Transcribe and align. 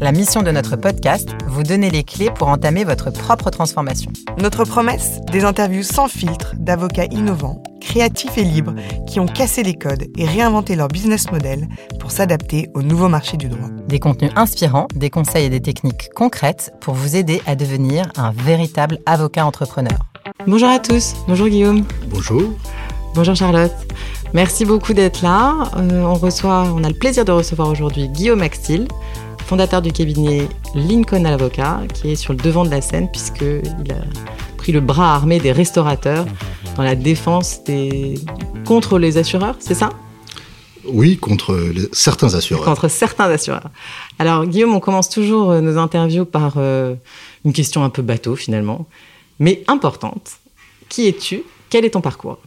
La 0.00 0.12
mission 0.12 0.42
de 0.42 0.50
notre 0.50 0.76
podcast, 0.76 1.30
vous 1.46 1.62
donner 1.62 1.88
les 1.88 2.02
clés 2.02 2.30
pour 2.30 2.48
entamer 2.48 2.84
votre 2.84 3.10
propre 3.10 3.50
transformation. 3.50 4.10
Notre 4.40 4.64
promesse, 4.64 5.20
des 5.30 5.44
interviews 5.44 5.84
sans 5.84 6.08
filtre 6.08 6.54
d'avocats 6.58 7.06
innovants, 7.06 7.62
créatifs 7.80 8.36
et 8.36 8.44
libres 8.44 8.74
qui 9.06 9.20
ont 9.20 9.26
cassé 9.26 9.62
les 9.62 9.74
codes 9.74 10.06
et 10.18 10.26
réinventé 10.26 10.74
leur 10.74 10.88
business 10.88 11.30
model 11.30 11.68
pour 12.00 12.10
s'adapter 12.10 12.70
au 12.74 12.82
nouveau 12.82 13.08
marché 13.08 13.36
du 13.36 13.48
droit. 13.48 13.68
Des 13.88 14.00
contenus 14.00 14.32
inspirants, 14.34 14.88
des 14.94 15.10
conseils 15.10 15.46
et 15.46 15.50
des 15.50 15.62
techniques 15.62 16.10
concrètes 16.14 16.72
pour 16.80 16.94
vous 16.94 17.14
aider 17.16 17.40
à 17.46 17.54
devenir 17.54 18.06
un 18.16 18.32
véritable 18.32 18.98
avocat 19.06 19.46
entrepreneur. 19.46 19.98
Bonjour 20.46 20.68
à 20.68 20.80
tous, 20.80 21.14
bonjour 21.28 21.48
Guillaume. 21.48 21.84
Bonjour. 22.08 22.42
Bonjour 23.14 23.36
Charlotte. 23.36 23.72
Merci 24.32 24.64
beaucoup 24.64 24.92
d'être 24.92 25.22
là. 25.22 25.70
Euh, 25.76 26.02
on 26.02 26.14
reçoit, 26.14 26.64
on 26.74 26.82
a 26.82 26.88
le 26.88 26.94
plaisir 26.94 27.24
de 27.24 27.30
recevoir 27.30 27.68
aujourd'hui 27.68 28.08
Guillaume 28.08 28.42
Axtil, 28.42 28.88
fondateur 29.46 29.82
du 29.82 29.92
cabinet 29.92 30.48
Lincoln 30.74 31.24
Avocat, 31.24 31.82
qui 31.92 32.10
est 32.12 32.16
sur 32.16 32.32
le 32.32 32.38
devant 32.38 32.64
de 32.64 32.70
la 32.70 32.80
scène 32.80 33.10
puisqu'il 33.10 33.92
a 33.92 34.56
pris 34.56 34.72
le 34.72 34.80
bras 34.80 35.14
armé 35.14 35.38
des 35.40 35.52
restaurateurs 35.52 36.24
dans 36.76 36.82
la 36.82 36.94
défense 36.94 37.62
des... 37.64 38.14
contre 38.64 38.98
les 38.98 39.18
assureurs, 39.18 39.56
c'est 39.60 39.74
ça? 39.74 39.90
Oui, 40.86 41.16
contre 41.16 41.54
les- 41.56 41.88
certains 41.92 42.34
assureurs. 42.34 42.64
Contre 42.64 42.88
certains 42.88 43.30
assureurs. 43.30 43.70
Alors 44.18 44.44
Guillaume, 44.46 44.74
on 44.74 44.80
commence 44.80 45.08
toujours 45.08 45.50
euh, 45.50 45.60
nos 45.60 45.78
interviews 45.78 46.24
par 46.24 46.54
euh, 46.56 46.94
une 47.44 47.52
question 47.52 47.84
un 47.84 47.90
peu 47.90 48.02
bateau 48.02 48.36
finalement, 48.36 48.86
mais 49.38 49.62
importante. 49.66 50.32
Qui 50.88 51.06
es-tu? 51.08 51.42
Quel 51.70 51.84
est 51.84 51.90
ton 51.90 52.00
parcours? 52.00 52.38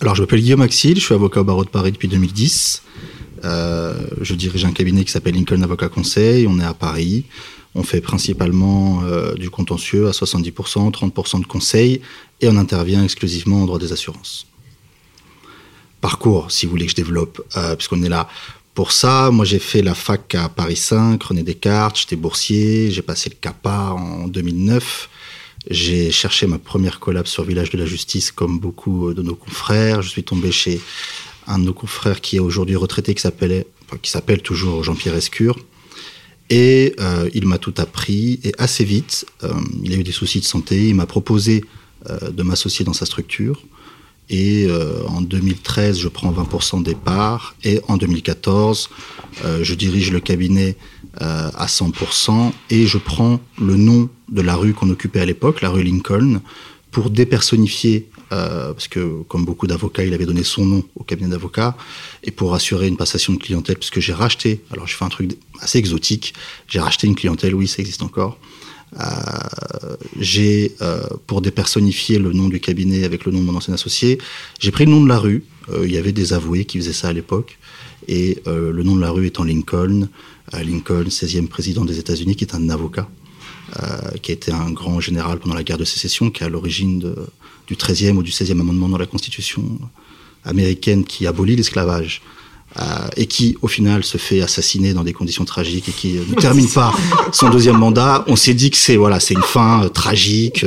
Alors, 0.00 0.14
je 0.14 0.22
m'appelle 0.22 0.40
Guillaume 0.40 0.62
Axil, 0.62 0.98
je 0.98 1.04
suis 1.04 1.14
avocat 1.14 1.40
au 1.42 1.44
barreau 1.44 1.64
de 1.64 1.68
Paris 1.68 1.92
depuis 1.92 2.08
2010. 2.08 2.82
Euh, 3.44 3.94
je 4.20 4.34
dirige 4.34 4.64
un 4.64 4.72
cabinet 4.72 5.04
qui 5.04 5.12
s'appelle 5.12 5.34
Lincoln 5.34 5.62
Avocat 5.62 5.88
Conseil. 5.88 6.46
On 6.46 6.58
est 6.58 6.64
à 6.64 6.74
Paris. 6.74 7.24
On 7.74 7.82
fait 7.82 8.00
principalement 8.00 9.02
euh, 9.04 9.34
du 9.34 9.48
contentieux 9.48 10.08
à 10.08 10.10
70%, 10.10 10.90
30% 10.90 11.40
de 11.40 11.46
conseil 11.46 12.00
et 12.40 12.48
on 12.48 12.56
intervient 12.56 13.04
exclusivement 13.04 13.62
en 13.62 13.66
droit 13.66 13.78
des 13.78 13.92
assurances. 13.92 14.46
Parcours, 16.00 16.50
si 16.50 16.66
vous 16.66 16.70
voulez 16.70 16.86
que 16.86 16.92
je 16.92 16.96
développe, 16.96 17.42
euh, 17.56 17.76
puisqu'on 17.76 18.02
est 18.02 18.08
là 18.08 18.28
pour 18.74 18.90
ça. 18.92 19.30
Moi, 19.30 19.44
j'ai 19.44 19.58
fait 19.58 19.82
la 19.82 19.94
fac 19.94 20.34
à 20.34 20.48
Paris 20.48 20.76
5, 20.76 21.22
René 21.22 21.42
Descartes, 21.42 21.98
j'étais 21.98 22.16
boursier, 22.16 22.90
j'ai 22.90 23.02
passé 23.02 23.28
le 23.30 23.36
CAPA 23.40 23.92
en 23.92 24.26
2009. 24.26 25.08
J'ai 25.68 26.10
cherché 26.10 26.46
ma 26.46 26.58
première 26.58 27.00
collab 27.00 27.26
sur 27.26 27.44
Village 27.44 27.70
de 27.70 27.76
la 27.76 27.84
Justice, 27.84 28.32
comme 28.32 28.58
beaucoup 28.58 29.12
de 29.12 29.20
nos 29.20 29.34
confrères. 29.34 30.00
Je 30.00 30.08
suis 30.08 30.24
tombé 30.24 30.50
chez 30.50 30.80
un 31.46 31.58
de 31.58 31.64
nos 31.64 31.72
confrères 31.72 32.20
qui 32.20 32.36
est 32.36 32.40
aujourd'hui 32.40 32.76
retraité, 32.76 33.14
qui 33.14 33.22
s'appelle 33.22 34.42
toujours 34.42 34.84
Jean-Pierre 34.84 35.14
Escure. 35.14 35.58
Et 36.50 36.96
euh, 36.98 37.30
il 37.32 37.46
m'a 37.46 37.58
tout 37.58 37.74
appris. 37.78 38.40
Et 38.42 38.52
assez 38.58 38.84
vite, 38.84 39.24
euh, 39.44 39.52
il 39.84 39.94
a 39.94 39.96
eu 39.96 40.02
des 40.02 40.12
soucis 40.12 40.40
de 40.40 40.44
santé. 40.44 40.88
Il 40.88 40.96
m'a 40.96 41.06
proposé 41.06 41.64
euh, 42.10 42.30
de 42.30 42.42
m'associer 42.42 42.84
dans 42.84 42.92
sa 42.92 43.06
structure. 43.06 43.62
Et 44.32 44.68
en 45.08 45.22
2013, 45.22 45.98
je 45.98 46.06
prends 46.06 46.30
20% 46.30 46.84
des 46.84 46.94
parts. 46.94 47.56
Et 47.64 47.80
en 47.88 47.96
2014, 47.96 48.88
euh, 49.44 49.64
je 49.64 49.74
dirige 49.74 50.12
le 50.12 50.20
cabinet 50.20 50.76
à 51.18 51.66
100%. 51.66 52.52
Et 52.70 52.86
je 52.86 52.98
prends 52.98 53.40
le 53.60 53.76
nom 53.76 54.08
de 54.28 54.40
la 54.40 54.54
rue 54.54 54.72
qu'on 54.72 54.88
occupait 54.88 55.18
à 55.18 55.26
l'époque, 55.26 55.62
la 55.62 55.68
rue 55.68 55.82
Lincoln, 55.82 56.40
pour 56.92 57.10
dépersonnifier, 57.10 58.08
euh, 58.32 58.72
parce 58.72 58.88
que 58.88 59.22
comme 59.28 59.44
beaucoup 59.44 59.66
d'avocats, 59.66 60.04
il 60.04 60.14
avait 60.14 60.26
donné 60.26 60.42
son 60.44 60.64
nom 60.64 60.84
au 60.96 61.04
cabinet 61.04 61.30
d'avocats, 61.30 61.76
et 62.24 62.30
pour 62.30 62.54
assurer 62.54 62.88
une 62.88 62.96
passation 62.96 63.32
de 63.32 63.38
clientèle, 63.38 63.76
parce 63.76 63.90
que 63.90 64.00
j'ai 64.00 64.12
racheté, 64.12 64.60
alors 64.72 64.86
je 64.86 64.96
fais 64.96 65.04
un 65.04 65.08
truc 65.08 65.36
assez 65.60 65.78
exotique, 65.78 66.34
j'ai 66.68 66.80
racheté 66.80 67.06
une 67.06 67.14
clientèle, 67.14 67.54
oui, 67.54 67.66
ça 67.68 67.80
existe 67.80 68.02
encore. 68.02 68.38
Euh, 68.98 69.96
j'ai, 70.18 70.74
euh, 70.82 71.02
pour 71.26 71.40
dépersonnifier 71.42 72.18
le 72.18 72.32
nom 72.32 72.48
du 72.48 72.60
cabinet 72.60 73.04
avec 73.04 73.24
le 73.24 73.32
nom 73.32 73.38
de 73.40 73.44
mon 73.44 73.54
ancien 73.56 73.74
associé, 73.74 74.18
j'ai 74.58 74.70
pris 74.72 74.84
le 74.84 74.90
nom 74.90 75.02
de 75.02 75.08
la 75.08 75.18
rue. 75.18 75.44
Il 75.84 75.92
y 75.92 75.98
avait 75.98 76.10
des 76.12 76.32
avoués 76.32 76.64
qui 76.64 76.78
faisaient 76.78 76.92
ça 76.92 77.08
à 77.08 77.12
l'époque. 77.12 77.56
Et 78.08 78.42
le 78.46 78.82
nom 78.82 78.96
de 78.96 79.00
la 79.00 79.10
rue 79.10 79.26
étant 79.26 79.44
Lincoln, 79.44 80.08
Lincoln, 80.52 81.04
16e 81.08 81.46
président 81.46 81.84
des 81.84 82.00
États-Unis, 82.00 82.34
qui 82.34 82.42
est 82.42 82.54
un 82.56 82.68
avocat, 82.70 83.08
euh, 83.80 84.10
qui 84.20 84.32
a 84.32 84.34
été 84.34 84.50
un 84.50 84.72
grand 84.72 84.98
général 84.98 85.38
pendant 85.38 85.54
la 85.54 85.62
guerre 85.62 85.78
de 85.78 85.84
sécession, 85.84 86.30
qui 86.32 86.42
est 86.42 86.46
à 86.46 86.48
l'origine 86.48 86.98
de- 86.98 87.14
du 87.70 87.76
13e 87.76 88.16
ou 88.16 88.22
du 88.22 88.32
16e 88.32 88.60
amendement 88.60 88.88
dans 88.88 88.98
la 88.98 89.06
Constitution 89.06 89.62
américaine 90.44 91.04
qui 91.04 91.26
abolit 91.26 91.56
l'esclavage. 91.56 92.20
euh, 92.78 92.82
et 93.16 93.26
qui, 93.26 93.56
au 93.62 93.68
final, 93.68 94.04
se 94.04 94.16
fait 94.16 94.42
assassiner 94.42 94.94
dans 94.94 95.02
des 95.02 95.12
conditions 95.12 95.44
tragiques 95.44 95.88
et 95.88 95.92
qui 95.92 96.18
euh, 96.18 96.22
ne 96.28 96.36
termine 96.36 96.68
pas 96.80 96.92
son 97.32 97.50
deuxième 97.50 97.76
mandat. 97.76 98.24
On 98.28 98.36
s'est 98.36 98.54
dit 98.54 98.70
que 98.70 98.76
c'est 98.76 98.96
voilà, 98.96 99.18
c'est 99.18 99.34
une 99.34 99.42
fin 99.42 99.84
euh, 99.84 99.88
tragique 99.88 100.64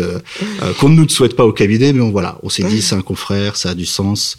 qu'on 0.80 0.90
ne 0.90 0.96
nous 0.96 1.08
souhaite 1.08 1.36
pas 1.38 1.46
au 1.46 1.54
cabinet, 1.54 1.94
mais 1.94 2.02
on, 2.02 2.12
voilà, 2.12 2.40
on 2.44 2.50
s'est 2.50 2.64
dit 2.64 2.82
c'est 2.82 2.96
un 2.96 3.02
confrère, 3.02 3.56
ça 3.56 3.70
a 3.70 3.74
du 3.74 3.86
sens. 3.86 4.36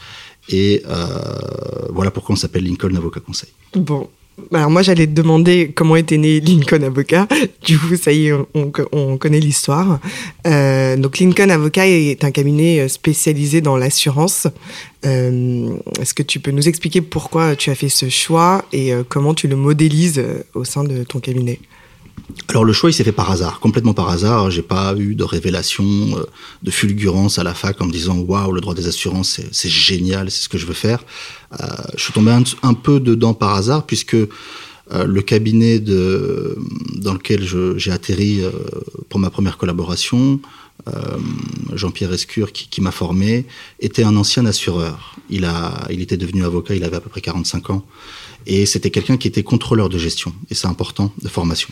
Et 0.51 0.83
voilà 1.89 2.11
pourquoi 2.11 2.35
on 2.35 2.37
s'appelle 2.37 2.65
Lincoln 2.65 2.95
Avocat 2.95 3.21
Conseil. 3.21 3.49
Bon. 3.75 4.11
Alors 4.53 4.71
moi 4.71 4.83
j'allais 4.83 5.07
te 5.07 5.13
demander 5.13 5.73
comment 5.75 5.97
était 5.97 6.17
né 6.19 6.41
Lincoln 6.41 6.83
Avocat. 6.83 7.27
Du 7.65 7.79
coup 7.79 7.97
ça 7.97 8.13
y 8.13 8.27
est, 8.27 8.33
on, 8.33 8.73
on 8.93 9.17
connaît 9.17 9.41
l'histoire. 9.41 10.01
Euh, 10.47 10.97
donc 10.97 11.19
Lincoln 11.19 11.51
Avocat 11.51 11.87
est 11.87 12.23
un 12.25 12.31
cabinet 12.31 12.81
euh, 12.81 12.89
spécialisé 12.89 13.61
dans 13.61 13.77
l'assurance. 13.77 14.47
Euh, 15.07 15.71
Est-ce 16.01 16.15
que 16.15 16.23
tu 16.23 16.41
peux 16.41 16.51
nous 16.51 16.69
expliquer 16.69 17.01
pourquoi 17.01 17.57
tu 17.57 17.71
as 17.71 17.75
fait 17.75 17.89
ce 17.89 18.09
choix 18.09 18.65
et 18.73 18.93
comment 19.09 19.35
tu 19.35 19.49
le 19.49 19.57
modélises 19.57 20.23
au 20.55 20.65
sein 20.65 20.85
de 20.85 21.05
ton 21.05 21.21
cabinet? 21.21 21.59
Alors 22.49 22.65
le 22.65 22.73
choix 22.73 22.91
il 22.91 22.93
s'est 22.93 23.05
fait 23.05 23.13
par 23.13 23.31
hasard, 23.31 23.59
complètement 23.59 23.95
par 23.95 24.09
hasard. 24.11 24.51
J'ai 24.51 24.63
pas 24.63 24.95
eu 24.97 25.15
de 25.15 25.25
révélation, 25.25 25.85
euh, 25.85 26.25
de 26.63 26.71
fulgurance 26.71 27.39
à 27.39 27.43
la 27.43 27.55
fac 27.55 27.81
en 27.81 27.87
me 27.87 27.93
disant 27.93 28.19
waouh 28.19 28.53
le 28.53 28.61
droit 28.61 28.75
des 28.75 28.87
assurances 28.87 29.41
c'est- 29.51 29.69
génial, 29.69 30.31
c'est 30.31 30.45
ce 30.45 30.49
que 30.49 30.59
je 30.59 30.67
veux 30.67 30.75
faire. 30.75 31.05
Euh, 31.61 31.67
je 31.97 32.03
suis 32.03 32.13
tombé 32.13 32.31
un, 32.31 32.75
peu 32.75 33.01
dedans 33.01 33.35
par 33.35 33.55
hasard 33.55 33.87
puisque 33.87 34.15
euh, 34.15 34.29
le 34.89 35.23
cabinet 35.23 35.81
dans 35.81 37.15
lequel 37.15 37.43
j'ai 37.77 37.91
atterri 37.91 38.43
pour 39.09 39.19
ma 39.19 39.31
première 39.31 39.57
collaboration, 39.57 40.41
Jean-Pierre 41.73 42.13
Escure 42.13 42.53
qui, 42.53 42.81
m'a 42.81 42.91
formé, 42.91 43.47
était 43.81 44.05
un 44.05 44.17
ancien 44.17 44.45
assureur. 44.45 45.17
Il 45.31 45.45
était 46.01 46.17
devenu 46.17 46.45
avocat, 46.45 46.75
il 46.75 46.85
avait 46.85 46.97
à 46.97 47.01
peu 47.01 47.09
près 47.09 47.23
45 47.23 47.71
ans. 47.71 47.87
Et 48.47 48.67
c'était 48.67 48.91
quelqu'un 48.91 49.17
qui 49.17 49.29
était 49.29 49.43
contrôleur 49.43 49.89
de 49.89 49.99
gestion. 49.99 50.35
Et 50.51 50.55
c'est 50.55 50.67
important, 50.67 51.13
de 51.23 51.29
formation. 51.29 51.69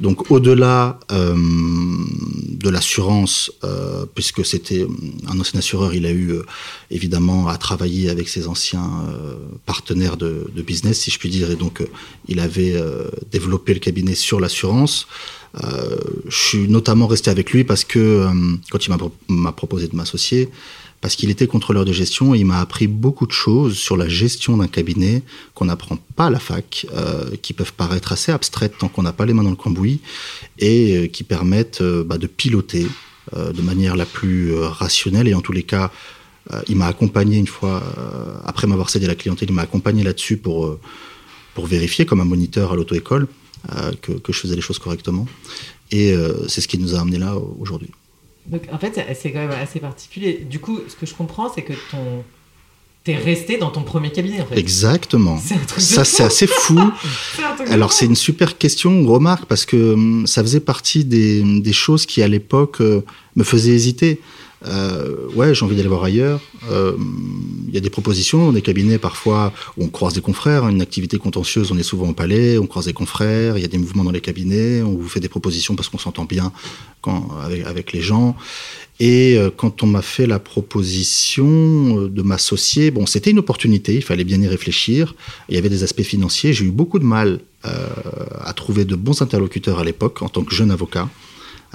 Donc 0.00 0.30
au-delà 0.30 0.98
euh, 1.12 1.36
de 1.36 2.68
l'assurance, 2.68 3.52
euh, 3.62 4.04
puisque 4.12 4.44
c'était 4.44 4.86
un 5.28 5.38
ancien 5.38 5.58
assureur, 5.60 5.94
il 5.94 6.04
a 6.06 6.10
eu 6.10 6.32
euh, 6.32 6.42
évidemment 6.90 7.48
à 7.48 7.56
travailler 7.56 8.10
avec 8.10 8.28
ses 8.28 8.48
anciens 8.48 8.90
euh, 9.08 9.34
partenaires 9.66 10.16
de, 10.16 10.50
de 10.52 10.62
business, 10.62 11.00
si 11.00 11.10
je 11.10 11.18
puis 11.18 11.28
dire, 11.28 11.50
et 11.50 11.56
donc 11.56 11.80
euh, 11.80 11.86
il 12.28 12.40
avait 12.40 12.74
euh, 12.74 13.08
développé 13.30 13.72
le 13.72 13.80
cabinet 13.80 14.14
sur 14.14 14.40
l'assurance. 14.40 15.06
Euh, 15.62 15.96
je 16.28 16.36
suis 16.36 16.68
notamment 16.68 17.06
resté 17.06 17.30
avec 17.30 17.52
lui 17.52 17.62
parce 17.62 17.84
que 17.84 17.98
euh, 17.98 18.56
quand 18.70 18.86
il 18.86 18.92
m'a 19.28 19.52
proposé 19.52 19.86
de 19.86 19.94
m'associer, 19.94 20.48
parce 21.04 21.16
qu'il 21.16 21.28
était 21.28 21.46
contrôleur 21.46 21.84
de 21.84 21.92
gestion 21.92 22.34
et 22.34 22.38
il 22.38 22.46
m'a 22.46 22.60
appris 22.60 22.86
beaucoup 22.86 23.26
de 23.26 23.30
choses 23.30 23.76
sur 23.76 23.94
la 23.94 24.08
gestion 24.08 24.56
d'un 24.56 24.68
cabinet 24.68 25.22
qu'on 25.52 25.66
n'apprend 25.66 25.98
pas 26.16 26.28
à 26.28 26.30
la 26.30 26.38
fac, 26.38 26.86
euh, 26.94 27.36
qui 27.42 27.52
peuvent 27.52 27.74
paraître 27.74 28.12
assez 28.12 28.32
abstraites 28.32 28.78
tant 28.78 28.88
qu'on 28.88 29.02
n'a 29.02 29.12
pas 29.12 29.26
les 29.26 29.34
mains 29.34 29.42
dans 29.42 29.50
le 29.50 29.54
cambouis 29.56 30.00
et 30.58 30.96
euh, 30.96 31.06
qui 31.06 31.22
permettent 31.22 31.82
euh, 31.82 32.04
bah, 32.04 32.16
de 32.16 32.26
piloter 32.26 32.86
de 33.34 33.60
manière 33.60 33.96
la 33.96 34.06
plus 34.06 34.54
rationnelle 34.54 35.28
et 35.28 35.34
en 35.34 35.40
tous 35.42 35.52
les 35.52 35.62
cas, 35.62 35.90
il 36.68 36.76
m'a 36.76 36.86
accompagné 36.86 37.38
une 37.38 37.46
fois, 37.46 37.82
après 38.44 38.66
m'avoir 38.66 38.90
cédé 38.90 39.06
la 39.06 39.14
clientèle, 39.14 39.48
il 39.48 39.54
m'a 39.54 39.62
accompagné 39.62 40.04
là-dessus 40.04 40.36
pour, 40.36 40.78
pour 41.54 41.66
vérifier 41.66 42.04
comme 42.04 42.20
un 42.20 42.26
moniteur 42.26 42.72
à 42.72 42.76
l'auto-école 42.76 43.26
que, 44.02 44.12
que 44.12 44.32
je 44.32 44.38
faisais 44.40 44.54
les 44.54 44.60
choses 44.60 44.78
correctement. 44.78 45.26
Et 45.90 46.14
c'est 46.48 46.60
ce 46.60 46.68
qui 46.68 46.76
nous 46.78 46.94
a 46.94 47.00
amené 47.00 47.18
là 47.18 47.34
aujourd'hui. 47.58 47.88
Donc 48.46 48.62
en 48.72 48.78
fait, 48.78 49.00
c'est- 49.14 49.32
quand 49.32 49.40
même 49.40 49.50
assez 49.50 49.80
particulier. 49.80 50.44
Du 50.48 50.58
coup, 50.58 50.78
ce 50.88 50.94
que 50.96 51.06
je 51.06 51.14
comprends, 51.14 51.52
c'est 51.52 51.62
que 51.62 51.72
ton 51.90 52.24
t'es 53.04 53.16
resté 53.16 53.58
dans 53.58 53.70
ton 53.70 53.82
premier 53.82 54.10
cabinet 54.10 54.40
en 54.40 54.46
fait. 54.46 54.56
Exactement. 54.58 55.38
C'est 55.38 55.54
un 55.56 55.58
truc 55.58 55.82
Ça, 55.82 56.04
c'est 56.06 56.22
assez 56.22 56.46
fou. 56.46 56.78
Un 57.38 57.54
truc 57.54 57.68
Alors 57.70 57.92
c'est 57.92 58.06
une 58.06 58.14
super 58.16 58.56
question, 58.56 59.06
remarque, 59.06 59.44
parce 59.44 59.66
que 59.66 59.92
hum, 59.92 60.26
ça 60.26 60.42
faisait 60.42 60.60
partie 60.60 61.04
des, 61.04 61.42
des 61.60 61.72
choses 61.74 62.06
qui 62.06 62.22
à 62.22 62.28
l'époque 62.28 62.80
euh, 62.80 63.02
me 63.36 63.44
faisaient 63.44 63.72
hésiter. 63.72 64.20
Euh, 64.66 65.28
ouais, 65.34 65.54
j'ai 65.54 65.64
envie 65.64 65.76
d'aller 65.76 65.88
voir 65.88 66.04
ailleurs. 66.04 66.40
Euh, 66.70 66.96
il 67.68 67.74
y 67.74 67.78
a 67.78 67.80
des 67.80 67.90
propositions, 67.90 68.52
des 68.52 68.62
cabinets 68.62 68.98
parfois 68.98 69.52
où 69.76 69.84
on 69.84 69.88
croise 69.88 70.14
des 70.14 70.20
confrères, 70.20 70.66
une 70.68 70.80
activité 70.80 71.18
contentieuse, 71.18 71.72
on 71.72 71.78
est 71.78 71.82
souvent 71.82 72.08
au 72.08 72.12
palais, 72.12 72.56
on 72.58 72.66
croise 72.66 72.86
des 72.86 72.92
confrères, 72.92 73.58
il 73.58 73.62
y 73.62 73.64
a 73.64 73.68
des 73.68 73.78
mouvements 73.78 74.04
dans 74.04 74.10
les 74.10 74.20
cabinets, 74.20 74.82
on 74.82 74.94
vous 74.94 75.08
fait 75.08 75.20
des 75.20 75.28
propositions 75.28 75.74
parce 75.74 75.88
qu'on 75.88 75.98
s'entend 75.98 76.24
bien 76.24 76.52
avec, 77.64 77.92
les 77.92 78.00
gens. 78.00 78.36
Et 79.00 79.36
euh, 79.36 79.50
quand 79.54 79.82
on 79.82 79.86
m'a 79.86 80.02
fait 80.02 80.26
la 80.26 80.38
proposition 80.38 82.06
de 82.06 82.22
m'associer, 82.22 82.90
bon, 82.90 83.06
c'était 83.06 83.30
une 83.30 83.38
opportunité, 83.38 83.94
il 83.94 84.02
fallait 84.02 84.24
bien 84.24 84.40
y 84.40 84.46
réfléchir. 84.46 85.14
Il 85.48 85.54
y 85.54 85.58
avait 85.58 85.68
des 85.68 85.82
aspects 85.82 86.02
financiers. 86.02 86.52
J'ai 86.52 86.64
eu 86.64 86.70
beaucoup 86.70 86.98
de 86.98 87.04
mal 87.04 87.40
euh, 87.66 87.88
à 88.40 88.52
trouver 88.52 88.84
de 88.84 88.94
bons 88.94 89.20
interlocuteurs 89.20 89.80
à 89.80 89.84
l'époque 89.84 90.22
en 90.22 90.28
tant 90.28 90.44
que 90.44 90.54
jeune 90.54 90.70
avocat. 90.70 91.08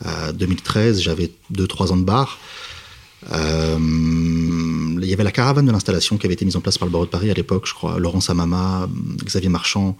Euh, 0.06 0.31
2013, 0.31 1.01
j'avais 1.01 1.31
2-3 1.53 1.91
ans 1.91 1.97
de 1.97 2.03
barre. 2.03 2.39
Euh, 3.31 3.77
il 5.01 5.10
y 5.10 5.13
avait 5.13 5.24
la 5.24 5.31
caravane 5.31 5.66
de 5.66 5.71
l'installation 5.71 6.18
qui 6.18 6.27
avait 6.27 6.33
été 6.33 6.45
mise 6.45 6.56
en 6.56 6.62
place 6.62 6.77
par 6.77 6.88
le 6.88 6.92
barreau 6.92 7.06
de 7.06 7.10
Paris 7.10 7.31
à 7.31 7.33
l'époque, 7.33 7.66
je 7.66 7.74
crois, 7.74 8.00
Laurence 8.00 8.30
Amama, 8.30 8.88
Xavier 9.24 9.50
Marchand. 9.50 9.98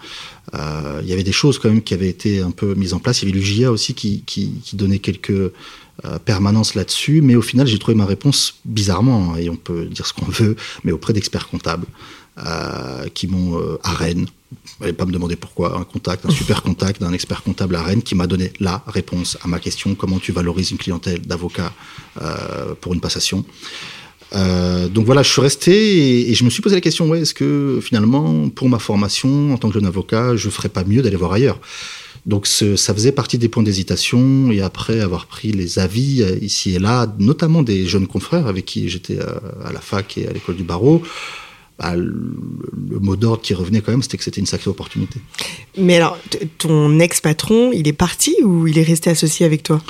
Euh, 0.54 1.00
il 1.02 1.10
y 1.10 1.14
avait 1.14 1.24
des 1.24 1.32
choses 1.32 1.60
quand 1.60 1.70
même 1.70 1.82
qui 1.82 1.94
avaient 1.94 2.10
été 2.10 2.42
un 2.42 2.52
peu 2.52 2.76
mises 2.76 2.94
en 2.94 3.00
place. 3.00 3.22
Il 3.22 3.30
y 3.30 3.32
avait 3.32 3.40
l'UJA 3.40 3.72
aussi 3.72 3.94
qui, 3.94 4.24
qui, 4.26 4.62
donnait 4.74 5.00
quelques 5.00 5.32
euh, 5.32 5.52
permanences 6.24 6.76
là-dessus, 6.76 7.22
mais 7.22 7.36
au 7.36 7.42
final 7.42 7.68
j'ai 7.68 7.80
trouvé 7.80 7.96
ma 7.96 8.06
réponse 8.06 8.60
bizarrement, 8.66 9.34
hein, 9.34 9.38
et 9.38 9.50
on 9.50 9.56
peut 9.56 9.86
dire 9.86 10.06
ce 10.06 10.14
qu'on 10.14 10.30
veut, 10.30 10.56
mais 10.84 10.92
auprès 10.92 11.14
d'experts 11.14 11.48
comptables 11.48 11.86
qui 13.14 13.28
m'ont 13.28 13.60
euh, 13.60 13.78
à 13.84 13.92
Rennes. 13.94 14.28
Vous 14.80 14.94
pas 14.94 15.06
me 15.06 15.12
demander 15.12 15.36
pourquoi. 15.36 15.78
Un 15.78 15.84
contact, 15.84 16.26
un 16.26 16.30
super 16.32 16.64
contact 16.64 17.02
d'un 17.02 17.14
expert 17.14 17.44
comptable 17.44 17.76
à 17.76 17.84
Rennes 17.84 18.02
qui 18.02 18.16
m'a 18.16 18.28
donné 18.28 18.52
la 18.60 18.84
réponse 18.88 19.38
à 19.44 19.48
ma 19.48 19.60
question 19.60 19.94
comment 19.94 20.20
tu 20.20 20.32
valorises 20.32 20.72
une 20.72 20.78
clientèle 20.78 21.22
d'avocats 21.22 21.74
euh, 22.22 22.74
pour 22.80 22.94
une 22.94 23.02
passation? 23.02 23.46
Euh, 24.36 24.88
donc 24.88 25.06
voilà, 25.06 25.24
je 25.24 25.32
suis 25.32 25.42
resté 25.42 26.30
et, 26.30 26.34
je 26.34 26.44
me 26.44 26.50
suis 26.50 26.62
posé 26.62 26.76
la 26.76 26.82
question 26.82 27.08
ouais, 27.10 27.22
est-ce 27.22 27.34
que 27.34 27.80
finalement, 27.82 28.50
pour 28.50 28.70
ma 28.70 28.80
formation 28.80 29.54
en 29.54 29.58
tant 29.58 29.68
que 29.70 29.74
jeune 29.74 29.86
avocat, 29.86 30.36
je 30.36 30.50
ferais 30.50 30.70
pas 30.70 30.84
mieux 30.84 31.02
d'aller 31.02 31.16
voir 31.16 31.34
ailleurs? 31.34 31.60
Donc 32.26 32.48
ça 32.48 32.94
faisait 32.94 33.12
partie 33.12 33.38
des 33.38 33.50
points 33.50 33.64
d'hésitation 33.64 34.52
et 34.52 34.62
après 34.62 35.00
avoir 35.00 35.26
pris 35.26 35.52
les 35.52 35.80
avis 35.80 36.22
euh, 36.22 36.38
ici 36.42 36.76
et 36.76 36.80
là, 36.80 37.08
notamment 37.20 37.64
des 37.64 37.86
jeunes 37.86 38.08
confrères 38.08 38.48
avec 38.48 38.66
qui 38.66 38.90
j'étais 38.90 39.20
à 39.20 39.72
la 39.72 39.80
fac 39.80 40.18
et 40.18 40.28
à 40.28 40.34
l'école 40.34 40.56
du 40.56 40.64
barreau, 40.64 41.02
bah, 41.80 41.96
le, 41.96 42.34
le, 42.90 43.00
mot 43.00 43.16
d'ordre 43.16 43.42
qui 43.42 43.54
revenait 43.54 43.82
quand 43.82 43.92
même, 43.92 44.02
c'était 44.02 44.18
que 44.18 44.24
c'était 44.24 44.42
une 44.42 44.46
sacrée 44.46 44.70
opportunité. 44.70 45.20
Mais 45.78 45.96
alors, 45.96 46.18
ton 46.58 47.00
ex-patron, 47.00 47.72
il 47.72 47.88
est 47.88 47.94
parti 47.94 48.36
ou 48.44 48.68
il 48.68 48.78
est 48.78 48.84
resté 48.84 49.10
associé 49.10 49.46
avec 49.46 49.64
toi? 49.64 49.82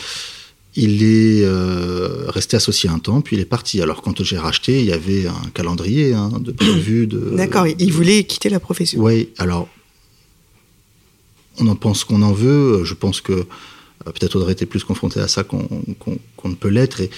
Il 0.75 1.01
est 1.03 1.43
euh, 1.43 2.25
resté 2.27 2.55
associé 2.55 2.89
un 2.89 2.99
temps, 2.99 3.21
puis 3.21 3.35
il 3.35 3.39
est 3.39 3.45
parti. 3.45 3.81
Alors 3.81 4.03
quand 4.03 4.23
j'ai 4.23 4.37
racheté, 4.37 4.79
il 4.79 4.85
y 4.85 4.93
avait 4.93 5.25
un 5.25 5.49
calendrier 5.53 6.13
hein, 6.13 6.31
de 6.39 6.51
prévu 6.51 7.07
de. 7.07 7.17
D'accord, 7.35 7.65
il 7.67 7.91
voulait 7.91 8.23
quitter 8.23 8.49
la 8.49 8.59
profession. 8.59 9.01
Oui, 9.01 9.29
alors 9.39 9.67
on 11.59 11.67
en 11.67 11.75
pense 11.75 12.03
qu'on 12.03 12.21
en 12.21 12.33
veut. 12.33 12.83
Je 12.85 12.93
pense 12.93 13.19
que 13.19 13.33
euh, 13.33 13.45
peut-être 14.05 14.35
Audrey 14.35 14.51
était 14.51 14.67
plus 14.67 14.83
confronté 14.83 15.19
à 15.19 15.27
ça 15.27 15.43
qu'on 15.43 15.67
qu 15.67 16.11
qu 16.37 16.47
ne 16.47 16.55
peut 16.55 16.69
l'être. 16.69 17.01
Et 17.01 17.09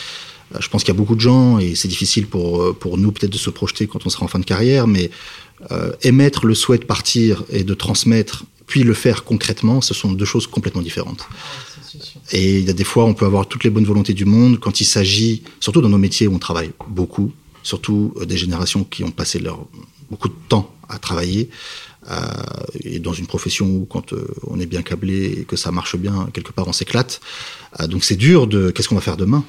je 0.59 0.67
pense 0.67 0.83
qu'il 0.83 0.93
y 0.93 0.97
a 0.97 0.99
beaucoup 0.99 1.15
de 1.15 1.21
gens, 1.21 1.59
et 1.59 1.75
c'est 1.75 1.87
difficile 1.87 2.27
pour, 2.27 2.75
pour 2.77 2.97
nous 2.97 3.11
peut-être 3.11 3.31
de 3.31 3.37
se 3.37 3.49
projeter 3.49 3.87
quand 3.87 4.05
on 4.05 4.09
sera 4.09 4.25
en 4.25 4.27
fin 4.27 4.39
de 4.39 4.45
carrière, 4.45 4.87
mais 4.87 5.11
euh, 5.71 5.91
émettre 6.01 6.45
le 6.45 6.55
souhait 6.55 6.79
de 6.79 6.85
partir 6.85 7.43
et 7.49 7.63
de 7.63 7.73
transmettre, 7.73 8.45
puis 8.67 8.83
le 8.83 8.93
faire 8.93 9.23
concrètement, 9.23 9.81
ce 9.81 9.93
sont 9.93 10.11
deux 10.11 10.25
choses 10.25 10.47
complètement 10.47 10.81
différentes. 10.81 11.27
Et 12.31 12.59
il 12.59 12.65
y 12.65 12.69
a 12.69 12.73
des 12.73 12.83
fois, 12.83 13.05
on 13.05 13.13
peut 13.13 13.25
avoir 13.25 13.47
toutes 13.47 13.63
les 13.63 13.69
bonnes 13.69 13.85
volontés 13.85 14.13
du 14.13 14.25
monde 14.25 14.59
quand 14.59 14.81
il 14.81 14.85
s'agit, 14.85 15.43
surtout 15.59 15.81
dans 15.81 15.89
nos 15.89 15.97
métiers 15.97 16.27
où 16.27 16.35
on 16.35 16.39
travaille 16.39 16.71
beaucoup, 16.87 17.31
surtout 17.63 18.13
des 18.25 18.37
générations 18.37 18.83
qui 18.83 19.03
ont 19.03 19.11
passé 19.11 19.39
leur, 19.39 19.65
beaucoup 20.09 20.29
de 20.29 20.35
temps 20.47 20.73
à 20.89 20.97
travailler, 20.97 21.49
euh, 22.09 22.15
et 22.83 22.99
dans 22.99 23.13
une 23.13 23.27
profession 23.27 23.67
où 23.67 23.85
quand 23.85 24.13
euh, 24.13 24.27
on 24.47 24.59
est 24.59 24.65
bien 24.65 24.81
câblé 24.81 25.41
et 25.41 25.43
que 25.43 25.55
ça 25.55 25.71
marche 25.71 25.95
bien, 25.95 26.29
quelque 26.33 26.51
part 26.51 26.67
on 26.67 26.73
s'éclate. 26.73 27.21
Euh, 27.79 27.87
donc 27.87 28.03
c'est 28.03 28.15
dur 28.15 28.47
de 28.47 28.71
qu'est-ce 28.71 28.89
qu'on 28.89 28.95
va 28.95 29.01
faire 29.01 29.17
demain? 29.17 29.43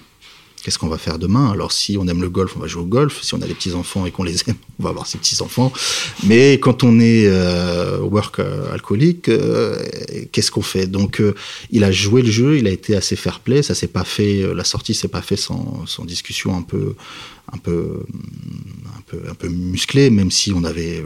Qu'est-ce 0.62 0.78
qu'on 0.78 0.88
va 0.88 0.98
faire 0.98 1.18
demain? 1.18 1.50
Alors 1.50 1.72
si 1.72 1.96
on 1.98 2.06
aime 2.06 2.22
le 2.22 2.30
golf, 2.30 2.54
on 2.56 2.60
va 2.60 2.68
jouer 2.68 2.82
au 2.82 2.86
golf. 2.86 3.22
Si 3.22 3.34
on 3.34 3.42
a 3.42 3.46
des 3.46 3.54
petits 3.54 3.72
enfants 3.72 4.06
et 4.06 4.12
qu'on 4.12 4.22
les 4.22 4.36
aime, 4.48 4.54
on 4.78 4.84
va 4.84 4.90
avoir 4.90 5.06
ses 5.06 5.18
petits 5.18 5.42
enfants. 5.42 5.72
Mais 6.24 6.54
quand 6.54 6.84
on 6.84 7.00
est 7.00 7.26
euh, 7.26 7.98
work 7.98 8.38
euh, 8.38 8.72
alcoolique, 8.72 9.28
euh, 9.28 9.76
qu'est-ce 10.30 10.52
qu'on 10.52 10.62
fait? 10.62 10.86
Donc 10.86 11.20
il 11.70 11.82
a 11.82 11.90
joué 11.90 12.22
le 12.22 12.30
jeu, 12.30 12.58
il 12.58 12.68
a 12.68 12.70
été 12.70 12.94
assez 12.94 13.16
fair 13.16 13.40
play. 13.40 13.62
Ça 13.62 13.74
s'est 13.74 13.88
pas 13.88 14.04
fait, 14.04 14.54
la 14.54 14.64
sortie 14.64 14.94
s'est 14.94 15.08
pas 15.08 15.22
fait 15.22 15.36
sans, 15.36 15.84
sans 15.86 16.04
discussion 16.04 16.56
un 16.56 16.62
peu, 16.62 16.94
un 17.52 17.58
peu, 17.58 18.04
un 18.96 19.00
peu, 19.06 19.20
un 19.28 19.34
peu 19.34 19.48
musclée, 19.48 20.10
même 20.10 20.30
si 20.30 20.52
on 20.52 20.62
avait 20.62 21.04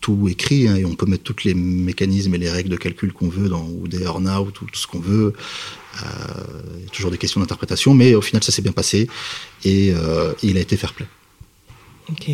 tout 0.00 0.28
écrit 0.28 0.68
hein, 0.68 0.76
et 0.76 0.84
on 0.84 0.94
peut 0.94 1.06
mettre 1.06 1.24
tous 1.24 1.44
les 1.44 1.54
mécanismes 1.54 2.34
et 2.34 2.38
les 2.38 2.50
règles 2.50 2.70
de 2.70 2.76
calcul 2.76 3.12
qu'on 3.12 3.28
veut 3.28 3.48
dans 3.48 3.66
ou 3.68 3.88
des 3.88 4.02
earn-out 4.02 4.60
ou 4.60 4.64
tout 4.64 4.78
ce 4.78 4.86
qu'on 4.86 5.00
veut. 5.00 5.34
Euh, 5.96 6.06
il 6.78 6.84
y 6.84 6.86
a 6.86 6.90
toujours 6.90 7.10
des 7.10 7.18
questions 7.18 7.40
d'interprétation, 7.40 7.94
mais 7.94 8.14
au 8.14 8.20
final, 8.20 8.42
ça 8.42 8.52
s'est 8.52 8.62
bien 8.62 8.72
passé 8.72 9.08
et, 9.64 9.92
euh, 9.94 10.32
il 10.42 10.56
a 10.56 10.60
été 10.60 10.76
fair 10.76 10.94
play. 10.94 11.06
Ok. 12.10 12.30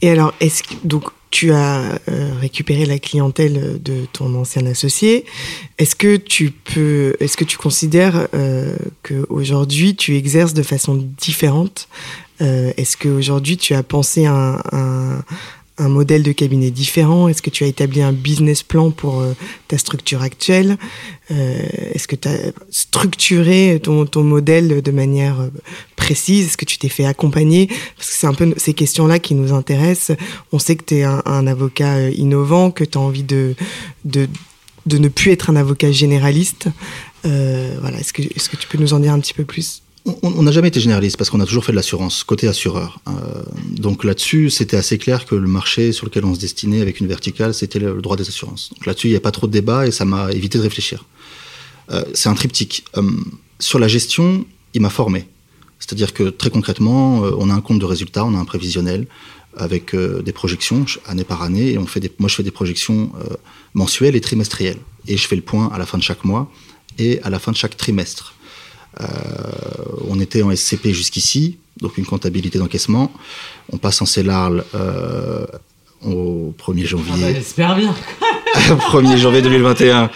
Et 0.00 0.10
alors, 0.10 0.32
donc 0.84 1.04
tu 1.30 1.52
as 1.52 2.00
euh, 2.08 2.32
récupéré 2.40 2.86
la 2.86 2.98
clientèle 2.98 3.82
de 3.82 4.06
ton 4.12 4.34
ancien 4.34 4.64
associé 4.66 5.24
Est-ce 5.76 5.94
que 5.94 6.16
tu 6.16 6.52
est-ce 7.20 7.36
que 7.36 7.44
tu 7.44 7.58
considères 7.58 8.28
euh, 8.32 8.76
que 9.02 9.26
tu 9.92 10.16
exerces 10.16 10.54
de 10.54 10.62
façon 10.62 11.06
différente? 11.18 11.88
Est-ce 12.40 12.96
que 12.96 13.08
aujourd'hui 13.08 13.56
tu 13.56 13.74
as 13.74 13.82
pensé 13.82 14.24
un, 14.26 14.62
un, 14.70 15.24
un 15.78 15.88
modèle 15.88 16.22
de 16.22 16.32
cabinet 16.32 16.70
différent? 16.70 17.28
Est-ce 17.28 17.42
que 17.42 17.50
tu 17.50 17.64
as 17.64 17.66
établi 17.66 18.02
un 18.02 18.12
business 18.12 18.62
plan 18.62 18.90
pour 18.90 19.20
euh, 19.20 19.34
ta 19.68 19.78
structure 19.78 20.22
actuelle? 20.22 20.76
Euh, 21.30 21.62
Est-ce 21.94 22.08
que 22.08 22.16
tu 22.16 22.28
as 22.28 22.52
structuré 22.70 23.80
ton, 23.82 24.06
ton, 24.06 24.24
modèle 24.24 24.82
de 24.82 24.90
manière 24.90 25.40
euh, 25.40 25.50
précise? 25.96 26.46
Est-ce 26.46 26.56
que 26.56 26.64
tu 26.64 26.78
t'es 26.78 26.88
fait 26.88 27.04
accompagner? 27.04 27.68
Parce 27.96 28.10
que 28.10 28.16
c'est 28.16 28.26
un 28.26 28.34
peu 28.34 28.52
ces 28.56 28.74
questions-là 28.74 29.18
qui 29.18 29.34
nous 29.34 29.52
intéressent. 29.52 30.16
On 30.52 30.58
sait 30.58 30.76
que 30.76 30.84
tu 30.84 30.96
es 30.96 31.04
un, 31.04 31.22
un, 31.24 31.46
avocat 31.46 32.10
innovant, 32.10 32.70
que 32.70 32.84
tu 32.84 32.98
as 32.98 33.00
envie 33.00 33.22
de, 33.22 33.54
de, 34.04 34.28
de 34.86 34.98
ne 34.98 35.08
plus 35.08 35.30
être 35.30 35.50
un 35.50 35.56
avocat 35.56 35.92
généraliste. 35.92 36.68
Euh, 37.24 37.76
voilà, 37.80 37.98
est-ce 37.98 38.12
que, 38.12 38.22
est 38.22 38.38
-ce 38.38 38.48
que 38.48 38.56
tu 38.56 38.68
peux 38.68 38.78
nous 38.78 38.94
en 38.94 39.00
dire 39.00 39.12
un 39.12 39.20
petit 39.20 39.34
peu 39.34 39.44
plus? 39.44 39.82
On 40.22 40.42
n'a 40.42 40.52
jamais 40.52 40.68
été 40.68 40.80
généraliste 40.80 41.16
parce 41.16 41.30
qu'on 41.30 41.40
a 41.40 41.46
toujours 41.46 41.64
fait 41.64 41.72
de 41.72 41.76
l'assurance, 41.76 42.24
côté 42.24 42.48
assureur. 42.48 43.00
Euh, 43.08 43.12
donc 43.70 44.04
là-dessus, 44.04 44.50
c'était 44.50 44.76
assez 44.76 44.98
clair 44.98 45.26
que 45.26 45.34
le 45.34 45.46
marché 45.48 45.92
sur 45.92 46.06
lequel 46.06 46.24
on 46.24 46.34
se 46.34 46.40
destinait 46.40 46.80
avec 46.80 47.00
une 47.00 47.06
verticale, 47.06 47.54
c'était 47.54 47.78
le 47.78 48.00
droit 48.00 48.16
des 48.16 48.28
assurances. 48.28 48.70
Donc 48.74 48.86
là-dessus, 48.86 49.08
il 49.08 49.10
n'y 49.10 49.16
a 49.16 49.20
pas 49.20 49.30
trop 49.30 49.46
de 49.46 49.52
débat 49.52 49.86
et 49.86 49.90
ça 49.90 50.04
m'a 50.04 50.30
évité 50.32 50.58
de 50.58 50.62
réfléchir. 50.62 51.04
Euh, 51.90 52.04
c'est 52.14 52.28
un 52.28 52.34
triptyque. 52.34 52.84
Euh, 52.96 53.02
sur 53.58 53.78
la 53.78 53.88
gestion, 53.88 54.46
il 54.74 54.82
m'a 54.82 54.90
formé. 54.90 55.26
C'est-à-dire 55.78 56.12
que 56.12 56.24
très 56.24 56.50
concrètement, 56.50 57.20
on 57.20 57.50
a 57.50 57.54
un 57.54 57.60
compte 57.60 57.78
de 57.78 57.84
résultats, 57.84 58.24
on 58.24 58.34
a 58.34 58.38
un 58.38 58.44
prévisionnel 58.44 59.06
avec 59.56 59.94
des 59.94 60.32
projections 60.32 60.84
année 61.06 61.22
par 61.22 61.42
année 61.42 61.70
et 61.70 61.78
on 61.78 61.86
fait 61.86 62.12
moi 62.18 62.28
je 62.28 62.34
fais 62.34 62.42
des 62.42 62.50
projections 62.50 63.12
mensuelles 63.74 64.16
et 64.16 64.20
trimestrielles 64.20 64.78
et 65.06 65.16
je 65.16 65.26
fais 65.28 65.36
le 65.36 65.42
point 65.42 65.68
à 65.72 65.78
la 65.78 65.86
fin 65.86 65.96
de 65.96 66.02
chaque 66.02 66.24
mois 66.24 66.50
et 66.98 67.20
à 67.22 67.30
la 67.30 67.38
fin 67.38 67.52
de 67.52 67.56
chaque 67.56 67.76
trimestre. 67.76 68.34
Euh, 69.00 69.04
on 70.08 70.20
était 70.20 70.42
en 70.42 70.54
SCP 70.54 70.92
jusqu'ici, 70.92 71.58
donc 71.80 71.98
une 71.98 72.06
comptabilité 72.06 72.58
d'encaissement. 72.58 73.12
On 73.72 73.78
passe 73.78 74.02
en 74.02 74.06
CELARL 74.06 74.64
euh, 74.74 75.46
au 76.04 76.54
1er 76.58 76.86
janvier. 76.86 77.12
Ah 77.14 77.20
bah, 77.20 77.32
J'espère 77.34 77.76
bien. 77.76 77.94
1er 78.56 79.16
janvier 79.16 79.42
2021, 79.42 80.10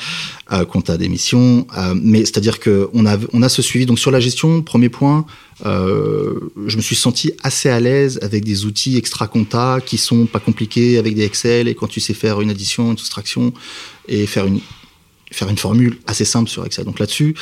euh, 0.52 0.64
compta 0.64 0.97
d'émission. 0.97 1.67
Euh, 1.76 1.95
mais 2.00 2.21
c'est-à-dire 2.21 2.61
qu'on 2.61 3.07
a, 3.07 3.17
on 3.33 3.43
a 3.43 3.49
ce 3.49 3.62
suivi. 3.62 3.87
Donc 3.87 3.99
sur 3.99 4.11
la 4.11 4.21
gestion, 4.21 4.62
premier 4.62 4.88
point, 4.88 5.25
euh, 5.64 6.41
je 6.67 6.76
me 6.76 6.83
suis 6.83 6.97
senti 6.97 7.33
assez 7.43 7.69
à 7.69 7.81
l'aise 7.81 8.19
avec 8.23 8.45
des 8.45 8.64
outils 8.64 8.97
extra 8.97 9.26
compta 9.26 9.79
qui 9.85 9.99
sont 9.99 10.26
pas 10.26 10.41
compliqués, 10.41 10.99
avec 10.99 11.14
des 11.14 11.25
Excel, 11.25 11.69
et 11.69 11.75
quand 11.75 11.88
tu 11.88 12.00
sais 12.00 12.14
faire 12.14 12.41
une 12.41 12.50
addition, 12.50 12.91
une 12.91 12.99
soustraction, 12.99 13.52
et 14.09 14.26
faire 14.26 14.47
une, 14.47 14.61
faire 15.31 15.49
une 15.49 15.59
formule 15.59 15.99
assez 16.07 16.25
simple 16.25 16.50
sur 16.50 16.64
Excel. 16.67 16.85
Donc 16.85 16.99
là-dessus, 16.99 17.35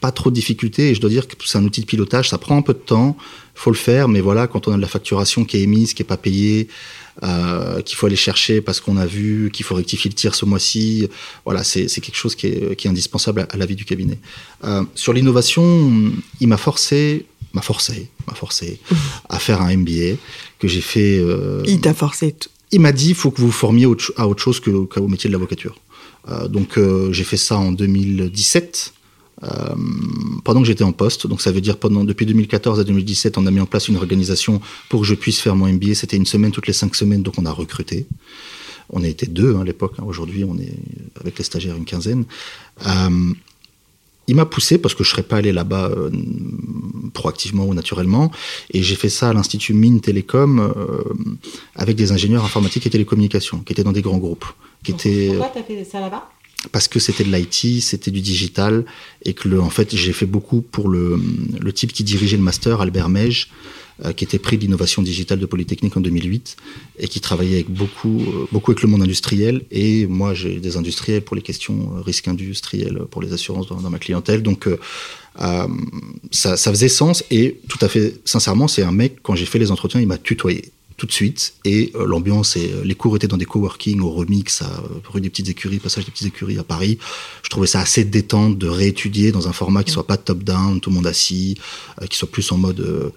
pas 0.00 0.12
trop 0.12 0.30
de 0.30 0.34
difficultés 0.34 0.90
et 0.90 0.94
je 0.94 1.00
dois 1.00 1.10
dire 1.10 1.26
que 1.26 1.34
c'est 1.44 1.58
un 1.58 1.64
outil 1.64 1.80
de 1.80 1.86
pilotage, 1.86 2.28
ça 2.28 2.38
prend 2.38 2.56
un 2.56 2.62
peu 2.62 2.74
de 2.74 2.78
temps, 2.78 3.16
faut 3.54 3.70
le 3.70 3.76
faire, 3.76 4.08
mais 4.08 4.20
voilà, 4.20 4.46
quand 4.46 4.68
on 4.68 4.72
a 4.72 4.76
de 4.76 4.82
la 4.82 4.88
facturation 4.88 5.44
qui 5.44 5.56
est 5.56 5.62
émise, 5.62 5.94
qui 5.94 6.02
est 6.02 6.06
pas 6.06 6.18
payée, 6.18 6.68
euh, 7.22 7.80
qu'il 7.80 7.96
faut 7.96 8.06
aller 8.06 8.16
chercher 8.16 8.60
parce 8.60 8.80
qu'on 8.80 8.98
a 8.98 9.06
vu 9.06 9.50
qu'il 9.50 9.64
faut 9.64 9.74
rectifier 9.74 10.10
le 10.10 10.14
tir 10.14 10.34
ce 10.34 10.44
mois-ci, 10.44 11.08
voilà, 11.46 11.64
c'est 11.64 11.86
quelque 11.86 12.16
chose 12.16 12.34
qui 12.34 12.48
est, 12.48 12.76
qui 12.76 12.86
est 12.86 12.90
indispensable 12.90 13.40
à, 13.40 13.44
à 13.44 13.56
la 13.56 13.64
vie 13.64 13.74
du 13.74 13.86
cabinet. 13.86 14.18
Euh, 14.64 14.84
sur 14.94 15.14
l'innovation, 15.14 16.12
il 16.40 16.48
m'a 16.48 16.58
forcé, 16.58 17.24
m'a 17.54 17.62
forcé, 17.62 18.10
m'a 18.26 18.34
forcé 18.34 18.78
à 19.30 19.38
faire 19.38 19.62
un 19.62 19.74
MBA 19.74 20.16
que 20.58 20.68
j'ai 20.68 20.82
fait. 20.82 21.18
Euh, 21.18 21.62
il 21.66 21.80
t'a 21.80 21.94
forcé. 21.94 22.36
Il 22.70 22.80
m'a 22.80 22.92
dit, 22.92 23.10
il 23.10 23.14
faut 23.14 23.30
que 23.30 23.40
vous 23.40 23.46
vous 23.46 23.52
formiez 23.52 23.86
à 24.16 24.28
autre 24.28 24.42
chose 24.42 24.60
qu'au 24.60 24.84
qu 24.84 25.00
métier 25.00 25.28
de 25.28 25.32
l'avocature. 25.32 25.78
Donc 26.50 26.76
j'ai 27.12 27.22
fait 27.22 27.36
ça 27.36 27.56
en 27.56 27.70
2017 27.70 28.92
pendant 30.44 30.60
que 30.60 30.66
j'étais 30.66 30.84
en 30.84 30.92
poste. 30.92 31.26
Donc 31.26 31.40
ça 31.40 31.52
veut 31.52 31.60
dire 31.60 31.76
pendant 31.76 32.04
depuis 32.04 32.26
2014 32.26 32.80
à 32.80 32.84
2017, 32.84 33.38
on 33.38 33.46
a 33.46 33.50
mis 33.50 33.60
en 33.60 33.66
place 33.66 33.88
une 33.88 33.96
organisation 33.96 34.60
pour 34.88 35.00
que 35.00 35.06
je 35.06 35.14
puisse 35.14 35.40
faire 35.40 35.56
mon 35.56 35.66
MBA. 35.66 35.94
C'était 35.94 36.16
une 36.16 36.26
semaine 36.26 36.52
toutes 36.52 36.66
les 36.66 36.72
cinq 36.72 36.94
semaines, 36.96 37.22
donc 37.22 37.34
on 37.38 37.46
a 37.46 37.52
recruté. 37.52 38.06
On 38.90 39.02
a 39.02 39.08
été 39.08 39.26
deux 39.26 39.54
hein, 39.54 39.60
à 39.60 39.64
l'époque. 39.64 39.94
Hein. 39.98 40.04
Aujourd'hui, 40.06 40.44
on 40.44 40.56
est 40.58 40.74
avec 41.20 41.38
les 41.38 41.44
stagiaires 41.44 41.76
une 41.76 41.84
quinzaine. 41.84 42.24
Euh, 42.86 43.32
il 44.28 44.34
m'a 44.34 44.46
poussé 44.46 44.78
parce 44.78 44.94
que 44.94 45.04
je 45.04 45.10
serais 45.10 45.22
pas 45.22 45.36
allé 45.36 45.52
là-bas 45.52 45.88
euh, 45.90 46.10
proactivement 47.14 47.64
ou 47.64 47.74
naturellement, 47.74 48.30
et 48.72 48.82
j'ai 48.82 48.96
fait 48.96 49.08
ça 49.08 49.28
à 49.28 49.32
l'institut 49.32 49.72
Mines 49.72 50.00
Télécom 50.00 50.58
euh, 50.58 51.02
avec 51.76 51.96
des 51.96 52.10
ingénieurs 52.10 52.44
informatiques 52.44 52.86
et 52.86 52.90
télécommunications 52.90 53.58
qui 53.60 53.72
étaient 53.72 53.84
dans 53.84 53.92
des 53.92 54.02
grands 54.02 54.18
groupes. 54.18 54.46
Qui 54.82 54.92
étaient, 54.92 55.28
pourquoi 55.28 55.48
tu 55.48 55.58
as 55.58 55.62
fait 55.62 55.84
ça 55.84 56.00
là-bas? 56.00 56.28
Parce 56.72 56.88
que 56.88 56.98
c'était 56.98 57.24
de 57.24 57.34
l'IT, 57.34 57.82
c'était 57.82 58.10
du 58.10 58.20
digital, 58.20 58.84
et 59.24 59.34
que 59.34 59.48
le, 59.48 59.60
en 59.60 59.70
fait 59.70 59.94
j'ai 59.94 60.12
fait 60.12 60.26
beaucoup 60.26 60.62
pour 60.62 60.88
le, 60.88 61.20
le 61.60 61.72
type 61.72 61.92
qui 61.92 62.04
dirigeait 62.04 62.36
le 62.36 62.42
master, 62.42 62.80
Albert 62.80 63.08
Mej, 63.08 63.48
euh, 64.04 64.12
qui 64.12 64.24
était 64.24 64.38
prix 64.38 64.58
d'innovation 64.58 65.00
digitale 65.00 65.38
de 65.38 65.46
Polytechnique 65.46 65.96
en 65.96 66.00
2008 66.00 66.56
et 66.98 67.08
qui 67.08 67.20
travaillait 67.20 67.54
avec 67.54 67.70
beaucoup, 67.70 68.20
euh, 68.20 68.46
beaucoup 68.52 68.70
avec 68.70 68.82
le 68.82 68.88
monde 68.88 69.02
industriel. 69.02 69.62
Et 69.70 70.06
moi, 70.06 70.34
j'ai 70.34 70.60
des 70.60 70.76
industriels 70.76 71.22
pour 71.22 71.34
les 71.34 71.40
questions 71.40 71.94
euh, 71.96 72.02
risques 72.02 72.28
industriels, 72.28 73.04
pour 73.10 73.22
les 73.22 73.32
assurances 73.32 73.68
dans, 73.68 73.88
ma 73.88 73.98
clientèle. 73.98 74.42
Donc, 74.42 74.66
euh, 74.66 74.76
ça, 76.30 76.58
ça, 76.58 76.70
faisait 76.70 76.88
sens. 76.88 77.24
Et 77.30 77.58
tout 77.68 77.78
à 77.80 77.88
fait 77.88 78.20
sincèrement, 78.26 78.68
c'est 78.68 78.82
un 78.82 78.92
mec, 78.92 79.16
quand 79.22 79.34
j'ai 79.34 79.46
fait 79.46 79.58
les 79.58 79.70
entretiens, 79.70 80.00
il 80.00 80.06
m'a 80.06 80.18
tutoyé 80.18 80.72
tout 80.96 81.06
de 81.06 81.12
suite. 81.12 81.54
Et 81.64 81.92
euh, 81.94 82.06
l'ambiance 82.06 82.56
et 82.56 82.72
euh, 82.72 82.82
les 82.84 82.94
cours 82.94 83.16
étaient 83.16 83.28
dans 83.28 83.36
des 83.36 83.44
coworking 83.44 84.00
au 84.00 84.10
Remix, 84.10 84.62
à, 84.62 84.82
rue 85.10 85.20
des 85.20 85.30
Petites 85.30 85.48
Écuries, 85.48 85.78
passage 85.78 86.04
des 86.04 86.10
Petites 86.10 86.28
Écuries 86.28 86.58
à 86.58 86.64
Paris. 86.64 86.98
Je 87.42 87.50
trouvais 87.50 87.66
ça 87.66 87.80
assez 87.80 88.04
détente 88.04 88.58
de 88.58 88.68
réétudier 88.68 89.32
dans 89.32 89.48
un 89.48 89.52
format 89.52 89.84
qui 89.84 89.92
soit 89.92 90.06
pas 90.06 90.16
top-down, 90.16 90.80
tout 90.80 90.90
le 90.90 90.96
monde 90.96 91.06
assis, 91.06 91.58
euh, 92.00 92.06
qui 92.06 92.16
soit 92.16 92.30
plus 92.30 92.50
en 92.52 92.58
mode 92.58 93.12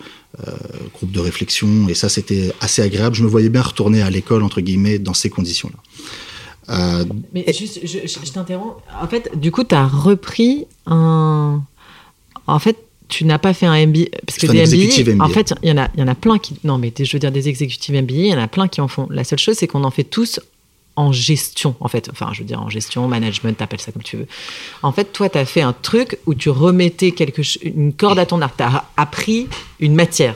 groupe 0.93 1.12
de 1.12 1.19
réflexion. 1.19 1.89
Et 1.89 1.95
ça, 1.95 2.07
c'était 2.07 2.53
assez 2.62 2.81
agréable. 2.81 3.15
Je 3.15 3.24
me 3.24 3.27
voyais 3.27 3.50
bien 3.50 3.62
retourner 3.62 4.01
à 4.01 4.09
l'école, 4.09 4.43
entre 4.43 4.62
guillemets, 4.62 5.00
dans 5.00 5.13
ces 5.13 5.29
conditions-là. 5.29 7.03
Mais 7.33 7.51
juste, 7.51 7.79
je, 7.83 8.00
je 8.05 8.31
t'interromps. 8.31 8.75
En 9.01 9.07
fait, 9.07 9.31
du 9.36 9.51
coup, 9.51 9.63
tu 9.63 9.74
as 9.74 9.88
repris 9.88 10.67
un. 10.86 11.63
En 12.45 12.59
fait, 12.59 12.77
tu 13.10 13.25
n'as 13.25 13.39
pas 13.39 13.54
fait 13.54 13.66
un 13.66 13.88
MBA 13.88 14.06
parce 14.25 14.38
que 14.38 14.48
des 14.48 14.66
MBA, 14.66 15.24
en 15.24 15.30
fait, 15.30 15.54
il 15.63 15.70
y 15.70 15.72
en 15.72 15.78
a, 15.78 15.89
il 15.96 16.00
y 16.00 16.04
en 16.04 16.08
a 16.08 16.16
plein 16.16 16.38
qui, 16.38 16.56
non 16.63 16.78
mais 16.78 16.94
je 16.98 17.12
veux 17.12 17.20
dire 17.20 17.32
des 17.32 17.50
exécutifs 17.50 17.94
MBA, 17.94 18.13
il 18.13 18.28
y 18.28 18.34
en 18.34 18.39
a 18.39 18.48
plein 18.48 18.68
qui 18.68 18.82
en 18.82 18.88
font. 18.88 19.08
La 19.10 19.24
seule 19.24 19.39
chose, 19.39 19.58
c'est 19.58 19.68
qu'on 19.68 19.84
en 19.84 19.92
fait 19.92 20.04
tous 20.04 20.39
en 21.00 21.13
gestion, 21.13 21.75
en 21.80 21.88
fait. 21.88 22.10
Enfin, 22.12 22.32
je 22.34 22.39
veux 22.39 22.46
dire 22.46 22.62
en 22.62 22.70
gestion, 22.70 23.08
management, 23.08 23.58
t'appelles 23.58 23.80
ça 23.80 23.94
comme 23.94 24.04
tu 24.04 24.18
veux. 24.18 24.28
En 24.84 24.92
fait, 24.92 25.06
toi, 25.13 25.30
tu 25.30 25.38
as 25.38 25.46
fait 25.46 25.62
un 25.62 25.72
truc 25.72 26.20
où 26.25 26.36
tu 26.36 26.50
remettais 26.50 27.12
quelque, 27.12 27.42
une 27.63 27.94
corde 27.94 28.20
à 28.20 28.25
ton 28.25 28.42
arc. 28.42 28.58
Tu 28.58 28.63
as 28.63 28.84
appris 28.98 29.48
une 29.80 29.96
matière. 29.96 30.36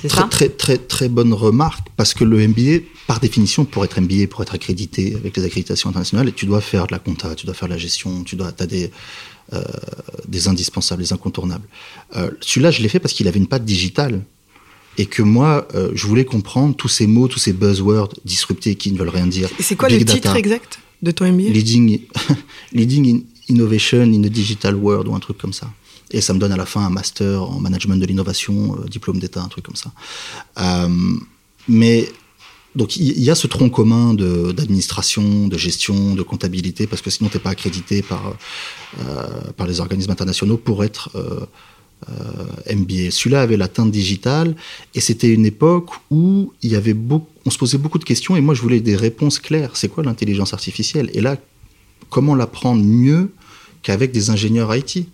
C'est 0.00 0.08
ça? 0.08 0.26
Très, 0.28 0.48
très, 0.48 0.76
très 0.76 1.08
bonne 1.08 1.32
remarque, 1.32 1.86
parce 1.96 2.14
que 2.14 2.24
le 2.24 2.48
MBA, 2.48 2.84
par 3.06 3.20
définition, 3.20 3.64
pour 3.64 3.84
être 3.84 4.00
MBA, 4.00 4.26
pour 4.28 4.42
être 4.42 4.54
accrédité 4.54 5.14
avec 5.14 5.36
les 5.36 5.44
accréditations 5.44 5.90
internationales, 5.90 6.32
tu 6.32 6.46
dois 6.46 6.60
faire 6.60 6.88
de 6.88 6.92
la 6.92 6.98
compta, 6.98 7.36
tu 7.36 7.46
dois 7.46 7.54
faire 7.54 7.68
de 7.68 7.74
la 7.74 7.78
gestion, 7.78 8.24
tu 8.24 8.34
dois, 8.34 8.52
as 8.58 8.66
des, 8.66 8.90
des 10.28 10.48
indispensables, 10.48 11.02
des 11.02 11.12
incontournables. 11.12 11.66
Euh, 12.16 12.30
celui-là, 12.40 12.70
je 12.70 12.82
l'ai 12.82 12.88
fait 12.88 12.98
parce 12.98 13.14
qu'il 13.14 13.28
avait 13.28 13.38
une 13.38 13.46
patte 13.46 13.64
digitale 13.64 14.22
et 14.98 15.06
que 15.06 15.22
moi, 15.22 15.66
euh, 15.74 15.90
je 15.94 16.06
voulais 16.06 16.24
comprendre 16.24 16.74
tous 16.74 16.88
ces 16.88 17.06
mots, 17.06 17.28
tous 17.28 17.38
ces 17.38 17.52
buzzwords 17.52 18.14
disruptés 18.24 18.74
qui 18.74 18.92
ne 18.92 18.98
veulent 18.98 19.08
rien 19.08 19.26
dire. 19.26 19.48
Et 19.58 19.62
c'est 19.62 19.76
quoi 19.76 19.88
le 19.88 20.04
titre 20.04 20.36
exact 20.36 20.80
de 21.02 21.10
ton 21.10 21.30
MBA 21.30 21.50
Leading, 21.50 22.00
leading 22.72 23.24
Innovation 23.48 24.02
in 24.02 24.24
a 24.24 24.28
Digital 24.28 24.76
World 24.76 25.08
ou 25.08 25.14
un 25.14 25.20
truc 25.20 25.38
comme 25.38 25.52
ça. 25.52 25.70
Et 26.10 26.20
ça 26.20 26.32
me 26.32 26.38
donne 26.38 26.52
à 26.52 26.56
la 26.56 26.66
fin 26.66 26.82
un 26.82 26.90
master 26.90 27.42
en 27.42 27.58
management 27.58 27.96
de 27.96 28.06
l'innovation, 28.06 28.76
diplôme 28.88 29.18
d'État, 29.18 29.42
un 29.42 29.48
truc 29.48 29.64
comme 29.64 29.76
ça. 29.76 29.90
mais 31.66 32.08
donc 32.74 32.96
il 32.96 33.22
y 33.22 33.30
a 33.30 33.34
ce 33.34 33.46
tronc 33.46 33.68
commun 33.68 34.14
d'administration, 34.14 35.46
de, 35.46 35.58
gestion, 35.58 36.14
de 36.14 36.22
comptabilité, 36.22 36.86
parce 36.86 37.02
que 37.02 37.10
sinon 37.10 37.28
tu 37.28 37.36
n'es 37.36 37.42
pas 37.42 37.50
accrédité 37.50 38.02
par, 38.02 38.34
euh, 39.00 39.26
par 39.56 39.66
les 39.66 39.80
organismes 39.80 40.10
internationaux 40.10 40.56
pour 40.56 40.82
être 40.82 41.10
euh, 41.14 41.40
euh, 42.08 42.74
MBA. 42.74 43.10
Celui-là 43.10 43.42
avait 43.42 43.58
la 43.58 43.68
teinte 43.68 43.90
digitale, 43.90 44.56
et 44.94 45.00
c'était 45.00 45.32
une 45.32 45.44
époque 45.44 45.90
où 46.10 46.52
il 46.62 46.70
y 46.70 46.76
avait 46.76 46.94
beaucoup, 46.94 47.28
on 47.44 47.50
se 47.50 47.58
posait 47.58 47.78
beaucoup 47.78 47.98
de 47.98 48.04
questions, 48.04 48.36
et 48.36 48.40
moi 48.40 48.54
je 48.54 48.62
voulais 48.62 48.80
des 48.80 48.96
réponses 48.96 49.38
claires. 49.38 49.72
C'est 49.76 49.88
quoi 49.88 50.02
l'intelligence 50.02 50.54
artificielle? 50.54 51.10
Et 51.12 51.20
là, 51.20 51.36
comment 52.08 52.34
l'apprendre 52.34 52.82
mieux 52.82 53.32
qu'avec 53.82 54.12
des 54.12 54.30
ingénieurs 54.30 54.74
IT 54.74 55.06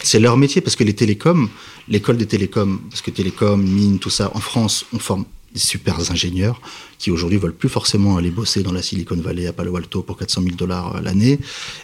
c'est 0.00 0.20
leur 0.20 0.36
métier 0.36 0.60
parce 0.60 0.76
que 0.76 0.84
les 0.84 0.94
télécoms, 0.94 1.48
l'école 1.88 2.18
des 2.18 2.26
télécoms, 2.26 2.78
parce 2.88 3.02
que 3.02 3.10
télécoms, 3.10 3.56
mines, 3.56 3.98
tout 3.98 4.10
ça, 4.10 4.30
en 4.32 4.38
France, 4.38 4.86
on 4.92 5.00
forme 5.00 5.24
des 5.58 5.64
super 5.64 5.98
ingénieurs 6.10 6.60
qui 6.98 7.10
aujourd'hui 7.10 7.38
veulent 7.38 7.54
plus 7.54 7.68
forcément 7.68 8.16
aller 8.16 8.30
bosser 8.30 8.62
dans 8.62 8.72
la 8.72 8.82
Silicon 8.82 9.16
Valley 9.16 9.46
à 9.46 9.52
Palo 9.52 9.76
Alto 9.76 10.02
pour 10.02 10.16
400 10.16 10.42
000 10.42 10.56
dollars 10.56 11.00
l'année. 11.02 11.38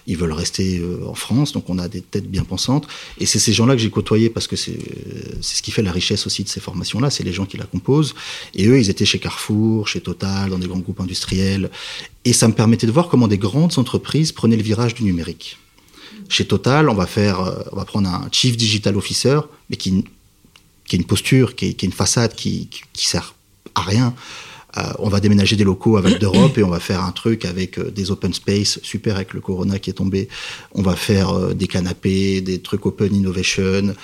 Ils 0.07 0.17
veulent 0.17 0.33
rester 0.33 0.79
euh, 0.79 1.07
en 1.07 1.15
France, 1.15 1.53
donc 1.53 1.69
on 1.69 1.79
a 1.79 1.89
des 1.89 2.01
têtes 2.01 2.31
bien 2.31 2.45
pensantes. 2.45 2.87
Et 3.19 3.27
c'est 3.27 3.39
ces 3.39 3.53
gens-là 3.53 3.75
que 3.75 3.83
j'ai 3.83 3.91
côtoyés 3.91 4.31
parce 4.31 4.47
que 4.47 4.57
c'est 4.57 4.79
ce 5.41 5.63
qui 5.63 5.71
fait 5.71 5.83
la 5.83 5.93
richesse 5.93 6.27
aussi 6.27 6.43
de 6.45 6.49
ces 6.49 6.61
formations-là, 6.61 7.11
c'est 7.11 7.25
les 7.25 7.33
gens 7.33 7.47
qui 7.47 7.57
la 7.57 7.65
composent. 7.65 8.15
Et 8.55 8.67
eux, 8.67 8.79
ils 8.79 8.91
étaient 8.91 9.05
chez 9.05 9.19
Carrefour, 9.19 9.89
chez 9.89 10.01
Total, 10.01 10.51
dans 10.51 10.59
des 10.59 10.69
grands 10.69 10.79
groupes 10.79 11.01
industriels. 11.01 11.71
Et 12.25 12.33
ça 12.33 12.49
me 12.49 12.55
permettait 12.55 12.87
de 12.87 12.93
voir 12.93 13.09
comment 13.09 13.29
des 13.29 13.39
grandes 13.39 13.79
entreprises 13.79 14.33
prenaient 14.33 14.57
le 14.57 14.63
virage 14.63 14.95
du 14.95 15.05
numérique. 15.05 15.59
Chez 16.29 16.47
Total, 16.47 16.89
on 16.89 16.95
va 16.95 17.07
faire, 17.07 17.41
euh, 17.41 17.63
on 17.73 17.77
va 17.77 17.85
prendre 17.85 18.09
un 18.09 18.29
chief 18.33 18.57
digital 18.57 18.97
officer, 18.97 19.41
mais 19.69 19.77
qui, 19.77 20.05
qui 20.87 20.97
une 20.97 21.05
posture, 21.05 21.55
qui, 21.55 21.77
a 21.81 21.85
une 21.85 21.93
façade 21.93 22.35
qui, 22.35 22.69
qui 22.93 23.07
sert 23.07 23.34
à 23.75 23.83
rien. 23.83 24.15
Euh, 24.77 24.93
on 24.99 25.09
va 25.09 25.21
déménager 25.21 25.57
des 25.57 25.65
locaux 25.65 25.97
à 25.97 26.01
Val 26.01 26.19
d'Europe 26.21 26.59
et 26.59 26.63
on 26.63 26.69
va 26.69 26.81
faire 26.81 27.03
un 27.03 27.13
truc 27.13 27.45
avec 27.45 27.79
euh, 27.79 27.91
des 27.91 28.11
open 28.11 28.33
space, 28.33 28.81
super 28.83 29.17
avec 29.17 29.33
le 29.33 29.41
Corona 29.41 29.79
qui 29.79 29.91
est 29.91 29.95
tombé. 29.95 30.29
On 30.73 30.83
va 30.83 30.97
faire 30.97 31.31
euh, 31.31 31.55
des 31.55 31.67
canapés, 31.67 32.41
des 32.41 32.61
trucs 32.61 32.85
open 32.87 33.15
innovation. 33.15 33.95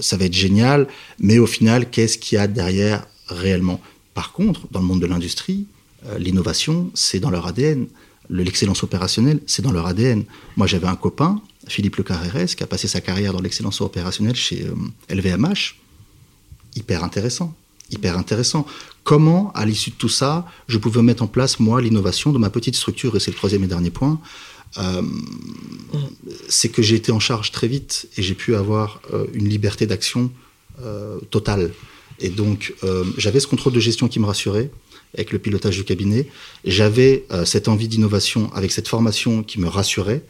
ça 0.00 0.16
va 0.16 0.24
être 0.24 0.34
génial. 0.34 0.86
Mais 1.18 1.38
au 1.38 1.46
final, 1.46 1.90
qu'est-ce 1.90 2.18
qu'il 2.18 2.36
y 2.36 2.38
a 2.38 2.46
derrière 2.46 3.06
réellement? 3.28 3.80
Par 4.14 4.32
contre, 4.32 4.68
dans 4.70 4.80
le 4.80 4.86
monde 4.86 5.00
de 5.00 5.06
l'industrie, 5.06 5.66
l'innovation, 6.18 6.90
c'est 6.94 7.20
dans 7.20 7.30
leur 7.30 7.46
ADN. 7.46 7.86
L'excellence 8.28 8.82
opérationnelle, 8.82 9.40
c'est 9.46 9.62
dans 9.62 9.72
leur 9.72 9.86
ADN. 9.86 10.24
Moi, 10.56 10.66
j'avais 10.66 10.86
un 10.86 10.96
copain, 10.96 11.40
Philippe 11.68 11.96
Le 11.96 12.04
qui 12.04 12.62
a 12.62 12.66
passé 12.66 12.88
sa 12.88 13.00
carrière 13.00 13.32
dans 13.32 13.40
l'excellence 13.40 13.80
opérationnelle 13.80 14.36
chez 14.36 14.66
LVMH. 15.08 15.76
Hyper 16.76 17.02
intéressant 17.04 17.54
hyper 17.90 18.16
intéressant. 18.16 18.66
Comment, 19.04 19.52
à 19.54 19.64
l'issue 19.66 19.90
de 19.90 19.96
tout 19.96 20.08
ça, 20.08 20.46
je 20.68 20.78
pouvais 20.78 21.02
mettre 21.02 21.22
en 21.22 21.26
place, 21.26 21.58
moi, 21.58 21.80
l'innovation 21.80 22.32
de 22.32 22.38
ma 22.38 22.50
petite 22.50 22.76
structure, 22.76 23.16
et 23.16 23.20
c'est 23.20 23.30
le 23.30 23.36
troisième 23.36 23.64
et 23.64 23.66
dernier 23.66 23.90
point, 23.90 24.20
euh, 24.78 25.02
c'est 26.48 26.68
que 26.68 26.82
j'ai 26.82 26.96
été 26.96 27.10
en 27.12 27.18
charge 27.18 27.50
très 27.50 27.66
vite 27.66 28.08
et 28.16 28.22
j'ai 28.22 28.34
pu 28.34 28.54
avoir 28.54 29.00
euh, 29.12 29.26
une 29.32 29.48
liberté 29.48 29.86
d'action 29.86 30.30
euh, 30.82 31.18
totale. 31.30 31.72
Et 32.22 32.28
donc, 32.28 32.74
j'avais 33.16 33.40
ce 33.40 33.46
contrôle 33.46 33.72
de 33.72 33.80
gestion 33.80 34.06
qui 34.06 34.20
me 34.20 34.26
rassurait 34.26 34.70
avec 35.14 35.32
le 35.32 35.38
pilotage 35.38 35.78
du 35.78 35.84
cabinet. 35.84 36.28
J'avais 36.66 37.24
cette 37.46 37.66
envie 37.66 37.88
d'innovation 37.88 38.52
avec 38.52 38.72
cette 38.72 38.88
formation 38.88 39.42
qui 39.42 39.58
me 39.58 39.66
rassurait. 39.66 40.22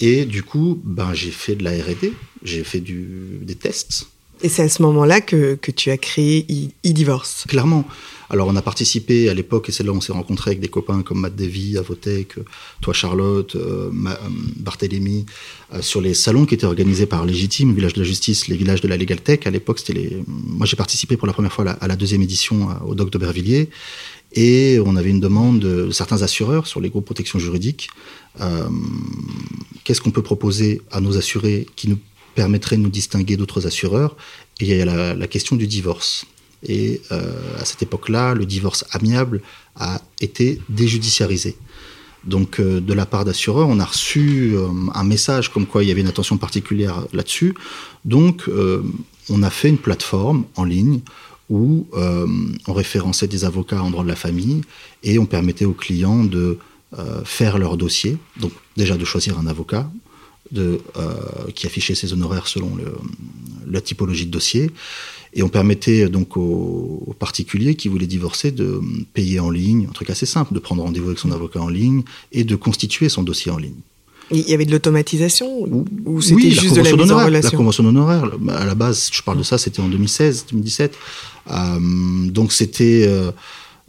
Et 0.00 0.24
du 0.24 0.42
coup, 0.42 0.80
ben, 0.82 1.12
j'ai 1.12 1.30
fait 1.30 1.54
de 1.54 1.64
la 1.64 1.72
R&D, 1.72 2.14
j'ai 2.42 2.64
fait 2.64 2.80
du, 2.80 3.40
des 3.42 3.56
tests, 3.56 4.08
et 4.42 4.48
c'est 4.48 4.62
à 4.62 4.68
ce 4.68 4.82
moment-là 4.82 5.20
que, 5.20 5.54
que, 5.54 5.70
tu 5.70 5.90
as 5.90 5.96
créé 5.96 6.46
e-divorce. 6.86 7.44
Clairement. 7.48 7.84
Alors, 8.30 8.48
on 8.48 8.56
a 8.56 8.62
participé 8.62 9.30
à 9.30 9.34
l'époque, 9.34 9.70
et 9.70 9.72
c'est 9.72 9.82
là 9.82 9.90
où 9.90 9.96
on 9.96 10.00
s'est 10.00 10.12
rencontré 10.12 10.50
avec 10.50 10.60
des 10.60 10.68
copains 10.68 11.02
comme 11.02 11.20
Matt 11.20 11.34
Davy, 11.34 11.78
Avotech, 11.78 12.34
toi 12.82 12.92
Charlotte, 12.92 13.56
euh, 13.56 13.90
euh 13.90 14.14
Barthélémy, 14.56 15.24
euh, 15.72 15.80
sur 15.80 16.02
les 16.02 16.12
salons 16.12 16.44
qui 16.44 16.54
étaient 16.54 16.66
organisés 16.66 17.06
par 17.06 17.24
Légitime, 17.24 17.74
Village 17.74 17.94
de 17.94 18.00
la 18.00 18.06
Justice, 18.06 18.48
les 18.48 18.56
villages 18.56 18.82
de 18.82 18.88
la 18.88 18.98
Legal 18.98 19.20
Tech. 19.20 19.40
À 19.46 19.50
l'époque, 19.50 19.78
c'était 19.78 19.94
les. 19.94 20.22
Moi, 20.26 20.66
j'ai 20.66 20.76
participé 20.76 21.16
pour 21.16 21.26
la 21.26 21.32
première 21.32 21.52
fois 21.52 21.70
à 21.70 21.88
la, 21.88 21.96
deuxième 21.96 22.22
édition 22.22 22.68
au 22.86 22.94
Doc 22.94 23.10
d'Aubervilliers. 23.10 23.70
Et 24.34 24.78
on 24.84 24.96
avait 24.96 25.08
une 25.08 25.20
demande 25.20 25.60
de 25.60 25.90
certains 25.90 26.20
assureurs 26.20 26.66
sur 26.66 26.80
les 26.80 26.90
groupes 26.90 27.06
protection 27.06 27.38
juridique. 27.38 27.88
Euh, 28.40 28.68
Qu'est-ce 29.84 30.02
qu'on 30.02 30.10
peut 30.10 30.22
proposer 30.22 30.82
à 30.90 31.00
nos 31.00 31.16
assurés 31.16 31.66
qui 31.74 31.88
nous 31.88 31.98
permettrait 32.38 32.76
de 32.76 32.82
nous 32.82 32.96
distinguer 33.00 33.36
d'autres 33.36 33.66
assureurs. 33.66 34.12
Et 34.60 34.64
il 34.66 34.76
y 34.76 34.80
a 34.80 35.14
la, 35.24 35.26
question 35.26 35.56
du 35.56 35.66
divorce. 35.66 36.24
Et 36.62 37.00
euh, 37.10 37.60
à 37.60 37.64
cette 37.64 37.82
époque-là, 37.82 38.34
le 38.34 38.46
divorce 38.46 38.84
amiable 38.92 39.40
a 39.74 40.00
été 40.20 40.60
déjudiciarisé. 40.68 41.56
Donc, 42.24 42.60
euh, 42.60 42.80
de 42.80 42.94
la 42.94 43.06
part 43.06 43.24
d'assureurs, 43.24 43.68
on 43.68 43.80
a 43.80 43.84
reçu 43.84 44.52
euh, 44.54 44.68
un 44.94 45.06
message 45.14 45.50
comme 45.52 45.66
quoi 45.66 45.82
il 45.82 45.88
y 45.88 45.92
avait 45.92 46.00
une 46.06 46.12
attention 46.14 46.36
particulière 46.36 46.96
là-dessus. 47.12 47.54
Donc, 48.04 48.36
on 49.28 49.42
a 49.42 49.50
fait 49.50 49.68
une 49.68 49.82
plateforme 49.88 50.44
en 50.54 50.64
ligne 50.64 51.00
où 51.50 51.88
on 52.68 52.72
référençait 52.82 53.26
des 53.26 53.44
avocats 53.44 53.82
en 53.82 53.90
droit 53.90 54.04
de 54.04 54.08
la 54.16 54.20
famille 54.26 54.60
et 55.02 55.18
on 55.18 55.26
permettait 55.26 55.64
aux 55.64 55.78
clients 55.86 56.22
de 56.22 56.58
faire 57.24 57.58
leur 57.58 57.76
dossier. 57.76 58.16
Donc, 58.42 58.52
déjà 58.76 58.96
de 58.96 59.04
choisir 59.04 59.38
un 59.38 59.46
avocat, 59.46 59.90
de, 60.52 60.80
qui 61.54 61.66
affichait 61.66 61.94
ses 61.94 62.12
honoraires 62.12 62.48
selon 62.48 62.74
le, 62.76 62.84
la 63.70 63.80
typologie 63.80 64.26
de 64.26 64.30
dossier. 64.30 64.70
Et 65.34 65.42
on 65.42 65.48
permettait 65.48 66.08
donc 66.08 66.36
aux, 66.36 67.14
particuliers 67.18 67.74
qui 67.74 67.88
voulaient 67.88 68.06
divorcer 68.06 68.50
de 68.50 68.80
payer 69.12 69.40
en 69.40 69.50
ligne, 69.50 69.86
un 69.88 69.92
truc 69.92 70.10
assez 70.10 70.26
simple, 70.26 70.54
de 70.54 70.58
prendre 70.58 70.82
rendez-vous 70.82 71.08
avec 71.08 71.18
son 71.18 71.32
avocat 71.32 71.60
en 71.60 71.68
ligne 71.68 72.02
et 72.32 72.44
de 72.44 72.56
constituer 72.56 73.08
son 73.08 73.22
dossier 73.22 73.50
en 73.50 73.58
ligne. 73.58 73.74
Il 74.30 74.48
y 74.48 74.52
avait 74.52 74.66
de 74.66 74.72
l'automatisation 74.72 75.66
ou 76.04 76.20
c'était 76.20 76.50
juste 76.50 76.76
de 76.76 76.82
la 76.82 76.92
mise 76.92 77.12
en 77.12 77.24
relation 77.24 77.50
La 77.50 77.56
convention 77.56 77.82
d'honoraires, 77.82 78.30
à 78.50 78.64
la 78.66 78.74
base, 78.74 79.08
je 79.10 79.22
parle 79.22 79.38
de 79.38 79.42
ça, 79.42 79.56
c'était 79.56 79.80
en 79.80 79.88
2016, 79.88 80.46
2017. 80.50 80.96
Euh, 81.50 82.28
donc 82.28 82.52
c'était 82.52 83.06
euh, 83.08 83.30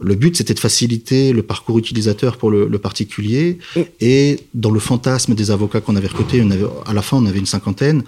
le 0.00 0.14
but, 0.14 0.36
c'était 0.36 0.54
de 0.54 0.58
faciliter 0.58 1.32
le 1.32 1.42
parcours 1.42 1.78
utilisateur 1.78 2.38
pour 2.38 2.50
le, 2.50 2.78
particulier. 2.78 3.58
Et 4.00 4.40
dans 4.54 4.70
le 4.70 4.80
fantasme 4.80 5.34
des 5.34 5.50
avocats 5.50 5.80
qu'on 5.80 5.96
avait 5.96 6.08
recrutés, 6.08 6.42
à 6.86 6.92
la 6.94 7.02
fin, 7.02 7.18
on 7.18 7.26
avait 7.26 7.38
une 7.38 7.46
cinquantaine. 7.46 8.02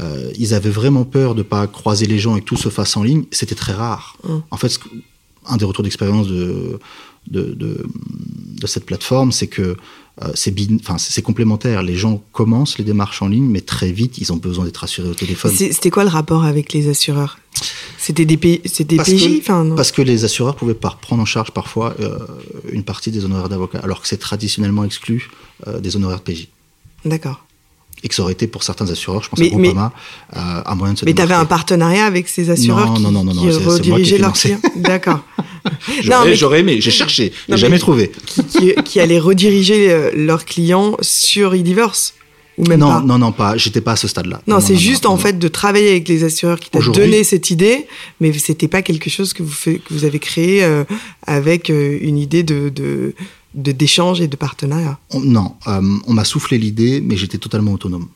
Euh, 0.00 0.30
ils 0.38 0.54
avaient 0.54 0.70
vraiment 0.70 1.04
peur 1.04 1.34
de 1.34 1.40
ne 1.40 1.42
pas 1.42 1.66
croiser 1.66 2.06
les 2.06 2.18
gens 2.18 2.36
et 2.36 2.40
que 2.40 2.46
tout 2.46 2.56
se 2.56 2.68
fasse 2.68 2.96
en 2.96 3.02
ligne. 3.02 3.24
C'était 3.32 3.56
très 3.56 3.72
rare. 3.72 4.16
En 4.50 4.56
fait, 4.56 4.78
un 5.46 5.56
des 5.56 5.64
retours 5.64 5.82
d'expérience 5.82 6.28
de, 6.28 6.78
de, 7.28 7.54
de, 7.54 8.66
cette 8.66 8.86
plateforme, 8.86 9.32
c'est 9.32 9.48
que 9.48 9.76
c'est 10.34 11.22
complémentaire. 11.22 11.82
Les 11.82 11.96
gens 11.96 12.22
commencent 12.32 12.78
les 12.78 12.84
démarches 12.84 13.22
en 13.22 13.28
ligne, 13.28 13.48
mais 13.48 13.60
très 13.60 13.92
vite, 13.92 14.18
ils 14.18 14.32
ont 14.32 14.36
besoin 14.36 14.64
d'être 14.64 14.84
assurés 14.84 15.08
au 15.08 15.14
téléphone. 15.14 15.52
C'était 15.52 15.90
quoi 15.90 16.04
le 16.04 16.10
rapport 16.10 16.44
avec 16.44 16.72
les 16.72 16.88
assureurs? 16.88 17.38
C'était 17.98 18.24
des, 18.24 18.36
des 18.36 18.58
parce 18.96 19.10
PJ 19.10 19.42
que, 19.42 19.74
Parce 19.74 19.92
que 19.92 20.02
les 20.02 20.24
assureurs 20.24 20.56
pouvaient 20.56 20.74
prendre 20.74 21.22
en 21.22 21.24
charge 21.24 21.52
parfois 21.52 21.94
euh, 22.00 22.18
une 22.72 22.82
partie 22.82 23.10
des 23.10 23.24
honoraires 23.24 23.48
d'avocat, 23.48 23.78
alors 23.82 24.00
que 24.02 24.08
c'est 24.08 24.16
traditionnellement 24.16 24.84
exclu 24.84 25.30
euh, 25.66 25.78
des 25.78 25.94
honoraires 25.96 26.18
de 26.18 26.32
PJ. 26.32 26.48
D'accord 27.04 27.44
et 28.02 28.08
que 28.08 28.14
ça 28.14 28.22
aurait 28.22 28.32
été 28.32 28.46
pour 28.46 28.62
certains 28.62 28.88
assureurs, 28.90 29.22
je 29.22 29.28
pense 29.28 29.40
à 29.40 29.46
Groupama, 29.46 29.92
euh, 30.36 30.62
un 30.66 30.74
moyen 30.74 30.94
de 30.94 30.98
se 30.98 31.04
Mais 31.04 31.14
tu 31.14 31.22
avais 31.22 31.34
un 31.34 31.44
partenariat 31.44 32.04
avec 32.04 32.28
ces 32.28 32.50
assureurs 32.50 32.88
non, 32.88 32.94
qui, 32.94 33.02
non, 33.02 33.10
non, 33.12 33.24
non, 33.24 33.42
qui 33.42 33.50
redirigeaient 33.50 34.18
leurs 34.18 34.32
clients 34.32 34.60
D'accord. 34.76 35.20
J'aurais 36.32 36.60
aimé, 36.60 36.80
j'ai 36.80 36.90
cherché, 36.90 37.32
j'ai 37.48 37.56
jamais 37.56 37.78
trouvé. 37.78 38.10
Qui, 38.48 38.74
qui, 38.84 39.00
allaient 39.00 39.20
rediriger 39.20 39.90
euh, 39.90 40.10
leurs 40.14 40.44
clients 40.44 40.96
sur 41.00 41.54
e-divorce 41.54 42.14
ou 42.58 42.64
même 42.66 42.80
non, 42.80 42.88
pas 42.88 43.00
non, 43.00 43.18
non, 43.18 43.32
pas. 43.32 43.56
J'étais 43.56 43.80
pas 43.80 43.92
à 43.92 43.96
ce 43.96 44.08
stade-là. 44.08 44.42
Non, 44.46 44.60
c'est 44.60 44.76
juste 44.76 45.06
en 45.06 45.16
fait 45.16 45.38
de 45.38 45.48
travailler 45.48 45.90
avec 45.90 46.08
les 46.08 46.24
assureurs 46.24 46.60
qui 46.60 46.68
t'ont 46.68 46.80
donné 46.90 47.24
cette 47.24 47.50
idée, 47.50 47.86
mais 48.20 48.32
c'était 48.32 48.68
pas 48.68 48.82
quelque 48.82 49.08
chose 49.08 49.32
que 49.32 49.42
vous, 49.42 49.52
fait, 49.52 49.78
que 49.78 49.94
vous 49.94 50.04
avez 50.04 50.18
créé 50.18 50.62
euh, 50.62 50.84
avec 51.26 51.70
une 51.70 52.18
idée 52.18 52.42
de, 52.42 52.68
de 52.68 53.14
d'échange 53.54 54.20
et 54.20 54.28
de 54.28 54.36
partenariat? 54.36 54.98
Non, 55.14 55.54
euh, 55.66 55.98
on 56.06 56.12
m'a 56.12 56.24
soufflé 56.24 56.58
l'idée, 56.58 57.00
mais 57.00 57.16
j'étais 57.16 57.38
totalement 57.38 57.72
autonome. 57.72 58.08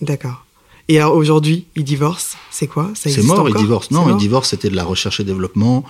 D'accord. 0.00 0.44
Et 0.88 0.98
alors 0.98 1.16
aujourd'hui, 1.16 1.66
il 1.76 1.84
divorce, 1.84 2.36
c'est 2.50 2.66
quoi? 2.66 2.90
C'est 2.94 3.22
mort, 3.22 3.48
il 3.48 3.54
divorce. 3.54 3.90
Non, 3.90 4.10
il 4.10 4.16
divorce, 4.16 4.50
c'était 4.50 4.68
de 4.68 4.76
la 4.76 4.84
recherche 4.84 5.20
et 5.20 5.24
développement. 5.24 5.84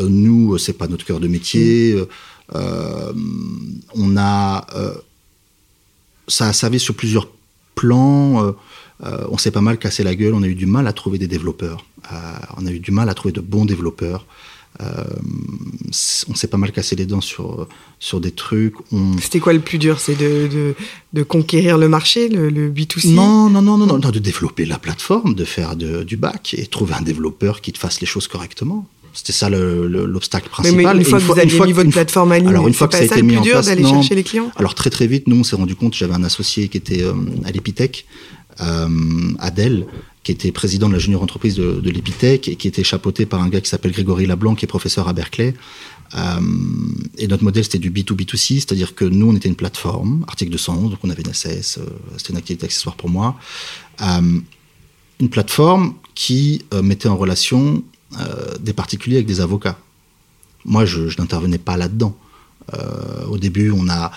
Euh, 0.00 0.08
nous, 0.08 0.58
c'est 0.58 0.72
pas 0.72 0.88
notre 0.88 1.04
cœur 1.04 1.20
de 1.20 1.28
métier. 1.28 1.94
Mm. 1.94 2.06
Euh, 2.56 3.12
on 3.94 4.16
a, 4.16 4.66
ça 6.28 6.48
a 6.48 6.52
servi 6.52 6.80
sur 6.80 6.94
plusieurs 6.94 7.28
plans. 7.74 8.54
on 9.00 9.38
s'est 9.38 9.52
pas 9.52 9.60
mal 9.60 9.78
cassé 9.78 10.02
la 10.02 10.14
gueule. 10.14 10.34
On 10.34 10.42
a 10.42 10.48
eu 10.48 10.54
du 10.56 10.66
mal 10.66 10.88
à 10.88 10.92
trouver 10.92 11.18
des 11.18 11.28
développeurs. 11.28 11.86
on 12.56 12.66
a 12.66 12.70
eu 12.72 12.80
du 12.80 12.90
mal 12.90 13.08
à 13.08 13.14
trouver 13.14 13.32
de 13.32 13.40
bons 13.40 13.64
développeurs. 13.64 14.26
Euh, 14.82 15.04
on 16.28 16.34
s'est 16.34 16.48
pas 16.48 16.56
mal 16.56 16.72
cassé 16.72 16.96
les 16.96 17.06
dents 17.06 17.20
sur, 17.20 17.68
sur 18.00 18.20
des 18.20 18.32
trucs. 18.32 18.74
C'était 19.20 19.38
quoi 19.38 19.52
le 19.52 19.60
plus 19.60 19.78
dur 19.78 20.00
C'est 20.00 20.16
de, 20.16 20.74
de, 21.12 21.22
conquérir 21.22 21.78
le 21.78 21.88
marché, 21.88 22.28
le, 22.28 22.48
le, 22.48 22.70
B2C 22.70 23.12
non, 23.12 23.50
non, 23.50 23.62
non, 23.62 23.78
non, 23.78 23.86
non, 23.86 23.98
de 23.98 24.18
développer 24.18 24.64
la 24.64 24.78
plateforme, 24.78 25.34
de 25.34 25.44
faire 25.44 25.76
du 25.76 26.16
bac 26.16 26.54
et 26.58 26.66
trouver 26.66 26.94
un 26.94 27.02
développeur 27.02 27.60
qui 27.60 27.72
te 27.72 27.78
fasse 27.78 28.00
les 28.00 28.06
choses 28.06 28.26
correctement. 28.26 28.88
C'était 29.14 29.32
ça 29.32 29.48
l'obstacle 29.48 30.48
principal. 30.48 30.76
Mais, 30.76 31.02
une, 31.02 31.04
fois 31.04 31.20
que 31.20 31.24
vous 31.24 31.38
aviez 31.38 31.60
mis 31.60 31.72
votre 31.72 31.90
plateforme 31.90 32.32
à 32.32 32.38
ligne, 32.38 32.48
alors 32.48 32.66
une 32.66 32.74
fois 32.74 32.88
que 32.88 32.94
ça 32.94 33.02
a 33.02 33.04
été 33.04 33.22
mis 33.22 33.36
en 33.36 33.42
place, 33.42 33.66
d'aller 33.66 33.84
chercher 33.84 34.16
les 34.16 34.24
clients? 34.24 34.50
Alors 34.56 34.74
très 34.74 34.90
très 34.90 35.06
vite, 35.06 35.28
nous 35.28 35.36
on 35.36 35.44
s'est 35.44 35.54
rendu 35.54 35.76
compte, 35.76 35.94
j'avais 35.94 36.14
un 36.14 36.24
associé 36.24 36.68
qui 36.68 36.78
était 36.78 37.02
euh, 37.02 37.12
à 37.44 37.52
l'Epitech, 37.52 38.06
euh, 38.60 38.88
Adèle, 39.38 39.86
qui 40.24 40.32
était 40.32 40.52
président 40.52 40.88
de 40.88 40.94
la 40.94 40.98
junior 40.98 41.22
entreprise 41.22 41.54
de, 41.54 41.80
de 41.80 41.90
l'Epitech 41.90 42.48
et 42.48 42.56
qui 42.56 42.66
était 42.66 42.82
chapeauté 42.82 43.26
par 43.26 43.42
un 43.42 43.48
gars 43.48 43.60
qui 43.60 43.68
s'appelle 43.68 43.92
Grégory 43.92 44.26
Lablanc, 44.26 44.54
qui 44.54 44.64
est 44.64 44.68
professeur 44.68 45.06
à 45.06 45.12
Berkeley. 45.12 45.54
Euh, 46.14 46.40
et 47.18 47.26
notre 47.26 47.44
modèle, 47.44 47.64
c'était 47.64 47.78
du 47.78 47.90
B2B2C, 47.90 48.54
c'est-à-dire 48.60 48.94
que 48.94 49.04
nous, 49.04 49.28
on 49.30 49.36
était 49.36 49.48
une 49.48 49.56
plateforme, 49.56 50.24
article 50.26 50.52
211, 50.52 50.90
donc 50.90 51.00
on 51.02 51.10
avait 51.10 51.22
une 51.22 51.34
SAS, 51.34 51.78
euh, 51.78 51.86
c'était 52.16 52.32
une 52.32 52.38
activité 52.38 52.64
accessoire 52.66 52.96
pour 52.96 53.10
moi. 53.10 53.36
Euh, 54.00 54.40
une 55.20 55.28
plateforme 55.28 55.94
qui 56.14 56.64
mettait 56.82 57.08
en 57.08 57.16
relation 57.16 57.82
des 58.60 58.72
particuliers 58.72 59.16
avec 59.16 59.26
des 59.26 59.40
avocats. 59.40 59.78
Moi, 60.64 60.84
je 60.84 61.02
n'intervenais 61.18 61.58
pas 61.58 61.76
là-dedans. 61.76 62.16
au 63.28 63.38
début, 63.38 63.70
on 63.70 63.88
a 63.88 64.10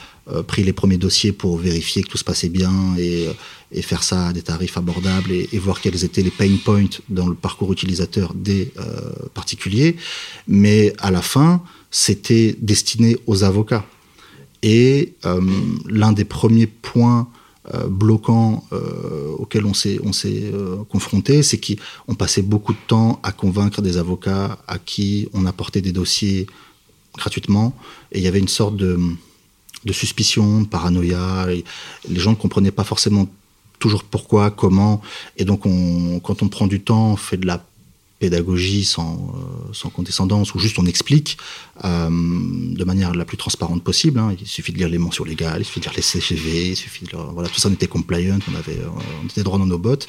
pris 0.47 0.63
les 0.63 0.73
premiers 0.73 0.97
dossiers 0.97 1.31
pour 1.31 1.57
vérifier 1.57 2.03
que 2.03 2.09
tout 2.09 2.17
se 2.17 2.23
passait 2.23 2.49
bien 2.49 2.95
et 2.97 3.29
et 3.71 3.81
faire 3.81 4.03
ça 4.03 4.27
à 4.27 4.33
des 4.33 4.41
tarifs 4.41 4.77
abordables 4.77 5.31
et, 5.31 5.59
voir 5.59 5.81
quels 5.81 6.03
étaient 6.03 6.21
les 6.21 6.31
pain 6.31 6.49
points 6.63 7.01
dans 7.09 7.27
le 7.27 7.35
parcours 7.35 7.71
utilisateur 7.73 8.33
des 8.33 8.71
euh, 8.77 9.11
particuliers. 9.33 9.97
Mais 10.47 10.93
à 10.99 11.11
la 11.11 11.21
fin, 11.21 11.61
c'était 11.91 12.55
destiné 12.61 13.17
aux 13.27 13.43
avocats. 13.43 13.85
Et 14.63 15.13
euh, 15.25 15.41
l'un 15.87 16.13
des 16.13 16.25
premiers 16.25 16.67
points 16.67 17.27
euh, 17.73 17.87
bloquants 17.87 18.63
euh, 18.71 19.35
auxquels 19.37 19.65
on 19.65 19.73
s'est 19.73 19.99
on 20.01 20.13
s'est 20.13 20.51
euh, 20.53 20.77
confronté, 20.89 21.43
c'est 21.43 21.59
qu'on 21.59 22.15
passait 22.15 22.41
beaucoup 22.41 22.71
de 22.71 22.79
temps 22.87 23.19
à 23.23 23.33
convaincre 23.33 23.81
des 23.81 23.97
avocats 23.97 24.57
à 24.67 24.77
qui 24.79 25.27
on 25.33 25.45
apportait 25.45 25.81
des 25.81 25.91
dossiers 25.91 26.47
gratuitement, 27.17 27.75
et 28.13 28.19
il 28.19 28.23
y 28.23 28.27
avait 28.27 28.39
une 28.39 28.47
sorte 28.47 28.77
de 28.77 28.97
de 29.87 29.93
suspicion, 29.93 30.61
de 30.61 30.67
paranoïa. 30.67 31.47
les 31.47 32.19
gens 32.19 32.31
ne 32.31 32.35
comprenaient 32.35 32.71
pas 32.71 32.83
forcément 32.83 33.27
toujours 33.79 34.03
pourquoi, 34.03 34.51
comment. 34.51 35.01
Et 35.37 35.45
donc, 35.45 35.65
on, 35.65 36.19
quand 36.19 36.43
on 36.43 36.49
prend 36.49 36.67
du 36.67 36.79
temps, 36.81 37.11
on 37.11 37.15
fait 37.15 37.37
de 37.37 37.47
la 37.47 37.63
pédagogie 38.19 38.83
sans, 38.83 39.13
euh, 39.13 39.73
sans 39.73 39.89
condescendance, 39.89 40.55
ou 40.55 40.59
juste 40.59 40.79
on 40.79 40.85
explique 40.85 41.37
euh, 41.85 42.09
de 42.09 42.83
manière 42.83 43.13
la 43.13 43.25
plus 43.25 43.37
transparente 43.37 43.83
possible. 43.83 44.19
Hein. 44.19 44.35
Il 44.39 44.47
suffit 44.47 44.71
de 44.71 44.79
lire 44.79 44.89
les 44.89 44.97
mentions 44.97 45.23
légales, 45.23 45.61
il 45.61 45.65
suffit 45.65 45.81
de 45.81 45.85
lire 45.85 45.93
les 45.95 46.01
CGV, 46.01 46.69
il 46.69 46.75
suffit 46.75 47.05
de 47.05 47.15
voilà, 47.15 47.47
tout 47.47 47.59
ça 47.59 47.69
on 47.69 47.73
était 47.73 47.87
compliant, 47.87 48.39
on 48.51 48.55
avait, 48.55 48.79
euh, 48.79 48.89
on 49.23 49.27
était 49.27 49.43
droit 49.43 49.59
dans 49.59 49.67
nos 49.67 49.77
bottes. 49.77 50.07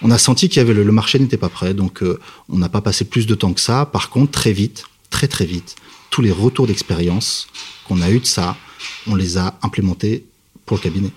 On 0.00 0.10
a 0.10 0.18
senti 0.18 0.48
qu'il 0.48 0.58
y 0.58 0.60
avait 0.60 0.72
le, 0.72 0.92
marché 0.92 1.18
n'était 1.18 1.36
pas 1.36 1.50
prêt, 1.50 1.74
donc 1.74 2.02
on 2.48 2.58
n'a 2.58 2.68
pas 2.68 2.80
passé 2.80 3.04
plus 3.04 3.26
de 3.26 3.34
temps 3.34 3.52
que 3.52 3.60
ça. 3.60 3.84
Par 3.84 4.08
contre, 4.08 4.32
très 4.32 4.52
vite, 4.52 4.84
très 5.10 5.28
très 5.28 5.44
vite, 5.44 5.76
tous 6.10 6.22
les 6.22 6.32
retours 6.32 6.66
d'expérience 6.66 7.48
qu'on 7.86 8.00
a 8.00 8.10
eu 8.10 8.20
de 8.20 8.26
ça, 8.26 8.56
on 9.06 9.14
les 9.14 9.38
a 9.38 9.58
implémentés 9.62 10.24
pour 10.66 10.76
le 10.76 10.82
cabinet. 10.82 11.10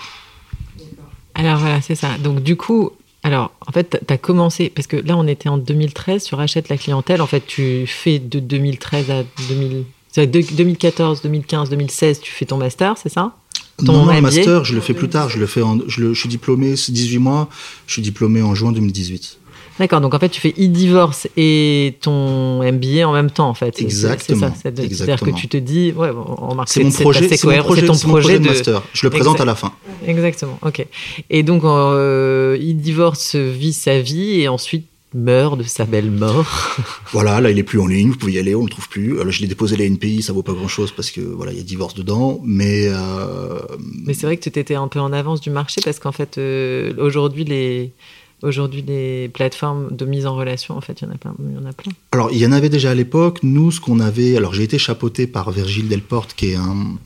Alors 1.35 1.59
voilà, 1.59 1.81
c'est 1.81 1.95
ça. 1.95 2.17
Donc 2.17 2.41
du 2.41 2.55
coup, 2.55 2.91
alors 3.23 3.51
en 3.65 3.71
fait, 3.71 4.01
tu 4.05 4.13
as 4.13 4.17
commencé, 4.17 4.69
parce 4.69 4.87
que 4.87 4.97
là 4.97 5.15
on 5.17 5.27
était 5.27 5.49
en 5.49 5.57
2013 5.57 6.23
sur 6.23 6.39
Achète 6.39 6.69
la 6.69 6.77
clientèle. 6.77 7.21
En 7.21 7.27
fait, 7.27 7.45
tu 7.45 7.85
fais 7.87 8.19
de 8.19 8.39
2013 8.39 9.11
à 9.11 9.23
2000, 9.49 9.83
2014, 10.25 11.21
2015, 11.21 11.69
2016, 11.69 12.21
tu 12.21 12.31
fais 12.31 12.45
ton 12.45 12.57
master, 12.57 12.97
c'est 12.97 13.09
ça? 13.09 13.35
Ton 13.77 13.93
non, 13.93 14.05
non, 14.05 14.21
master, 14.21 14.63
je 14.65 14.73
le 14.73 14.81
fais 14.81 14.95
plus 14.95 15.09
tard. 15.09 15.29
Je 15.29 15.37
le 15.37 15.45
fais 15.45 15.61
en, 15.61 15.77
je, 15.87 16.01
le, 16.01 16.13
je 16.13 16.19
suis 16.19 16.29
diplômé, 16.29 16.75
c'est 16.75 16.91
18 16.91 17.19
mois. 17.19 17.49
Je 17.85 17.93
suis 17.93 18.01
diplômé 18.01 18.41
en 18.41 18.55
juin 18.55 18.71
2018. 18.71 19.37
D'accord, 19.79 20.01
donc 20.01 20.13
en 20.13 20.19
fait, 20.19 20.29
tu 20.29 20.41
fais 20.41 20.53
e-divorce 20.57 21.27
et 21.37 21.97
ton 22.01 22.63
MBA 22.63 23.07
en 23.07 23.13
même 23.13 23.29
temps, 23.29 23.47
en 23.47 23.53
fait. 23.53 23.79
Exactement. 23.81 24.51
C'est 24.55 24.69
ça. 24.69 24.71
C'est-à-dire 24.75 25.19
que 25.19 25.29
tu 25.31 25.47
te 25.47 25.57
dis, 25.57 25.91
ouais, 25.95 26.09
on 26.11 26.57
c'est 26.65 26.83
mon 26.83 26.91
projet, 26.91 27.27
c'est 27.27 27.37
ton 27.37 27.95
projet, 27.97 28.39
de 28.39 28.47
master. 28.47 28.81
Je 28.93 29.05
le 29.05 29.09
présente 29.09 29.39
à 29.41 29.45
la 29.45 29.55
fin. 29.55 29.73
Exactement, 30.05 30.57
ok. 30.63 30.85
Et 31.29 31.43
donc, 31.43 31.63
euh, 31.63 32.55
e-divorce 32.57 33.35
vit 33.35 33.73
sa 33.73 33.99
vie 33.99 34.41
et 34.41 34.47
ensuite 34.47 34.85
meurt 35.13 35.57
de 35.57 35.63
sa 35.63 35.85
belle 35.85 36.11
mort. 36.11 36.77
voilà, 37.11 37.39
là 37.39 37.49
il 37.49 37.57
est 37.57 37.63
plus 37.63 37.79
en 37.79 37.87
ligne, 37.87 38.09
vous 38.09 38.17
pouvez 38.17 38.33
y 38.33 38.39
aller, 38.39 38.55
on 38.55 38.63
le 38.63 38.69
trouve 38.69 38.89
plus. 38.89 39.19
Alors, 39.19 39.31
je 39.31 39.41
l'ai 39.41 39.47
déposé 39.47 39.75
à 39.75 39.79
la 39.79 39.85
NPI, 39.85 40.21
ça 40.21 40.33
vaut 40.33 40.43
pas 40.43 40.53
grand 40.53 40.67
chose 40.67 40.91
parce 40.91 41.11
que 41.11 41.21
voilà, 41.21 41.51
il 41.51 41.57
y 41.57 41.61
a 41.61 41.63
divorce 41.63 41.93
dedans, 41.93 42.41
mais. 42.43 42.87
Euh... 42.87 43.59
Mais 44.05 44.13
c'est 44.13 44.25
vrai 44.25 44.37
que 44.37 44.49
tu 44.49 44.59
étais 44.59 44.75
un 44.75 44.87
peu 44.87 44.99
en 44.99 45.13
avance 45.13 45.41
du 45.41 45.49
marché 45.49 45.81
parce 45.83 45.99
qu'en 45.99 46.11
fait, 46.11 46.37
euh, 46.37 46.93
aujourd'hui 46.97 47.45
les 47.45 47.93
Aujourd'hui, 48.43 48.83
les 48.85 49.29
plateformes 49.29 49.95
de 49.95 50.05
mise 50.05 50.27
en 50.27 50.35
relation, 50.35 50.77
en 50.77 50.81
fait, 50.81 51.01
il 51.01 51.05
y 51.05 51.07
en 51.07 51.13
a 51.13 51.17
plein. 51.17 51.33
Il 51.39 51.55
y 51.55 51.57
en 51.57 51.65
a 51.65 51.73
plein. 51.73 51.91
Alors, 52.11 52.29
il 52.31 52.37
y 52.37 52.45
en 52.45 52.51
avait 52.51 52.69
déjà 52.69 52.91
à 52.91 52.93
l'époque. 52.93 53.39
Nous, 53.41 53.71
ce 53.71 53.79
qu'on 53.79 53.99
avait. 53.99 54.37
Alors, 54.37 54.53
j'ai 54.53 54.63
été 54.63 54.77
chapeauté 54.77 55.25
par 55.25 55.49
Virgile 55.49 55.87
Delporte, 55.87 56.35
qui 56.35 56.51
est 56.51 56.55
un, 56.55 56.97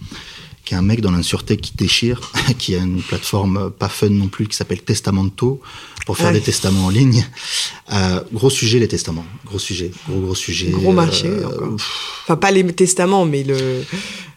qui 0.65 0.73
est 0.73 0.77
un 0.77 0.81
mec 0.81 0.99
dans 0.99 1.11
l'insurtech 1.11 1.61
qui 1.61 1.73
déchire, 1.77 2.31
qui 2.57 2.75
a 2.75 2.79
une 2.79 3.01
plateforme 3.01 3.71
pas 3.71 3.87
fun 3.87 4.09
non 4.09 4.27
plus, 4.27 4.47
qui 4.47 4.57
s'appelle 4.57 4.81
Testamento, 4.81 5.61
pour 6.05 6.17
faire 6.17 6.33
des 6.33 6.41
testaments 6.41 6.87
en 6.87 6.89
ligne. 6.89 7.25
Euh, 7.93 8.21
gros 8.33 8.49
sujet, 8.49 8.79
les 8.79 8.89
testaments. 8.89 9.25
Gros 9.45 9.59
sujet. 9.59 9.91
Gros, 10.09 10.19
gros 10.19 10.35
sujet. 10.35 10.69
Gros 10.69 10.91
marché, 10.91 11.27
euh, 11.27 11.77
Enfin, 12.23 12.35
pas 12.35 12.51
les 12.51 12.65
testaments, 12.73 13.25
mais 13.25 13.43
le 13.43 13.83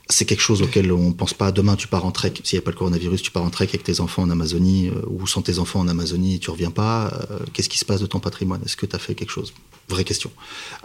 c'est 0.09 0.27
quelque 0.27 0.40
chose 0.40 0.61
auquel 0.62 0.93
on 0.93 1.09
ne 1.09 1.12
pense 1.14 1.33
pas. 1.33 1.51
Demain, 1.51 1.77
tu 1.77 1.88
pars 1.88 2.05
en 2.05 2.11
trek, 2.11 2.35
s'il 2.43 2.59
n'y 2.59 2.62
a 2.62 2.64
pas 2.64 2.71
le 2.71 2.77
coronavirus, 2.77 3.23
tu 3.23 3.31
pars 3.31 3.43
en 3.43 3.51
trek 3.51 3.69
avec 3.69 3.85
tes 3.85 4.01
enfants 4.01 4.23
en 4.23 4.31
Amazonie, 4.31 4.88
euh, 4.88 5.01
ou 5.09 5.27
sans 5.27 5.40
tes 5.40 5.59
enfants 5.59 5.81
en 5.81 5.88
Amazonie, 5.88 6.38
tu 6.40 6.51
reviens 6.51 6.71
pas. 6.71 7.27
Euh, 7.31 7.38
Qu'est-ce 7.53 7.69
qui 7.69 7.79
se 7.79 7.85
passe 7.85 8.01
de 8.01 8.07
ton 8.07 8.21
patrimoine? 8.21 8.61
Est-ce 8.64 8.77
que 8.77 8.87
tu 8.87 8.95
as 8.95 8.99
fait 8.99 9.14
quelque 9.14 9.31
chose? 9.31 9.55
Vraie 9.88 10.05
question. 10.05 10.31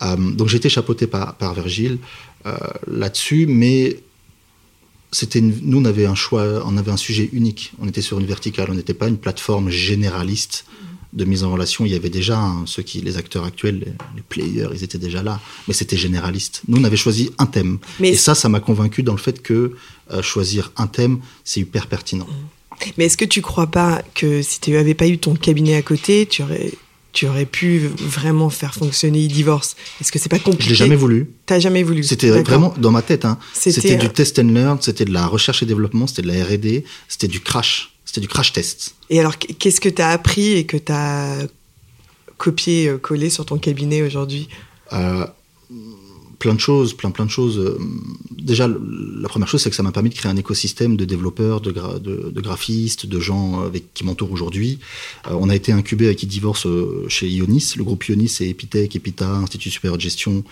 Euh, 0.01 0.15
donc 0.15 0.47
j'ai 0.47 0.57
été 0.57 0.69
chapeauté 0.69 1.07
par, 1.07 1.35
par 1.35 1.53
Virgile 1.53 1.99
là-dessus, 2.87 3.45
mais 3.47 4.01
c'était 5.11 5.41
nous 5.41 5.79
on 5.79 5.85
avait 5.85 6.05
un 6.05 6.15
choix, 6.15 6.63
on 6.65 6.77
avait 6.77 6.91
un 6.91 6.97
sujet 6.97 7.29
unique. 7.33 7.73
On 7.81 7.87
était 7.87 8.01
sur 8.01 8.19
une 8.19 8.25
verticale, 8.25 8.69
on 8.71 8.75
n'était 8.75 8.93
pas 8.93 9.09
une 9.09 9.17
plateforme 9.17 9.69
généraliste 9.69 10.65
de 11.13 11.25
mise 11.25 11.43
en 11.43 11.51
relation. 11.51 11.85
Il 11.85 11.91
y 11.91 11.95
avait 11.95 12.09
déjà 12.09 12.39
hein, 12.39 12.63
ceux 12.65 12.83
qui, 12.83 13.01
les 13.01 13.17
acteurs 13.17 13.43
actuels, 13.43 13.79
les, 13.79 13.93
les 14.15 14.21
players, 14.21 14.69
ils 14.73 14.83
étaient 14.83 14.97
déjà 14.97 15.23
là, 15.23 15.39
mais 15.67 15.73
c'était 15.73 15.97
généraliste. 15.97 16.61
Nous 16.67 16.79
on 16.79 16.83
avait 16.83 16.97
choisi 16.97 17.31
un 17.37 17.45
thème, 17.45 17.79
Mais 17.99 18.09
et 18.09 18.15
ça, 18.15 18.35
ça 18.35 18.49
m'a 18.49 18.59
convaincu 18.59 19.03
dans 19.03 19.13
le 19.13 19.19
fait 19.19 19.41
que 19.41 19.75
euh, 20.11 20.21
choisir 20.21 20.71
un 20.77 20.87
thème, 20.87 21.19
c'est 21.43 21.59
hyper 21.61 21.87
pertinent. 21.87 22.27
Mais 22.97 23.05
est-ce 23.05 23.17
que 23.17 23.25
tu 23.25 23.41
crois 23.41 23.67
pas 23.67 24.01
que 24.15 24.41
si 24.41 24.59
tu 24.59 24.71
n'avais 24.71 24.93
pas 24.93 25.07
eu 25.07 25.17
ton 25.17 25.35
cabinet 25.35 25.75
à 25.75 25.81
côté, 25.81 26.25
tu 26.25 26.43
aurais, 26.43 26.71
tu 27.11 27.27
aurais 27.27 27.45
pu 27.45 27.89
vraiment 27.97 28.49
faire 28.49 28.73
fonctionner 28.73 29.25
e-divorce? 29.25 29.75
Est-ce 29.99 30.11
que 30.11 30.19
c'est 30.19 30.29
pas 30.29 30.39
compliqué 30.39 30.63
Je 30.63 30.69
l'ai 30.69 30.75
jamais 30.75 30.95
voulu. 30.95 31.29
T'as 31.45 31.59
jamais 31.59 31.83
voulu 31.83 32.03
C'était 32.03 32.29
vraiment 32.41 32.73
dans 32.77 32.91
ma 32.91 33.01
tête. 33.01 33.25
Hein. 33.25 33.37
C'était, 33.53 33.81
C'était 33.81 33.95
euh, 33.95 34.07
du 34.07 34.09
test 34.09 34.39
and 34.39 34.49
learn, 34.53 34.77
c'était 34.81 35.05
de 35.05 35.13
la 35.13 35.27
recherche 35.27 35.61
et 35.61 35.65
développement, 35.65 36.07
c'était 36.07 36.21
de 36.21 36.27
la 36.27 36.43
R&D, 36.43 36.85
c'était 37.07 37.27
du 37.27 37.41
crash, 37.41 37.98
c'était 38.09 38.21
du 38.21 38.27
crash 38.27 38.53
test. 38.53 38.95
Et 39.11 39.19
alors, 39.19 39.37
qu'est-ce 39.37 39.79
que 39.79 39.87
tu 39.87 40.01
as 40.01 40.09
appris 40.09 40.53
et 40.53 40.65
que 40.65 40.77
tu 40.77 40.91
as 40.91 41.45
copié, 42.37 42.87
euh, 42.87 42.97
collé 42.97 43.29
sur 43.29 43.45
ton 43.45 43.59
cabinet 43.59 44.01
aujourd'hui? 44.01 44.49
Euh, 44.93 45.27
plein 46.39 46.55
de 46.55 46.59
choses, 46.59 46.95
plein 46.95 47.11
plein 47.11 47.25
de 47.25 47.29
choses. 47.29 47.59
Euh, 47.59 47.77
Déjà, 48.31 48.67
la 48.67 49.27
première 49.29 49.47
chose, 49.47 49.61
c'est 49.61 49.69
que 49.69 49.75
ça 49.75 49.83
m'a 49.83 49.91
permis 49.91 50.09
de 50.09 50.15
créer 50.15 50.31
un 50.31 50.37
écosystème 50.37 50.97
de 50.97 51.05
développeurs, 51.05 51.61
de, 51.61 51.71
gra- 51.71 51.99
de, 51.99 52.31
de 52.31 52.41
graphistes, 52.41 53.05
de 53.05 53.19
gens 53.19 53.61
avec 53.61 53.93
qui 53.93 54.03
m'entourent 54.03 54.31
aujourd'hui. 54.31 54.79
Euh, 55.27 55.35
on 55.39 55.49
a 55.49 55.55
été 55.55 55.71
incubé 55.71 56.07
avec 56.07 56.23
e-divorce 56.23 56.65
chez 57.09 57.29
Ionis. 57.29 57.73
Le 57.77 57.83
groupe 57.83 58.03
Ionis, 58.05 58.29
c'est 58.29 58.47
Epitech, 58.49 58.95
Epita, 58.95 59.29
Institut 59.29 59.69
supérieur 59.69 59.97
de 59.97 60.01
gestion. 60.01 60.43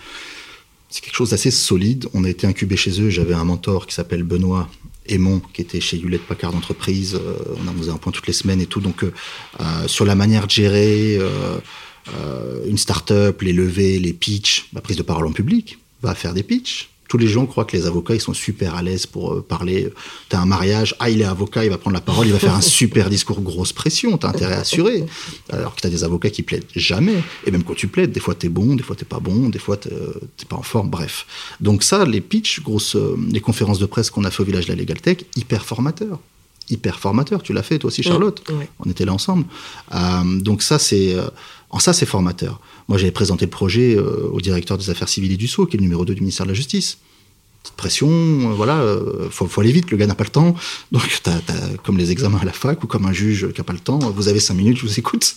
C'est 0.90 1.02
quelque 1.02 1.16
chose 1.16 1.30
d'assez 1.30 1.50
solide. 1.50 2.06
On 2.14 2.22
a 2.22 2.30
été 2.30 2.46
incubé 2.46 2.76
chez 2.76 3.00
eux. 3.00 3.10
J'avais 3.10 3.34
un 3.34 3.44
mentor 3.44 3.88
qui 3.88 3.94
s'appelle 3.96 4.22
Benoît 4.22 4.68
Aymon, 5.08 5.40
qui 5.52 5.62
était 5.62 5.80
chez 5.80 5.98
Hewlett 5.98 6.22
Packard 6.22 6.54
Entreprise. 6.54 7.14
Euh, 7.14 7.36
on 7.66 7.78
faisait 7.78 7.90
un 7.90 7.96
point 7.96 8.12
toutes 8.12 8.26
les 8.26 8.32
semaines 8.32 8.60
et 8.60 8.66
tout. 8.66 8.80
Donc, 8.80 9.04
euh, 9.04 9.12
euh, 9.60 9.88
sur 9.88 10.04
la 10.04 10.14
manière 10.14 10.46
de 10.46 10.50
gérer 10.50 11.18
une 12.66 12.78
start-up, 12.78 13.42
les 13.42 13.52
levées, 13.52 13.98
les 13.98 14.12
pitchs, 14.12 14.68
la 14.72 14.80
prise 14.80 14.96
de 14.96 15.02
parole 15.02 15.26
en 15.26 15.32
public, 15.32 15.78
va 16.02 16.14
faire 16.14 16.32
des 16.32 16.42
pitchs. 16.42 16.88
Tous 17.08 17.18
les 17.18 17.26
gens 17.26 17.46
croient 17.46 17.64
que 17.64 17.76
les 17.76 17.86
avocats, 17.86 18.14
ils 18.14 18.20
sont 18.20 18.34
super 18.34 18.74
à 18.74 18.82
l'aise 18.82 19.06
pour 19.06 19.32
euh, 19.32 19.42
parler. 19.42 19.90
T'as 20.28 20.40
un 20.40 20.46
mariage, 20.46 20.94
ah, 20.98 21.10
il 21.10 21.20
est 21.20 21.24
avocat, 21.24 21.64
il 21.64 21.70
va 21.70 21.78
prendre 21.78 21.94
la 21.94 22.00
parole, 22.00 22.26
il 22.26 22.32
va 22.32 22.38
faire 22.38 22.54
un 22.54 22.60
super 22.78 23.10
discours, 23.10 23.40
grosse 23.40 23.72
pression, 23.72 24.16
t'as 24.18 24.28
intérêt 24.28 24.54
à 24.54 24.60
assurer. 24.60 25.06
Alors 25.50 25.74
que 25.74 25.80
t'as 25.80 25.88
des 25.88 26.04
avocats 26.04 26.30
qui 26.30 26.42
plaident 26.42 26.66
jamais. 26.76 27.22
Et 27.46 27.50
même 27.50 27.64
quand 27.64 27.74
tu 27.74 27.88
plaides, 27.88 28.12
des 28.12 28.20
fois 28.20 28.34
t'es 28.34 28.48
bon, 28.48 28.76
des 28.76 28.82
fois 28.82 28.94
t'es 28.94 29.04
pas 29.04 29.20
bon, 29.20 29.48
des 29.48 29.58
fois 29.58 29.76
t'es 29.76 29.92
euh, 29.92 30.12
pas 30.48 30.56
en 30.56 30.62
forme, 30.62 30.90
bref. 30.90 31.26
Donc 31.60 31.82
ça, 31.82 32.04
les 32.04 32.20
pitchs, 32.20 32.60
grosses, 32.62 32.96
euh, 32.96 33.16
les 33.30 33.40
conférences 33.40 33.78
de 33.78 33.86
presse 33.86 34.10
qu'on 34.10 34.24
a 34.24 34.30
fait 34.30 34.42
au 34.42 34.46
village 34.46 34.66
de 34.66 34.72
la 34.72 34.76
Legal 34.76 35.00
Tech, 35.00 35.18
hyper 35.36 35.64
formateur. 35.64 36.18
Hyper 36.70 36.98
formateur. 36.98 37.42
Tu 37.42 37.52
l'as 37.52 37.62
fait 37.62 37.78
toi 37.78 37.88
aussi, 37.88 38.02
Charlotte? 38.02 38.42
On 38.78 38.90
était 38.90 39.06
là 39.06 39.14
ensemble. 39.14 39.46
Euh, 39.94 40.38
donc 40.40 40.62
ça, 40.62 40.78
c'est 40.78 41.14
euh, 41.14 41.28
en 41.70 41.78
ça, 41.78 41.92
c'est 41.92 42.06
formateur. 42.06 42.60
Moi, 42.88 42.96
j'avais 42.96 43.12
présenté 43.12 43.44
le 43.44 43.50
projet 43.50 43.96
euh, 43.96 44.28
au 44.32 44.40
directeur 44.40 44.78
des 44.78 44.88
affaires 44.88 45.08
civiles 45.08 45.32
et 45.32 45.36
du 45.36 45.46
Sceau, 45.46 45.66
qui 45.66 45.76
est 45.76 45.78
le 45.78 45.82
numéro 45.82 46.04
2 46.04 46.14
du 46.14 46.20
ministère 46.22 46.46
de 46.46 46.52
la 46.52 46.54
Justice. 46.54 46.98
Petite 47.62 47.76
pression, 47.76 48.08
euh, 48.08 48.54
voilà, 48.54 48.80
euh, 48.80 49.28
faut, 49.30 49.46
faut 49.46 49.60
aller 49.60 49.72
vite, 49.72 49.90
le 49.90 49.98
gars 49.98 50.06
n'a 50.06 50.14
pas 50.14 50.24
le 50.24 50.30
temps. 50.30 50.54
Donc, 50.92 51.02
comme 51.84 51.98
les 51.98 52.10
examens 52.10 52.38
à 52.40 52.46
la 52.46 52.52
fac 52.52 52.82
ou 52.82 52.86
comme 52.86 53.04
un 53.04 53.12
juge 53.12 53.48
qui 53.52 53.60
n'a 53.60 53.64
pas 53.64 53.74
le 53.74 53.78
temps, 53.78 53.98
vous 53.98 54.28
avez 54.28 54.40
cinq 54.40 54.54
minutes, 54.54 54.78
je 54.78 54.86
vous 54.86 54.98
écoute. 54.98 55.36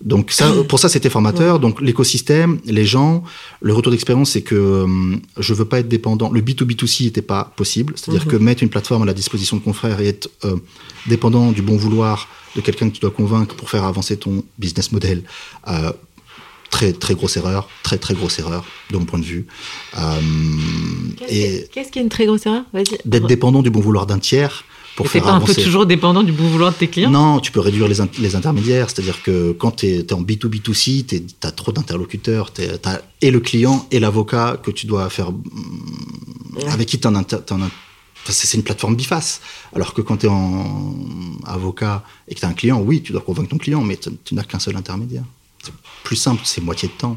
Donc, 0.00 0.32
ça, 0.32 0.50
pour 0.68 0.80
ça, 0.80 0.88
c'était 0.88 1.08
formateur. 1.08 1.60
Donc, 1.60 1.80
l'écosystème, 1.80 2.58
les 2.64 2.84
gens, 2.84 3.22
le 3.60 3.72
retour 3.72 3.92
d'expérience, 3.92 4.30
c'est 4.30 4.42
que 4.42 4.84
je 5.38 5.54
veux 5.54 5.66
pas 5.66 5.78
être 5.78 5.88
dépendant. 5.88 6.32
Le 6.32 6.40
B2B2C 6.40 7.04
n'était 7.04 7.22
pas 7.22 7.52
possible. 7.56 7.94
C'est-à-dire 7.96 8.26
que 8.26 8.34
mettre 8.34 8.64
une 8.64 8.70
plateforme 8.70 9.02
à 9.04 9.06
la 9.06 9.14
disposition 9.14 9.56
de 9.56 9.62
confrères 9.62 10.00
et 10.00 10.08
être 10.08 10.28
dépendant 11.06 11.52
du 11.52 11.62
bon 11.62 11.76
vouloir 11.76 12.28
de 12.56 12.60
quelqu'un 12.60 12.88
que 12.88 12.94
tu 12.94 13.00
dois 13.00 13.10
convaincre 13.10 13.54
pour 13.54 13.70
faire 13.70 13.84
avancer 13.84 14.16
ton 14.16 14.44
business 14.58 14.92
model. 14.92 15.22
Euh, 15.68 15.92
très 16.72 16.92
très 16.92 17.14
grosse 17.14 17.36
erreur, 17.36 17.68
très 17.84 17.98
très 17.98 18.14
grosse 18.14 18.38
erreur 18.40 18.64
de 18.90 18.96
mon 18.98 19.04
point 19.04 19.20
de 19.20 19.24
vue. 19.24 19.46
Euh, 19.98 20.20
et 21.28 21.68
Qu'est-ce 21.72 21.90
qui 21.92 21.98
est 22.00 22.02
une 22.02 22.08
très 22.08 22.26
grosse 22.26 22.46
erreur? 22.46 22.64
Vas-y. 22.72 22.98
d'être 23.04 23.26
dépendant 23.28 23.62
du 23.62 23.70
bon 23.70 23.80
vouloir 23.80 24.06
d'un 24.06 24.18
tiers 24.18 24.64
pour 24.96 25.08
faire 25.08 25.22
pas 25.22 25.30
un 25.32 25.38
peu 25.38 25.44
avancer. 25.44 25.62
toujours 25.62 25.86
dépendant 25.86 26.22
du 26.22 26.32
bon 26.32 26.46
vouloir 26.48 26.72
de 26.72 26.76
tes 26.76 26.88
clients? 26.88 27.10
Non, 27.10 27.40
tu 27.40 27.52
peux 27.52 27.60
réduire 27.60 27.88
les, 27.88 28.00
in- 28.00 28.08
les 28.18 28.34
intermédiaires. 28.36 28.90
C'est-à-dire 28.90 29.22
que 29.22 29.52
quand 29.52 29.70
tu 29.76 29.86
es, 29.86 30.12
en 30.12 30.22
B2B2C, 30.22 31.06
tu 31.06 31.22
as 31.42 31.50
trop 31.52 31.72
d'interlocuteurs. 31.72 32.52
Tu 32.52 32.62
as 32.84 33.00
et 33.20 33.30
le 33.30 33.40
client 33.40 33.86
et 33.90 34.00
l'avocat 34.00 34.58
que 34.62 34.70
tu 34.70 34.86
dois 34.86 35.08
faire. 35.08 35.30
avec 36.68 36.88
qui 36.88 36.98
tu 36.98 37.06
en, 37.06 37.14
inter- 37.14 37.38
c'est 38.28 38.56
une 38.56 38.62
plateforme 38.62 38.94
biface. 38.96 39.40
Alors 39.74 39.94
que 39.94 40.00
quand 40.02 40.18
tu 40.18 40.26
es 40.26 40.28
en 40.28 40.96
avocat 41.46 42.02
et 42.28 42.34
que 42.34 42.40
tu 42.40 42.46
as 42.46 42.48
un 42.48 42.54
client, 42.54 42.78
oui, 42.80 43.02
tu 43.02 43.12
dois 43.12 43.20
convaincre 43.22 43.50
ton 43.50 43.58
client, 43.58 43.82
mais 43.82 43.98
tu 44.24 44.34
n'as 44.34 44.42
qu'un 44.44 44.58
seul 44.58 44.76
intermédiaire. 44.76 45.24
Plus 46.04 46.16
simple, 46.16 46.42
c'est 46.44 46.60
moitié 46.60 46.88
de 46.88 46.92
temps. 46.94 47.16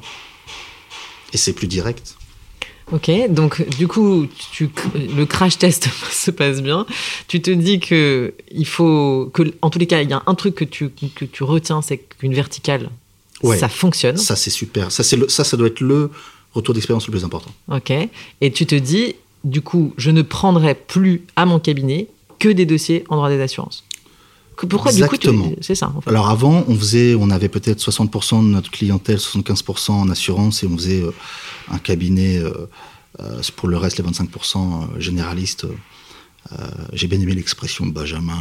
Et 1.34 1.38
c'est 1.38 1.54
plus 1.54 1.68
direct. 1.68 2.16
Ok, 2.92 3.10
donc 3.30 3.68
du 3.78 3.88
coup, 3.88 4.28
tu, 4.52 4.70
le 4.96 5.26
crash 5.26 5.58
test 5.58 5.90
se 6.12 6.30
passe 6.30 6.62
bien. 6.62 6.86
Tu 7.28 7.42
te 7.42 7.50
dis 7.50 7.80
que 7.80 8.34
il 8.52 8.68
faut 8.68 9.32
que, 9.34 9.42
en 9.64 9.70
tous 9.72 9.80
les 9.80 9.88
cas, 9.88 10.02
il 10.04 10.10
y 10.10 10.14
a 10.14 10.22
un 10.28 10.36
truc 10.36 10.54
que 10.56 10.64
tu 10.66 10.90
que 10.90 11.26
tu 11.26 11.44
retiens, 11.44 11.82
c'est 11.82 11.98
qu'une 11.98 12.34
verticale, 12.34 12.90
Ouais. 13.42 13.58
ça 13.58 13.70
fonctionne. 13.70 14.18
Ça, 14.18 14.36
c'est 14.36 14.52
super. 14.52 14.92
Ça, 14.92 15.04
c'est 15.04 15.30
ça, 15.32 15.44
ça 15.44 15.58
doit 15.58 15.68
être 15.68 15.82
le 15.82 16.12
retour 16.54 16.74
d'expérience 16.76 17.08
le 17.08 17.12
plus 17.12 17.26
important. 17.26 17.52
Ok, 17.72 17.92
et 18.42 18.52
tu 18.52 18.66
te 18.68 18.76
dis, 18.76 19.16
du 19.44 19.62
coup, 19.62 19.94
je 19.98 20.12
ne 20.12 20.22
prendrai 20.22 20.76
plus 20.76 21.24
à 21.36 21.46
mon 21.48 21.60
cabinet 21.60 22.08
que 22.40 22.50
des 22.50 22.66
dossiers 22.68 23.04
en 23.10 23.16
droit 23.16 23.30
des 23.30 23.42
assurances. 23.42 23.84
Que- 24.58 24.66
Pourquoi 24.66 24.92
du 24.92 25.04
Exactement. 25.04 25.50
coup, 25.50 25.56
c'est 25.62 25.76
ça. 25.76 25.92
En 25.96 26.02
fait. 26.02 26.10
Alors 26.10 26.30
avant, 26.30 26.64
on 26.68 26.76
faisait, 26.76 27.16
on 27.16 27.30
avait 27.30 27.50
peut-être 27.50 27.80
60% 27.80 28.42
de 28.44 28.48
notre 28.48 28.72
clientèle, 28.72 29.18
75% 29.18 29.92
en 29.92 30.10
assurance 30.10 30.64
et 30.64 30.68
on 30.68 30.78
faisait 30.78 31.02
euh, 31.02 31.12
un 31.72 31.78
cabinet 31.78 32.38
euh, 32.38 32.52
euh, 33.22 33.42
pour 33.56 33.70
le 33.70 33.78
reste, 33.78 33.98
les 33.98 34.04
25% 34.04 34.58
euh, 34.58 35.00
généralistes. 35.00 35.66
J'ai 36.94 37.08
bien 37.08 37.20
aimé 37.20 37.34
l'expression 37.34 37.88
de 37.88 37.92
Benjamin 37.92 38.38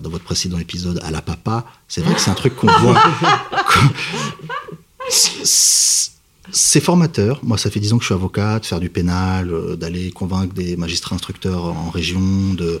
dans 0.00 0.10
votre 0.10 0.24
précédent 0.24 0.58
épisode 0.58 1.00
à 1.04 1.12
la 1.12 1.22
papa. 1.22 1.64
C'est 1.86 2.00
vrai 2.00 2.14
que 2.14 2.20
c'est 2.20 2.30
un 2.30 2.34
truc 2.34 2.56
qu'on 2.56 2.66
voit. 2.80 3.00
C'est- 5.08 6.80
formateur. 6.80 7.40
Moi, 7.42 7.58
ça 7.58 7.70
fait 7.70 7.80
10 7.80 7.92
ans 7.92 7.96
que 7.98 8.02
je 8.02 8.06
suis 8.06 8.14
avocat, 8.14 8.58
de 8.58 8.66
faire 8.66 8.80
du 8.80 8.88
pénal, 8.90 9.76
d'aller 9.76 10.10
convaincre 10.10 10.54
des 10.54 10.76
magistrats 10.76 11.14
instructeurs 11.14 11.64
en 11.64 11.90
région, 11.90 12.54
de 12.54 12.80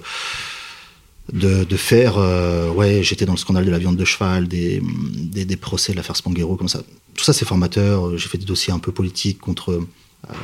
de, 1.32 1.64
de 1.64 1.76
faire, 1.76 2.14
euh, 2.18 2.70
ouais, 2.70 3.02
j'étais 3.02 3.26
dans 3.26 3.32
le 3.32 3.38
scandale 3.38 3.64
de 3.64 3.70
la 3.70 3.78
viande 3.78 3.96
de 3.96 4.04
cheval, 4.04 4.48
des, 4.48 4.82
des, 5.14 5.44
des 5.44 5.56
procès 5.56 5.92
de 5.92 5.96
l'affaire 5.96 6.16
Spanghero, 6.16 6.56
comme 6.56 6.68
ça. 6.68 6.82
Tout 7.14 7.24
ça, 7.24 7.32
c'est 7.32 7.44
formateur. 7.44 8.16
J'ai 8.16 8.28
fait 8.28 8.38
des 8.38 8.44
dossiers 8.44 8.72
un 8.72 8.78
peu 8.78 8.92
politiques 8.92 9.38
contre 9.38 9.82
euh, 10.30 10.34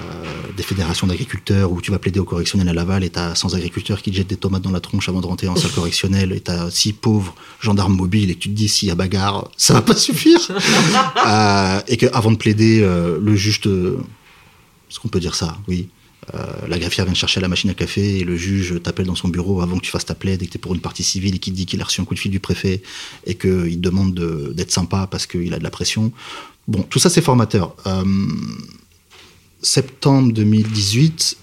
des 0.57 0.64
fédérations 0.64 1.07
d'agriculteurs 1.07 1.71
où 1.71 1.81
tu 1.81 1.93
vas 1.93 2.01
plaider 2.01 2.19
au 2.19 2.25
correctionnel 2.25 2.69
à 2.69 2.73
Laval 2.73 3.05
et 3.05 3.11
t'as 3.11 3.37
100 3.37 3.55
agriculteurs 3.55 4.03
qui 4.03 4.11
te 4.11 4.17
jettent 4.17 4.27
des 4.27 4.37
tomates 4.37 4.62
dans 4.62 4.73
la 4.73 4.81
tronche 4.81 5.09
avant 5.09 5.21
de 5.21 5.27
rentrer 5.27 5.47
en 5.47 5.55
salle 5.55 5.71
correctionnelle 5.71 6.33
et 6.33 6.41
t'as 6.41 6.69
six 6.69 6.93
pauvres 6.93 7.33
gendarmes 7.61 7.95
mobiles 7.95 8.29
et 8.31 8.35
tu 8.35 8.49
te 8.49 8.55
dis 8.55 8.69
s'il 8.69 8.88
y 8.88 8.91
a 8.91 8.97
bagarre, 8.97 9.49
ça 9.57 9.75
va 9.75 9.83
pas 9.83 9.95
suffire. 9.95 10.41
Euh, 11.27 11.81
et 11.88 11.97
que 11.97 12.07
avant 12.12 12.31
de 12.31 12.37
plaider, 12.37 12.81
euh, 12.83 13.19
le 13.21 13.37
juge 13.37 13.61
te... 13.61 13.97
Est-ce 14.91 14.99
qu'on 14.99 15.09
peut 15.09 15.21
dire 15.21 15.35
ça 15.35 15.59
Oui. 15.69 15.88
Euh, 16.35 16.67
la 16.69 16.79
greffière 16.79 17.05
vient 17.07 17.14
chercher 17.14 17.41
la 17.41 17.49
machine 17.49 17.71
à 17.71 17.75
café 17.75 18.19
et 18.19 18.25
le 18.25 18.37
juge 18.37 18.83
t'appelle 18.83 19.07
dans 19.07 19.14
son 19.14 19.29
bureau 19.29 19.62
avant 19.62 19.77
que 19.79 19.83
tu 19.83 19.91
fasses 19.91 20.05
ta 20.05 20.14
plaide 20.14 20.43
et 20.43 20.47
que 20.47 20.51
tu 20.53 20.59
es 20.59 20.61
pour 20.61 20.75
une 20.75 20.81
partie 20.81 21.03
civile 21.03 21.35
et 21.37 21.38
qu'il 21.38 21.55
dit 21.55 21.64
qu'il 21.67 21.81
a 21.81 21.85
reçu 21.85 22.01
un 22.01 22.05
coup 22.05 22.14
de 22.14 22.19
fil 22.19 22.31
du 22.31 22.41
préfet 22.41 22.83
et 23.27 23.35
qu'il 23.35 23.81
demande 23.81 24.12
de- 24.14 24.53
d'être 24.55 24.71
sympa 24.71 25.07
parce 25.11 25.27
qu'il 25.27 25.55
a 25.55 25.59
de 25.59 25.64
la 25.64 25.71
pression. 25.71 26.12
Bon, 26.67 26.83
tout 26.83 26.99
ça 26.99 27.09
c'est 27.09 27.23
formateur. 27.23 27.75
Euh, 27.87 28.05
septembre 29.62 30.33
2018 30.33 31.37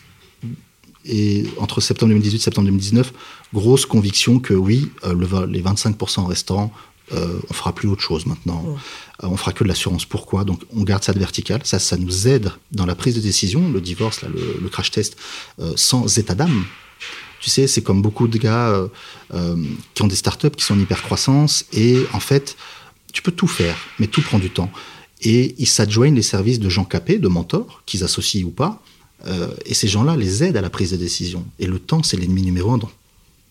et 1.05 1.45
entre 1.57 1.81
septembre 1.81 2.09
2018 2.11 2.37
et 2.37 2.41
septembre 2.41 2.65
2019, 2.67 3.13
grosse 3.53 3.85
conviction 3.85 4.39
que 4.39 4.53
oui, 4.53 4.89
euh, 5.03 5.47
les 5.47 5.61
25% 5.61 6.25
restants, 6.25 6.71
euh, 7.13 7.39
on 7.49 7.53
fera 7.53 7.73
plus 7.73 7.87
autre 7.87 8.01
chose 8.01 8.25
maintenant. 8.25 8.63
Ouais. 8.65 8.75
Euh, 9.23 9.27
on 9.27 9.37
fera 9.37 9.51
que 9.51 9.63
de 9.63 9.69
l'assurance. 9.69 10.05
Pourquoi? 10.05 10.43
Donc 10.43 10.61
on 10.75 10.83
garde 10.83 11.03
ça 11.03 11.13
de 11.13 11.19
vertical. 11.19 11.61
Ça, 11.63 11.79
ça 11.79 11.97
nous 11.97 12.27
aide 12.27 12.51
dans 12.71 12.85
la 12.85 12.95
prise 12.95 13.15
de 13.15 13.21
décision. 13.21 13.71
Le 13.71 13.81
divorce, 13.81 14.21
là, 14.21 14.29
le, 14.33 14.59
le 14.61 14.69
crash 14.69 14.91
test, 14.91 15.17
euh, 15.59 15.73
sans 15.75 16.17
état 16.17 16.35
d'âme. 16.35 16.65
Tu 17.41 17.49
sais, 17.51 17.67
c'est 17.67 17.83
comme 17.83 18.01
beaucoup 18.01 18.27
de 18.27 18.39
gars 18.39 18.87
qui 19.93 20.01
ont 20.01 20.07
des 20.07 20.15
startups 20.15 20.49
qui 20.49 20.63
sont 20.63 20.73
en 20.73 20.79
hyper 20.79 21.03
croissance 21.03 21.65
et 21.73 21.99
en 22.13 22.19
fait, 22.19 22.55
tu 23.13 23.21
peux 23.21 23.31
tout 23.31 23.45
faire, 23.45 23.77
mais 23.99 24.07
tout 24.07 24.23
prend 24.23 24.39
du 24.39 24.49
temps. 24.49 24.71
Et 25.21 25.53
ils 25.59 25.67
s'adjoignent 25.67 26.15
les 26.15 26.23
services 26.23 26.59
de 26.59 26.69
gens 26.69 26.85
capés, 26.85 27.19
de 27.19 27.27
mentors, 27.27 27.83
qu'ils 27.85 28.03
associent 28.03 28.47
ou 28.47 28.49
pas, 28.49 28.81
et 29.65 29.75
ces 29.75 29.87
gens-là 29.87 30.15
les 30.15 30.43
aident 30.43 30.57
à 30.57 30.61
la 30.61 30.71
prise 30.71 30.89
de 30.91 30.97
décision. 30.97 31.45
Et 31.59 31.67
le 31.67 31.77
temps, 31.77 32.01
c'est 32.01 32.17
l'ennemi 32.17 32.41
numéro 32.41 32.71
un 32.71 32.79
dans 32.79 32.89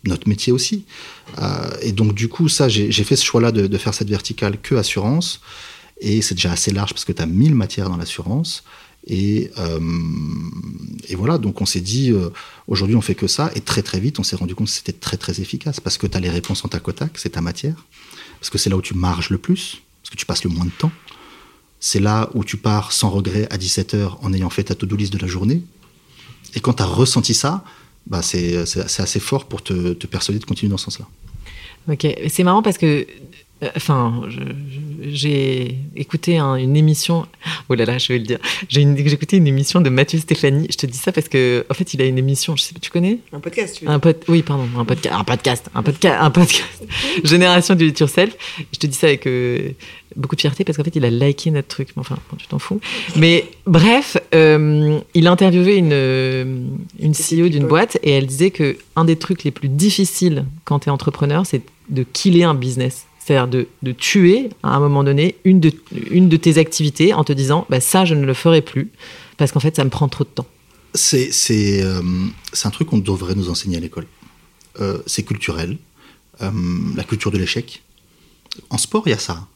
notre 0.08 0.28
métier 0.28 0.52
aussi. 0.52 0.84
Euh, 1.38 1.70
et 1.82 1.92
donc, 1.92 2.14
du 2.14 2.28
coup, 2.28 2.48
ça, 2.48 2.68
j'ai 2.68 3.04
fait 3.04 3.16
ce 3.16 3.24
choix-là 3.24 3.52
de, 3.52 3.66
de, 3.66 3.78
faire 3.78 3.94
cette 3.94 4.10
verticale 4.10 4.60
que 4.60 4.74
assurance. 4.74 5.40
Et 6.00 6.22
c'est 6.22 6.34
déjà 6.34 6.52
assez 6.52 6.72
large 6.72 6.92
parce 6.92 7.04
que 7.04 7.12
tu 7.12 7.22
as 7.22 7.26
1000 7.26 7.54
matières 7.54 7.88
dans 7.88 7.96
l'assurance. 7.96 8.64
Et, 9.06 9.50
euh, 9.58 9.80
et, 11.08 11.14
voilà, 11.14 11.38
donc 11.38 11.60
on 11.60 11.66
s'est 11.66 11.82
dit, 11.82 12.10
euh, 12.10 12.30
aujourd'hui 12.68 12.96
on 12.96 13.02
fait 13.02 13.14
que 13.14 13.26
ça, 13.26 13.50
et 13.54 13.60
très 13.60 13.82
très 13.82 14.00
vite 14.00 14.18
on 14.18 14.22
s'est 14.22 14.36
rendu 14.36 14.54
compte 14.54 14.68
que 14.68 14.72
c'était 14.72 14.92
très 14.92 15.18
très 15.18 15.40
efficace, 15.40 15.78
parce 15.78 15.98
que 15.98 16.06
tu 16.06 16.16
as 16.16 16.20
les 16.20 16.30
réponses 16.30 16.64
en 16.64 16.68
tac 16.68 16.88
au 16.88 16.92
c'est 17.14 17.30
ta 17.30 17.42
matière, 17.42 17.84
parce 18.40 18.48
que 18.48 18.56
c'est 18.56 18.70
là 18.70 18.76
où 18.76 18.82
tu 18.82 18.94
marges 18.94 19.28
le 19.28 19.36
plus, 19.36 19.82
parce 20.02 20.10
que 20.10 20.16
tu 20.16 20.24
passes 20.24 20.42
le 20.42 20.48
moins 20.48 20.64
de 20.64 20.70
temps, 20.70 20.90
c'est 21.80 22.00
là 22.00 22.30
où 22.32 22.44
tu 22.44 22.56
pars 22.56 22.92
sans 22.92 23.10
regret 23.10 23.46
à 23.50 23.58
17h 23.58 24.16
en 24.22 24.32
ayant 24.32 24.48
fait 24.48 24.64
ta 24.64 24.74
to-do 24.74 24.96
list 24.96 25.12
de 25.12 25.18
la 25.18 25.28
journée, 25.28 25.62
et 26.54 26.60
quand 26.60 26.74
tu 26.74 26.82
as 26.82 26.86
ressenti 26.86 27.34
ça, 27.34 27.62
bah 28.06 28.22
c'est 28.22 28.56
assez 28.56 29.20
fort 29.20 29.46
pour 29.46 29.62
te, 29.62 29.92
te 29.94 30.06
persuader 30.06 30.38
de 30.38 30.44
continuer 30.44 30.70
dans 30.70 30.78
ce 30.78 30.84
sens-là. 30.84 31.06
Ok, 31.88 32.06
c'est 32.28 32.44
marrant 32.44 32.62
parce 32.62 32.78
que 32.78 33.06
Enfin, 33.76 34.22
j'ai 35.02 35.78
écouté 35.96 36.38
une 36.38 36.76
émission. 36.76 37.26
Oh 37.70 37.74
là 37.74 37.86
là, 37.86 37.96
je 37.96 38.12
vais 38.12 38.18
le 38.18 38.26
dire. 38.26 38.38
J'ai 38.68 38.82
écouté 38.82 39.38
une 39.38 39.46
émission 39.46 39.80
de 39.80 39.88
Mathieu 39.88 40.18
Stéphanie. 40.18 40.66
Je 40.70 40.76
te 40.76 40.84
dis 40.84 40.98
ça 40.98 41.12
parce 41.12 41.30
que, 41.30 41.64
en 41.70 41.74
fait, 41.74 41.94
il 41.94 42.02
a 42.02 42.04
une 42.04 42.18
émission. 42.18 42.56
Je 42.56 42.62
sais, 42.62 42.74
tu 42.78 42.90
connais? 42.90 43.20
Un 43.32 43.40
podcast. 43.40 43.76
Tu 43.78 43.88
un 43.88 43.98
pod, 43.98 44.16
oui, 44.28 44.42
pardon, 44.42 44.68
un 44.78 44.84
podcast, 44.84 45.14
un 45.18 45.24
podcast, 45.24 45.70
un 45.74 45.82
podcast, 45.82 46.18
un 46.20 46.30
podcast. 46.30 46.84
Génération 47.24 47.74
du 47.74 47.86
yourself. 47.98 48.36
Je 48.70 48.78
te 48.78 48.86
dis 48.86 48.96
ça 48.96 49.06
avec 49.06 49.26
euh, 49.26 49.70
beaucoup 50.16 50.36
de 50.36 50.40
fierté 50.40 50.64
parce 50.64 50.76
qu'en 50.76 50.84
fait, 50.84 50.94
il 50.96 51.04
a 51.04 51.10
liké 51.10 51.50
notre 51.50 51.68
truc. 51.68 51.88
Mais 51.96 52.00
enfin, 52.00 52.16
tu 52.38 52.46
t'en 52.46 52.58
fous. 52.58 52.80
Mais 53.16 53.50
bref, 53.66 54.16
euh, 54.34 54.98
il 55.14 55.26
a 55.26 55.30
interviewé 55.30 55.76
une 55.76 56.78
une 56.98 57.12
CEO 57.12 57.48
d'une 57.48 57.66
boîte 57.66 57.98
et 58.02 58.10
elle 58.10 58.26
disait 58.26 58.50
que 58.50 58.76
un 58.96 59.04
des 59.04 59.16
trucs 59.16 59.44
les 59.44 59.50
plus 59.50 59.68
difficiles 59.68 60.44
quand 60.64 60.80
tu 60.80 60.88
es 60.88 60.92
entrepreneur, 60.92 61.44
c'est 61.46 61.62
de 61.88 62.02
killer 62.02 62.44
un 62.44 62.54
business. 62.54 63.06
C'est-à-dire 63.18 63.48
de, 63.48 63.68
de, 63.82 63.92
tuer, 63.92 64.50
à 64.62 64.76
un 64.76 64.80
moment 64.80 65.02
donné, 65.02 65.36
une 65.44 65.58
de, 65.58 65.72
une 66.10 66.28
de 66.28 66.36
tes 66.36 66.58
activités 66.58 67.14
en 67.14 67.24
te 67.24 67.32
disant 67.32 67.66
bah, 67.70 67.80
ça, 67.80 68.04
je 68.04 68.14
ne 68.14 68.26
le 68.26 68.34
ferai 68.34 68.60
plus, 68.60 68.90
parce 69.38 69.50
qu'en 69.50 69.60
fait, 69.60 69.74
ça 69.74 69.84
me 69.84 69.88
prend 69.88 70.08
trop 70.08 70.24
de 70.24 70.28
temps. 70.28 70.46
C'est 70.92 71.30
euh, 71.82 72.02
un 72.64 72.70
truc 72.70 72.88
qu'on 72.88 72.98
devrait 72.98 73.34
nous 73.34 73.48
enseigner 73.48 73.78
à 73.78 73.80
l'école. 73.80 74.06
Euh, 74.80 74.98
c'est 75.06 75.22
culturel. 75.22 75.78
Euh, 76.42 76.50
la 76.96 77.04
culture 77.04 77.30
de 77.30 77.38
l'échec. 77.38 77.82
En 78.70 78.78
sport, 78.78 79.02
il 79.06 79.10
y 79.10 79.14
a 79.14 79.18
ça. 79.18 79.46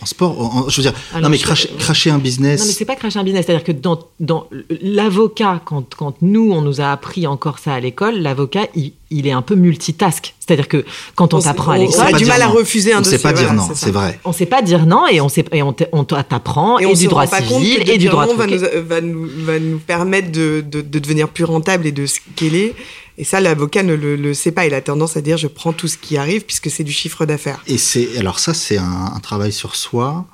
En 0.00 0.06
sport, 0.06 0.70
je 0.70 0.76
veux 0.76 0.82
dire, 0.82 0.98
non 1.20 1.28
mais 1.28 1.38
cracher, 1.38 1.68
cracher, 1.76 2.10
un 2.10 2.18
business. 2.18 2.60
Non 2.60 2.66
mais 2.66 2.72
c'est 2.72 2.84
pas 2.84 2.94
cracher 2.94 3.18
un 3.18 3.24
business, 3.24 3.46
c'est-à-dire 3.46 3.64
que 3.64 3.72
dans, 3.72 3.98
dans 4.20 4.46
l'avocat, 4.80 5.60
quand, 5.64 5.92
quand 5.96 6.14
nous 6.22 6.52
on 6.52 6.62
nous 6.62 6.80
a 6.80 6.92
appris 6.92 7.26
encore 7.26 7.58
ça 7.58 7.74
à 7.74 7.80
l'école, 7.80 8.16
l'avocat 8.18 8.68
il, 8.76 8.92
il, 9.10 9.26
est 9.26 9.32
un 9.32 9.42
peu 9.42 9.56
multitask. 9.56 10.34
C'est-à-dire 10.38 10.68
que 10.68 10.84
quand 11.16 11.34
on, 11.34 11.40
t'apprend 11.40 11.72
à 11.72 11.78
l'école, 11.78 12.06
on 12.12 12.14
a 12.14 12.18
du 12.18 12.26
mal 12.26 12.42
à 12.42 12.46
refuser 12.46 12.92
un 12.92 12.98
on 12.98 13.00
dossier. 13.00 13.16
On 13.16 13.20
sait 13.20 13.22
pas 13.22 13.32
dire 13.32 13.52
non, 13.52 13.68
c'est 13.74 13.90
vrai. 13.90 14.20
On 14.24 14.32
sait 14.32 14.46
pas 14.46 14.62
dire 14.62 14.86
non 14.86 15.08
et 15.08 15.20
on 15.20 15.28
sait 15.28 15.44
et 15.50 15.62
on 15.62 15.72
t'apprend 15.72 16.78
et, 16.78 16.84
et, 16.84 16.94
du 16.94 17.08
droit 17.08 17.26
civil 17.26 17.90
et 17.90 17.98
du 17.98 18.06
droit. 18.06 18.26
Va 18.26 18.46
nous, 18.46 18.58
va 18.86 19.00
nous 19.00 19.28
va 19.44 19.58
nous 19.58 19.78
permettre 19.78 20.30
de, 20.30 20.60
de, 20.60 20.80
de 20.80 20.98
devenir 21.00 21.28
plus 21.28 21.44
rentable 21.44 21.86
et 21.88 21.92
de 21.92 22.06
scaler. 22.06 22.76
Et 23.18 23.24
ça, 23.24 23.40
l'avocat 23.40 23.82
ne 23.82 23.94
le, 23.94 24.32
sait 24.32 24.52
pas. 24.52 24.64
Il 24.64 24.74
a 24.74 24.80
tendance 24.80 25.16
à 25.16 25.20
dire 25.20 25.36
je 25.36 25.48
prends 25.48 25.72
tout 25.72 25.88
ce 25.88 25.98
qui 25.98 26.16
arrive 26.16 26.44
puisque 26.44 26.70
c'est 26.70 26.84
du 26.84 26.92
chiffre 26.92 27.26
d'affaires. 27.26 27.60
Et 27.66 27.76
c'est 27.76 28.16
alors 28.16 28.38
ça, 28.38 28.54
c'est 28.54 28.78
un, 28.78 29.18
travail 29.20 29.52
sur 29.52 29.74
soi. 29.74 30.24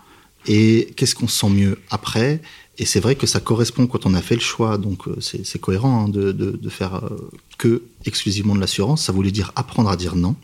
Et 0.47 0.93
qu'est-ce 0.95 1.15
qu'on 1.15 1.27
sent 1.27 1.49
mieux 1.49 1.81
après? 1.91 2.43
Et 2.77 2.85
c'est 2.85 3.01
vrai 3.01 3.15
que 3.15 3.27
ça 3.27 3.41
correspond 3.41 3.87
quand 3.87 4.05
on 4.05 4.13
a 4.13 4.21
fait 4.21 4.35
le 4.35 4.43
choix. 4.43 4.77
Donc 4.77 5.05
c'est 5.21 5.59
cohérent 5.59 6.05
hein, 6.05 6.09
de, 6.11 6.69
faire 6.69 6.97
euh, 6.97 7.31
que 7.57 7.83
exclusivement 8.05 8.55
de 8.55 8.61
l'assurance. 8.61 9.07
Ça 9.07 9.13
voulait 9.13 9.31
dire 9.31 9.51
apprendre 9.57 9.89
à 9.89 9.97
dire 9.97 10.15
non, 10.15 10.37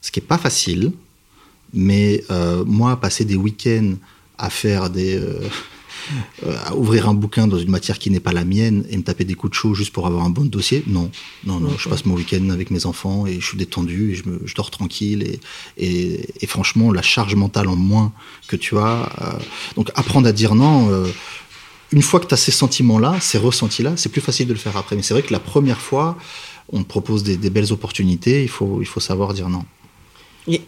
ce 0.00 0.12
qui 0.12 0.20
est 0.20 0.22
pas 0.22 0.38
facile. 0.38 0.92
Mais 1.74 2.22
euh, 2.30 2.64
moi, 2.64 2.96
passer 3.00 3.24
des 3.24 3.34
week-ends 3.34 3.94
à 4.38 4.50
faire 4.50 4.88
des 4.88 5.16
euh, 5.16 5.40
euh, 6.46 6.56
à 6.66 6.74
ouvrir 6.74 7.08
un 7.08 7.14
bouquin 7.14 7.46
dans 7.46 7.58
une 7.58 7.70
matière 7.70 7.98
qui 7.98 8.10
n'est 8.10 8.20
pas 8.20 8.32
la 8.32 8.44
mienne 8.44 8.84
et 8.90 8.96
me 8.96 9.02
taper 9.02 9.24
des 9.24 9.34
coups 9.34 9.50
de 9.50 9.54
chaud 9.54 9.74
juste 9.74 9.92
pour 9.92 10.06
avoir 10.06 10.24
un 10.24 10.30
bon 10.30 10.44
dossier, 10.44 10.82
non. 10.86 11.10
Non, 11.44 11.60
non, 11.60 11.70
je 11.78 11.88
passe 11.88 12.04
mon 12.04 12.14
week-end 12.14 12.50
avec 12.50 12.70
mes 12.70 12.86
enfants 12.86 13.26
et 13.26 13.40
je 13.40 13.46
suis 13.46 13.58
détendu 13.58 14.12
et 14.12 14.14
je, 14.14 14.28
me, 14.28 14.40
je 14.44 14.54
dors 14.54 14.70
tranquille 14.70 15.22
et, 15.22 15.40
et, 15.76 16.26
et, 16.40 16.46
franchement, 16.46 16.92
la 16.92 17.02
charge 17.02 17.34
mentale 17.34 17.68
en 17.68 17.76
moins 17.76 18.12
que 18.46 18.56
tu 18.56 18.76
as. 18.78 19.10
Euh, 19.20 19.38
donc, 19.76 19.90
apprendre 19.94 20.28
à 20.28 20.32
dire 20.32 20.54
non. 20.54 20.90
Euh, 20.90 21.06
une 21.92 22.02
fois 22.02 22.20
que 22.20 22.26
tu 22.26 22.34
as 22.34 22.38
ces 22.38 22.52
sentiments-là, 22.52 23.16
ces 23.20 23.38
ressentis-là, 23.38 23.94
c'est 23.96 24.10
plus 24.10 24.20
facile 24.20 24.46
de 24.46 24.52
le 24.52 24.58
faire 24.58 24.76
après. 24.76 24.94
Mais 24.96 25.02
c'est 25.02 25.14
vrai 25.14 25.22
que 25.22 25.32
la 25.32 25.40
première 25.40 25.80
fois, 25.80 26.18
on 26.70 26.82
te 26.82 26.88
propose 26.88 27.22
des, 27.22 27.36
des, 27.36 27.50
belles 27.50 27.72
opportunités, 27.72 28.42
il 28.42 28.48
faut, 28.48 28.80
il 28.80 28.86
faut 28.86 29.00
savoir 29.00 29.32
dire 29.32 29.48
non. 29.48 29.64
Et 30.46 30.62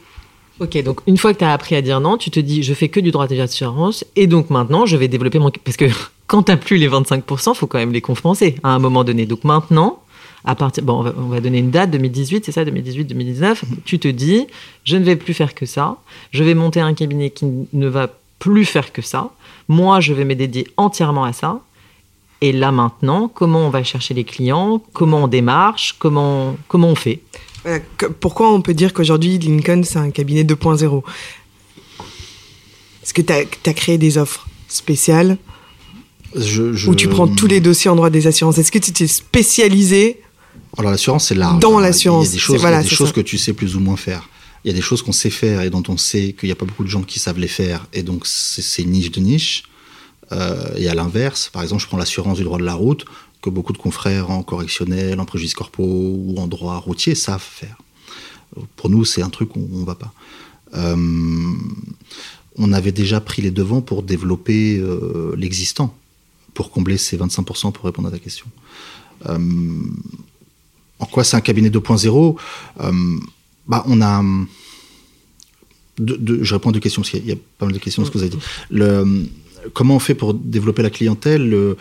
Ok, 0.61 0.83
donc 0.83 1.01
une 1.07 1.17
fois 1.17 1.33
que 1.33 1.39
tu 1.39 1.45
as 1.45 1.53
appris 1.53 1.75
à 1.75 1.81
dire 1.81 2.01
non, 2.01 2.19
tu 2.19 2.31
te 2.31 2.39
dis 2.39 2.63
je 2.63 2.75
fais 2.75 2.89
que 2.89 3.01
du 3.01 3.11
droit 3.11 3.27
d'assurance 3.27 4.05
et 4.15 4.27
donc 4.27 4.51
maintenant 4.51 4.85
je 4.85 4.97
vais 4.99 5.09
développer 5.09 5.39
mon. 5.39 5.51
Parce 5.51 5.79
que 5.79 5.87
quand 6.27 6.43
tu 6.45 6.57
plus 6.59 6.77
les 6.77 6.89
25%, 6.89 7.55
faut 7.55 7.67
quand 7.67 7.79
même 7.79 7.93
les 7.93 8.03
compenser 8.03 8.57
à 8.63 8.69
un 8.75 8.79
moment 8.79 9.03
donné. 9.03 9.25
Donc 9.25 9.45
maintenant, 9.45 10.03
à 10.45 10.55
partir. 10.55 10.85
Bon, 10.85 10.99
on 10.99 11.03
va, 11.03 11.15
on 11.17 11.29
va 11.29 11.41
donner 11.41 11.59
une 11.59 11.71
date, 11.71 11.91
2018, 11.93 12.45
c'est 12.45 12.53
ça, 12.53 12.65
2018-2019. 12.65 13.57
Tu 13.87 13.99
te 13.99 14.09
dis 14.09 14.47
je 14.85 14.99
ne 14.99 15.05
vais 15.05 15.17
plus 15.17 15.33
faire 15.33 15.55
que 15.55 15.65
ça. 15.65 15.97
Je 16.31 16.45
vais 16.45 16.55
monter 16.55 16.81
un 16.81 16.93
cabinet 16.93 17.31
qui 17.31 17.47
ne 17.73 17.89
va 17.89 18.11
plus 18.39 18.67
faire 18.67 18.93
que 18.93 19.01
ça. 19.01 19.31
Moi, 19.69 20.01
je 20.01 20.13
vais 20.13 20.27
me 20.27 20.35
dédier 20.35 20.69
entièrement 20.77 21.25
à 21.25 21.33
ça. 21.33 21.61
Et 22.43 22.53
là 22.53 22.71
maintenant, 22.71 23.29
comment 23.29 23.67
on 23.67 23.71
va 23.71 23.83
chercher 23.83 24.15
les 24.15 24.25
clients 24.25 24.83
Comment 24.93 25.25
on 25.25 25.29
démarche 25.29 25.97
Comment, 25.99 26.57
comment 26.69 26.89
on 26.89 26.95
fait? 26.95 27.21
Pourquoi 28.21 28.53
on 28.53 28.63
peut 28.63 28.75
dire 28.75 28.93
qu'aujourd'hui 28.93 29.39
Lincoln 29.39 29.83
c'est 29.85 29.99
un 29.99 30.11
cabinet 30.11 30.45
2.0 30.45 31.03
Est-ce 33.03 33.15
que 33.15 33.23
tu 33.23 33.33
as, 33.33 33.75
créé 33.75 33.99
des 33.99 34.19
offres 34.19 34.49
spéciales? 34.69 35.37
Je, 36.35 36.73
je... 36.73 36.89
où 36.89 36.95
tu 36.95 37.09
prends 37.09 37.27
tous 37.27 37.47
les 37.47 37.61
dossiers 37.61 37.91
en 37.91 37.97
droit 37.97 38.11
des 38.11 38.27
assurances? 38.27 38.59
Est-ce 38.59 38.73
que 38.73 38.79
tu 38.79 38.93
t'es 38.93 39.07
spécialisé 39.07 40.21
Alors 40.79 40.91
l'assurance 40.91 41.29
c'est 41.29 41.35
large. 41.35 41.61
Dans 41.61 41.79
l'assurance. 41.79 42.27
Il 42.27 42.29
y 42.29 42.31
a 42.31 42.35
des 42.35 42.39
choses, 42.39 42.61
voilà, 42.61 42.81
il 42.81 42.85
y 42.85 42.87
a 42.87 42.91
des 42.91 42.97
choses 42.97 43.13
que 43.13 43.21
tu 43.21 43.37
sais 43.37 43.53
plus 43.53 43.77
ou 43.77 43.81
moins 43.81 43.97
faire. 43.97 44.29
Il 44.65 44.69
y 44.69 44.71
a 44.71 44.75
des 44.75 44.83
choses 44.83 45.03
qu'on 45.03 45.13
sait 45.13 45.31
faire 45.31 45.63
et 45.63 45.71
dont 45.71 45.83
on 45.89 45.97
sait 45.97 46.35
qu'il 46.39 46.49
n'y 46.49 46.53
a 46.53 46.57
pas 46.57 46.67
beaucoup 46.67 46.85
de 46.85 46.89
gens 46.89 47.03
qui 47.03 47.19
savent 47.19 47.39
les 47.39 47.49
faire 47.49 47.87
et 47.93 48.03
donc 48.03 48.27
c'est 48.27 48.85
niche 48.85 49.11
de 49.11 49.21
niche. 49.21 49.65
Euh, 50.33 50.69
et 50.77 50.89
à 50.89 50.95
l'inverse, 50.95 51.51
par 51.53 51.63
exemple, 51.63 51.83
je 51.83 51.89
prends 51.89 51.97
l'assurance 51.97 52.39
du 52.39 52.45
droit 52.45 52.59
de 52.59 52.65
la 52.65 52.75
route 52.75 53.05
que 53.43 53.51
beaucoup 53.51 53.73
de 53.73 53.79
confrères 53.79 54.31
en 54.31 54.43
correctionnel, 54.43 55.21
en 55.21 55.25
préjudice 55.25 55.55
corpo 55.55 55.83
ou 55.83 56.35
en 56.39 56.47
droit 56.47 56.77
routier 56.77 57.15
savent 57.15 57.41
faire. 57.41 57.77
Pour 58.77 58.91
nous, 58.91 59.05
c'est 59.05 59.23
un 59.23 59.31
truc 59.31 59.57
où 59.57 59.69
on 59.73 59.81
ne 59.81 59.87
va 59.87 59.95
pas. 59.95 60.13
Euh, 60.75 60.97
on 62.57 62.73
avait 62.73 62.93
déjà 62.93 63.21
pris 63.21 63.43
les 63.43 63.51
devants 63.51 63.81
pour 63.81 64.03
développer 64.03 64.79
euh, 64.79 65.35
l'existant, 65.37 65.97
pour 66.55 66.71
combler 66.71 66.99
ces 66.99 67.17
25% 67.17 67.73
pour 67.73 67.85
répondre 67.85 68.09
à 68.09 68.11
ta 68.11 68.19
question. 68.19 68.47
Euh, 69.29 69.39
en 70.99 71.07
quoi 71.07 71.25
c'est 71.25 71.37
un 71.37 71.41
cabinet 71.41 71.71
2.0 71.71 72.37
bah, 73.67 73.85
On 73.87 74.03
a... 74.03 74.23
Je 75.99 76.55
réponds 76.55 76.71
à 76.71 76.73
deux 76.73 76.81
questions, 76.81 77.03
parce 77.03 77.11
qu'il 77.11 77.27
y 77.27 77.33
a 77.33 77.37
pas 77.59 77.67
mal 77.67 77.75
de 77.75 77.79
questions, 77.79 78.05
ce 78.05 78.11
que 78.11 78.19
vous 78.19 78.25
avez 78.25 78.35
dit. 78.35 79.31
Comment 79.75 79.97
on 79.97 79.99
fait 79.99 80.15
pour 80.15 80.33
développer 80.33 80.83
la 80.83 80.89
clientèle? 80.89 81.49
Le, 81.49 81.77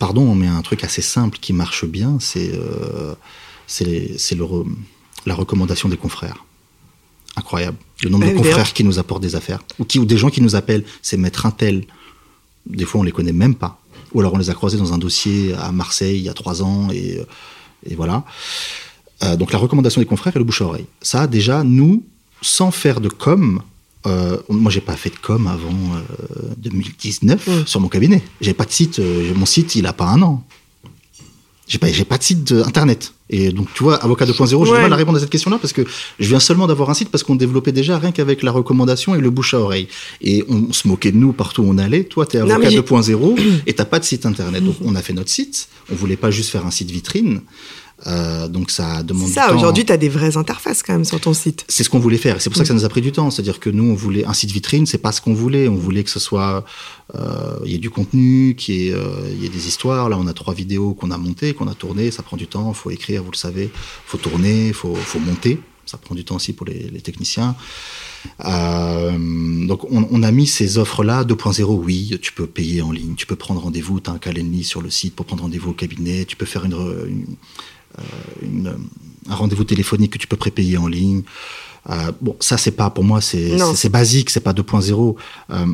pardon, 0.00 0.34
mais 0.34 0.48
un 0.48 0.62
truc 0.62 0.82
assez 0.82 1.02
simple 1.02 1.38
qui 1.38 1.52
marche 1.52 1.84
bien, 1.84 2.18
c'est 2.18 2.50
euh, 2.52 3.14
re, 4.40 4.64
la 5.26 5.34
recommandation 5.36 5.88
des 5.88 5.96
confrères. 5.96 6.44
Incroyable. 7.36 7.76
Le 8.02 8.08
nombre 8.08 8.26
de 8.26 8.36
confrères 8.36 8.72
qui 8.72 8.82
nous 8.82 8.98
apportent 8.98 9.22
des 9.22 9.36
affaires. 9.36 9.62
Ou, 9.78 9.84
qui, 9.84 10.00
ou 10.00 10.04
des 10.04 10.16
gens 10.16 10.30
qui 10.30 10.40
nous 10.40 10.56
appellent, 10.56 10.84
c'est 11.02 11.16
mettre 11.16 11.46
un 11.46 11.52
tel. 11.52 11.84
Des 12.66 12.84
fois, 12.84 13.02
on 13.02 13.04
les 13.04 13.12
connaît 13.12 13.32
même 13.32 13.54
pas. 13.54 13.80
Ou 14.12 14.20
alors, 14.20 14.34
on 14.34 14.38
les 14.38 14.50
a 14.50 14.54
croisés 14.54 14.78
dans 14.78 14.92
un 14.92 14.98
dossier 14.98 15.54
à 15.54 15.70
Marseille 15.70 16.18
il 16.18 16.24
y 16.24 16.28
a 16.28 16.34
trois 16.34 16.62
ans, 16.62 16.90
et, 16.90 17.20
et 17.86 17.94
voilà. 17.94 18.24
Euh, 19.22 19.36
donc, 19.36 19.52
la 19.52 19.58
recommandation 19.58 20.00
des 20.00 20.06
confrères 20.06 20.34
et 20.34 20.38
le 20.38 20.44
bouche 20.44 20.62
à 20.62 20.64
oreille. 20.64 20.86
Ça, 21.02 21.26
déjà, 21.26 21.62
nous, 21.62 22.02
sans 22.40 22.70
faire 22.70 23.00
de 23.00 23.10
com, 23.10 23.62
euh, 24.06 24.38
moi, 24.48 24.70
j'ai 24.70 24.80
pas 24.80 24.96
fait 24.96 25.10
de 25.10 25.16
com 25.16 25.46
avant 25.46 25.68
euh, 25.68 26.54
2019 26.58 27.46
mmh. 27.46 27.66
sur 27.66 27.80
mon 27.80 27.88
cabinet. 27.88 28.22
J'ai 28.40 28.54
pas 28.54 28.64
de 28.64 28.72
site. 28.72 28.98
Euh, 28.98 29.32
mon 29.34 29.46
site, 29.46 29.74
il 29.74 29.86
a 29.86 29.92
pas 29.92 30.06
un 30.06 30.22
an. 30.22 30.44
J'ai 31.68 31.78
pas, 31.78 31.86
j'ai 31.88 32.04
pas 32.04 32.18
de 32.18 32.22
site 32.22 32.52
internet. 32.52 33.12
Et 33.28 33.52
donc, 33.52 33.68
tu 33.74 33.84
vois, 33.84 33.94
avocat 33.96 34.24
2.0, 34.24 34.48
j'ai 34.48 34.56
ouais. 34.56 34.64
du 34.64 34.82
mal 34.82 34.92
à 34.92 34.96
répondre 34.96 35.18
à 35.18 35.20
cette 35.20 35.30
question-là 35.30 35.58
parce 35.58 35.72
que 35.72 35.82
je 36.18 36.28
viens 36.28 36.40
seulement 36.40 36.66
d'avoir 36.66 36.90
un 36.90 36.94
site 36.94 37.10
parce 37.10 37.22
qu'on 37.22 37.36
développait 37.36 37.70
déjà 37.70 37.96
rien 37.96 38.10
qu'avec 38.10 38.42
la 38.42 38.50
recommandation 38.50 39.14
et 39.14 39.20
le 39.20 39.30
bouche 39.30 39.54
à 39.54 39.60
oreille. 39.60 39.86
Et 40.20 40.44
on, 40.48 40.72
se 40.72 40.88
moquait 40.88 41.12
de 41.12 41.16
nous 41.16 41.32
partout 41.32 41.62
où 41.62 41.70
on 41.70 41.78
allait. 41.78 42.02
Toi, 42.02 42.26
t'es 42.26 42.38
avocat 42.38 42.70
2.0 42.70 43.36
et 43.68 43.72
t'as 43.74 43.84
pas 43.84 44.00
de 44.00 44.04
site 44.04 44.26
internet. 44.26 44.64
Donc, 44.64 44.76
on 44.84 44.96
a 44.96 45.02
fait 45.02 45.12
notre 45.12 45.30
site. 45.30 45.68
On 45.92 45.94
voulait 45.94 46.16
pas 46.16 46.32
juste 46.32 46.50
faire 46.50 46.66
un 46.66 46.72
site 46.72 46.90
vitrine. 46.90 47.42
Euh, 48.06 48.48
donc 48.48 48.70
ça 48.70 49.02
demande 49.02 49.28
ça, 49.28 49.46
du 49.46 49.52
temps. 49.52 49.56
aujourd'hui, 49.56 49.84
tu 49.84 49.92
as 49.92 49.96
des 49.96 50.08
vraies 50.08 50.36
interfaces 50.36 50.82
quand 50.82 50.92
même 50.94 51.04
sur 51.04 51.20
ton 51.20 51.34
site. 51.34 51.64
C'est 51.68 51.84
ce 51.84 51.90
qu'on 51.90 51.98
voulait 51.98 52.16
faire. 52.16 52.40
C'est 52.40 52.48
pour 52.48 52.56
ça 52.56 52.62
que 52.62 52.68
ça 52.68 52.74
nous 52.74 52.84
a 52.84 52.88
pris 52.88 53.02
du 53.02 53.12
temps. 53.12 53.30
C'est-à-dire 53.30 53.60
que 53.60 53.70
nous, 53.70 53.84
on 53.84 53.94
voulait 53.94 54.24
un 54.24 54.32
site 54.32 54.50
vitrine, 54.50 54.86
c'est 54.86 54.98
pas 54.98 55.12
ce 55.12 55.20
qu'on 55.20 55.34
voulait. 55.34 55.68
On 55.68 55.76
voulait 55.76 56.04
que 56.04 56.10
ce 56.10 56.20
soit, 56.20 56.64
euh, 57.14 57.56
il 57.64 57.72
y 57.72 57.74
ait 57.74 57.78
du 57.78 57.90
contenu, 57.90 58.54
qu'il 58.56 58.74
y, 58.74 58.88
ait, 58.88 58.94
euh, 58.94 59.30
il 59.32 59.42
y 59.42 59.46
ait 59.46 59.50
des 59.50 59.68
histoires. 59.68 60.08
Là, 60.08 60.16
on 60.18 60.26
a 60.26 60.32
trois 60.32 60.54
vidéos 60.54 60.94
qu'on 60.94 61.10
a 61.10 61.18
montées, 61.18 61.52
qu'on 61.52 61.68
a 61.68 61.74
tournées. 61.74 62.10
Ça 62.10 62.22
prend 62.22 62.36
du 62.36 62.46
temps. 62.46 62.70
Il 62.70 62.76
faut 62.76 62.90
écrire, 62.90 63.22
vous 63.22 63.32
le 63.32 63.36
savez. 63.36 63.70
faut 64.06 64.18
tourner, 64.18 64.68
il 64.68 64.74
faut, 64.74 64.94
faut 64.94 65.20
monter. 65.20 65.60
Ça 65.84 65.98
prend 65.98 66.14
du 66.14 66.24
temps 66.24 66.36
aussi 66.36 66.52
pour 66.52 66.66
les, 66.66 66.88
les 66.88 67.00
techniciens. 67.00 67.56
Euh, 68.44 69.66
donc, 69.66 69.84
on, 69.90 70.06
on, 70.10 70.22
a 70.22 70.30
mis 70.30 70.46
ces 70.46 70.78
offres-là 70.78 71.24
2.0. 71.24 71.64
Oui, 71.64 72.18
tu 72.22 72.32
peux 72.32 72.46
payer 72.46 72.82
en 72.82 72.92
ligne, 72.92 73.14
tu 73.14 73.26
peux 73.26 73.36
prendre 73.36 73.60
rendez-vous. 73.60 74.00
Tu 74.00 74.08
as 74.08 74.12
un 74.12 74.18
calendrier 74.18 74.62
sur 74.62 74.82
le 74.82 74.90
site 74.90 75.16
pour 75.16 75.26
prendre 75.26 75.42
rendez-vous 75.42 75.70
au 75.70 75.74
cabinet. 75.74 76.24
Tu 76.24 76.36
peux 76.36 76.46
faire 76.46 76.64
une, 76.64 76.74
une, 76.74 77.36
une 78.42 78.76
un 79.28 79.34
rendez-vous 79.34 79.64
téléphonique 79.64 80.12
que 80.12 80.18
tu 80.18 80.26
peux 80.26 80.36
prépayer 80.36 80.76
en 80.76 80.88
ligne. 80.88 81.22
Euh, 81.88 82.12
bon, 82.20 82.36
ça, 82.40 82.58
c'est 82.58 82.72
pas, 82.72 82.90
pour 82.90 83.04
moi, 83.04 83.20
c'est 83.20 83.88
basique, 83.88 84.30
c'est 84.30 84.40
pas 84.40 84.52
2.0. 84.52 85.16
Euh, 85.50 85.66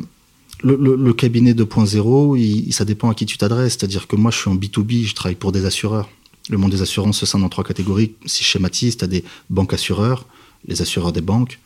le, 0.63 0.75
le, 0.75 0.95
le, 0.95 1.13
cabinet 1.13 1.53
2.0, 1.53 2.37
il, 2.39 2.73
ça 2.73 2.85
dépend 2.85 3.09
à 3.09 3.13
qui 3.13 3.25
tu 3.25 3.37
t'adresses. 3.37 3.73
C'est-à-dire 3.73 4.07
que 4.07 4.15
moi, 4.15 4.31
je 4.31 4.37
suis 4.37 4.49
en 4.49 4.55
B2B, 4.55 5.05
je 5.05 5.13
travaille 5.13 5.35
pour 5.35 5.51
des 5.51 5.65
assureurs. 5.65 6.09
Le 6.49 6.57
monde 6.57 6.71
des 6.71 6.81
assurances 6.81 7.17
se 7.17 7.25
scinde 7.25 7.43
en 7.43 7.49
trois 7.49 7.63
catégories. 7.63 8.13
Si 8.25 8.43
je 8.43 8.49
schématise, 8.49 8.97
tu 8.97 9.03
as 9.03 9.07
des 9.07 9.23
banques 9.49 9.73
assureurs, 9.73 10.25
les 10.65 10.81
assureurs 10.81 11.11
des 11.11 11.21
banques, 11.21 11.59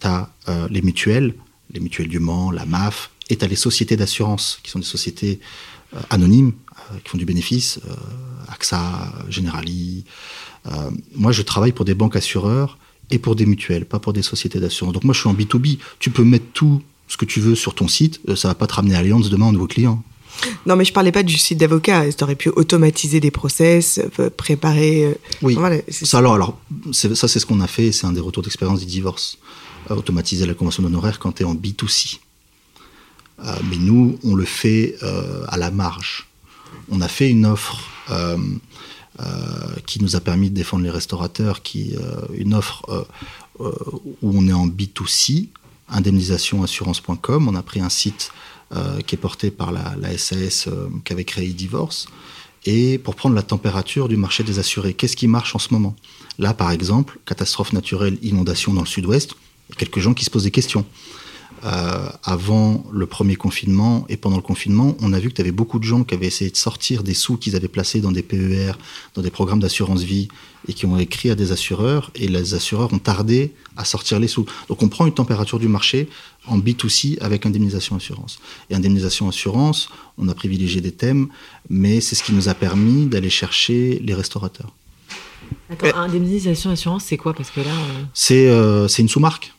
tu 0.00 0.06
as 0.06 0.30
euh, 0.48 0.68
les 0.70 0.82
mutuelles, 0.82 1.34
les 1.72 1.80
mutuelles 1.80 2.08
du 2.08 2.18
Mans, 2.18 2.50
la 2.50 2.66
MAF, 2.66 3.10
et 3.30 3.36
tu 3.36 3.44
as 3.44 3.48
les 3.48 3.56
sociétés 3.56 3.96
d'assurance, 3.96 4.60
qui 4.62 4.70
sont 4.70 4.78
des 4.78 4.84
sociétés 4.84 5.40
euh, 5.94 6.00
anonymes, 6.10 6.52
euh, 6.92 6.98
qui 7.02 7.10
font 7.10 7.18
du 7.18 7.24
bénéfice, 7.24 7.80
AXA, 8.48 9.12
Generali. 9.28 10.04
moi, 11.14 11.32
je 11.32 11.42
travaille 11.42 11.72
pour 11.72 11.84
des 11.84 11.94
banques 11.94 12.16
assureurs 12.16 12.78
et 13.10 13.18
pour 13.18 13.36
des 13.36 13.46
mutuelles, 13.46 13.84
pas 13.84 13.98
pour 13.98 14.12
des 14.12 14.22
sociétés 14.22 14.60
d'assurance. 14.60 14.92
Donc 14.92 15.04
moi, 15.04 15.14
je 15.14 15.20
suis 15.20 15.28
en 15.28 15.34
B2B. 15.34 15.78
Tu 15.98 16.10
peux 16.10 16.24
mettre 16.24 16.46
tout 16.52 16.82
ce 17.08 17.16
que 17.16 17.24
tu 17.24 17.40
veux 17.40 17.54
sur 17.54 17.74
ton 17.74 17.86
site, 17.86 18.20
ça 18.34 18.48
va 18.48 18.54
pas 18.54 18.66
te 18.66 18.74
ramener 18.74 18.96
à 18.96 18.98
Allianz 18.98 19.30
demain 19.30 19.46
en 19.46 19.52
nouveau 19.52 19.68
client. 19.68 20.02
Non, 20.66 20.76
mais 20.76 20.84
je 20.84 20.92
parlais 20.92 21.12
pas 21.12 21.22
du 21.22 21.38
site 21.38 21.58
d'avocat. 21.58 22.10
Tu 22.12 22.24
aurais 22.24 22.34
pu 22.34 22.50
automatiser 22.50 23.20
des 23.20 23.30
process, 23.30 24.00
préparer. 24.36 25.16
Oui. 25.42 25.54
Voilà, 25.54 25.78
ça, 25.88 26.18
alors, 26.18 26.34
alors, 26.34 26.58
ça, 26.92 27.28
c'est 27.28 27.38
ce 27.38 27.46
qu'on 27.46 27.60
a 27.60 27.66
fait. 27.66 27.92
C'est 27.92 28.06
un 28.06 28.12
des 28.12 28.20
retours 28.20 28.42
d'expérience 28.42 28.80
du 28.80 28.86
divorce. 28.86 29.38
Euh, 29.90 29.94
automatiser 29.94 30.46
la 30.46 30.54
convention 30.54 30.82
d'honoraires 30.82 31.18
quand 31.18 31.32
tu 31.32 31.42
es 31.42 31.46
en 31.46 31.54
B2C. 31.54 32.18
Euh, 33.44 33.56
mais 33.68 33.76
nous, 33.76 34.18
on 34.24 34.34
le 34.34 34.44
fait 34.44 34.96
euh, 35.02 35.44
à 35.48 35.56
la 35.56 35.70
marge. 35.70 36.26
On 36.90 37.00
a 37.00 37.08
fait 37.08 37.30
une 37.30 37.46
offre 37.46 37.80
euh, 37.80 37.95
qui 39.86 40.02
nous 40.02 40.16
a 40.16 40.20
permis 40.20 40.50
de 40.50 40.54
défendre 40.54 40.84
les 40.84 40.90
restaurateurs, 40.90 41.62
qui, 41.62 41.94
une 42.34 42.54
offre 42.54 43.06
où 43.58 43.68
on 44.22 44.46
est 44.46 44.52
en 44.52 44.66
B2C, 44.66 45.48
indemnisationassurance.com. 45.88 47.48
On 47.48 47.54
a 47.54 47.62
pris 47.62 47.80
un 47.80 47.88
site 47.88 48.30
qui 49.06 49.14
est 49.14 49.18
porté 49.18 49.50
par 49.50 49.72
la, 49.72 50.18
SAS 50.18 50.68
qu'avait 51.04 51.24
créé 51.24 51.48
Divorce 51.48 52.08
et 52.66 52.98
pour 52.98 53.14
prendre 53.14 53.34
la 53.34 53.42
température 53.42 54.08
du 54.08 54.16
marché 54.16 54.42
des 54.42 54.58
assurés. 54.58 54.92
Qu'est-ce 54.92 55.16
qui 55.16 55.28
marche 55.28 55.54
en 55.54 55.58
ce 55.58 55.72
moment? 55.72 55.94
Là, 56.38 56.52
par 56.52 56.72
exemple, 56.72 57.18
catastrophe 57.24 57.72
naturelle, 57.72 58.18
inondation 58.22 58.74
dans 58.74 58.82
le 58.82 58.86
sud-ouest, 58.86 59.34
quelques 59.78 60.00
gens 60.00 60.14
qui 60.14 60.24
se 60.24 60.30
posent 60.30 60.44
des 60.44 60.50
questions. 60.50 60.84
Euh, 61.66 62.08
avant 62.22 62.84
le 62.92 63.06
premier 63.06 63.34
confinement 63.34 64.06
et 64.08 64.16
pendant 64.16 64.36
le 64.36 64.42
confinement, 64.42 64.96
on 65.00 65.12
a 65.12 65.18
vu 65.18 65.30
que 65.30 65.34
tu 65.34 65.40
avais 65.40 65.50
beaucoup 65.50 65.80
de 65.80 65.84
gens 65.84 66.04
qui 66.04 66.14
avaient 66.14 66.26
essayé 66.26 66.48
de 66.48 66.56
sortir 66.56 67.02
des 67.02 67.14
sous 67.14 67.36
qu'ils 67.38 67.56
avaient 67.56 67.66
placés 67.66 68.00
dans 68.00 68.12
des 68.12 68.22
PER, 68.22 68.72
dans 69.14 69.22
des 69.22 69.32
programmes 69.32 69.58
d'assurance 69.58 70.02
vie, 70.02 70.28
et 70.68 70.74
qui 70.74 70.86
ont 70.86 70.96
écrit 70.96 71.28
à 71.28 71.34
des 71.34 71.50
assureurs, 71.50 72.12
et 72.14 72.28
les 72.28 72.54
assureurs 72.54 72.92
ont 72.92 73.00
tardé 73.00 73.52
à 73.76 73.84
sortir 73.84 74.20
les 74.20 74.28
sous. 74.28 74.46
Donc 74.68 74.80
on 74.84 74.88
prend 74.88 75.06
une 75.06 75.14
température 75.14 75.58
du 75.58 75.66
marché 75.66 76.08
en 76.46 76.56
B2C 76.56 77.18
avec 77.20 77.46
indemnisation 77.46 77.96
assurance. 77.96 78.38
Et 78.70 78.76
indemnisation 78.76 79.28
assurance, 79.28 79.88
on 80.18 80.28
a 80.28 80.34
privilégié 80.34 80.80
des 80.80 80.92
thèmes, 80.92 81.28
mais 81.68 82.00
c'est 82.00 82.14
ce 82.14 82.22
qui 82.22 82.32
nous 82.32 82.48
a 82.48 82.54
permis 82.54 83.06
d'aller 83.06 83.30
chercher 83.30 84.00
les 84.04 84.14
restaurateurs. 84.14 84.72
Attends, 85.68 85.96
indemnisation 85.96 86.70
assurance, 86.70 87.04
c'est 87.06 87.16
quoi? 87.16 87.34
Parce 87.34 87.50
que 87.50 87.60
là, 87.60 87.70
euh... 87.70 88.04
c'est 88.14 88.48
euh, 88.48 88.86
une 88.86 89.08
sous-marque. 89.08 89.52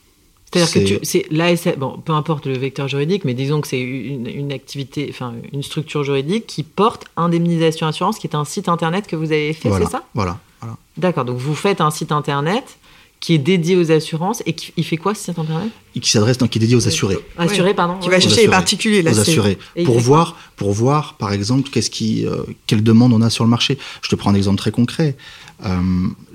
C'est-à-dire 0.53 0.99
que 0.99 1.05
c'est 1.05 1.25
l'ASF, 1.29 1.77
bon, 1.77 1.97
peu 1.97 2.13
importe 2.13 2.45
le 2.45 2.57
vecteur 2.57 2.87
juridique, 2.87 3.25
mais 3.25 3.33
disons 3.33 3.59
que 3.59 3.67
c'est 3.67 3.81
une, 3.81 4.27
une, 4.27 4.53
activité, 4.53 5.07
enfin 5.09 5.33
une 5.51 5.61
structure 5.61 6.03
juridique 6.03 6.47
qui 6.47 6.63
porte 6.63 7.05
indemnisation 7.17 7.85
assurance, 7.85 8.17
qui 8.17 8.27
est 8.27 8.35
un 8.35 8.45
site 8.45 8.69
internet 8.69 9.07
que 9.07 9.17
vous 9.17 9.33
avez 9.33 9.51
fait, 9.51 9.67
voilà, 9.67 9.85
c'est 9.85 9.91
ça? 9.91 10.03
Voilà. 10.13 10.39
voilà. 10.61 10.77
D'accord, 10.95 11.25
donc 11.25 11.37
vous 11.37 11.55
faites 11.55 11.81
un 11.81 11.91
site 11.91 12.13
internet 12.13 12.77
qui 13.19 13.33
est 13.33 13.39
dédié 13.39 13.75
aux 13.75 13.91
assurances 13.91 14.43
et 14.45 14.53
qui 14.53 14.73
il 14.77 14.83
fait 14.83 14.97
quoi 14.97 15.15
ce 15.15 15.23
site 15.23 15.39
internet? 15.39 15.69
Et 15.95 15.99
qui 15.99 16.09
s'adresse, 16.09 16.37
donc 16.37 16.51
qui 16.51 16.59
est 16.59 16.61
dédié 16.61 16.75
aux 16.75 16.87
assurés. 16.87 17.17
Assurés, 17.37 17.73
pardon. 17.73 17.97
Qui 17.99 18.09
va 18.09 18.19
chercher 18.19 18.41
les 18.41 18.47
particuliers, 18.47 19.01
là. 19.01 19.11
Aux 19.11 19.19
assurés. 19.19 19.57
Pour 19.85 19.99
voir, 19.99 20.37
pour 20.55 20.71
voir, 20.71 21.15
par 21.17 21.33
exemple, 21.33 21.69
qu'est-ce 21.69 21.89
qui, 21.89 22.25
euh, 22.27 22.43
quelle 22.67 22.83
demande 22.83 23.13
on 23.13 23.21
a 23.21 23.29
sur 23.29 23.43
le 23.43 23.49
marché. 23.49 23.77
Je 24.03 24.09
te 24.09 24.15
prends 24.15 24.29
un 24.29 24.35
exemple 24.35 24.59
très 24.59 24.71
concret. 24.71 25.17
Euh, 25.65 25.81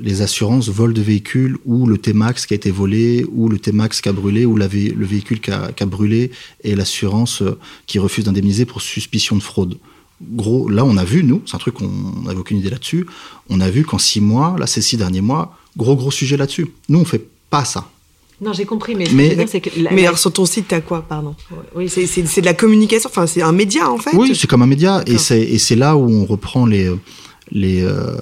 les 0.00 0.20
assurances 0.20 0.68
vol 0.68 0.92
de 0.92 1.00
véhicules 1.00 1.56
ou 1.64 1.86
le 1.86 1.96
T-Max 1.96 2.44
qui 2.44 2.54
a 2.54 2.56
été 2.56 2.72
volé 2.72 3.24
ou 3.30 3.48
le 3.48 3.58
T-Max 3.60 4.00
qui 4.00 4.08
a 4.08 4.12
brûlé 4.12 4.44
ou 4.44 4.56
la 4.56 4.66
vé 4.66 4.88
le 4.88 5.06
véhicule 5.06 5.40
qui 5.40 5.52
a, 5.52 5.70
qui 5.70 5.84
a 5.84 5.86
brûlé 5.86 6.32
et 6.64 6.74
l'assurance 6.74 7.42
euh, 7.42 7.56
qui 7.86 8.00
refuse 8.00 8.24
d'indemniser 8.24 8.64
pour 8.64 8.82
suspicion 8.82 9.36
de 9.36 9.42
fraude. 9.42 9.78
Gros, 10.20 10.68
là 10.68 10.84
on 10.84 10.96
a 10.96 11.04
vu, 11.04 11.22
nous, 11.22 11.40
c'est 11.46 11.54
un 11.54 11.58
truc 11.58 11.74
qu'on 11.74 12.22
n'avait 12.24 12.38
aucune 12.38 12.58
idée 12.58 12.70
là-dessus, 12.70 13.06
on 13.48 13.60
a 13.60 13.70
vu 13.70 13.84
qu'en 13.84 13.98
six 13.98 14.20
mois, 14.20 14.56
là 14.58 14.66
ces 14.66 14.82
six 14.82 14.96
derniers 14.96 15.20
mois, 15.20 15.56
gros 15.76 15.96
gros 15.96 16.10
sujet 16.10 16.36
là-dessus. 16.36 16.68
Nous 16.88 16.98
on 16.98 17.04
fait 17.04 17.24
pas 17.50 17.64
ça. 17.64 17.88
Non, 18.40 18.52
j'ai 18.52 18.64
compris, 18.64 18.96
mais, 18.96 19.04
mais, 19.12 19.36
dire, 19.36 19.62
que 19.62 19.70
la, 19.80 19.92
mais 19.92 20.04
alors 20.04 20.18
sur 20.18 20.32
ton 20.32 20.44
site, 20.46 20.66
t'as 20.66 20.80
quoi, 20.80 21.02
pardon? 21.02 21.36
Oui, 21.76 21.88
c'est 21.88 22.40
de 22.40 22.44
la 22.44 22.54
communication, 22.54 23.08
enfin 23.08 23.28
c'est 23.28 23.42
un 23.42 23.52
média 23.52 23.88
en 23.88 23.98
fait? 23.98 24.16
Oui, 24.16 24.34
c'est 24.34 24.48
comme 24.48 24.62
un 24.62 24.66
média, 24.66 25.02
et 25.06 25.18
c'est 25.18 25.76
là 25.76 25.96
où 25.96 26.10
on 26.10 26.24
reprend 26.24 26.66
les 26.66 26.90
les, 27.52 27.82
euh, 27.82 28.16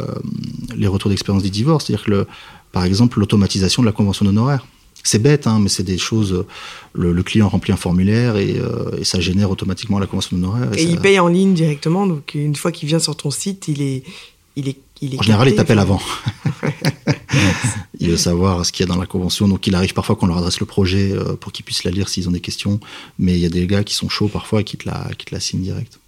les 0.77 0.87
retours 0.87 1.11
d'expérience 1.11 1.43
du 1.43 1.51
divorce. 1.51 1.87
C'est-à-dire 1.87 2.05
que, 2.05 2.11
le, 2.11 2.27
par 2.73 2.85
exemple, 2.85 3.19
l'automatisation 3.19 3.83
de 3.83 3.87
la 3.87 3.93
convention 3.93 4.25
d'honoraires. 4.25 4.67
C'est 5.03 5.19
bête, 5.19 5.47
hein, 5.47 5.61
mais 5.61 5.71
c'est 5.71 5.83
des 5.83 5.97
choses. 5.97 6.45
Le, 6.93 7.13
le, 7.13 7.23
client 7.23 7.49
remplit 7.49 7.73
un 7.73 7.77
formulaire 7.77 8.37
et, 8.37 8.59
euh, 8.59 8.99
et, 8.99 9.05
ça 9.05 9.19
génère 9.19 9.51
automatiquement 9.51 9.99
la 9.99 10.07
convention 10.07 10.37
d'honoraires. 10.37 10.69
Et, 10.75 10.83
et 10.83 10.85
ça... 10.85 10.91
il 10.91 10.99
paye 10.99 11.19
en 11.19 11.29
ligne 11.29 11.55
directement. 11.55 12.07
Donc, 12.07 12.33
une 12.35 12.57
fois 12.57 12.71
qu'il 12.71 12.87
vient 12.87 12.99
sur 12.99 13.17
ton 13.17 13.31
site, 13.31 13.69
il 13.69 13.81
est. 13.81 14.03
Il 14.57 14.69
est, 14.69 14.77
il 15.01 15.15
est 15.15 15.19
en 15.19 15.23
général, 15.23 15.49
il 15.49 15.55
t'appelle 15.55 15.79
avant. 15.79 16.03
il 18.01 18.11
veut 18.11 18.17
savoir 18.17 18.65
ce 18.65 18.73
qu'il 18.73 18.87
y 18.87 18.89
a 18.89 18.93
dans 18.93 19.01
la 19.01 19.07
convention. 19.07 19.49
Donc, 19.49 19.67
il 19.67 19.75
arrive 19.75 19.95
parfois 19.95 20.17
qu'on 20.17 20.27
leur 20.27 20.39
adresse 20.39 20.61
le 20.61 20.67
projet 20.67 21.13
euh, 21.13 21.35
pour 21.35 21.53
qu'ils 21.53 21.65
puissent 21.65 21.85
la 21.85 21.91
lire 21.91 22.09
s'ils 22.09 22.29
ont 22.29 22.33
des 22.33 22.41
questions. 22.41 22.81
Mais 23.19 23.33
il 23.33 23.41
y 23.41 23.47
a 23.47 23.51
des 23.51 23.67
gars 23.67 23.85
qui 23.85 23.95
sont 23.95 24.09
chauds 24.09 24.29
parfois 24.29 24.61
et 24.61 24.65
qui 24.65 24.77
te 24.77 24.89
la, 24.89 25.09
qui 25.17 25.41
signent 25.41 25.63
direct. 25.63 25.99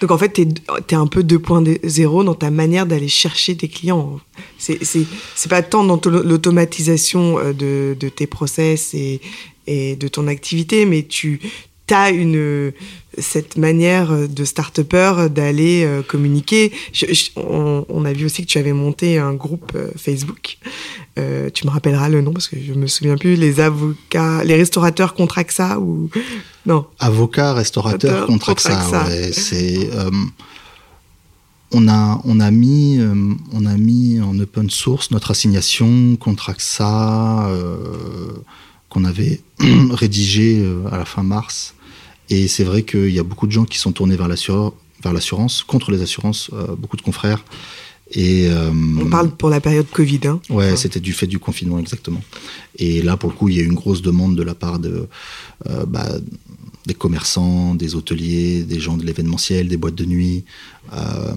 Donc 0.00 0.10
en 0.10 0.18
fait, 0.18 0.32
tu 0.32 0.42
es, 0.42 0.48
es, 0.88 0.94
un 0.94 1.06
peu 1.06 1.22
2.0 1.22 2.24
dans 2.24 2.34
ta 2.34 2.50
manière 2.50 2.86
d'aller 2.86 3.08
chercher 3.08 3.56
tes 3.56 3.68
clients. 3.68 4.18
C'est 4.58 5.48
pas 5.48 5.62
tant 5.62 5.84
dans 5.84 6.00
l'automatisation 6.06 7.38
euh, 7.38 7.52
de, 7.52 8.08
tes 8.08 8.26
process 8.26 8.94
et, 8.94 9.20
de 9.68 10.08
ton 10.08 10.26
activité, 10.26 10.84
mais 10.84 11.04
tu 11.04 11.40
as 11.94 12.10
une, 12.10 12.72
cette 13.18 13.56
manière 13.56 14.28
de 14.28 14.44
start-upper 14.44 15.28
d'aller 15.30 15.84
euh, 15.84 16.02
communiquer. 16.02 16.72
Je, 16.92 17.06
je, 17.12 17.30
on, 17.36 17.84
on, 17.88 18.04
a 18.04 18.12
vu 18.12 18.26
aussi 18.26 18.42
que 18.42 18.48
tu 18.48 18.58
avais 18.58 18.72
monté 18.72 19.18
un 19.18 19.34
groupe 19.34 19.72
euh, 19.74 19.90
Facebook. 19.96 20.58
Euh, 21.18 21.50
tu 21.52 21.66
me 21.66 21.72
rappelleras 21.72 22.08
le 22.08 22.20
nom 22.22 22.32
parce 22.32 22.48
que 22.48 22.56
je 22.60 22.72
me 22.72 22.86
souviens 22.86 23.16
plus. 23.16 23.34
Les 23.34 23.60
avocats, 23.60 24.44
les 24.44 24.56
restaurateurs 24.56 25.14
contre 25.14 25.38
AXA 25.38 25.78
ou 25.78 26.08
non? 26.66 26.86
Avocats, 26.98 27.52
restaurateurs 27.52 28.26
contre 28.26 28.50
AXA. 28.50 28.78
AXA. 28.78 29.04
Ouais, 29.06 29.32
c'est 29.32 29.90
euh, 29.92 30.10
on 31.72 31.88
a 31.88 32.20
on 32.24 32.40
a 32.40 32.50
mis 32.50 32.98
euh, 33.00 33.14
on 33.52 33.66
a 33.66 33.76
mis 33.76 34.20
en 34.20 34.38
open 34.38 34.70
source 34.70 35.10
notre 35.10 35.30
assignation 35.32 36.16
contre 36.16 36.50
AXA 36.50 37.48
euh, 37.48 37.76
qu'on 38.88 39.04
avait 39.04 39.40
rédigé 39.90 40.64
à 40.90 40.98
la 40.98 41.04
fin 41.04 41.22
mars. 41.22 41.74
Et 42.30 42.48
c'est 42.48 42.64
vrai 42.64 42.82
qu'il 42.82 43.10
y 43.10 43.18
a 43.18 43.24
beaucoup 43.24 43.46
de 43.46 43.52
gens 43.52 43.64
qui 43.64 43.78
sont 43.78 43.92
tournés 43.92 44.16
vers 44.16 44.28
l'assurance, 44.28 45.62
contre 45.64 45.90
les 45.90 46.00
assurances, 46.00 46.50
beaucoup 46.78 46.96
de 46.96 47.02
confrères. 47.02 47.44
Et, 48.12 48.48
euh, 48.48 48.70
On 49.00 49.08
parle 49.08 49.30
pour 49.30 49.50
la 49.50 49.60
période 49.60 49.86
Covid. 49.90 50.20
Hein. 50.24 50.40
Ouais, 50.50 50.76
c'était 50.76 51.00
du 51.00 51.12
fait 51.12 51.26
du 51.26 51.38
confinement, 51.38 51.78
exactement. 51.78 52.22
Et 52.76 53.02
là, 53.02 53.16
pour 53.16 53.30
le 53.30 53.36
coup, 53.36 53.48
il 53.48 53.56
y 53.56 53.60
a 53.60 53.62
eu 53.62 53.66
une 53.66 53.74
grosse 53.74 54.02
demande 54.02 54.36
de 54.36 54.42
la 54.42 54.54
part 54.54 54.78
de, 54.78 55.06
euh, 55.68 55.84
bah, 55.86 56.08
des 56.86 56.94
commerçants, 56.94 57.74
des 57.74 57.94
hôteliers, 57.94 58.62
des 58.62 58.80
gens 58.80 58.96
de 58.96 59.04
l'événementiel, 59.04 59.68
des 59.68 59.76
boîtes 59.76 59.94
de 59.94 60.04
nuit, 60.04 60.44
euh, 60.92 61.34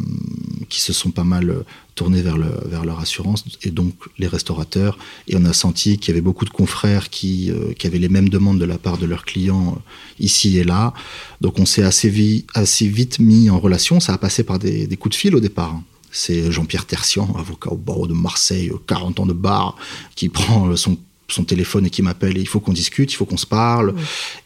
qui 0.70 0.80
se 0.82 0.94
sont 0.94 1.12
pas 1.12 1.24
mal 1.24 1.64
tournés 1.96 2.22
vers, 2.22 2.38
le, 2.38 2.50
vers 2.66 2.86
leur 2.86 3.00
assurance, 3.00 3.44
et 3.62 3.70
donc 3.70 3.94
les 4.18 4.28
restaurateurs. 4.28 4.98
Et 5.28 5.36
on 5.36 5.46
a 5.46 5.54
senti 5.54 5.98
qu'il 5.98 6.10
y 6.10 6.12
avait 6.12 6.22
beaucoup 6.22 6.46
de 6.46 6.50
confrères 6.50 7.10
qui, 7.10 7.52
euh, 7.52 7.74
avaient 7.84 8.00
les 8.00 8.10
mêmes 8.10 8.30
demandes 8.30 8.60
de 8.60 8.66
la 8.66 8.78
part 8.78 8.98
de 8.98 9.06
leurs 9.06 9.26
clients 9.26 9.74
euh, 9.76 9.80
ici 10.20 10.58
et 10.58 10.64
là. 10.64 10.94
Donc 11.42 11.60
on 11.60 11.66
s'est 11.66 11.84
assez, 11.84 12.10
vi 12.10 12.46
assez 12.54 12.88
vite 12.88 13.20
mis 13.20 13.50
en 13.50 13.60
relation. 13.60 14.00
Ça 14.00 14.14
a 14.14 14.18
passé 14.18 14.44
par 14.44 14.60
des, 14.60 14.88
des 14.88 14.98
coups 14.98 15.16
de 15.16 15.20
fil 15.20 15.36
au 15.36 15.42
départ. 15.42 15.72
Hein 15.72 15.84
C'est 16.12 16.52
Jean-Pierre 16.52 16.86
Tertian, 16.86 17.36
avocat 17.38 17.72
au 17.72 17.78
barreau 17.78 18.08
de 18.08 18.14
Marseille, 18.14 18.72
40 18.88 19.20
ans 19.20 19.26
de 19.26 19.34
bar, 19.34 19.76
qui 20.16 20.30
prend 20.30 20.76
son 20.78 20.98
son 21.28 21.44
téléphone 21.44 21.86
et 21.86 21.90
qui 21.90 22.02
m'appelle 22.02 22.38
et 22.38 22.42
il 22.42 22.48
faut 22.48 22.60
qu'on 22.60 22.74
discute, 22.74 23.12
il 23.12 23.16
faut 23.16 23.26
qu'on 23.26 23.38
se 23.38 23.46
parle. 23.46 23.96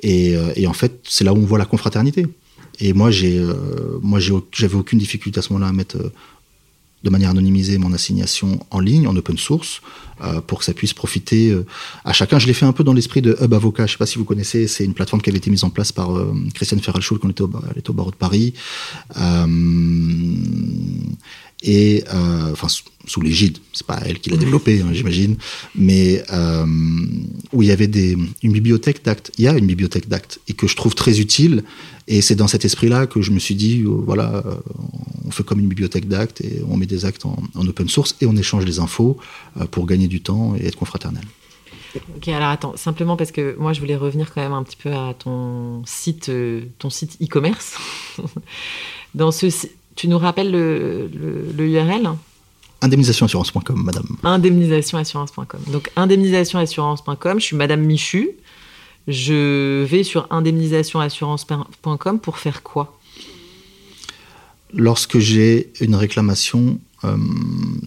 Et, 0.03 0.36
et, 0.55 0.67
en 0.67 0.73
fait, 0.73 0.99
c'est 1.03 1.23
là 1.23 1.34
où 1.34 1.38
on 1.38 1.45
voit 1.45 1.57
la 1.57 1.65
confraternité. 1.65 2.28
Et 2.80 2.93
moi, 2.93 3.11
j'ai, 3.11 3.43
moi, 4.01 4.19
j'avais 4.51 4.75
aucune 4.75 4.99
difficulté 4.99 5.39
à 5.39 5.41
ce 5.41 5.51
moment-là 5.53 5.69
à 5.69 5.73
mettre 5.73 5.97
de 7.03 7.09
manière 7.09 7.30
anonymisée 7.30 7.78
mon 7.78 7.93
assignation 7.93 8.59
en 8.71 8.80
ligne, 8.80 9.07
en 9.07 9.15
open 9.15 9.38
source, 9.38 9.82
euh, 10.21 10.41
pour 10.41 10.59
que 10.59 10.65
ça 10.65 10.73
puisse 10.73 10.93
profiter 10.93 11.51
euh, 11.51 11.65
à 12.03 12.11
chacun. 12.11 12.39
Je 12.39 12.47
l'ai 12.47 12.53
fait 12.53 12.65
un 12.65 12.73
peu 12.73 12.84
dans 12.84 12.93
l'esprit 12.93 13.21
de 13.21 13.38
Hub 13.39 13.53
Avocat. 13.53 13.86
Je 13.86 13.91
ne 13.91 13.93
sais 13.93 13.97
pas 13.97 14.05
si 14.07 14.17
vous 14.17 14.25
connaissez, 14.25 14.67
c'est 14.67 14.84
une 14.84 14.95
plateforme 14.95 15.21
qui 15.21 15.30
avait 15.30 15.38
été 15.38 15.51
mise 15.51 15.63
en 15.63 15.69
place 15.69 15.91
par 15.91 16.17
euh, 16.17 16.34
Christiane 16.55 16.82
Ferralschul 16.82 17.19
quand 17.19 17.28
elle 17.28 17.32
était, 17.32 17.43
au, 17.43 17.51
elle 17.71 17.80
était 17.80 17.89
au 17.91 17.93
barreau 17.93 18.11
de 18.11 18.15
Paris. 18.15 18.53
Et 21.64 22.03
enfin 22.51 22.68
sous 22.68 23.22
l'égide, 23.22 23.58
c'est 23.74 23.88
pas 23.88 23.99
elle 24.05 24.20
qui 24.20 24.30
l'a 24.30 24.38
développé, 24.38 24.82
hein, 24.82 24.89
j'imagine, 24.91 25.38
mais 25.76 26.24
où 27.53 27.64
il 27.64 27.68
y 27.68 27.72
avait 27.72 27.88
des, 27.88 28.18
une 28.43 28.51
bibliothèque 28.51 29.03
d'actes. 29.03 29.32
Il 29.38 29.45
y 29.45 29.47
a 29.47 29.58
une 29.58 29.66
bibliothèque 29.66 30.08
d'actes 30.08 30.39
et 30.47 30.53
que 30.53 30.68
je 30.68 30.76
trouve 30.76 30.93
très 30.95 31.20
utile 31.20 31.64
et 32.08 32.22
c'est 32.22 32.36
dans 32.36 32.47
cet 32.47 32.64
esprit-là 32.64 33.05
que 33.05 33.22
je 33.22 33.32
me 33.32 33.39
suis 33.39 33.55
dit, 33.55 33.82
euh, 33.82 33.89
voilà, 33.89 34.43
euh, 34.45 34.55
on 35.26 35.32
fait 35.32 35.43
comme 35.43 35.60
une 35.60 35.68
bibliothèque 35.68 36.08
d'actes 36.08 36.39
et 36.41 36.62
on 36.70 36.78
met 36.78 36.86
des 36.86 37.03
actes 37.03 37.26
en, 37.26 37.38
open 37.55 37.89
source 37.89 38.16
et 38.22 38.26
on 38.26 38.36
échange 38.36 38.64
des 38.64 38.80
infos 38.80 39.18
euh, 39.60 39.66
pour 39.66 39.86
gagner 39.86 40.08
du 40.08 40.22
temps 40.22 40.55
et 40.55 40.66
être 40.66 40.78
confraternel. 40.78 41.24
Ok, 42.16 42.28
alors 42.30 42.49
attends, 42.49 42.78
simplement 42.78 43.18
parce 43.18 43.32
que 43.32 43.55
moi 43.58 43.74
je 43.74 43.80
voulais 43.80 43.95
revenir 43.95 44.34
quand 44.34 44.41
même 44.41 44.53
un 44.53 44.64
petit 44.64 44.76
peu 44.78 44.91
à 44.93 45.16
ton 45.18 45.84
site, 45.86 46.32
ton 46.80 46.89
site 46.89 47.18
e-commerce. 47.22 47.76
Dans 49.16 49.32
ce, 49.32 49.47
tu 49.97 50.07
nous 50.07 50.17
rappelles 50.17 50.51
le, 50.51 51.09
le, 51.57 51.67
URL 51.67 52.11
Indemnisationassurance.com, 52.81 53.83
madame. 53.83 54.05
Indemnisationassurance.com. 54.23 55.59
Donc 55.73 55.91
indemnisationassurance.com, 55.95 57.39
je 57.39 57.43
suis 57.43 57.55
madame 57.55 57.81
Michu. 57.81 58.29
Je 59.07 59.83
vais 59.83 60.03
sur 60.03 60.27
indemnisationassurance.com 60.29 62.19
pour 62.19 62.37
faire 62.37 62.61
quoi? 62.61 62.99
Lorsque 64.73 65.17
j'ai 65.17 65.71
une 65.81 65.95
réclamation 65.95 66.79
euh, 67.03 67.17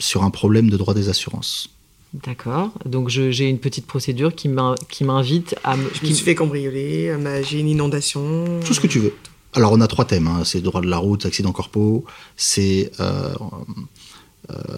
sur 0.01 0.25
un 0.25 0.31
problème 0.31 0.69
de 0.71 0.77
droit 0.77 0.95
des 0.95 1.09
assurances. 1.09 1.71
D'accord. 2.13 2.73
Donc 2.85 3.09
j'ai 3.09 3.49
une 3.49 3.61
petite 3.61 3.87
procédure 3.87 4.35
qui 4.35 4.49
m'invite 4.49 5.55
à 5.63 5.77
me. 5.77 5.89
Je 5.95 6.05
me 6.05 6.13
suis 6.13 6.25
fait 6.25 6.35
cambrioler, 6.35 7.15
j'ai 7.49 7.61
une 7.61 7.69
inondation. 7.69 8.59
Tout 8.67 8.75
ce 8.75 8.81
que 8.81 8.89
tu 8.89 8.99
veux. 8.99 9.15
Alors 9.53 9.73
on 9.73 9.81
a 9.81 9.87
trois 9.87 10.05
thèmes. 10.05 10.29
Hein. 10.29 10.43
C'est 10.45 10.61
droit 10.61 10.81
de 10.81 10.89
la 10.89 10.99
route, 10.99 11.27
accident 11.27 11.53
corpo, 11.53 12.05
c'est 12.37 12.93
euh, 13.01 13.35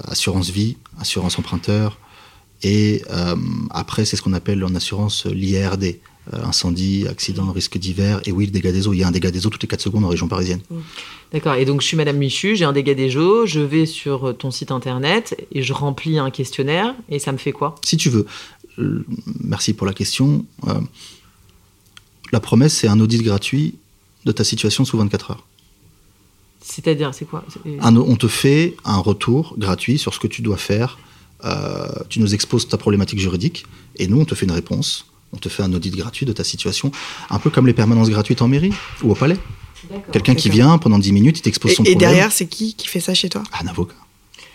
assurance 0.05 0.51
vie, 0.51 0.77
assurance 0.99 1.39
emprunteur, 1.39 1.99
et 2.63 3.03
après 3.71 4.05
c'est 4.05 4.17
ce 4.17 4.23
qu'on 4.23 4.35
appelle 4.35 4.65
en 4.65 4.75
assurance 4.75 5.27
l'IRD, 5.27 5.99
euh, 6.33 6.45
incendie, 6.45 7.09
accident, 7.09 7.51
risque 7.51 7.79
divers, 7.79 8.21
et 8.27 8.31
oui, 8.31 8.47
le 8.47 8.53
dégât 8.53 8.71
des 8.71 8.87
eaux. 8.87 8.93
Il 8.93 9.01
y 9.01 9.03
a 9.03 9.09
un 9.09 9.11
dégât 9.11 9.33
des 9.33 9.45
eaux 9.45 9.51
toutes 9.51 9.63
les 9.63 9.69
4 9.69 9.81
secondes 9.81 10.05
en 10.05 10.09
région 10.09 10.29
parisienne. 10.29 10.61
Mm. 10.71 10.77
D'accord, 11.33 11.55
et 11.55 11.65
donc 11.65 11.81
je 11.81 11.87
suis 11.89 11.97
Madame 11.97 12.17
Michu, 12.17 12.55
j'ai 12.55 12.65
un 12.65 12.73
dégât 12.73 12.95
des 12.95 13.17
eaux, 13.17 13.45
je 13.45 13.59
vais 13.59 13.87
sur 13.87 14.37
ton 14.39 14.53
site 14.53 14.71
internet 14.71 15.35
et 15.51 15.65
je 15.65 15.73
remplis 15.73 16.21
un 16.21 16.31
questionnaire, 16.31 16.95
et 17.09 17.19
ça 17.19 17.33
me 17.33 17.39
fait 17.39 17.51
quoi? 17.51 17.75
Si 17.85 17.97
tu 17.97 18.09
veux. 18.09 18.25
Euh, 18.79 19.05
merci 19.43 19.73
pour 19.73 19.85
la 19.85 19.95
question. 19.95 20.47
Euh, 20.69 20.75
la 22.31 22.39
promesse, 22.39 22.75
c'est 22.75 22.89
un 22.89 23.01
audit 23.01 23.23
gratuit 23.23 23.75
de 24.25 24.33
ta 24.33 24.45
situation 24.45 24.85
sous 24.85 24.99
24 24.99 25.33
heures. 25.33 25.47
C'est-à-dire, 26.61 27.13
c'est 27.13 27.25
quoi 27.25 27.45
On 27.81 28.17
te 28.17 28.29
fait 28.29 28.77
un 28.85 28.99
retour 28.99 29.55
gratuit 29.59 29.99
sur 29.99 30.15
ce 30.15 30.21
que 30.21 30.29
tu 30.29 30.43
dois 30.43 30.57
faire. 30.57 30.99
tu 32.09 32.21
nous 32.21 32.35
exposes 32.35 32.69
ta 32.69 32.79
problématique 32.79 33.19
juridique 33.19 33.67
et 33.97 34.07
nous, 34.07 34.21
on 34.21 34.25
te 34.25 34.35
fait 34.35 34.47
une 34.47 34.53
réponse 34.53 35.07
on 35.33 35.39
te 35.39 35.49
fait 35.49 35.63
un 35.63 35.73
audit 35.73 35.95
gratuit 35.97 36.27
de 36.27 36.33
ta 36.33 36.45
situation, 36.45 36.93
un 37.31 37.39
peu 37.39 37.51
comme 37.51 37.67
les 37.67 37.73
permanences 37.73 38.11
gratuites 38.11 38.43
en 38.43 38.49
mairie 38.49 38.73
ou 39.03 39.13
au 39.13 39.15
palais. 39.15 39.39
Quelqu'un 40.13 40.35
qui 40.35 40.49
vient 40.49 40.79
pendant 40.79 40.99
10 40.99 41.13
minutes, 41.13 41.39
il 41.39 41.43
t'expose 41.43 41.73
son 41.73 41.83
problème. 41.83 41.97
Et 41.97 41.99
derrière, 41.99 42.33
c'est 42.33 42.47
qui 42.47 42.75
qui 42.75 42.87
fait 42.87 43.01
ça 43.01 43.15
chez 43.15 43.29
toi? 43.29 43.43
Un 43.61 43.67
avocat. 43.67 43.95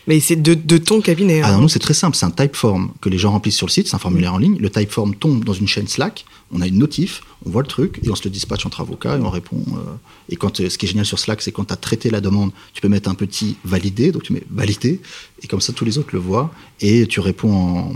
Mais 0.08 0.22
c'est 0.22 0.38
de, 0.38 0.78
ton 0.78 1.02
cabinet. 1.02 1.42
Ah 1.44 1.54
hein. 1.54 1.60
non, 1.60 1.68
c'est 1.68 1.80
très 1.80 1.94
simple. 1.94 2.16
C'est 2.16 2.26
un 2.26 2.32
typeform 2.32 2.92
que 3.02 3.10
les 3.10 3.18
gens 3.18 3.32
remplissent 3.32 3.58
sur 3.58 3.68
le 3.68 3.72
site. 3.72 3.90
C'est 3.90 3.96
un 3.96 4.00
formulaire 4.00 4.34
en 4.34 4.38
ligne. 4.38 4.58
Le 4.58 4.70
typeform 4.70 5.14
tombe 5.16 5.44
dans 5.44 5.54
une 5.54 5.68
chaîne 5.68 5.88
Slack. 5.88 6.26
On 6.54 6.62
a 6.62 6.68
une 6.68 6.78
notif, 6.78 7.24
on 7.46 7.50
voit 7.50 7.62
le 7.62 7.68
truc 7.68 8.00
et 8.04 8.10
on 8.10 8.16
se 8.16 8.24
le 8.24 8.30
dispatche 8.30 8.66
entre 8.66 8.80
avocats 8.80 9.18
et 9.18 9.22
on 9.22 9.30
répond. 9.30 9.62
Euh, 9.68 9.96
et 10.30 10.38
quand, 10.38 10.62
euh, 10.62 10.70
ce 10.70 10.78
qui 10.78 10.86
est 10.86 10.90
génial 10.90 11.06
sur 11.06 11.20
Slack, 11.20 11.42
c'est 11.42 11.52
quand 11.52 11.66
tu 11.66 11.74
as 11.74 11.78
traité 11.78 12.10
la 12.10 12.22
demande, 12.22 12.52
tu 12.74 12.80
peux 12.80 12.88
mettre 12.88 13.10
un 13.10 13.16
petit 13.16 13.58
validé. 13.66 14.14
Donc 14.14 14.24
tu 14.24 14.32
mets 14.32 14.44
validé 14.50 15.02
et 15.44 15.48
comme 15.48 15.60
ça 15.60 15.74
tous 15.74 15.84
les 15.84 15.98
autres 15.98 16.12
le 16.14 16.20
voient 16.20 16.52
et 16.80 17.06
tu 17.06 17.20
réponds 17.20 17.54
en, 17.54 17.94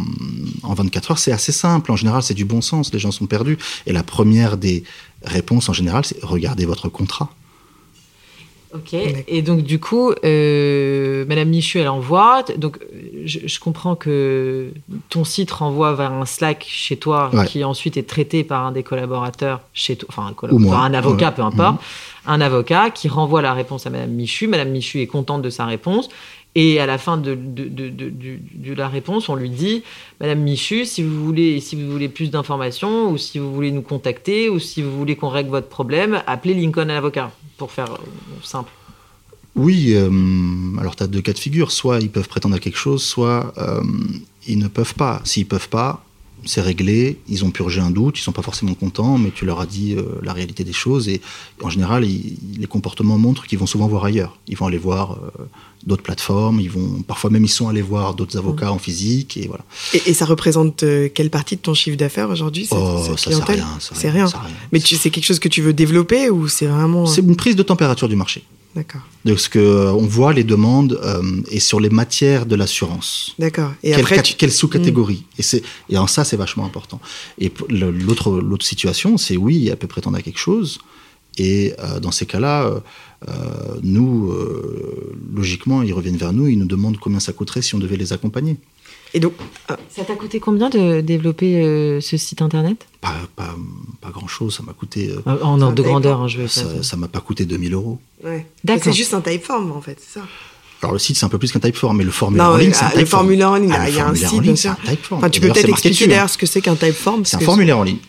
en 0.64 0.74
24 0.74 1.12
heures. 1.12 1.20
C'est 1.20 1.32
assez 1.32 1.54
simple. 1.54 1.94
En 1.94 1.96
général, 1.96 2.24
c'est 2.24 2.34
du 2.34 2.44
bon 2.44 2.60
sens. 2.60 2.92
Les 2.92 3.00
gens 3.00 3.12
sont 3.12 3.26
perdus. 3.26 3.58
Et 3.86 3.94
la 3.94 4.04
première 4.04 4.58
des 4.58 4.84
réponses 5.24 5.70
en 5.70 5.74
général, 5.74 6.04
c'est 6.04 6.22
regardez 6.22 6.66
votre 6.66 6.90
contrat. 6.90 7.34
Ok. 8.74 8.94
Et 9.28 9.42
donc 9.42 9.64
du 9.64 9.80
coup, 9.80 10.12
euh, 10.24 11.26
Madame 11.28 11.50
Michu, 11.50 11.80
elle 11.80 11.90
envoie. 11.90 12.44
Donc 12.58 12.80
je, 13.26 13.60
comprends 13.60 13.96
que 13.96 14.72
ton 15.10 15.24
site 15.24 15.52
renvoie 15.52 15.94
vers 15.94 16.12
un 16.12 16.26
Slack 16.26 16.66
chez 16.68 16.98
toi, 16.98 17.32
qui 17.48 17.64
ensuite 17.64 17.98
est 17.98 18.08
traité 18.08 18.44
par 18.44 18.66
un 18.66 18.72
des 18.72 18.84
collaborateurs 18.84 19.62
chez 19.74 19.96
toi, 19.96 20.10
enfin 20.10 20.34
un, 20.42 20.72
un 20.74 20.94
avocat, 20.94 21.32
peu 21.32 21.42
importe, 21.42 21.76
mhm. 21.76 22.34
un 22.34 22.42
avocat 22.42 22.90
qui 22.90 23.10
renvoie 23.10 23.42
la 23.42 23.54
réponse 23.54 23.86
à 23.88 23.90
Madame 23.90 24.12
Michu. 24.12 24.48
Madame 24.48 24.70
Michu 24.70 25.02
est 25.02 25.08
contente 25.08 25.42
de 25.42 25.50
sa 25.50 25.66
réponse. 25.66 26.10
Et 26.54 26.80
à 26.80 26.86
la 26.86 26.98
fin 26.98 27.18
de, 27.18 27.38
la 28.76 28.90
réponse, 28.90 29.30
on 29.30 29.36
lui 29.36 29.50
dit, 29.50 29.84
Madame 30.20 30.40
Michu, 30.40 30.86
si 30.86 31.02
vous 31.02 31.24
voulez, 31.24 31.62
si 31.62 31.82
vous 31.82 31.90
voulez 31.90 32.10
plus 32.10 32.30
d'informations, 32.30 33.10
ou 33.10 33.18
si 33.18 33.40
vous 33.40 33.54
voulez 33.54 33.72
nous 33.72 33.82
contacter, 33.82 34.50
ou 34.50 34.60
si 34.60 34.82
vous 34.82 34.98
voulez 34.98 35.16
qu'on 35.16 35.30
règle 35.30 35.50
votre 35.50 35.70
problème, 35.70 36.22
appelez 36.28 36.54
Lincoln 36.54 36.90
à 36.90 36.94
l'avocat, 36.94 37.32
pour 37.58 37.72
faire 37.72 37.94
euh, 37.94 37.98
simple. 38.44 38.72
Oui, 39.56 39.94
euh, 39.94 40.10
alors 40.80 40.96
tu 40.96 41.04
as 41.04 41.08
deux 41.08 41.22
cas 41.22 41.34
de 41.34 41.40
figure. 41.40 41.72
Soit 41.72 42.00
ils 42.00 42.10
peuvent 42.10 42.28
prétendre 42.28 42.56
à 42.56 42.60
quelque 42.60 42.78
chose, 42.78 43.04
soit 43.04 43.54
euh, 43.58 43.82
ils 44.48 44.60
ne 44.60 44.68
peuvent 44.68 44.96
pas. 44.96 45.22
S'ils 45.24 45.48
peuvent 45.48 45.70
pas, 45.70 46.04
c'est 46.46 46.62
réglé, 46.62 47.18
ils 47.28 47.46
ont 47.46 47.52
purgé 47.52 47.82
un 47.82 47.92
doute, 47.92 48.18
ils 48.18 48.22
sont 48.22 48.32
pas 48.32 48.42
forcément 48.42 48.74
contents, 48.74 49.18
mais 49.18 49.32
tu 49.32 49.46
leur 49.46 49.60
as 49.60 49.66
dit 49.66 49.96
euh, 49.96 50.04
la 50.24 50.34
réalité 50.34 50.64
des 50.64 50.74
choses. 50.74 51.10
Et 51.10 51.22
en 51.62 51.70
général, 51.70 52.04
les 52.04 52.68
comportements 52.68 53.18
montrent 53.18 53.46
qu'ils 53.48 53.60
vont 53.60 53.66
souvent 53.66 53.88
voir 53.88 54.06
ailleurs. 54.06 54.38
Ils 54.48 54.58
vont 54.58 54.68
aller 54.68 54.78
voir 54.78 55.20
d'autres 55.86 56.04
plateformes, 56.04 56.60
ils 56.60 56.70
vont 56.70 57.02
parfois 57.02 57.30
même 57.30 57.44
ils 57.44 57.50
sont 57.50 57.68
allés 57.68 57.82
voir 57.82 58.14
d'autres 58.14 58.38
avocats 58.38 58.68
mmh. 58.68 58.74
en 58.74 58.80
physique 58.80 59.38
et 59.38 59.48
voilà. 59.48 59.64
Et, 59.94 60.14
ça 60.14 60.26
représente 60.26 60.84
quelle 61.14 61.30
partie 61.30 61.56
de 61.56 61.62
ton 61.62 61.74
chiffre 61.74 61.98
d'affaires 61.98 62.30
aujourd'hui 62.30 62.68
oh, 62.72 63.04
ça 63.18 63.32
c'est 63.32 63.44
rien. 63.44 63.68
C'est 63.80 64.10
rien. 64.10 64.28
Mais 64.72 64.80
tu, 64.80 64.96
c'est 64.96 65.10
quelque 65.10 65.26
chose 65.26 65.40
que 65.40 65.50
tu 65.50 65.62
veux 65.62 65.74
développer 65.74 66.30
ou 66.30 66.48
c'est 66.48 66.68
vraiment 66.68 67.06
C'est 67.06 67.22
une 67.22 67.36
prise 67.36 67.56
de 67.56 67.64
température 67.64 68.08
du 68.08 68.16
marché. 68.16 68.44
D'accord. 68.76 69.02
De 69.26 69.36
ce 69.36 69.50
que 69.50 69.60
euh, 69.60 69.92
on 69.92 70.08
voit 70.08 70.32
les 70.34 70.46
demandes 70.46 71.00
euh, 71.04 71.22
et 71.50 71.60
sur 71.60 71.80
les 71.80 71.90
matières 71.90 72.46
de 72.46 72.56
l'assurance. 72.56 73.36
D'accord. 73.38 73.74
Et 73.84 73.92
quelle, 73.92 74.00
après, 74.00 74.22
quelle 74.22 74.52
sous-catégorie 74.52 75.26
Et 75.38 75.44
c'est 75.44 75.62
et 75.90 75.98
en 75.98 76.08
ça 76.08 76.24
c'est 76.24 76.38
vachement 76.38 76.66
important. 76.66 77.02
Et 77.38 77.52
l'autre 77.70 78.40
l'autre 78.40 78.66
situation, 78.66 79.18
c'est 79.18 79.36
oui, 79.36 79.68
elle 79.68 79.78
peut 79.78 79.88
prétendre 79.88 80.18
à 80.18 80.22
quelque 80.22 80.40
chose. 80.40 80.80
Et 81.38 81.74
euh, 81.80 82.00
dans 82.00 82.12
ces 82.12 82.26
cas-là, 82.26 82.82
nous, 83.84 84.34
logiquement, 85.34 85.84
ils 85.84 85.94
reviennent 85.94 86.18
vers 86.18 86.34
nous, 86.34 86.48
ils 86.48 86.58
nous 86.58 86.66
demandent 86.66 86.98
combien 86.98 87.20
ça 87.20 87.34
coûterait 87.34 87.62
si 87.62 87.76
on 87.76 87.80
devait 87.80 87.98
les 87.98 88.14
accompagner. 88.14 88.58
Et 89.14 89.20
donc, 89.20 89.34
euh, 89.70 89.76
ça 89.90 90.04
t'a 90.04 90.16
coûté 90.16 90.40
combien 90.40 90.70
de 90.70 91.02
développer 91.02 91.62
euh, 91.62 92.00
ce 92.00 92.18
site 92.18 92.42
internet? 92.42 92.88
pas, 93.02 93.14
pas, 93.36 93.56
pas, 94.00 94.10
grand-chose, 94.10 94.56
ça 94.56 94.64
m'a 94.64 94.74
coûté... 94.74 95.10
Euh, 95.10 95.42
en 95.42 95.60
ordre 95.60 95.76
de 95.76 95.82
grandeur, 95.82 96.22
hein, 96.22 96.28
je 96.28 96.40
veux 96.40 96.48
Ça 96.48 96.82
Ça 96.82 96.96
m'a 96.96 97.08
pas 97.08 97.20
coûté 97.20 97.46
2000 97.46 97.74
euros. 97.74 98.00
Ouais. 98.24 98.46
C'est 98.66 98.94
juste 98.94 99.14
un 99.14 99.22
typeform, 99.22 99.72
en 99.72 99.82
fait, 99.82 99.98
c'est 100.00 100.20
ça 100.20 100.26
alors 100.84 100.94
le 100.94 101.00
site 101.00 101.16
c'est 101.16 101.26
un 101.28 101.30
peu 101.30 101.38
plus 101.38 101.52
qu'un 101.52 101.60
typeform, 101.60 101.96
mais 101.96 102.04
le 102.04 102.10
formulaire 102.10 102.48
en 102.48 102.58
ligne 102.58 102.74
c'est 102.74 102.86
un 102.86 102.90
typeform. 102.90 103.02
Le 103.02 103.06
formulaire 103.06 103.50
en 103.52 103.56
ligne, 103.58 103.72
ah, 103.72 103.88
il 103.88 103.96
y 103.96 104.00
a 104.00 104.08
un 104.08 104.16
site, 104.16 104.42
bien 104.42 104.56
sûr. 104.56 104.76
Enfin, 105.12 105.30
tu 105.30 105.40
peux 105.40 105.50
peut-être 105.50 105.70
expliquer 105.70 106.08
d'ailleurs 106.08 106.28
ce 106.28 106.40
que 106.40 106.48
c'est 106.48 106.60
qu'un 106.60 106.76
typeform. 106.76 107.24
C'est 107.24 107.38
un 107.38 107.40
formulaire 107.42 107.78
en 107.78 107.84
ligne. 107.84 108.00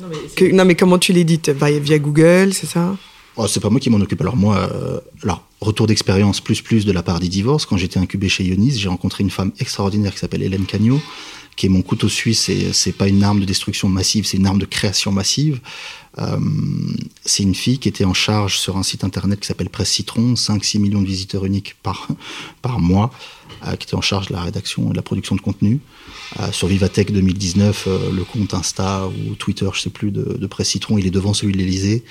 Non 0.00 0.06
mais, 0.08 0.52
non 0.52 0.64
mais, 0.64 0.74
comment 0.74 0.98
tu 0.98 1.12
l'édites? 1.12 1.50
Via 1.50 1.98
Google, 1.98 2.54
c'est 2.54 2.66
ça? 2.66 2.96
Oh, 3.40 3.46
c'est 3.46 3.60
pas 3.60 3.70
moi 3.70 3.78
qui 3.78 3.88
m'en 3.88 4.00
occupe. 4.00 4.20
Alors 4.20 4.36
moi, 4.36 4.56
euh, 4.56 4.98
alors 5.22 5.44
retour 5.60 5.86
d'expérience 5.86 6.40
plus 6.40 6.60
plus 6.60 6.84
de 6.84 6.90
la 6.90 7.04
part 7.04 7.20
des 7.20 7.28
divorces. 7.28 7.66
Quand 7.66 7.76
j'étais 7.76 8.00
incubé 8.00 8.28
chez 8.28 8.42
Ionis, 8.42 8.72
j'ai 8.72 8.88
rencontré 8.88 9.22
une 9.22 9.30
femme 9.30 9.52
extraordinaire 9.60 10.12
qui 10.12 10.18
s'appelle 10.18 10.42
Hélène 10.42 10.66
Cagnot, 10.66 11.00
qui 11.54 11.66
est 11.66 11.68
mon 11.68 11.82
couteau 11.82 12.08
suisse. 12.08 12.48
Et 12.48 12.72
c'est 12.72 12.90
pas 12.90 13.06
une 13.06 13.22
arme 13.22 13.38
de 13.38 13.44
destruction 13.44 13.88
massive, 13.88 14.26
c'est 14.26 14.38
une 14.38 14.46
arme 14.48 14.58
de 14.58 14.64
création 14.64 15.12
massive. 15.12 15.60
Euh, 16.18 16.36
c'est 17.24 17.44
une 17.44 17.54
fille 17.54 17.78
qui 17.78 17.88
était 17.88 18.04
en 18.04 18.12
charge 18.12 18.58
sur 18.58 18.76
un 18.76 18.82
site 18.82 19.04
internet 19.04 19.38
qui 19.38 19.46
s'appelle 19.46 19.70
Presse 19.70 19.90
Citron, 19.90 20.34
5-6 20.34 20.80
millions 20.80 21.00
de 21.00 21.06
visiteurs 21.06 21.44
uniques 21.44 21.76
par 21.80 22.08
par 22.60 22.80
mois, 22.80 23.12
euh, 23.68 23.76
qui 23.76 23.86
était 23.86 23.94
en 23.94 24.00
charge 24.00 24.26
de 24.26 24.32
la 24.32 24.42
rédaction 24.42 24.88
et 24.88 24.90
de 24.90 24.96
la 24.96 25.02
production 25.02 25.36
de 25.36 25.40
contenu. 25.40 25.78
Euh, 26.40 26.50
sur 26.50 26.66
Vivatech 26.66 27.12
2019, 27.12 27.86
le 28.12 28.24
compte 28.24 28.52
Insta 28.52 29.06
ou 29.06 29.36
Twitter, 29.36 29.68
je 29.72 29.80
sais 29.80 29.90
plus, 29.90 30.10
de, 30.10 30.36
de 30.36 30.46
Presse 30.48 30.70
Citron, 30.70 30.98
il 30.98 31.06
est 31.06 31.12
devant 31.12 31.34
celui 31.34 31.52
de 31.52 31.58
l'Elysée. 31.58 32.02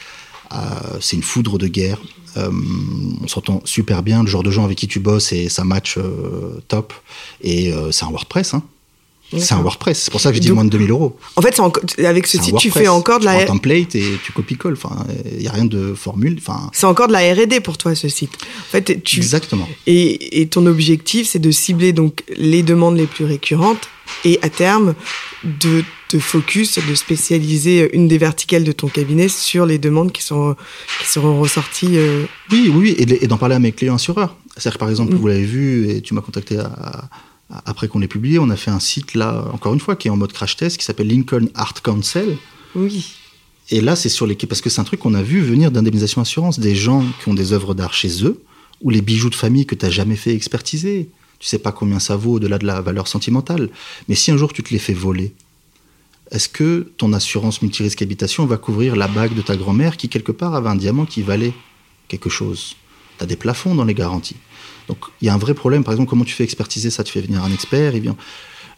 C'est 0.99 1.15
une 1.15 1.23
foudre 1.23 1.57
de 1.57 1.67
guerre. 1.67 1.99
on 2.35 3.27
s'entend 3.27 3.61
super 3.65 4.03
bien. 4.03 4.23
Le 4.23 4.29
genre 4.29 4.43
de 4.43 4.51
gens 4.51 4.65
avec 4.65 4.77
qui 4.77 4.87
tu 4.87 4.99
bosses 4.99 5.31
et 5.33 5.49
ça 5.49 5.63
match 5.63 5.97
top. 6.67 6.93
Et 7.41 7.73
c'est 7.91 8.05
un 8.05 8.09
WordPress. 8.09 8.53
Hein. 8.53 8.63
C'est 9.35 9.53
un 9.53 9.61
WordPress, 9.61 10.03
c'est 10.03 10.11
pour 10.11 10.21
ça 10.21 10.29
que 10.29 10.35
j'ai 10.35 10.39
dit 10.39 10.51
moins 10.51 10.63
de 10.63 10.69
2000 10.69 10.89
euros. 10.89 11.17
En 11.35 11.41
fait, 11.41 11.59
avec 12.05 12.27
ce 12.27 12.41
site, 12.41 12.55
tu 12.57 12.71
fais 12.71 12.87
encore 12.87 13.19
de 13.19 13.25
la. 13.25 13.37
Tu 13.37 13.43
un 13.43 13.45
template 13.45 13.95
et 13.95 14.17
tu 14.23 14.31
copies-colles. 14.31 14.73
Enfin, 14.73 15.05
il 15.31 15.39
n'y 15.39 15.47
a 15.47 15.51
rien 15.51 15.65
de 15.65 15.93
formule. 15.93 16.37
Enfin. 16.39 16.69
C'est 16.71 16.85
encore 16.85 17.07
de 17.07 17.13
la 17.13 17.33
R&D 17.33 17.59
pour 17.59 17.77
toi 17.77 17.93
ce 17.93 18.07
site. 18.07 18.37
En 18.41 18.71
fait, 18.71 19.03
tu. 19.03 19.17
Exactement. 19.17 19.67
Et, 19.85 20.41
et 20.41 20.47
ton 20.47 20.65
objectif, 20.65 21.27
c'est 21.27 21.39
de 21.39 21.51
cibler 21.51 21.91
donc 21.91 22.23
les 22.37 22.63
demandes 22.63 22.95
les 22.95 23.07
plus 23.07 23.25
récurrentes 23.25 23.89
et 24.23 24.39
à 24.41 24.49
terme 24.49 24.95
de 25.43 25.83
te 26.08 26.20
focus, 26.20 26.80
de 26.80 26.95
spécialiser 26.95 27.95
une 27.95 28.08
des 28.08 28.18
verticales 28.18 28.64
de 28.64 28.72
ton 28.72 28.88
cabinet 28.88 29.28
sur 29.28 29.66
les 29.66 29.78
demandes 29.78 30.12
qui 30.12 30.24
sont 30.24 30.55
qui 31.01 31.08
seront 31.08 31.39
ressorties. 31.39 31.97
Euh, 31.97 32.26
oui, 32.51 32.72
oui, 32.74 32.95
et 32.97 33.28
d'en 33.28 33.38
parler 33.38 33.55
à 33.55 33.60
mes 33.60 33.72
clients 33.72 33.95
assureurs. 33.95 34.36
C'est-à-dire 34.55 34.74
que 34.74 34.80
par 34.80 34.89
exemple, 34.89 35.14
mm. 35.14 35.18
vous 35.18 35.28
l'avez 35.28 35.45
vu 35.45 35.89
et 35.89 36.01
tu 36.01 36.14
m'as 36.14 36.22
contacté 36.22 36.58
à 36.58 37.10
après 37.49 37.88
qu'on 37.88 37.99
l'ait 37.99 38.08
publié, 38.08 38.39
on 38.39 38.49
a 38.49 38.55
fait 38.55 38.72
un 38.72 38.80
site 38.80 39.14
là, 39.14 39.45
encore 39.53 39.74
une 39.74 39.80
fois, 39.80 39.95
qui 39.95 40.08
est 40.08 40.12
en 40.12 40.18
mode 40.18 40.34
crash 40.34 40.58
test, 40.58 40.78
qui 40.78 40.86
s'appelle 40.86 41.08
Lincoln 41.08 41.47
Art 41.55 41.82
Council. 41.82 42.38
Oui. 42.76 43.14
Et 43.70 43.82
là, 43.82 43.95
c'est 43.95 44.10
sur 44.10 44.28
les 44.28 44.36
parce 44.36 44.62
que 44.62 44.70
c'est 44.70 44.82
un 44.82 44.86
truc 44.86 44.99
qu'on 44.99 45.14
a 45.14 45.22
vu 45.22 45.41
venir 45.41 45.72
d'indemnisation 45.72 46.22
assurance, 46.22 46.60
des 46.60 46.76
gens 46.76 47.03
qui 47.22 47.30
ont 47.30 47.34
des 47.34 47.53
œuvres 47.53 47.74
d'art 47.74 47.93
chez 47.93 48.24
eux, 48.26 48.41
ou 48.82 48.89
les 48.89 49.01
bijoux 49.01 49.30
de 49.30 49.36
famille 49.36 49.66
que 49.66 49.76
tu 49.76 49.86
n'as 49.86 49.91
jamais 49.91 50.16
fait 50.16 50.34
expertiser. 50.34 51.10
Tu 51.39 51.47
sais 51.47 51.60
pas 51.60 51.72
combien 51.72 51.99
ça 51.99 52.16
vaut 52.16 52.34
au-delà 52.34 52.58
de 52.58 52.66
la 52.66 52.82
valeur 52.82 53.08
sentimentale. 53.08 53.70
Mais 54.08 54.16
si 54.16 54.32
un 54.32 54.38
jour 54.38 54.53
tu 54.53 54.64
te 54.64 54.72
les 54.72 54.80
fais 54.80 54.93
voler, 54.93 55.34
est-ce 56.32 56.49
que 56.49 56.91
ton 56.97 57.13
assurance 57.13 57.61
multirisque 57.61 58.01
habitation 58.01 58.45
va 58.45 58.57
couvrir 58.57 58.95
la 58.95 59.07
bague 59.07 59.34
de 59.34 59.41
ta 59.41 59.55
grand-mère 59.55 59.97
qui, 59.97 60.09
quelque 60.09 60.32
part, 60.32 60.55
avait 60.55 60.69
un 60.69 60.75
diamant 60.75 61.05
qui 61.05 61.21
valait 61.21 61.53
quelque 62.07 62.30
chose? 62.30 62.75
Tu 63.17 63.23
as 63.23 63.28
des 63.28 63.36
plafonds 63.36 63.75
dans 63.75 63.86
les 63.86 63.93
garanties. 63.93 64.36
Donc 64.88 64.97
il 65.21 65.25
y 65.25 65.30
a 65.30 65.34
un 65.34 65.38
vrai 65.38 65.53
problème. 65.53 65.84
Par 65.84 65.93
exemple, 65.93 66.09
comment 66.09 66.25
tu 66.25 66.34
fais 66.34 66.43
expertiser 66.43 66.89
ça? 66.89 67.03
Tu 67.03 67.13
fais 67.13 67.21
venir 67.21 67.43
un 67.43 67.51
expert, 67.51 67.95
il 67.95 68.01
vient, 68.01 68.15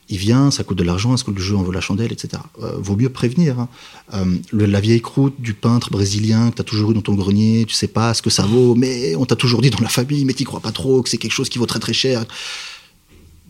il 0.09 0.17
vient 0.17 0.51
ça 0.51 0.63
coûte 0.63 0.77
de 0.77 0.83
l'argent, 0.83 1.13
est-ce 1.13 1.23
que 1.23 1.31
le 1.31 1.39
jeu 1.39 1.55
en 1.55 1.61
vaut 1.61 1.71
la 1.71 1.81
chandelle, 1.81 2.11
etc. 2.11 2.41
Euh, 2.61 2.73
vaut 2.77 2.95
mieux 2.95 3.09
prévenir. 3.09 3.59
Hein. 3.59 3.69
Euh, 4.13 4.37
la 4.53 4.79
vieille 4.79 5.01
croûte 5.01 5.35
du 5.39 5.53
peintre 5.53 5.91
brésilien 5.91 6.49
que 6.49 6.55
tu 6.55 6.61
as 6.61 6.65
toujours 6.65 6.91
eu 6.91 6.93
dans 6.93 7.01
ton 7.01 7.15
grenier, 7.15 7.65
tu 7.67 7.75
sais 7.75 7.87
pas 7.87 8.13
ce 8.13 8.21
que 8.21 8.29
ça 8.29 8.43
vaut, 8.43 8.75
mais 8.75 9.15
on 9.15 9.25
t'a 9.25 9.35
toujours 9.35 9.61
dit 9.61 9.69
dans 9.69 9.81
la 9.81 9.89
famille, 9.89 10.25
mais 10.25 10.33
tu 10.33 10.43
crois 10.45 10.61
pas 10.61 10.71
trop, 10.71 11.01
que 11.03 11.09
c'est 11.09 11.17
quelque 11.17 11.33
chose 11.33 11.49
qui 11.49 11.59
vaut 11.59 11.67
très 11.67 11.79
très 11.79 11.93
cher 11.93 12.25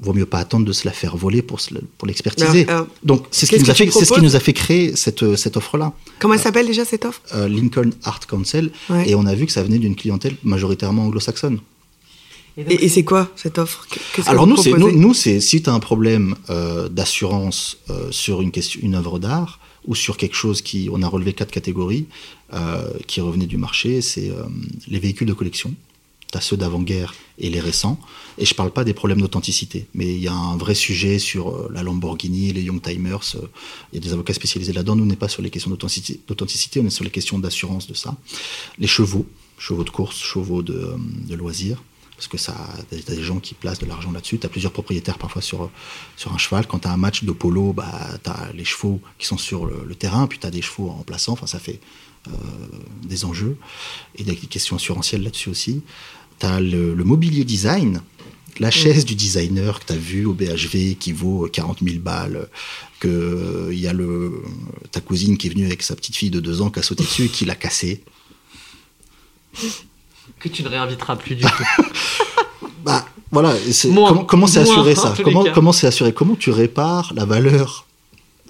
vaut 0.01 0.13
mieux 0.13 0.25
pas 0.25 0.39
attendre 0.39 0.65
de 0.65 0.73
se 0.73 0.85
la 0.85 0.91
faire 0.91 1.17
voler 1.17 1.41
pour, 1.41 1.59
pour 1.97 2.07
l'expertiser. 2.07 2.65
Donc, 3.03 3.25
c'est 3.31 3.45
ce, 3.45 3.51
qui 3.51 3.59
nous 3.59 3.69
a 3.69 3.73
fait, 3.73 3.91
ce 3.91 4.13
qui 4.13 4.21
nous 4.21 4.35
a 4.35 4.39
fait 4.39 4.53
créer 4.53 4.95
cette, 4.95 5.35
cette 5.35 5.57
offre-là. 5.57 5.93
Comment 6.19 6.35
elle 6.35 6.39
s'appelle 6.39 6.67
déjà 6.67 6.85
cette 6.85 7.05
offre? 7.05 7.21
Lincoln 7.47 7.91
Art 8.03 8.25
Council. 8.27 8.71
Et 9.05 9.15
on 9.15 9.25
a 9.25 9.35
vu 9.35 9.45
que 9.45 9.51
ça 9.51 9.63
venait 9.63 9.79
d'une 9.79 9.95
clientèle 9.95 10.35
majoritairement 10.43 11.03
anglo-saxonne. 11.05 11.59
Et, 12.67 12.89
c'est 12.89 13.03
quoi 13.03 13.31
cette 13.35 13.57
offre? 13.57 13.87
Alors 14.25 14.47
nous, 14.47 14.57
c'est 14.57 14.71
nous, 14.73 15.13
c'est 15.13 15.39
si 15.39 15.61
tu 15.61 15.69
as 15.69 15.73
un 15.73 15.79
problème 15.79 16.35
euh, 16.49 16.89
d'assurance 16.89 17.77
euh, 17.89 18.11
sur 18.11 18.41
une 18.41 18.51
question, 18.51 18.79
une 18.83 18.95
œuvre 18.95 19.19
d'art 19.19 19.59
ou 19.85 19.95
sur 19.95 20.17
quelque 20.17 20.35
chose 20.35 20.61
qui, 20.61 20.89
on 20.91 21.01
a 21.01 21.07
relevé 21.07 21.33
quatre 21.33 21.51
catégories 21.51 22.05
euh, 22.53 22.89
qui 23.07 23.21
revenaient 23.21 23.47
du 23.47 23.57
marché, 23.57 24.01
c'est 24.01 24.31
les 24.87 24.99
véhicules 24.99 25.27
de 25.27 25.33
collection. 25.33 25.73
Tu 26.31 26.37
as 26.37 26.41
ceux 26.41 26.57
d'avant-guerre 26.57 27.15
et 27.37 27.49
les 27.49 27.59
récents. 27.59 27.99
Et 28.37 28.45
je 28.45 28.53
parle 28.53 28.71
pas 28.71 28.83
des 28.83 28.93
problèmes 28.93 29.19
d'authenticité, 29.19 29.87
mais 29.93 30.13
il 30.13 30.21
y 30.21 30.27
a 30.27 30.33
un 30.33 30.57
vrai 30.57 30.75
sujet 30.75 31.19
sur 31.19 31.69
la 31.71 31.83
Lamborghini, 31.83 32.53
les 32.53 32.61
Young 32.61 32.81
Timers. 32.81 33.35
Il 33.91 33.95
y 33.95 33.97
a 33.97 34.01
des 34.01 34.13
avocats 34.13 34.33
spécialisés 34.33 34.73
là-dedans. 34.73 34.95
Nous, 34.95 35.03
on 35.03 35.07
n'est 35.07 35.15
pas 35.15 35.27
sur 35.27 35.41
les 35.41 35.49
questions 35.49 35.71
d'authenticité, 35.71 36.79
on 36.79 36.85
est 36.85 36.89
sur 36.89 37.03
les 37.03 37.09
questions 37.09 37.39
d'assurance 37.39 37.87
de 37.87 37.93
ça. 37.93 38.15
Les 38.77 38.87
chevaux, 38.87 39.25
chevaux 39.57 39.83
de 39.83 39.89
course, 39.89 40.17
chevaux 40.17 40.61
de, 40.61 40.95
de 41.27 41.35
loisirs 41.35 41.81
parce 42.19 42.27
que 42.27 42.37
ça, 42.37 42.53
as 42.91 43.15
des 43.15 43.23
gens 43.23 43.39
qui 43.39 43.53
placent 43.53 43.79
de 43.79 43.85
l'argent 43.85 44.11
là-dessus. 44.11 44.39
Tu 44.39 44.45
as 44.45 44.49
plusieurs 44.49 44.73
propriétaires 44.73 45.17
parfois 45.17 45.41
sur, 45.41 45.71
sur 46.17 46.33
un 46.33 46.37
cheval. 46.37 46.67
Quand 46.67 46.79
tu 46.79 46.87
as 46.89 46.91
un 46.91 46.97
match 46.97 47.23
de 47.23 47.31
polo, 47.31 47.71
bah, 47.71 47.89
tu 48.21 48.29
as 48.29 48.51
les 48.53 48.65
chevaux 48.65 48.99
qui 49.17 49.25
sont 49.25 49.37
sur 49.37 49.65
le, 49.65 49.95
terrain, 49.95 50.27
puis 50.27 50.37
tu 50.37 50.45
as 50.45 50.51
des 50.51 50.61
chevaux 50.61 50.89
en 50.89 51.03
plaçant. 51.03 51.31
Enfin, 51.31 51.47
ça 51.47 51.59
fait 51.59 51.79
euh, 52.27 52.31
des 53.03 53.23
enjeux 53.23 53.55
et 54.15 54.25
des 54.25 54.35
questions 54.35 54.75
assurantielles 54.75 55.23
là-dessus 55.23 55.47
aussi. 55.47 55.81
Tu 56.39 56.45
as 56.45 56.59
le, 56.59 56.95
mobilier 57.03 57.43
design, 57.43 58.01
la 58.59 58.71
chaise 58.71 59.05
du 59.05 59.15
designer 59.15 59.79
que 59.79 59.85
tu 59.85 59.93
as 59.93 59.97
vu 59.97 60.25
au 60.25 60.33
BHV 60.33 60.95
qui 60.99 61.11
vaut 61.11 61.47
40 61.51 61.79
000 61.83 61.99
balles, 61.99 62.47
que 62.99 63.69
il 63.71 63.79
y 63.79 63.87
a 63.87 63.93
le, 63.93 64.43
ta 64.91 65.01
cousine 65.01 65.37
qui 65.37 65.47
est 65.47 65.49
venue 65.51 65.65
avec 65.65 65.83
sa 65.83 65.95
petite 65.95 66.15
fille 66.15 66.29
de 66.29 66.39
deux 66.39 66.61
ans 66.61 66.69
qui 66.69 66.79
a 66.79 66.83
sauté 66.83 67.03
dessus 67.03 67.25
et 67.25 67.29
qui 67.29 67.45
l'a 67.45 67.55
cassé. 67.55 68.03
Que 70.39 70.49
tu 70.49 70.63
ne 70.63 70.69
réinviteras 70.69 71.15
plus 71.15 71.35
du 71.35 71.43
tout. 71.77 71.83
bah 72.83 73.05
voilà, 73.31 73.53
comment 74.27 74.47
c'est 74.47 74.61
assuré 74.61 74.95
ça 74.95 75.13
Comment 75.23 75.45
comment 75.53 75.71
c'est 75.71 75.87
assuré 75.87 76.13
Comment 76.13 76.35
tu 76.35 76.49
répares 76.49 77.13
la 77.15 77.25
valeur 77.25 77.85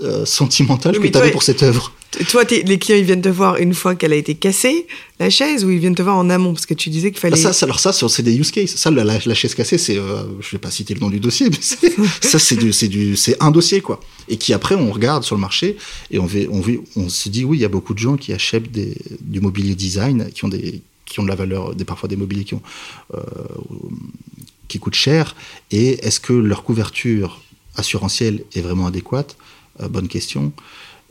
euh, 0.02 0.26
sentimentale 0.26 1.00
que 1.00 1.08
tu 1.08 1.18
avais 1.18 1.32
pour 1.32 1.43
cette 1.43 1.64
œuvre 1.64 1.93
toi, 2.28 2.43
les 2.43 2.80
clients, 2.80 2.97
ils 2.97 3.04
viennent 3.04 3.22
te 3.22 3.30
voir 3.30 3.58
une 3.58 3.74
fois 3.74 3.95
qu'elle 3.95 4.14
a 4.14 4.16
été 4.16 4.34
cassée, 4.34 4.88
la 5.20 5.30
chaise, 5.30 5.64
ou 5.64 5.70
ils 5.70 5.78
viennent 5.78 5.95
te 5.95 6.02
voir 6.02 6.18
en 6.18 6.30
amont 6.30 6.54
Parce 6.54 6.66
que 6.66 6.74
tu 6.74 6.89
disais 6.89 7.12
qu'il 7.12 7.20
fallait. 7.20 7.45
Ah, 7.45 7.54
ça, 7.54 7.66
alors 7.66 7.80
ça, 7.80 7.93
c'est 7.93 8.24
des 8.24 8.36
use 8.36 8.52
cases. 8.52 8.76
Ça, 8.76 8.89
la, 8.89 9.20
chaise 9.20 9.54
cassée, 9.54 9.78
c'est. 9.78 9.97
Euh, 9.97 10.24
je 10.41 10.52
vais 10.52 10.58
pas 10.58 10.72
citer 10.72 10.95
le 10.95 11.02
nom 11.02 11.10
du 11.10 11.20
dossier, 11.20 11.50
mais 11.50 11.58
ça, 12.22 12.39
c'est 12.39 12.56
du, 12.56 12.72
du, 12.88 13.16
un 13.39 13.52
dossier, 13.52 13.82
quoi. 13.82 14.00
Et 14.28 14.38
qui 14.38 14.54
après, 14.54 14.76
on 14.76 14.91
regarde 14.91 15.24
sur 15.24 15.36
le 15.36 15.41
marché 15.41 15.78
et 16.12 16.20
on, 16.20 16.28
on, 16.52 16.64
on 16.95 17.10
se 17.10 17.30
dit, 17.30 17.45
oui, 17.45 17.58
il 17.58 17.62
y 17.62 17.66
a 17.66 17.70
beaucoup 17.70 17.93
de 17.93 18.00
gens 18.00 18.18
qui 18.18 18.34
achètent 18.34 18.72
des, 18.72 18.95
du 19.22 19.39
mobilier 19.39 19.76
design, 19.76 20.30
qui 20.34 20.45
ont 20.45 20.50
des, 20.50 20.82
qui 21.06 21.20
ont 21.20 21.24
de 21.24 21.30
la 21.30 21.36
valeur, 21.36 21.76
des, 21.76 21.86
parfois 21.86 22.10
des 22.10 22.16
mobiliers 22.16 22.43
qui, 22.43 22.56
ont, 22.56 22.62
euh, 23.16 23.20
qui 24.68 24.80
coûtent 24.80 24.95
cher, 24.95 25.36
et 25.72 26.06
est-ce 26.06 26.20
que 26.20 26.34
leur 26.34 26.64
couverture 26.64 27.41
assurantielle 27.76 28.43
est 28.56 28.62
vraiment 28.62 28.88
adéquate? 28.88 29.36
Bonne 29.88 30.08
question. 30.08 30.52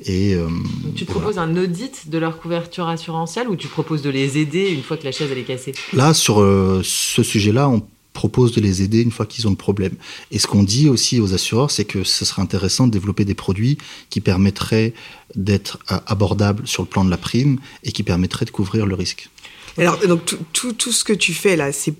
Et, 0.04 0.34
euh, 0.34 0.48
tu 0.94 1.04
proposes 1.04 1.38
un 1.38 1.56
audit 1.56 2.08
de 2.08 2.18
leur 2.18 2.38
couverture 2.38 2.86
assurantielle 2.86 3.48
ou 3.48 3.56
tu 3.56 3.66
proposes 3.66 4.02
de 4.02 4.10
les 4.10 4.38
aider 4.38 4.70
une 4.70 4.82
fois 4.82 4.96
que 4.96 5.04
la 5.04 5.12
chaise 5.12 5.28
elle 5.32 5.38
est 5.38 5.42
cassée? 5.42 5.72
Là, 5.92 6.14
sur 6.14 6.36
ce 6.36 7.22
sujet-là, 7.22 7.68
on 7.68 7.82
propose 8.18 8.52
de 8.52 8.60
les 8.60 8.82
aider 8.82 9.00
une 9.00 9.12
fois 9.12 9.26
qu'ils 9.26 9.46
ont 9.46 9.50
le 9.50 9.56
problème. 9.56 9.94
Et 10.32 10.40
ce 10.40 10.48
qu'on 10.48 10.64
dit 10.64 10.88
aussi 10.88 11.20
aux 11.20 11.34
assureurs, 11.34 11.70
c'est 11.70 11.84
que 11.84 12.02
ce 12.02 12.24
serait 12.24 12.42
intéressant 12.42 12.88
de 12.88 12.92
développer 12.92 13.24
des 13.24 13.34
produits 13.34 13.78
qui 14.10 14.20
permettraient 14.20 14.92
d'être 15.36 15.78
abordables 16.06 16.66
sur 16.66 16.82
le 16.82 16.88
plan 16.88 17.04
de 17.04 17.10
la 17.10 17.16
prime 17.16 17.60
et 17.84 17.92
qui 17.92 18.02
permettraient 18.02 18.44
de 18.44 18.50
couvrir 18.50 18.86
le 18.86 18.96
risque. 18.96 19.30
Alors, 19.76 19.98
donc, 19.98 20.24
tout, 20.52 20.72
tout, 20.72 20.90
ce 20.90 21.04
que 21.04 21.12
tu 21.12 21.32
fais 21.32 21.54
là, 21.54 21.70
c'est 21.70 21.94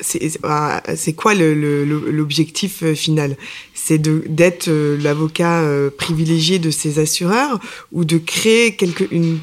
c'est 0.00 1.12
quoi 1.14 1.34
l'objectif 1.34 2.82
euh, 2.82 2.94
final? 2.94 3.36
C'est 3.74 3.98
d'être 3.98 4.68
euh, 4.68 4.96
l'avocat 5.00 5.60
euh, 5.60 5.90
privilégié 5.90 6.58
de 6.58 6.70
ces 6.70 6.98
assureurs 6.98 7.60
ou 7.92 8.04
de 8.04 8.18
créer 8.18 8.76
quelque, 8.76 9.04
une, 9.10 9.38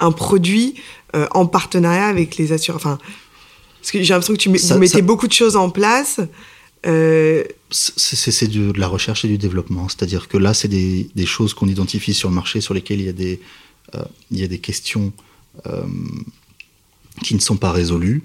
un 0.00 0.12
produit 0.12 0.74
en 1.30 1.46
partenariat 1.46 2.06
avec 2.06 2.36
les 2.36 2.50
assureurs? 2.52 2.80
Enfin, 2.80 2.98
Parce 3.80 3.92
que 3.92 4.02
j'ai 4.02 4.12
l'impression 4.14 4.34
que 4.34 4.38
tu 4.38 4.48
vous 4.48 4.78
mettez 4.78 5.02
beaucoup 5.02 5.28
de 5.28 5.32
choses 5.32 5.54
en 5.54 5.70
place. 5.70 6.20
C'est 6.82 8.48
de, 8.48 8.72
la 8.78 8.88
recherche 8.88 9.24
et 9.24 9.28
du 9.28 9.38
développement. 9.38 9.88
C'est-à-dire 9.88 10.26
que 10.26 10.36
là, 10.36 10.54
c'est 10.54 10.68
des, 10.68 11.08
des, 11.14 11.26
choses 11.26 11.54
qu'on 11.54 11.68
identifie 11.68 12.14
sur 12.14 12.28
le 12.28 12.34
marché 12.34 12.60
sur 12.60 12.74
lesquelles 12.74 13.00
il 13.00 13.06
y 13.06 13.10
a 13.10 13.12
des, 13.12 13.40
il 14.32 14.40
y 14.40 14.42
a 14.42 14.48
des 14.48 14.58
questions 14.58 15.12
qui 17.22 17.36
ne 17.36 17.40
sont 17.40 17.56
pas 17.56 17.70
résolues 17.70 18.22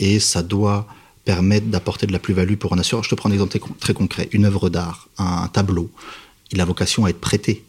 et 0.00 0.18
ça 0.18 0.42
doit 0.42 0.88
permettre 1.24 1.66
d'apporter 1.66 2.06
de 2.06 2.12
la 2.12 2.18
plus-value 2.18 2.56
pour 2.56 2.72
un 2.72 2.78
assureur. 2.78 3.04
Je 3.04 3.10
te 3.10 3.14
prends 3.14 3.28
un 3.28 3.32
exemple 3.32 3.58
très 3.78 3.94
concret. 3.94 4.28
Une 4.32 4.44
œuvre 4.44 4.70
d'art, 4.70 5.08
un 5.18 5.48
tableau, 5.48 5.90
il 6.50 6.60
a 6.60 6.64
vocation 6.64 7.04
à 7.04 7.10
être 7.10 7.20
prêté. 7.20 7.64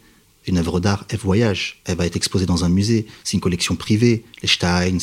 Une 0.46 0.58
œuvre 0.58 0.80
d'art, 0.80 1.04
elle 1.08 1.18
voyage, 1.18 1.80
elle 1.84 1.96
va 1.96 2.06
être 2.06 2.16
exposée 2.16 2.46
dans 2.46 2.64
un 2.64 2.68
musée, 2.68 3.06
c'est 3.22 3.34
une 3.34 3.40
collection 3.40 3.76
privée, 3.76 4.24
les 4.42 4.48
Stein. 4.48 4.98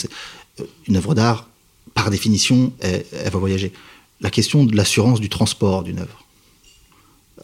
Euh, 0.59 0.63
une 0.87 0.97
œuvre 0.97 1.15
d'art, 1.15 1.47
par 1.93 2.11
définition, 2.11 2.73
elle, 2.79 3.05
va 3.11 3.39
voyager. 3.39 3.71
La 4.19 4.29
question 4.29 4.65
de 4.65 4.75
l'assurance 4.75 5.19
du 5.19 5.29
transport 5.29 5.83
d'une 5.83 5.99
œuvre, 5.99 6.25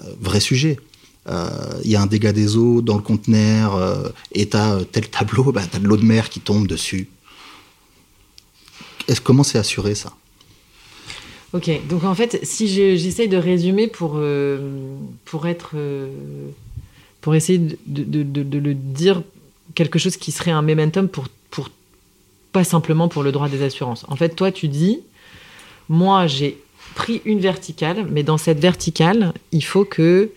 euh, 0.04 0.14
vrai 0.22 0.40
sujet. 0.40 0.78
Euh, 1.28 1.50
il 1.84 1.90
y 1.90 1.96
a 1.96 2.02
un 2.02 2.06
dégât 2.06 2.34
des 2.34 2.56
eaux 2.56 2.82
dans 2.82 2.96
le 2.96 3.02
conteneur 3.02 4.14
et 4.32 4.48
tu 4.48 4.56
as 4.56 4.80
tel 4.92 5.10
tableau, 5.10 5.52
bah, 5.52 5.64
tu 5.70 5.76
as 5.76 5.80
de 5.80 5.88
l'eau 5.88 5.98
de 5.98 6.06
mer 6.06 6.30
qui 6.30 6.40
tombe 6.40 6.68
dessus 6.68 7.10
comment 9.16 9.44
c'est 9.44 9.58
assuré 9.58 9.96
ça? 9.96 10.14
Ok, 11.54 11.70
donc 11.88 12.04
en 12.04 12.14
fait, 12.14 12.40
si 12.44 12.68
j'essaye 12.68 13.30
de 13.30 13.38
résumer 13.38 13.88
pour, 13.88 14.14
euh, 14.16 14.60
pour 15.26 15.48
être. 15.48 15.72
Euh, 15.76 16.10
pour 17.22 17.36
essayer 17.36 17.58
de, 17.58 17.78
de, 17.88 18.58
le 18.58 18.74
dire 18.74 19.22
quelque 19.76 20.00
chose 20.00 20.16
qui 20.16 20.32
serait 20.32 20.52
un 20.52 20.62
momentum 20.62 21.08
pour, 21.10 21.28
pour. 21.50 21.70
pas 22.52 22.64
simplement 22.64 23.08
pour 23.08 23.24
le 23.24 23.32
droit 23.32 23.50
des 23.50 23.64
assurances. 23.64 24.06
En 24.08 24.16
fait, 24.16 24.36
toi, 24.36 24.52
tu 24.52 24.68
dis 24.68 25.00
moi, 25.90 26.28
j'ai 26.28 26.58
pris 26.96 27.22
une 27.26 27.40
verticale, 27.40 28.06
mais 28.10 28.24
dans 28.24 28.38
cette 28.38 28.60
verticale, 28.60 29.34
il 29.52 29.64
faut 29.64 29.86
que 29.86 30.32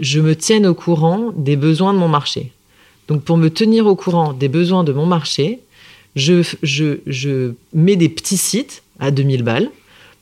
je 0.00 0.20
me 0.20 0.34
tienne 0.34 0.66
au 0.66 0.74
courant 0.74 1.32
des 1.36 1.56
besoins 1.56 1.92
de 1.92 1.98
mon 1.98 2.08
marché. 2.08 2.52
Donc, 3.08 3.22
pour 3.22 3.36
me 3.36 3.48
tenir 3.48 3.86
au 3.86 3.96
courant 3.96 4.32
des 4.32 4.48
besoins 4.48 4.84
de 4.84 4.92
mon 4.92 5.06
marché, 5.06 5.60
je, 6.16 6.42
je, 6.62 6.98
je 7.06 7.52
mets 7.74 7.96
des 7.96 8.08
petits 8.08 8.36
sites 8.36 8.82
à 8.98 9.10
2000 9.10 9.42
balles 9.42 9.70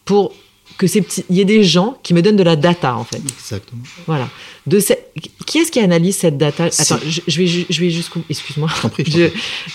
pour 0.08 0.34
que 0.78 0.86
ces 0.86 1.02
petits, 1.02 1.24
il 1.28 1.36
y 1.36 1.40
ait 1.42 1.44
des 1.44 1.64
gens 1.64 1.98
qui 2.02 2.14
me 2.14 2.22
donnent 2.22 2.36
de 2.36 2.42
la 2.42 2.56
data 2.56 2.96
en 2.96 3.04
fait. 3.04 3.20
Exactement. 3.38 3.82
Voilà. 4.06 4.28
De 4.66 4.80
ce- 4.80 4.94
qui 5.46 5.58
est-ce 5.58 5.70
qui 5.70 5.80
analyse 5.80 6.16
cette 6.16 6.38
data? 6.38 6.64
Attends, 6.64 6.98
je, 7.06 7.20
je 7.26 7.38
vais, 7.38 7.46
je 7.68 7.80
vais 7.80 7.90
jusqu'où? 7.90 8.22
Excuse-moi. 8.30 8.70
Je 8.76 8.80
t'en 8.82 8.88
prie. 8.88 9.04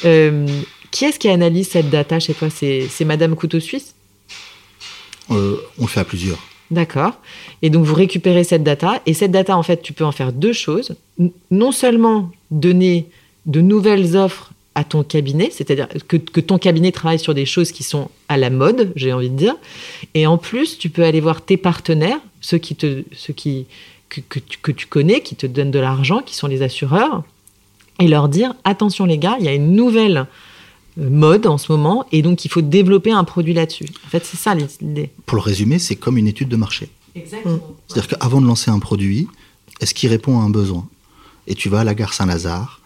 euh, 0.06 0.48
qui 0.90 1.06
est-ce 1.06 1.20
qui 1.20 1.30
analyse 1.30 1.68
cette 1.70 1.90
data 1.92 2.20
chez 2.20 2.34
toi? 2.34 2.48
C'est 2.50 2.88
c'est 2.90 3.06
Madame 3.06 3.36
Couteau 3.36 3.60
Suisse? 3.60 3.94
Euh, 5.30 5.58
on 5.78 5.84
le 5.84 5.88
fait 5.88 6.00
à 6.00 6.04
plusieurs. 6.06 6.40
D'accord. 6.72 7.14
Et 7.62 7.70
donc 7.70 7.86
vous 7.86 7.94
récupérez 7.96 8.44
cette 8.44 8.64
data 8.64 9.00
et 9.06 9.14
cette 9.14 9.32
data 9.32 9.56
en 9.56 9.64
fait 9.64 9.82
tu 9.84 9.94
peux 9.94 10.06
en 10.06 10.12
faire 10.12 10.32
deux 10.34 10.54
choses. 10.54 10.96
Non 11.52 11.72
seulement 11.72 12.32
donner 12.50 13.06
de 13.46 13.62
nouvelles 13.62 14.16
offres 14.18 14.53
à 14.76 14.84
ton 14.84 15.04
cabinet, 15.04 15.50
c'est-à-dire 15.52 15.88
que, 16.08 16.18
que 16.18 16.40
ton 16.40 16.58
cabinet 16.58 16.92
travaille 16.92 17.20
sur 17.20 17.34
des 17.34 17.46
choses 17.46 17.72
qui 17.72 17.84
sont 17.84 18.10
à 18.28 18.38
la 18.38 18.50
mode, 18.50 18.92
j'ai 18.96 19.14
envie 19.14 19.30
de 19.30 19.36
dire, 19.36 19.56
et 20.14 20.26
en 20.26 20.38
plus 20.38 20.78
tu 20.78 20.90
peux 20.90 21.04
aller 21.04 21.22
voir 21.22 21.42
tes 21.42 21.58
partenaires, 21.58 22.20
ceux 22.42 22.58
qui 22.58 22.76
te, 22.76 23.04
ceux 23.16 23.34
qui 23.34 23.68
que, 24.10 24.22
que 24.22 24.40
tu, 24.40 24.58
que 24.62 24.72
tu 24.72 24.88
connais, 24.88 25.22
qui 25.22 25.36
te 25.36 25.46
donnent 25.46 25.72
de 25.72 25.80
l'argent, 25.80 26.22
qui 26.26 26.36
sont 26.36 26.48
les 26.48 26.62
assureurs, 26.62 27.24
et 28.00 28.08
leur 28.08 28.30
dire 28.30 28.56
attention 28.64 29.06
les 29.06 29.18
gars, 29.18 29.36
il 29.40 29.46
y 29.46 29.50
a 29.50 29.54
une 29.54 29.76
nouvelle 29.76 30.26
euh, 30.98 31.10
mode 31.10 31.46
en 31.46 31.58
ce 31.58 31.72
moment 31.72 32.06
et 32.12 32.22
donc 32.22 32.46
il 32.46 32.50
faut 32.50 32.62
développer 32.62 33.12
un 33.12 33.24
produit 33.24 33.54
là-dessus. 33.54 33.86
En 34.06 34.10
fait 34.10 34.26
c'est 34.26 34.38
ça 34.38 34.56
l'idée. 34.56 35.12
Pour 35.26 35.36
le 35.36 35.44
résumer, 35.44 35.78
c'est 35.78 35.96
comme 35.96 36.18
une 36.18 36.28
étude 36.28 36.50
de 36.50 36.56
marché. 36.56 36.90
Exactement. 37.16 37.60
C'est-à-dire 37.88 38.18
qu'avant 38.18 38.42
de 38.42 38.48
lancer 38.48 38.72
un 38.72 38.80
produit, 38.80 39.28
est-ce 39.80 39.94
qu'il 39.94 40.10
répond 40.10 40.40
à 40.40 40.44
un 40.44 40.50
besoin? 40.50 40.88
Et 41.46 41.54
tu 41.54 41.70
vas 41.70 41.82
à 41.82 41.84
la 41.84 41.94
gare 41.94 42.14
Saint-Lazare 42.14 42.82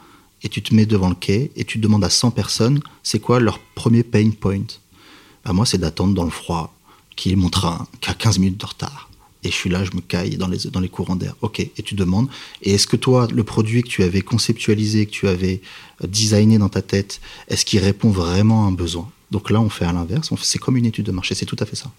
et 0.48 0.50
tu 0.50 0.62
te 0.62 0.74
mets 0.74 0.86
devant 0.86 1.10
le 1.10 1.16
quai 1.16 1.52
et 1.58 1.66
tu 1.66 1.78
demandes 1.78 2.06
à 2.06 2.10
100 2.10 2.32
personnes 2.32 2.80
c'est 3.04 3.20
quoi 3.20 3.42
leur 3.42 3.60
premier 3.60 4.02
pain 4.02 4.30
point? 4.32 4.64
Bah, 5.44 5.52
moi, 5.52 5.66
c'est 5.66 5.78
d'attendre 5.78 6.14
dans 6.14 6.24
le 6.24 6.30
froid, 6.30 6.74
qu'il 7.18 7.32
y 7.32 7.34
ait 7.34 7.36
mon 7.36 7.50
train, 7.50 7.86
a 8.06 8.14
15 8.14 8.40
minutes 8.40 8.58
de 8.58 8.66
retard. 8.66 9.10
Et 9.44 9.50
je 9.50 9.54
suis 9.54 9.70
là, 9.70 9.84
je 9.84 9.92
me 9.94 10.00
caille 10.00 10.38
dans 10.38 10.48
les, 10.48 10.88
courants 10.88 11.18
d'air. 11.18 11.36
Ok, 11.42 11.60
et 11.60 11.84
tu 11.84 11.96
demandes. 11.96 12.30
Et 12.62 12.76
est-ce 12.76 12.88
que 12.88 12.96
toi, 12.96 13.28
le 13.30 13.44
produit 13.44 13.84
que 13.84 13.90
tu 13.90 14.04
avais 14.04 14.22
conceptualisé, 14.22 15.06
que 15.06 15.12
tu 15.12 15.28
avais 15.28 15.60
euh, 16.02 16.08
designé 16.08 16.58
dans 16.58 16.70
ta 16.70 16.82
tête, 16.82 17.20
est-ce 17.50 17.66
qu'il 17.66 17.80
répond 17.80 18.10
vraiment 18.10 18.64
à 18.64 18.70
un 18.70 18.72
besoin? 18.72 19.12
Donc 19.32 19.50
là, 19.50 19.60
on 19.60 19.68
fait 19.68 19.84
à 19.84 19.92
l'inverse. 19.92 20.30
C'est 20.42 20.60
comme 20.60 20.78
une 20.78 20.86
étude 20.86 21.08
de 21.08 21.12
marché, 21.12 21.36
c'est 21.36 21.46
tout 21.46 21.58
à 21.60 21.66
fait 21.66 21.76
ça. 21.76 21.92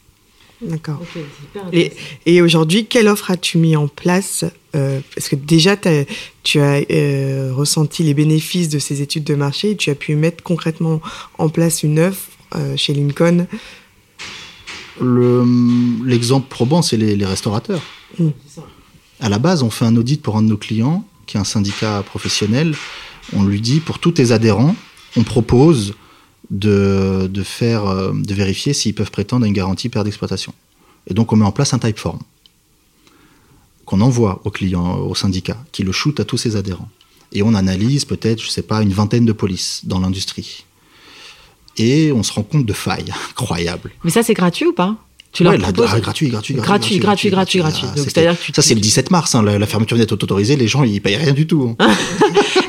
D'accord. 0.61 1.01
Et, 2.27 2.43
aujourd'hui, 2.43 2.87
quelle 2.87 3.07
offre 3.09 3.31
as-tu 3.31 3.59
mis 3.59 3.77
en 3.77 3.87
place 3.87 4.45
euh, 4.75 5.01
Parce 5.15 5.29
que 5.29 5.37
déjà, 5.37 5.77
tu 5.77 6.61
as 6.61 6.83
euh, 6.91 7.53
ressenti 7.55 8.03
les 8.03 8.15
bénéfices 8.15 8.69
de 8.69 8.79
ces 8.79 9.01
études 9.01 9.25
de 9.25 9.35
marché 9.35 9.71
et 9.73 9.77
tu 9.77 9.91
as 9.91 9.95
pu 9.95 10.17
mettre 10.17 10.43
concrètement 10.43 11.01
en 11.39 11.49
place 11.49 11.83
une 11.83 12.01
offre 12.01 12.29
euh, 12.57 12.77
chez 12.77 12.93
Lincoln? 12.93 13.47
Le- 15.01 15.45
L'exemple 16.05 16.49
probant, 16.49 16.83
c'est 16.83 16.97
les, 16.97 17.15
les 17.15 17.27
restaurateurs. 17.27 17.83
Mm. 18.19 18.29
Ça. 18.49 18.63
À 19.21 19.29
la 19.29 19.39
base, 19.39 19.63
on 19.63 19.71
fait 19.71 19.85
un 19.85 19.97
audit 19.97 20.21
pour 20.21 20.37
un 20.37 20.43
de 20.43 20.49
nos 20.49 20.57
clients, 20.57 21.05
qui 21.27 21.37
est 21.37 21.41
un 21.41 21.45
syndicat 21.45 22.03
professionnel. 22.05 22.75
On 23.33 23.45
lui 23.45 23.61
dit, 23.61 23.81
pour 23.81 23.99
tous 23.99 24.13
tes 24.13 24.33
adhérents, 24.33 24.75
on 25.17 25.23
propose 25.23 25.95
de, 26.51 27.29
de 27.31 27.43
faire, 27.43 27.87
euh, 27.87 28.13
de 28.13 28.35
vérifier 28.35 28.73
s'ils 28.73 28.95
peuvent 28.95 29.11
prétendre 29.11 29.45
à 29.45 29.49
une 29.49 29.55
garantie 29.55 29.89
perte 29.89 30.05
d'exploitation. 30.05 30.55
Et 31.07 31.15
donc, 31.15 31.33
on 31.33 31.37
met 31.37 31.45
en 31.45 31.53
place 31.53 31.75
un 31.75 31.79
type 31.79 31.99
form 31.99 32.19
qu'on 33.85 34.03
envoie 34.03 34.43
au 34.45 34.51
client, 34.51 34.99
au 34.99 35.15
syndicat, 35.15 35.57
qui 35.73 35.83
le 35.83 35.93
shoot 35.93 36.21
à 36.21 36.25
tous 36.27 36.37
ses 36.37 36.57
adhérents. 36.57 36.91
Et 37.33 37.43
on 37.43 37.55
analyse 37.55 38.05
peut-être, 38.05 38.43
je 38.43 38.49
sais 38.49 38.63
pas, 38.63 38.83
une 38.83 38.93
vingtaine 38.93 39.25
de 39.25 39.33
polices 39.33 39.81
dans 39.85 39.99
l'industrie. 39.99 40.67
Et 41.79 42.13
on 42.13 42.23
se 42.23 42.33
rend 42.33 42.43
compte 42.43 42.67
de 42.67 42.73
failles 42.75 43.13
incroyables. 43.31 43.93
Mais 44.05 44.11
ça, 44.11 44.23
c'est 44.23 44.35
gratuit 44.35 44.67
ou 44.67 44.75
pas? 44.75 44.97
Tu 45.31 45.43
Ouais, 45.45 45.51
leur 45.51 45.59
la- 45.61 45.73
proposes 45.73 45.91
ah, 45.93 46.01
gratuit, 46.01 46.29
gratuit, 46.29 46.55
Gratuit, 46.55 46.99
gratuit, 46.99 47.31
gratuit, 47.31 47.59
gratuit. 47.61 47.87
Ah, 47.91 47.95
Donc, 47.97 48.05
c'est-à-dire 48.07 48.39
que 48.39 48.45
tu- 48.47 48.53
ça, 48.55 48.63
c'est 48.63 48.75
le 48.75 48.81
17 48.81 49.11
mars. 49.11 49.35
hein, 49.35 49.43
la, 49.43 49.59
la 49.59 49.67
fermeture 49.67 49.97
net 49.99 50.11
autorisée, 50.11 50.57
les 50.57 50.69
gens, 50.69 50.85
ils 50.85 51.01
payent 51.03 51.17
rien 51.17 51.33
du 51.33 51.47
tout. 51.47 51.77
hein. 51.79 51.89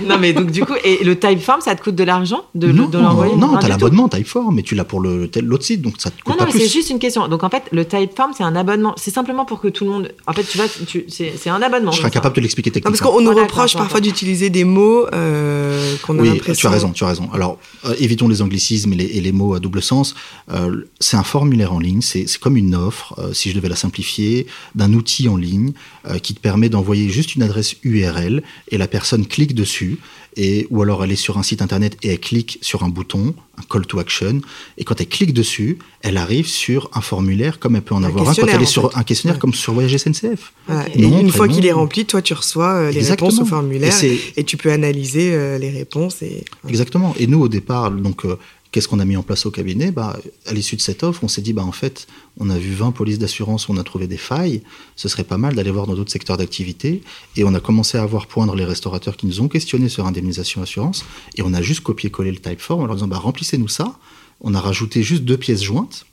Non, 0.08 0.18
mais 0.18 0.32
donc 0.34 0.50
du 0.50 0.64
coup, 0.64 0.74
et 0.84 1.04
le 1.04 1.20
Type 1.20 1.40
Farm, 1.42 1.60
ça 1.62 1.76
te 1.76 1.84
coûte 1.84 1.94
de 1.96 2.04
l'argent 2.06 2.44
de, 2.56 2.68
le- 2.68 2.74
non, 2.74 2.88
de 2.88 2.98
l'envoyer 2.98 3.36
non, 3.36 3.58
t'as 3.58 3.68
l'abonnement 3.68 4.08
Typeform, 4.08 4.56
mais 4.56 4.64
tu 4.64 4.74
l'as 4.74 4.86
pour 4.86 5.02
le 5.02 5.30
l'autre 5.42 5.66
site, 5.66 5.82
donc 5.82 5.96
ça 5.98 6.10
te 6.10 6.16
coûte 6.22 6.28
Non, 6.28 6.40
non, 6.46 6.50
pas 6.50 6.58
mais 6.58 6.60
c'est 6.66 6.72
juste 6.72 6.90
une 6.90 7.00
question. 7.00 7.28
Donc 7.28 7.44
en 7.44 7.50
fait, 7.50 7.64
le 7.74 7.86
Type 7.86 8.16
Farm, 8.16 8.32
c'est 8.36 8.44
un 8.44 8.56
abonnement. 8.56 8.94
C'est 8.98 9.12
simplement 9.12 9.46
pour 9.46 9.60
que 9.60 9.68
tout 9.68 9.84
le 9.84 9.92
monde. 9.92 10.12
En 10.26 10.32
fait, 10.34 10.44
tu 10.46 10.58
tu, 10.86 11.06
c'est, 11.10 11.50
un 11.50 11.62
abonnement. 11.62 11.92
Je 11.92 11.98
serais 11.98 12.08
incapable 12.08 12.36
de 12.38 12.42
l'expliquer 12.42 12.70
Non, 12.70 12.82
parce 12.82 12.94
techniquement. 12.96 13.12
qu'on 13.18 13.22
nous 13.24 13.30
d'accord, 13.30 13.44
reproche 13.44 13.76
parfois 13.76 14.00
d'utiliser 14.00 14.50
des 14.50 14.64
mots 14.64 15.06
euh, 15.14 15.96
qu'on 16.06 16.18
a 16.18 16.22
Oui, 16.22 16.30
l'impression. 16.30 16.54
tu 16.62 16.68
as 16.68 16.70
raison, 16.72 16.92
tu 16.92 17.04
as 17.04 17.08
raison. 17.08 17.30
Alors, 17.34 17.58
euh, 17.86 17.94
évitons 18.00 18.28
les 18.30 18.42
anglicismes 18.42 18.94
et 18.94 18.96
les, 19.22 19.32
mots 19.34 19.54
à 19.54 19.60
double 19.60 19.82
sens. 19.82 20.16
Euh, 20.52 20.86
c'est 21.00 21.18
un 21.18 21.24
formulaire 21.24 21.74
en 21.74 21.80
ligne, 21.80 22.02
c'est 22.02 22.26
c'est 22.28 22.40
comme 22.50 22.58
une 22.58 22.74
offre, 22.74 23.14
euh, 23.20 23.32
si 23.32 23.52
je 23.52 23.56
devais 23.56 23.70
la 23.70 23.76
simplifier, 23.76 24.48
d'un 24.74 24.94
outil 24.94 25.30
en 25.30 25.38
ligne 25.38 25.72
euh, 26.08 26.18
qui 26.18 26.34
te 26.34 26.40
permet 26.40 26.68
d'envoyer 26.68 27.08
juste 27.08 27.36
une 27.36 27.44
adresse 27.44 27.76
URL 27.84 28.42
et 28.70 28.80
la 28.80 28.88
personne 28.88 29.28
clique 29.28 29.54
dessus, 29.54 30.00
et, 30.36 30.66
ou 30.72 30.82
alors 30.82 31.04
elle 31.04 31.12
est 31.12 31.16
sur 31.16 31.38
un 31.38 31.44
site 31.44 31.62
internet 31.62 31.96
et 32.02 32.10
elle 32.10 32.20
clique 32.20 32.58
sur 32.64 32.82
un 32.84 32.90
bouton, 32.90 33.36
un 33.60 33.62
call 33.70 33.86
to 33.86 34.00
action, 34.00 34.42
et 34.80 34.84
quand 34.84 35.00
elle 35.00 35.08
clique 35.10 35.32
dessus, 35.32 35.78
elle 36.02 36.18
arrive 36.18 36.48
sur 36.48 36.90
un 36.94 37.02
formulaire 37.02 37.60
comme 37.60 37.76
elle 37.76 37.84
peut 37.84 37.94
en 37.94 38.02
Un 38.04 38.08
avoir 38.08 38.24
un 38.24 38.26
quand 38.26 38.30
questionnaire, 38.32 38.56
elle 38.56 38.64
est 38.64 38.66
sur 38.66 38.92
fait. 38.92 38.98
un 38.98 39.04
questionnaire 39.04 39.36
Ouais. 39.36 39.40
comme 39.42 39.54
sur 39.54 39.74
Voyage 39.74 39.96
SNCF. 39.96 40.54
Voilà. 40.68 40.88
Et 40.96 41.02
Non, 41.02 41.20
une 41.20 41.32
fois 41.32 41.48
qu'il 41.48 41.68
est 41.68 41.72
rempli, 41.72 42.06
toi, 42.06 42.24
tu 42.24 42.34
reçois 42.34 42.74
euh, 42.74 42.92
les 42.92 42.98
Exactement. 42.98 43.30
réponses 43.30 43.44
au 43.44 43.46
formulaire 43.46 43.94
et, 44.38 44.44
tu 44.44 44.58
peux 44.58 44.72
analyser 44.72 45.34
euh, 45.34 45.60
les 45.60 45.70
réponses. 45.70 46.24
Et... 46.24 46.46
Exactement. 46.68 47.14
Et 47.20 47.28
nous, 47.28 47.42
au 47.42 47.48
départ, 47.48 47.92
donc, 47.92 48.26
euh, 48.26 48.38
qu'est-ce 48.72 48.88
qu'on 48.88 49.00
a 49.00 49.06
mis 49.06 49.18
en 49.18 49.24
place 49.24 49.46
au 49.46 49.52
cabinet? 49.52 49.92
Bah, 49.92 50.18
À 50.46 50.54
l'issue 50.54 50.76
de 50.76 50.82
cette 50.82 51.04
offre, 51.04 51.24
on 51.24 51.28
s'est 51.28 51.42
dit, 51.42 51.54
bah, 51.54 51.64
en 51.64 51.72
fait, 51.72 52.08
on 52.40 52.50
a 52.50 52.58
vu 52.58 52.74
20 52.74 52.92
polices 52.92 53.20
d'assurance, 53.20 53.70
on 53.70 53.78
a 53.78 53.84
trouvé 53.84 54.08
des 54.08 54.18
failles. 54.18 54.62
Ce 54.96 55.08
serait 55.10 55.24
pas 55.24 55.38
mal 55.38 55.56
d'aller 55.56 55.72
voir 55.72 55.88
dans 55.88 55.96
d'autres 55.96 56.12
secteurs 56.12 56.38
d'activité. 56.38 57.02
Et 57.36 57.44
on 57.44 57.54
a 57.54 57.60
commencé 57.60 57.98
à 57.98 58.06
voir 58.06 58.28
poindre 58.28 58.56
les 58.56 58.66
restaurateurs 58.66 59.18
qui 59.18 59.26
nous 59.26 59.42
ont 59.42 59.48
questionné 59.48 59.90
sur 59.90 60.06
indemnisation 60.06 60.62
assurance. 60.62 61.06
Et 61.36 61.42
on 61.42 61.54
a 61.54 61.62
juste 61.62 61.82
copié-collé 61.82 62.32
le 62.32 62.40
typeform 62.40 62.82
en 62.82 62.86
leur 62.86 62.96
disant, 62.96 63.08
bah, 63.08 63.18
remplissez-nous 63.18 63.70
ça. 63.70 63.98
On 64.42 64.54
a 64.54 64.60
rajouté 64.60 65.04
juste 65.04 65.24
deux 65.24 65.38
pièces 65.38 65.64
jointes. 65.64 66.06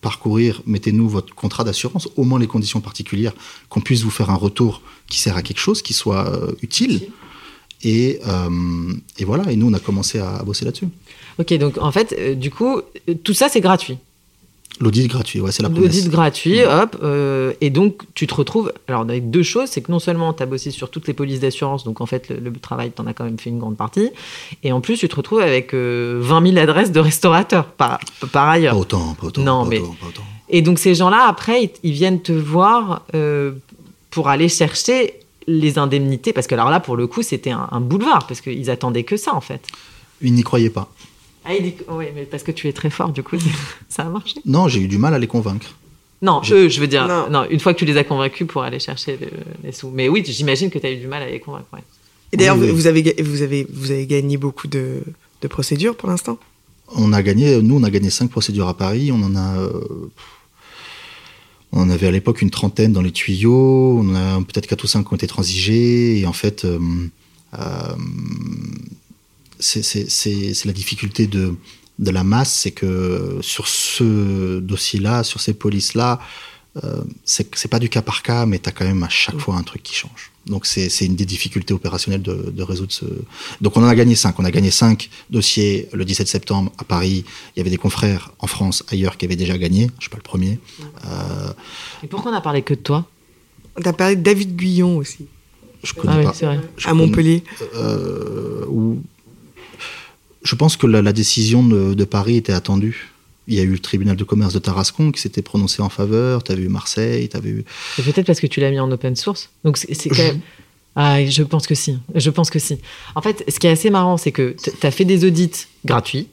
Parcourir, 0.00 0.62
mettez-nous 0.64 1.08
votre 1.08 1.34
contrat 1.34 1.64
d'assurance, 1.64 2.08
au 2.16 2.22
moins 2.22 2.38
les 2.38 2.46
conditions 2.46 2.80
particulières, 2.80 3.32
qu'on 3.68 3.80
puisse 3.80 4.02
vous 4.02 4.10
faire 4.10 4.30
un 4.30 4.36
retour 4.36 4.80
qui 5.08 5.18
sert 5.18 5.36
à 5.36 5.42
quelque 5.42 5.58
chose, 5.58 5.82
qui 5.82 5.92
soit 5.92 6.28
euh, 6.28 6.52
utile. 6.62 7.10
Et, 7.84 8.18
euh, 8.26 8.48
et 9.18 9.24
voilà, 9.24 9.50
et 9.52 9.56
nous, 9.56 9.68
on 9.68 9.72
a 9.72 9.78
commencé 9.78 10.18
à, 10.18 10.36
à 10.36 10.42
bosser 10.42 10.64
là-dessus. 10.64 10.88
Ok, 11.38 11.52
donc 11.54 11.78
en 11.78 11.92
fait, 11.92 12.14
euh, 12.18 12.34
du 12.34 12.50
coup, 12.50 12.80
tout 13.22 13.34
ça, 13.34 13.48
c'est 13.48 13.60
gratuit. 13.60 13.98
L'audit 14.80 15.08
gratuit, 15.08 15.40
ouais, 15.40 15.50
c'est 15.50 15.62
la 15.62 15.70
promesse. 15.70 15.84
L'audit 15.94 16.08
gratuit, 16.10 16.62
hop. 16.64 16.96
euh, 17.02 17.52
et 17.60 17.70
donc, 17.70 18.02
tu 18.14 18.26
te 18.28 18.34
retrouves. 18.34 18.72
Alors, 18.86 19.00
avec 19.02 19.28
deux 19.30 19.42
choses, 19.42 19.68
c'est 19.70 19.80
que 19.80 19.90
non 19.90 19.98
seulement 19.98 20.32
tu 20.32 20.42
as 20.42 20.46
bossé 20.46 20.70
sur 20.70 20.88
toutes 20.90 21.08
les 21.08 21.14
polices 21.14 21.40
d'assurance, 21.40 21.82
donc 21.84 22.00
en 22.00 22.06
fait, 22.06 22.28
le, 22.28 22.36
le 22.38 22.52
travail, 22.52 22.92
tu 22.94 23.00
en 23.02 23.06
as 23.06 23.12
quand 23.12 23.24
même 23.24 23.38
fait 23.38 23.50
une 23.50 23.58
grande 23.58 23.76
partie. 23.76 24.10
Et 24.62 24.70
en 24.70 24.80
plus, 24.80 24.98
tu 24.98 25.08
te 25.08 25.16
retrouves 25.16 25.40
avec 25.40 25.74
euh, 25.74 26.18
20 26.22 26.46
000 26.52 26.58
adresses 26.58 26.92
de 26.92 27.00
restaurateurs 27.00 27.64
par, 27.66 27.98
par 28.30 28.48
ailleurs. 28.48 28.74
Pas 28.74 28.80
autant, 28.80 29.14
pas 29.20 29.26
autant. 29.28 29.42
Non, 29.42 29.62
pas 29.64 29.70
mais- 29.70 29.78
autant, 29.80 29.96
pas 30.00 30.06
autant. 30.08 30.22
Et 30.50 30.62
donc 30.62 30.78
ces 30.78 30.94
gens-là, 30.94 31.26
après, 31.28 31.64
ils, 31.64 31.70
ils 31.82 31.92
viennent 31.92 32.22
te 32.22 32.32
voir 32.32 33.02
pour 34.10 34.28
aller 34.28 34.48
chercher 34.48 35.14
les 35.50 35.78
indemnités, 35.78 36.32
parce 36.32 36.46
que 36.46 36.54
alors 36.54 36.70
là, 36.70 36.78
pour 36.78 36.94
le 36.96 37.06
coup, 37.06 37.22
c'était 37.22 37.50
un, 37.50 37.66
un 37.72 37.80
boulevard, 37.80 38.26
parce 38.28 38.40
qu'ils 38.42 38.68
attendaient 38.70 39.02
que 39.04 39.16
ça, 39.16 39.34
en 39.34 39.40
fait. 39.40 39.62
Ils 40.22 40.34
n'y 40.34 40.42
croyaient 40.42 40.68
pas. 40.70 40.92
Ah, 41.44 41.54
il 41.54 41.62
dit, 41.62 41.74
oui, 41.88 42.04
mais 42.14 42.24
parce 42.24 42.42
que 42.42 42.52
tu 42.52 42.68
es 42.68 42.72
très 42.72 42.90
fort, 42.90 43.10
du 43.10 43.22
coup, 43.22 43.36
ça 43.88 44.02
a 44.02 44.08
marché. 44.10 44.40
Non, 44.44 44.68
j'ai 44.68 44.80
eu 44.80 44.88
du 44.88 44.98
mal 44.98 45.14
à 45.14 45.18
les 45.18 45.26
convaincre. 45.26 45.74
Non, 46.20 46.42
Je- 46.42 46.54
eux, 46.54 46.68
je 46.68 46.80
veux 46.80 46.86
dire, 46.86 47.06
Non. 47.08 47.30
non. 47.30 47.46
une 47.48 47.60
fois 47.60 47.72
que 47.72 47.78
tu 47.78 47.84
les 47.86 47.96
as 47.96 48.04
convaincus 48.04 48.46
pour 48.46 48.62
aller 48.62 48.78
chercher 48.80 49.16
le- 49.20 49.30
les 49.64 49.72
sous. 49.72 49.88
Mais 49.90 50.08
oui, 50.08 50.22
j'imagine 50.26 50.68
que 50.68 50.78
tu 50.78 50.86
as 50.86 50.90
eu 50.92 50.96
du 50.96 51.06
mal 51.06 51.22
à 51.22 51.30
les 51.30 51.40
convaincre. 51.40 51.66
ouais. 51.72 51.82
Et 52.32 52.36
d'ailleurs, 52.36 52.58
Oui, 52.58 52.66
oui. 52.66 52.72
vous, 52.72 52.86
avez, 52.86 53.14
vous, 53.22 53.40
avez, 53.42 53.66
vous 53.72 53.90
avez 53.90 54.06
gagné 54.06 54.36
beaucoup 54.36 54.66
de, 54.68 55.02
de 55.40 55.48
procédures 55.48 55.96
pour 55.96 56.10
l'instant? 56.10 56.38
On 56.94 57.12
a 57.14 57.22
gagné, 57.22 57.62
nous, 57.62 57.76
on 57.78 57.82
a 57.84 57.90
gagné 57.90 58.10
cinq 58.10 58.30
procédures 58.30 58.68
à 58.68 58.76
Paris. 58.76 59.10
On 59.12 59.22
en 59.22 59.34
a. 59.36 59.56
on 61.72 61.90
avait 61.90 62.06
à 62.06 62.10
l'époque 62.10 62.42
une 62.42 62.50
trentaine 62.50 62.92
dans 62.92 63.02
les 63.02 63.12
tuyaux. 63.12 63.98
On 64.00 64.14
a 64.14 64.40
peut-être 64.40 64.66
quatre 64.66 64.84
ou 64.84 64.86
cinq 64.86 65.06
qui 65.06 65.12
ont 65.12 65.16
été 65.16 65.26
transigés. 65.26 66.18
Et 66.18 66.26
en 66.26 66.32
fait, 66.32 66.64
euh, 66.64 66.78
euh, 67.58 67.94
c'est 69.58 70.64
la 70.64 70.72
difficulté 70.72 71.26
de 71.26 71.56
la 71.98 72.24
masse, 72.24 72.52
c'est 72.52 72.70
que 72.70 73.38
sur 73.42 73.68
ce 73.68 74.60
dossier-là, 74.60 75.24
sur 75.24 75.40
ces 75.40 75.54
polices-là, 75.54 76.20
euh, 76.84 77.02
c'est 77.24 77.68
pas 77.68 77.78
du 77.78 77.88
cas 77.88 78.02
par 78.02 78.22
cas, 78.22 78.46
mais 78.46 78.58
tu 78.58 78.68
as 78.68 78.72
quand 78.72 78.84
même 78.84 79.02
à 79.02 79.08
chaque 79.08 79.38
fois 79.38 79.56
un 79.56 79.62
truc 79.62 79.82
qui 79.82 79.94
change. 79.94 80.30
Donc 80.46 80.64
c'est 80.66 80.88
une 81.04 81.16
des 81.16 81.26
difficultés 81.26 81.74
opérationnelles 81.74 82.22
de, 82.22 82.50
de 82.50 82.62
résoudre 82.62 82.92
ce. 82.92 83.04
Donc 83.60 83.76
on 83.76 83.82
en 83.82 83.88
a 83.88 83.94
gagné 83.94 84.14
cinq. 84.14 84.38
On 84.40 84.44
a 84.44 84.50
gagné 84.50 84.70
cinq 84.70 85.10
dossiers 85.30 85.88
le 85.92 86.04
17 86.04 86.26
septembre 86.28 86.72
à 86.78 86.84
Paris. 86.84 87.24
Il 87.54 87.58
y 87.58 87.60
avait 87.60 87.70
des 87.70 87.76
confrères 87.76 88.32
en 88.38 88.46
France, 88.46 88.82
ailleurs, 88.90 89.16
qui 89.18 89.26
avaient 89.26 89.36
déjà 89.36 89.58
gagné. 89.58 89.88
Je 89.98 90.02
suis 90.04 90.10
pas 90.10 90.16
le 90.16 90.22
premier. 90.22 90.58
Euh, 91.06 91.52
Et 92.02 92.06
pourquoi 92.06 92.32
on 92.32 92.34
a 92.34 92.40
parlé 92.40 92.62
que 92.62 92.74
de 92.74 92.80
toi? 92.80 93.06
Tu 93.82 93.86
as 93.88 93.92
parlé 93.92 94.16
de 94.16 94.22
David 94.22 94.56
Guyon 94.56 94.96
aussi, 94.96 95.26
je 95.84 95.92
connais 95.92 96.12
Ah 96.14 96.18
oui, 96.18 96.24
pas. 96.24 96.32
c'est 96.34 96.46
vrai. 96.46 96.60
Je 96.76 96.86
à 96.86 96.90
connais- 96.90 97.06
Montpellier. 97.06 97.44
euh, 97.74 98.64
ou 98.68 99.02
Je 100.42 100.54
pense 100.54 100.76
que 100.76 100.86
la, 100.86 101.12
décision 101.12 101.62
de, 101.66 102.04
Paris 102.04 102.36
était 102.36 102.52
attendue. 102.54 103.08
Il 103.48 103.54
y 103.54 103.60
a 103.60 103.62
eu 103.62 103.72
le 103.72 103.78
tribunal 103.78 104.14
de 104.14 104.24
commerce 104.24 104.52
de 104.52 104.58
Tarascon 104.58 105.10
qui 105.10 105.20
s'était 105.20 105.42
prononcé 105.42 105.82
en 105.82 105.88
faveur. 105.88 106.44
Tu 106.44 106.52
avais 106.52 106.62
eu 106.62 106.68
Marseille, 106.68 107.28
tu 107.28 107.36
avais 107.36 107.50
eu. 107.50 107.64
Peut-être 107.96 108.26
parce 108.26 108.40
que 108.40 108.46
tu 108.46 108.60
l'as 108.60 108.70
mis 108.70 108.78
en 108.78 108.90
open 108.92 109.16
source. 109.16 109.50
Donc 109.64 109.78
c'est 109.78 110.08
quand 110.10 110.18
même. 110.18 110.40
Ah, 110.94 111.24
je 111.24 111.42
pense 111.42 111.66
que 111.66 111.74
si. 111.74 111.98
Je 112.14 112.30
pense 112.30 112.50
que 112.50 112.58
si. 112.58 112.78
En 113.14 113.22
fait, 113.22 113.44
ce 113.48 113.58
qui 113.58 113.66
est 113.66 113.70
assez 113.70 113.88
marrant, 113.88 114.16
c'est 114.16 114.32
que 114.32 114.54
tu 114.60 114.86
as 114.86 114.90
fait 114.90 115.04
des 115.04 115.24
audits 115.24 115.66
gratuits. 115.84 116.28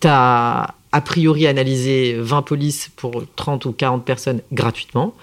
Tu 0.00 0.08
as 0.08 0.74
a 0.92 1.00
priori 1.00 1.46
analysé 1.46 2.16
20 2.18 2.42
polices 2.42 2.90
pour 2.96 3.24
30 3.36 3.64
ou 3.66 3.72
40 3.72 4.04
personnes 4.04 4.40
gratuitement. 4.52 5.14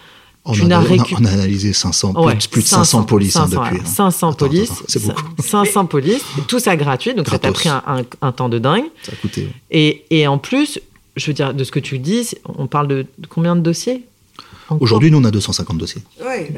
On, 0.45 0.71
a, 0.71 0.77
analysé 0.77 1.73
500, 1.73 2.13
plus, 2.13 2.61
de 2.61 2.65
500, 2.65 3.03
polices 3.03 3.35
hein, 3.35 3.47
depuis. 3.49 3.85
500 3.85 4.29
hein. 4.29 4.33
polices. 4.33 4.71
C'est 4.87 5.05
beaucoup. 5.05 5.21
500 5.43 5.85
polices, 5.85 6.23
tout 6.47 6.59
ça 6.59 6.75
gratuit, 6.75 7.13
donc 7.13 7.27
ça 7.27 7.37
t'a 7.37 7.51
pris 7.51 7.69
un, 7.69 8.31
temps 8.31 8.49
de 8.49 8.57
dingue. 8.57 8.85
Ça 9.03 9.11
a 9.11 9.15
coûté. 9.15 9.49
Et, 9.69 10.05
et, 10.09 10.27
en 10.27 10.37
plus, 10.37 10.79
je 11.19 11.27
veux 11.27 11.33
dire, 11.33 11.53
de 11.53 11.63
ce 11.63 11.71
que 11.71 11.79
tu 11.79 11.99
dis, 11.99 12.31
on 12.45 12.67
parle 12.67 12.87
de, 12.87 13.05
combien 13.29 13.55
de 13.55 13.61
dossiers 13.61 14.03
Aujourd'hui, 14.79 15.09
nous, 15.09 15.19
on 15.19 15.23
a 15.23 15.31
250 15.31 15.77
dossiers. 15.77 16.01
Ouais 16.23 16.51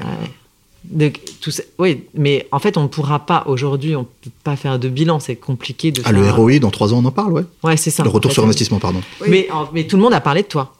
tout 1.42 1.52
oui, 1.78 2.04
mais 2.14 2.48
en 2.52 2.60
fait, 2.60 2.78
on 2.78 2.84
ne 2.84 2.88
pourra 2.88 3.26
pas 3.26 3.44
aujourd'hui, 3.46 3.96
on 3.96 4.02
ne 4.02 4.06
peut 4.06 4.32
pas 4.44 4.56
faire 4.56 4.80
de 4.80 4.90
bilan, 4.90 5.20
c'est 5.20 5.36
compliqué 5.36 5.92
de. 5.92 6.02
Ah, 6.06 6.12
le 6.12 6.30
ROI, 6.30 6.60
dans 6.60 6.72
trois 6.72 6.94
ans, 6.94 7.00
on 7.00 7.06
en 7.06 7.12
parle, 7.12 7.34
ouais. 7.34 7.44
Ouais, 7.64 7.78
c'est 7.78 7.92
ça. 7.92 8.04
Le 8.04 8.10
retour 8.10 8.32
sur 8.32 8.44
investissement, 8.44 8.80
pardon. 8.80 9.02
Mais, 9.28 9.48
mais 9.74 9.86
tout 9.86 9.98
le 9.98 10.02
monde 10.02 10.14
a 10.14 10.22
parlé 10.22 10.42
de 10.42 10.48
toi. 10.48 10.76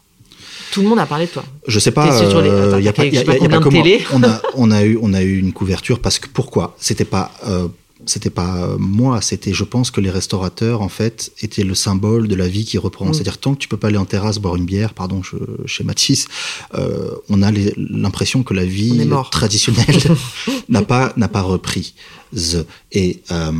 Tout 0.72 0.82
le 0.82 0.88
monde 0.88 0.98
a 0.98 1.06
parlé 1.06 1.26
de 1.26 1.30
toi. 1.30 1.44
Je 1.66 1.78
sais 1.78 1.90
pas. 1.90 2.06
Il 2.06 2.84
y 2.84 2.88
a 2.88 2.92
pas, 2.92 3.04
y 3.04 3.18
a, 3.18 3.24
pas, 3.24 3.34
on 4.12 4.22
a, 4.22 4.40
on 4.54 4.70
a 4.70 4.82
eu, 4.84 4.98
on 5.00 5.12
a 5.12 5.22
eu 5.22 5.38
une 5.38 5.52
couverture 5.52 6.00
parce 6.00 6.18
que 6.18 6.28
pourquoi? 6.28 6.74
C'était 6.78 7.04
pas 7.04 7.30
euh, 7.46 7.68
c'était 8.06 8.30
pas 8.30 8.76
moi, 8.78 9.20
c'était, 9.20 9.52
je 9.52 9.64
pense 9.64 9.90
que 9.90 10.00
les 10.00 10.10
restaurateurs, 10.10 10.82
en 10.82 10.88
fait, 10.88 11.32
étaient 11.40 11.64
le 11.64 11.74
symbole 11.74 12.28
de 12.28 12.34
la 12.34 12.48
vie 12.48 12.64
qui 12.64 12.78
reprend. 12.78 13.06
Mm. 13.06 13.14
C'est-à-dire, 13.14 13.38
tant 13.38 13.54
que 13.54 13.58
tu 13.58 13.68
peux 13.68 13.76
pas 13.76 13.88
aller 13.88 13.98
en 13.98 14.04
terrasse 14.04 14.38
boire 14.38 14.56
une 14.56 14.64
bière, 14.64 14.94
pardon, 14.94 15.22
je, 15.22 15.36
chez 15.66 15.84
Matisse, 15.84 16.28
euh, 16.74 17.10
on 17.28 17.42
a 17.42 17.50
l'impression 17.76 18.42
que 18.42 18.54
la 18.54 18.64
vie 18.64 19.08
traditionnelle 19.30 19.96
n'a 20.68 20.82
pas, 20.82 21.12
n'a 21.16 21.28
pas 21.28 21.42
repris. 21.42 21.94
Et, 22.92 23.22
euh, 23.30 23.52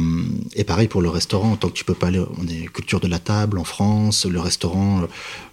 et 0.54 0.64
pareil 0.64 0.88
pour 0.88 1.02
le 1.02 1.10
restaurant, 1.10 1.56
tant 1.56 1.68
que 1.68 1.74
tu 1.74 1.84
peux 1.84 1.94
pas 1.94 2.06
aller, 2.06 2.22
on 2.38 2.48
est 2.48 2.66
culture 2.72 3.00
de 3.00 3.08
la 3.08 3.18
table 3.18 3.58
en 3.58 3.64
France, 3.64 4.24
le 4.24 4.40
restaurant, 4.40 5.02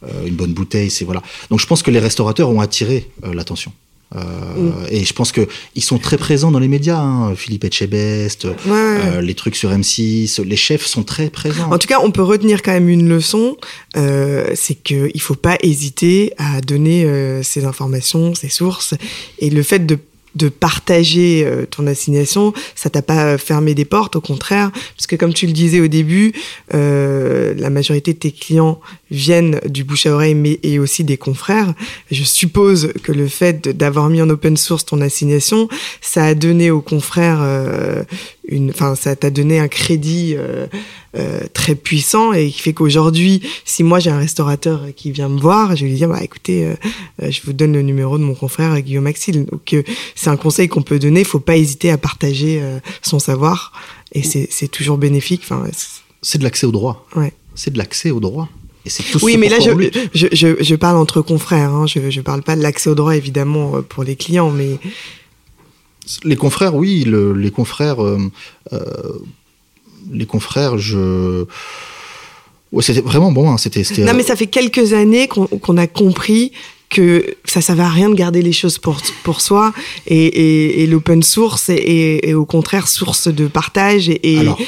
euh, 0.04 0.26
une 0.26 0.36
bonne 0.36 0.54
bouteille, 0.54 0.90
c'est 0.90 1.06
voilà. 1.06 1.22
Donc 1.50 1.60
je 1.60 1.68
pense 1.68 1.84
que 1.84 1.92
les 1.92 2.00
restaurateurs 2.00 2.50
ont 2.50 2.62
attiré 2.62 3.10
l'attention. 3.24 3.74
Euh, 4.16 4.88
et 4.89 5.05
je 5.05 5.14
pense 5.14 5.32
que 5.32 5.47
ils 5.76 5.84
sont 5.84 5.99
très 5.99 6.18
présents 6.18 6.51
dans 6.51 6.60
les 6.60 6.68
médias. 6.68 6.99
Hein. 6.99 7.36
Philippe 7.36 7.64
Etchebest, 7.64 8.45
euh, 8.45 9.22
les 9.22 9.36
trucs 9.36 9.55
sur 9.55 9.72
M6, 9.72 10.41
les 10.43 10.55
chefs 10.55 10.86
sont 10.86 11.03
très 11.03 11.30
présents. 11.30 11.72
En 11.72 11.78
tout 11.78 11.88
cas, 11.88 11.99
on 12.03 12.12
peut 12.12 12.24
retenir 12.24 12.64
quand 12.64 12.72
même 12.72 12.89
une 12.89 13.07
leçon, 13.07 13.57
euh, 13.97 14.51
c'est 14.55 14.76
qu'il 14.76 15.22
faut 15.22 15.36
pas 15.36 15.57
hésiter 15.62 16.34
à 16.38 16.62
donner 16.62 17.07
ces 17.43 17.66
informations, 17.66 18.34
ces 18.34 18.49
sources, 18.49 18.95
et 19.39 19.49
le 19.49 19.64
fait 19.64 19.86
de 19.86 19.97
de 20.36 20.50
partager 20.50 21.44
euh, 21.46 21.66
ton 21.66 21.88
assignation, 21.88 22.54
ça 22.76 22.90
t'a 22.90 23.02
pas 23.02 23.38
fermé 23.38 23.74
des 23.74 23.86
portes, 23.86 24.16
au 24.16 24.22
contraire, 24.22 24.72
parce 24.96 25.08
que 25.08 25.16
comme 25.16 25.34
tu 25.34 25.48
le 25.48 25.54
disais 25.54 25.80
au 25.80 25.88
début, 25.88 26.34
euh, 26.74 27.54
la 27.58 27.70
majorité 27.70 28.14
de 28.14 28.20
tes 28.20 28.32
clients 28.32 28.80
viennent 29.12 29.60
du 29.66 29.84
bouche 29.84 30.06
à 30.06 30.14
oreille, 30.14 30.36
mais 30.36 30.60
et 30.64 30.80
aussi 30.80 31.04
des 31.04 31.18
confrères. 31.18 31.74
Je 32.12 32.24
suppose 32.24 32.94
que 33.04 33.12
le 33.12 33.28
fait 33.28 33.70
d'avoir 33.70 34.10
mis 34.10 34.22
en 34.22 34.30
open 34.30 34.58
source 34.58 34.86
ton 34.86 35.02
assignation, 35.02 35.68
ça 36.02 36.26
a 36.26 36.36
donné 36.36 36.72
aux 36.72 36.82
confrères 36.82 37.40
euh, 37.42 38.04
une, 38.50 38.70
enfin, 38.72 38.95
ça 38.95 39.16
t'a 39.16 39.30
donné 39.30 39.60
un 39.60 39.68
crédit 39.68 40.34
euh, 40.36 40.68
euh, 41.18 41.41
très 41.54 41.76
puissant 41.76 42.34
et 42.34 42.50
qui 42.50 42.62
fait 42.62 42.74
qu'aujourd'hui, 42.74 43.41
si 43.66 43.84
moi 43.84 44.00
j'ai 44.00 44.10
un 44.10 44.18
restaurateur 44.18 44.82
qui 44.95 45.12
vient 45.12 45.30
me 45.30 45.39
voir, 45.39 45.76
je 45.76 45.84
vais 45.84 45.91
lui 45.91 45.97
dire, 45.97 46.10
bah 46.10 46.24
écoutez, 46.24 46.66
euh, 46.66 47.30
je 47.30 47.41
vous 47.45 47.54
donne 47.54 47.74
le 47.74 47.82
numéro 47.82 48.18
de 48.18 48.24
mon 48.24 48.36
confrère 48.36 48.80
Guillaume 48.82 49.04
Maxil. 49.04 49.45
Donc 49.45 49.76
c'est 50.16 50.30
un 50.30 50.38
conseil 50.38 50.68
qu'on 50.68 50.82
peut 50.82 51.00
donner. 51.00 51.22
Il 51.22 51.26
faut 51.26 51.39
pas 51.39 51.58
hésiter 51.58 51.91
à 51.91 51.97
partager 51.97 52.62
son 53.02 53.20
savoir 53.20 53.72
et 54.12 54.24
c'est 54.24 54.68
toujours 54.68 54.97
bénéfique. 54.97 55.41
Enfin, 55.43 55.64
c'est 56.22 56.38
de 56.38 56.43
l'accès 56.43 56.66
au 56.66 56.72
droit. 56.72 57.08
Ouais. 57.16 57.34
C'est 57.56 57.72
de 57.72 57.78
l'accès 57.78 58.12
au 58.12 58.20
droit. 58.20 58.50
Et 58.86 58.89
tout 58.89 59.20
oui, 59.22 59.36
mais 59.38 59.50
là, 59.50 59.58
je, 59.60 59.72
je, 60.14 60.28
je, 60.32 60.64
je, 60.64 60.76
parle 60.76 60.95
entre 60.95 61.22
confrères. 61.22 61.72
Hein. 61.72 61.86
Je 61.86 62.00
ne 62.00 62.22
parle 62.22 62.41
pas 62.41 62.56
de 62.56 62.62
l'accès 62.62 62.89
au 62.89 62.95
droit, 62.95 63.16
évidemment, 63.16 63.82
pour 63.88 64.06
les 64.06 64.16
clients, 64.16 64.52
mais 64.52 64.78
les 66.24 66.36
confrères, 66.36 66.76
oui, 66.76 67.05
les 67.05 67.51
confrères, 67.51 68.03
euh, 68.03 68.20
euh, 68.74 68.80
les 70.12 70.26
confrères, 70.26 70.78
je. 70.78 71.45
c'était 72.82 73.01
vraiment 73.01 73.32
bon. 73.32 73.51
Hein, 73.51 73.57
c'était, 73.57 73.84
Non, 73.99 74.14
mais 74.14 74.24
ça 74.24 74.36
fait 74.36 74.47
quelques 74.47 74.93
années 74.93 75.28
qu'on 75.28 75.78
a 75.78 75.88
compris 75.88 76.51
que 76.90 77.36
ça 77.46 77.62
ça 77.62 77.76
va 77.76 77.88
rien 77.88 78.10
de 78.10 78.16
garder 78.16 78.42
les 78.42 78.52
choses 78.52 78.78
pour 78.80 78.98
pour 79.24 79.42
soi 79.42 79.74
et, 80.08 80.26
et, 80.26 80.84
et 80.84 80.88
l'open 80.88 81.22
source 81.22 81.70
est, 81.70 82.34
au 82.34 82.46
contraire 82.46 82.88
source 82.88 83.28
de 83.28 83.48
partage 83.48 84.10
et, 84.10 84.40
Alors, 84.40 84.60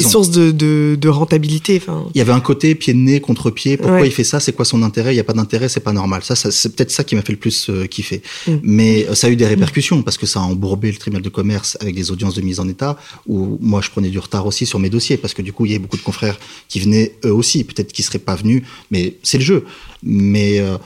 source 0.00 0.30
de, 0.30 0.50
de, 0.52 0.96
de 0.98 1.08
rentabilité 1.08 1.80
enfin. 1.82 2.06
Il 2.14 2.18
y 2.18 2.20
avait 2.20 2.32
un 2.32 2.40
côté 2.40 2.74
pied 2.74 2.94
de 2.94 2.98
nez 2.98 3.20
contre 3.20 3.50
pied 3.50 3.76
pourquoi 3.76 4.06
il 4.06 4.12
fait 4.12 4.24
ça? 4.24 4.40
C'est 4.40 4.52
quoi 4.52 4.64
son 4.64 4.82
intérêt? 4.82 5.12
Il 5.12 5.16
y 5.16 5.20
a 5.20 5.24
pas 5.24 5.34
d'intérêt 5.34 5.68
c'est 5.68 5.80
pas 5.80 5.92
normal. 5.92 6.22
Ça, 6.24 6.34
ça 6.34 6.50
c'est 6.50 6.74
peut-être 6.74 6.90
ça 6.90 7.04
qui 7.04 7.14
m'a 7.14 7.22
fait 7.22 7.32
le 7.32 7.38
plus 7.38 7.68
euh, 7.68 7.86
kiffer. 7.86 8.22
Mm. 8.46 8.52
mais 8.62 9.06
euh, 9.08 9.14
ça 9.14 9.26
a 9.26 9.30
eu 9.30 9.36
des 9.36 9.46
répercussions 9.46 10.02
parce 10.02 10.16
que 10.16 10.26
ça 10.26 10.40
a 10.40 10.42
embourbé 10.42 10.90
le 10.90 10.96
tribunal 10.96 11.22
de 11.22 11.28
commerce 11.28 11.76
avec 11.80 11.94
des 11.94 12.10
audiences 12.10 12.34
de 12.34 12.40
mise 12.40 12.58
en 12.60 12.68
état 12.68 12.96
où 13.26 13.58
moi 13.60 13.80
je 13.82 13.90
prenais 13.90 14.08
du 14.08 14.18
retard 14.18 14.46
aussi 14.46 14.64
sur 14.64 14.78
mes 14.78 14.88
dossiers 14.88 15.18
parce 15.18 15.34
que 15.34 15.42
du 15.42 15.52
coup 15.52 15.66
il 15.66 15.72
y 15.72 15.74
avait 15.74 15.82
beaucoup 15.82 15.98
de 15.98 16.02
confrères 16.02 16.38
qui 16.68 16.80
venaient 16.80 17.12
eux 17.24 17.32
aussi. 17.32 17.64
Peut-être 17.64 17.92
qu'ils 17.92 18.04
seraient 18.04 18.18
pas 18.18 18.34
venus 18.34 18.62
mais 18.90 19.14
c'est 19.22 19.38
le 19.38 19.44
jeu. 19.44 19.64
Mais 20.02 20.60
euh, 20.60 20.78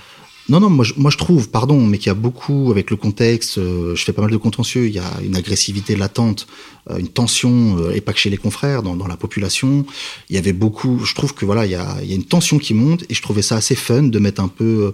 non, 0.48 0.58
non, 0.58 0.70
moi 0.70 0.84
je, 0.84 0.94
moi 0.96 1.10
je 1.10 1.16
trouve, 1.16 1.48
pardon, 1.48 1.86
mais 1.86 1.98
qu'il 1.98 2.08
y 2.08 2.10
a 2.10 2.14
beaucoup, 2.14 2.70
avec 2.70 2.90
le 2.90 2.96
contexte, 2.96 3.58
euh, 3.58 3.94
je 3.94 4.04
fais 4.04 4.12
pas 4.12 4.22
mal 4.22 4.30
de 4.30 4.36
contentieux, 4.36 4.86
il 4.86 4.92
y 4.92 4.98
a 4.98 5.20
une 5.22 5.36
agressivité 5.36 5.94
latente, 5.94 6.46
euh, 6.90 6.98
une 6.98 7.08
tension, 7.08 7.78
euh, 7.78 7.92
et 7.92 8.00
pas 8.00 8.12
que 8.12 8.18
chez 8.18 8.30
les 8.30 8.36
confrères, 8.36 8.82
dans, 8.82 9.06
la 9.06 9.16
population. 9.16 9.84
Il 10.28 10.36
y 10.36 10.38
avait 10.38 10.52
beaucoup, 10.52 11.04
je 11.04 11.14
trouve 11.14 11.34
que 11.34 11.44
voilà, 11.44 11.66
il 11.66 11.72
y 11.72 11.76
a, 11.76 12.02
une 12.02 12.24
tension 12.24 12.58
qui 12.58 12.74
monte, 12.74 13.04
et 13.08 13.14
je 13.14 13.22
trouvais 13.22 13.42
ça 13.42 13.56
assez 13.56 13.74
fun 13.74 14.04
de 14.04 14.18
mettre 14.18 14.42
un 14.42 14.48
peu 14.48 14.92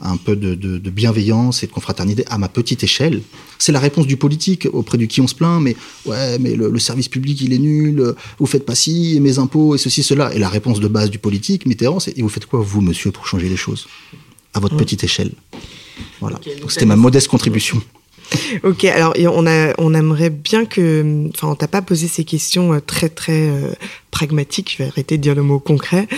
un 0.00 0.16
peu 0.16 0.36
de, 0.36 0.90
bienveillance 0.90 1.64
et 1.64 1.66
de 1.66 1.72
confraternité 1.72 2.24
à 2.28 2.38
ma 2.38 2.48
petite 2.48 2.84
échelle. 2.84 3.20
C'est 3.58 3.72
la 3.72 3.80
réponse 3.80 4.06
du 4.06 4.16
politique 4.16 4.68
auprès 4.72 4.96
du 4.96 5.08
qui 5.08 5.20
on 5.20 5.26
se 5.26 5.34
plaint, 5.34 5.60
mais 5.60 5.74
ouais, 6.06 6.38
mais 6.38 6.54
le, 6.54 6.78
service 6.78 7.08
public 7.08 7.40
il 7.40 7.52
est 7.52 7.58
nul, 7.58 8.14
vous 8.38 8.46
faites 8.46 8.64
pas 8.64 8.76
ci, 8.76 9.16
et 9.16 9.20
mes 9.20 9.40
impôts 9.40 9.74
et 9.74 9.78
ceci, 9.78 10.04
cela. 10.04 10.32
Et 10.34 10.38
la 10.38 10.48
réponse 10.48 10.78
de 10.78 10.86
base 10.86 11.10
du 11.10 11.18
politique, 11.18 11.66
Mitterrand, 11.66 11.98
c'est 11.98 12.16
et 12.16 12.22
vous 12.22 12.28
faites 12.28 12.46
quoi 12.46 12.60
vous, 12.60 12.80
monsieur, 12.80 13.10
pour 13.10 13.26
changer 13.26 13.48
les 13.48 13.56
choses? 13.56 13.88
À 14.54 14.60
votre 14.60 14.76
petite 14.76 15.04
échelle. 15.04 15.32
Voilà. 16.20 16.38
donc 16.60 16.70
c'était 16.70 16.86
ma 16.86 16.96
modeste 16.96 17.28
contribution. 17.28 17.82
Ok, 18.62 18.84
alors 18.84 19.14
on, 19.34 19.46
a, 19.46 19.74
on 19.78 19.94
aimerait 19.94 20.30
bien 20.30 20.64
que, 20.64 21.28
enfin, 21.34 21.48
on 21.48 21.54
t'a 21.54 21.68
pas 21.68 21.82
posé 21.82 22.08
ces 22.08 22.24
questions 22.24 22.74
euh, 22.74 22.80
très 22.80 23.08
très 23.08 23.48
euh, 23.48 23.72
pragmatiques. 24.10 24.72
Je 24.72 24.82
vais 24.82 24.88
arrêter 24.88 25.16
de 25.16 25.22
dire 25.22 25.34
le 25.34 25.42
mot 25.42 25.58
concret. 25.58 26.08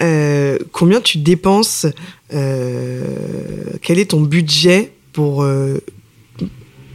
Euh, 0.00 0.58
combien 0.72 1.00
tu 1.00 1.18
dépenses 1.18 1.86
Quel 2.30 3.98
est 3.98 4.10
ton 4.10 4.20
budget 4.20 4.92
pour 5.12 5.46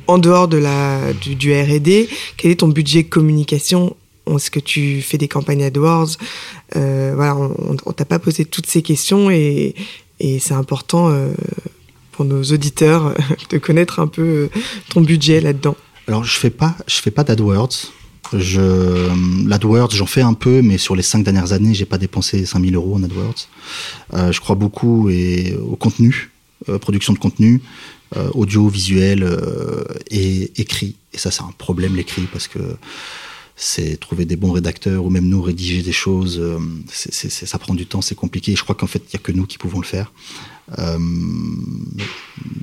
en 0.08 0.18
dehors 0.18 0.48
de 0.48 0.58
la 0.58 1.14
du, 1.14 1.36
du 1.36 1.54
R&D 1.54 2.10
Quel 2.38 2.52
est 2.52 2.60
ton 2.60 2.68
budget 2.68 3.06
communication? 3.06 3.96
Est-ce 4.28 4.52
que 4.52 4.60
tu 4.60 5.02
fais 5.02 5.18
des 5.18 5.28
campagnes 5.28 5.64
AdWords? 5.64 6.18
Voilà, 6.74 7.38
on, 7.38 7.78
on 7.86 7.94
t'a 7.94 8.06
pas 8.06 8.20
posé 8.20 8.46
toutes 8.46 8.68
ces 8.68 8.82
questions 8.82 9.32
et, 9.32 9.76
et 10.20 10.40
c'est 10.40 10.54
important 10.54 11.10
euh, 11.10 11.32
pour 12.12 12.26
nos 12.26 12.44
auditeurs 12.44 13.16
de 13.50 13.58
connaître 13.58 14.00
un 14.00 14.08
peu 14.08 14.22
euh, 14.22 14.50
ton 14.90 15.02
budget 15.02 15.42
là-dedans. 15.42 15.76
Alors 16.08 16.24
je 16.24 16.38
fais 16.38 16.54
fais 16.88 17.12
pas 17.12 17.24
d'AdWords. 17.24 17.92
Je, 18.34 19.48
l'AdWords, 19.48 19.92
j'en 19.92 20.06
fais 20.06 20.22
un 20.22 20.34
peu, 20.34 20.62
mais 20.62 20.78
sur 20.78 20.96
les 20.96 21.02
cinq 21.02 21.24
dernières 21.24 21.52
années, 21.52 21.74
j'ai 21.74 21.86
pas 21.86 21.98
dépensé 21.98 22.46
5000 22.46 22.76
euros 22.76 22.96
en 22.96 23.04
AdWords. 23.04 23.48
Euh, 24.14 24.32
je 24.32 24.40
crois 24.40 24.56
beaucoup 24.56 25.10
au 25.10 25.76
contenu, 25.76 26.30
production 26.80 27.14
de 27.14 27.18
contenu, 27.18 27.62
euh, 28.18 28.30
audio, 28.34 28.68
visuel 28.68 29.28
et 30.12 30.52
écrit. 30.62 30.96
Et 31.14 31.18
ça, 31.18 31.32
c'est 31.32 31.42
un 31.42 31.54
problème 31.58 31.96
l'écrit 31.96 32.28
parce 32.32 32.48
que 32.48 32.60
c'est 33.62 34.00
trouver 34.00 34.24
des 34.24 34.38
bons 34.38 34.54
rédacteurs 34.54 35.04
ou 35.04 35.10
même 35.10 35.28
nous 35.28 35.42
rédiger 35.42 35.84
des 35.84 35.92
choses. 35.92 36.40
Euh, 36.40 36.60
ça 36.90 37.60
prend 37.60 37.76
du 37.76 37.86
temps, 37.86 38.02
c'est 38.02 38.16
compliqué. 38.16 38.56
Je 38.56 38.64
crois 38.64 38.74
qu'en 38.74 38.88
fait, 38.88 39.00
il 39.00 39.10
n'y 39.16 39.18
a 39.18 39.20
que 39.20 39.34
nous 39.34 39.46
qui 39.46 39.58
pouvons 39.58 39.82
le 39.82 39.86
faire. 39.86 40.14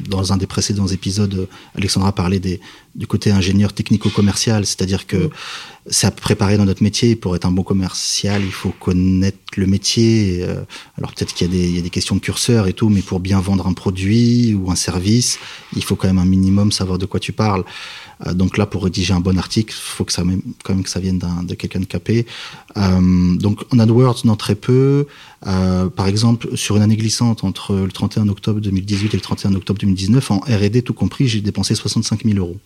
dans 0.09 0.33
un 0.33 0.37
des 0.39 0.47
précédents 0.47 0.87
épisodes, 0.87 1.49
Alexandra 1.75 2.13
parlait 2.13 2.39
des, 2.39 2.61
du 2.95 3.07
côté 3.07 3.31
ingénieur 3.31 3.75
technico-commercial, 3.75 4.65
c'est-à-dire 4.65 5.07
que 5.07 5.29
c'est 5.89 6.07
à 6.07 6.11
préparer 6.11 6.57
dans 6.57 6.65
notre 6.65 6.83
métier. 6.83 7.15
Pour 7.15 7.37
être 7.37 7.45
un 7.45 7.51
bon 7.51 7.63
commercial, 7.63 8.43
il 8.43 8.53
faut 8.53 8.71
connaître 8.71 9.39
le 9.57 9.67
métier. 9.67 10.43
Euh, 10.43 10.63
alors 10.97 11.13
peut-être 11.13 11.35
qu'il 11.35 11.53
y, 11.55 11.75
y, 11.77 11.79
a 11.79 11.83
des 11.83 11.91
questions 11.91 12.15
de 12.15 12.21
curseur 12.21 12.69
et 12.69 12.73
tout, 12.73 12.89
mais 12.89 13.03
pour 13.03 13.21
bien 13.21 13.41
vendre 13.41 13.67
un 13.67 13.75
produit 13.75 14.55
ou 14.55 14.71
un 14.71 14.77
service, 14.77 15.39
il 15.75 15.85
faut 15.85 15.95
quand 15.95 16.09
même 16.09 16.19
un 16.19 16.25
minimum 16.25 16.73
savoir 16.73 16.97
de 16.97 17.05
quoi 17.05 17.21
tu 17.21 17.33
parles. 17.33 17.65
Euh, 18.25 18.35
donc 18.35 18.57
là, 18.57 18.67
pour 18.67 18.85
rédiger 18.85 19.13
un 19.13 19.21
bon 19.21 19.39
article, 19.39 19.75
il 19.77 19.81
faut 19.81 20.05
que 20.05 20.13
ça 20.13 20.23
quand 20.65 20.75
même 20.75 20.83
que 20.83 20.91
ça 20.91 21.01
vienne 21.01 21.21
de 21.43 21.55
quelqu'un 21.55 21.81
de 21.81 21.85
capé. 21.85 22.27
Euh, 22.77 23.37
donc 23.37 23.63
en 23.73 23.79
AdWords, 23.79 24.23
non 24.25 24.37
très 24.37 24.55
peu. 24.55 25.07
Euh, 25.47 25.89
par 25.89 26.07
exemple, 26.07 26.57
sur 26.57 26.77
une 26.77 26.83
année 26.83 26.97
glissante 26.97 27.45
entre 27.45 27.75
le 27.75 27.91
31 27.91 28.29
octobre 28.29 28.61
2018 28.61 29.15
et 29.15 29.17
le 29.17 29.21
31 29.21 29.55
octobre 29.55 29.79
2019, 29.81 30.31
en 30.31 30.39
R&D 30.39 30.83
tout 30.83 30.95
compris, 30.95 31.29
j'ai 31.29 31.41
dépensé 31.41 31.75
65 31.75 32.25
000 32.25 32.39
euros. 32.39 32.57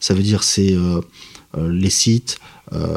Ça 0.00 0.14
veut 0.14 0.22
dire 0.22 0.42
c'est 0.42 0.72
euh, 0.72 1.00
les 1.56 1.90
sites, 1.90 2.38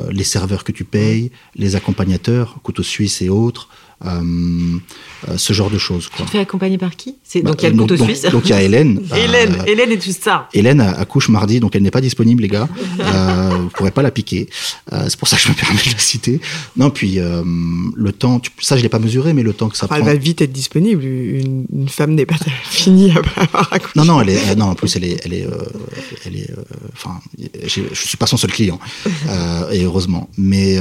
les 0.09 0.23
serveurs 0.23 0.63
que 0.63 0.71
tu 0.71 0.83
payes, 0.83 1.29
les 1.55 1.75
accompagnateurs, 1.75 2.57
couteaux 2.63 2.81
suisses 2.81 3.21
et 3.21 3.29
autres, 3.29 3.69
ce 4.03 5.53
genre 5.53 5.69
de 5.69 5.77
choses. 5.77 6.09
Tu 6.15 6.23
te 6.23 6.29
fais 6.31 6.39
accompagner 6.39 6.79
par 6.79 6.95
qui? 6.95 7.17
Bah, 7.35 7.41
Donc 7.51 7.61
il 7.61 7.63
y 7.63 7.67
a 7.67 7.69
le 7.71 7.77
couteau 7.77 7.97
suisse. 7.97 8.23
Donc 8.31 8.45
il 8.45 8.49
y 8.49 8.53
a 8.53 8.61
Hélène. 8.61 9.01
Hélène, 9.15 9.57
euh, 9.59 9.65
Hélène 9.65 9.91
et 9.91 9.99
tout 9.99 10.11
ça. 10.11 10.47
Hélène 10.53 10.81
accouche 10.81 11.29
mardi, 11.29 11.59
donc 11.59 11.75
elle 11.75 11.83
n'est 11.83 11.91
pas 11.91 12.01
disponible, 12.01 12.41
les 12.41 12.47
gars. 12.47 12.67
euh, 12.99 13.49
vous 13.63 13.69
pourrez 13.69 13.91
pas 13.91 14.01
la 14.01 14.11
piquer. 14.11 14.49
Euh, 14.93 15.05
c'est 15.09 15.17
pour 15.17 15.27
ça 15.27 15.37
que 15.37 15.43
je 15.43 15.49
me 15.49 15.53
permets 15.53 15.81
de 15.85 15.91
la 15.91 15.99
citer. 15.99 16.39
Non, 16.75 16.89
puis 16.89 17.19
le 17.19 18.11
temps, 18.11 18.39
tu, 18.39 18.51
ça 18.59 18.77
je 18.77 18.83
l'ai 18.83 18.89
pas 18.89 18.99
mesuré, 18.99 19.33
mais 19.33 19.43
le 19.43 19.53
temps 19.53 19.69
que 19.69 19.77
ça 19.77 19.85
enfin, 19.85 19.99
prend. 19.99 20.07
Elle 20.07 20.13
va 20.13 20.19
vite 20.19 20.41
être 20.41 20.51
disponible. 20.51 21.03
Une, 21.03 21.65
une 21.73 21.89
femme 21.89 22.13
n'est 22.13 22.25
pas 22.25 22.35
finie 22.63 23.11
après 23.15 23.41
avoir 23.41 23.73
accouché. 23.73 23.93
Non, 23.95 24.05
non, 24.05 24.21
elle 24.21 24.29
est, 24.29 24.55
non, 24.55 24.65
en 24.65 24.75
plus 24.75 24.95
elle 24.95 25.05
est, 25.05 25.19
elle 25.25 25.33
est, 25.33 25.47
elle 26.25 26.35
est. 26.35 26.51
Enfin, 26.93 27.19
je 27.63 27.81
suis 27.93 28.17
pas 28.17 28.27
son 28.27 28.37
seul 28.37 28.51
client, 28.51 28.79
et 29.71 29.83
heureusement. 29.83 30.29
Mais 30.37 30.77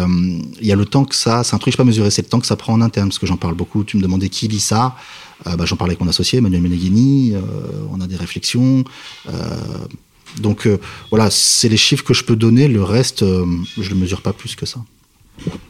il 0.61 0.67
y 0.67 0.73
a 0.73 0.77
le 0.77 0.87
temps 0.87 1.05
que 1.05 1.15
ça, 1.15 1.45
c'est 1.45 1.55
un 1.55 1.59
truc 1.59 1.73
que 1.73 1.77
je 1.77 1.79
pas 1.79 1.85
mesuré, 1.85 2.11
c'est 2.11 2.23
le 2.23 2.29
temps 2.29 2.41
que 2.41 2.47
ça 2.47 2.57
prend 2.57 2.75
en 2.75 2.81
interne 2.81 3.09
parce 3.09 3.19
que 3.19 3.27
j'en 3.27 3.37
parle 3.37 3.55
beaucoup. 3.55 3.85
Tu 3.85 3.97
me 3.97 4.03
demandais 4.03 4.29
qui 4.29 4.49
lit 4.49 4.61
ça. 4.61 4.95
Euh, 5.47 5.57
bah, 5.57 5.65
j'en 5.65 5.77
parlais 5.77 5.93
avec 5.93 6.01
mon 6.01 6.09
associé, 6.09 6.39
Emmanuel 6.39 6.63
Meneghini. 6.63 7.35
Euh, 7.35 7.41
on 7.93 8.01
a 8.01 8.07
des 8.07 8.17
réflexions. 8.17 8.85
Euh, 9.29 9.33
donc 10.39 10.69
voilà, 11.11 11.31
c'est 11.31 11.69
les 11.69 11.77
chiffres 11.77 12.05
que 12.05 12.13
je 12.13 12.25
peux 12.25 12.37
donner. 12.37 12.69
Le 12.69 12.83
reste, 12.83 13.25
je 13.25 13.95
ne 13.95 13.99
mesure 13.99 14.21
pas 14.21 14.33
plus 14.33 14.55
que 14.55 14.67
ça. 14.67 14.81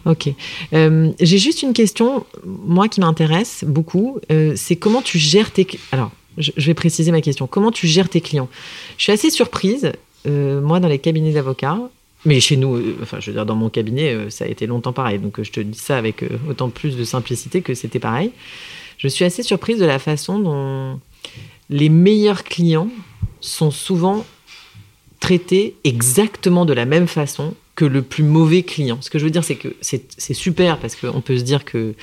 Ok. 0.07 0.31
J'ai 0.73 1.39
juste 1.39 1.63
une 1.63 1.73
question, 1.73 2.25
moi 2.45 2.89
qui 2.89 3.01
m'intéresse 3.01 3.65
beaucoup, 3.67 4.19
c'est 4.57 4.75
comment 4.75 5.03
tu 5.03 5.19
gères 5.19 5.53
tes... 5.53 5.69
Alors, 5.93 6.11
je, 6.39 6.51
vais 6.57 6.75
préciser 6.75 7.13
ma 7.13 7.21
question. 7.21 7.47
Comment 7.47 7.71
tu 7.71 7.87
gères 7.87 8.09
tes 8.09 8.21
clients? 8.21 8.49
Je 8.97 9.05
suis 9.05 9.13
assez 9.13 9.31
surprise, 9.31 9.93
moi, 10.25 10.81
dans 10.81 10.89
les 10.89 10.99
cabinets 10.99 11.33
d'avocats, 11.33 11.79
mais 12.25 12.41
chez 12.41 12.57
nous, 12.57 12.83
enfin, 13.03 13.19
je 13.21 13.31
veux 13.31 13.35
dire, 13.35 13.47
dans 13.47 13.55
mon 13.55 13.69
cabinet, 13.69 14.31
ça 14.31 14.47
a 14.47 14.49
été 14.49 14.67
longtemps 14.67 14.95
pareil. 14.95 15.21
Donc, 15.21 15.41
je 15.41 15.53
te 15.53 15.61
dis 15.61 15.79
ça 15.79 15.97
avec 15.97 16.25
autant 16.49 16.71
plus 16.71 16.97
de 16.97 17.05
simplicité 17.05 17.61
que 17.61 17.75
c'était 17.75 18.01
pareil. 18.01 18.33
Je 18.99 19.09
suis 19.09 19.25
assez 19.25 19.43
surprise 19.43 19.79
de 19.79 19.85
la 19.85 19.99
façon 19.99 20.39
dont 20.39 21.01
les 21.71 21.89
meilleurs 21.89 22.45
clients 22.45 22.89
sont 23.41 23.71
souvent 23.71 24.25
traités 25.21 25.77
exactement 25.85 26.65
de 26.65 26.73
la 26.73 26.85
même 26.85 27.07
façon 27.07 27.55
que 27.75 27.85
le 27.85 28.01
plus 28.03 28.25
mauvais 28.25 28.63
client. 28.63 28.99
Ce 29.03 29.11
que 29.11 29.19
je 29.19 29.25
veux 29.25 29.31
dire, 29.31 29.45
c'est 29.45 29.57
que 29.57 29.75
c'est 29.83 30.35
super 30.35 30.79
parce 30.79 30.97
qu'on 30.97 31.21
peut 31.21 31.39
se 31.39 31.43
dire 31.43 31.65
que 31.65 31.95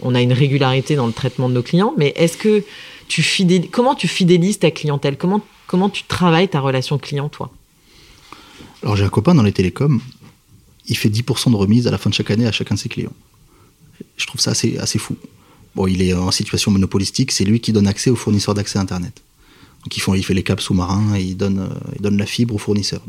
on 0.00 0.14
a 0.14 0.22
une 0.22 0.32
régularité 0.32 0.96
dans 0.96 1.06
le 1.06 1.12
traitement 1.12 1.48
de 1.48 1.54
nos 1.54 1.62
clients, 1.62 1.92
mais 1.98 2.12
est-ce 2.16 2.36
que 2.36 2.64
tu 3.08 3.22
fidélises, 3.22 3.68
comment 3.70 3.94
tu 3.94 4.08
fidélises 4.08 4.58
ta 4.58 4.70
clientèle? 4.70 5.18
Comment 5.18 5.42
comment 5.66 5.90
tu 5.90 6.04
travailles 6.04 6.48
ta 6.48 6.60
relation 6.60 6.98
client, 6.98 7.28
toi? 7.28 7.50
Alors 8.82 8.96
j'ai 8.96 9.04
un 9.04 9.10
copain 9.10 9.34
dans 9.34 9.42
les 9.42 9.52
télécoms, 9.52 10.00
il 10.86 10.96
fait 10.96 11.10
10% 11.10 11.50
de 11.50 11.56
remise 11.56 11.86
à 11.86 11.90
la 11.90 11.98
fin 11.98 12.10
de 12.10 12.14
chaque 12.14 12.30
année 12.30 12.46
à 12.46 12.52
chacun 12.52 12.74
de 12.74 12.80
ses 12.80 12.88
clients. 12.88 13.12
Je 14.16 14.26
trouve 14.26 14.40
ça 14.40 14.52
assez, 14.52 14.78
assez 14.78 14.98
fou. 14.98 15.16
Il 15.86 16.02
est 16.02 16.14
en 16.14 16.30
situation 16.30 16.70
monopolistique, 16.70 17.30
c'est 17.30 17.44
lui 17.44 17.60
qui 17.60 17.72
donne 17.72 17.86
accès 17.86 18.10
aux 18.10 18.16
fournisseurs 18.16 18.54
d'accès 18.54 18.78
Internet. 18.78 19.22
Donc 19.84 19.96
ils 19.96 20.00
font, 20.00 20.14
il 20.14 20.24
fait 20.24 20.34
les 20.34 20.42
câbles 20.42 20.60
sous-marins 20.60 21.14
et 21.16 21.22
il 21.22 21.36
donne, 21.36 21.60
euh, 21.60 21.94
il 21.96 22.02
donne 22.02 22.16
la 22.16 22.26
fibre 22.26 22.54
aux 22.54 22.58
fournisseurs. 22.58 23.02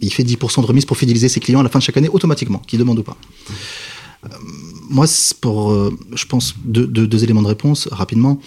Il 0.00 0.12
fait 0.12 0.24
10% 0.24 0.60
de 0.60 0.66
remise 0.66 0.84
pour 0.84 0.96
fidéliser 0.96 1.28
ses 1.28 1.40
clients 1.40 1.60
à 1.60 1.62
la 1.62 1.68
fin 1.68 1.78
de 1.78 1.84
chaque 1.84 1.96
année 1.96 2.08
automatiquement, 2.08 2.58
qu'ils 2.58 2.78
demandent 2.78 2.98
ou 2.98 3.02
pas. 3.02 3.16
Euh, 4.24 4.28
moi, 4.90 5.06
pour, 5.40 5.72
euh, 5.72 5.96
je 6.14 6.26
pense, 6.26 6.54
deux, 6.64 7.24
éléments 7.24 7.42
de 7.42 7.48
réponse 7.48 7.88
rapidement. 7.90 8.40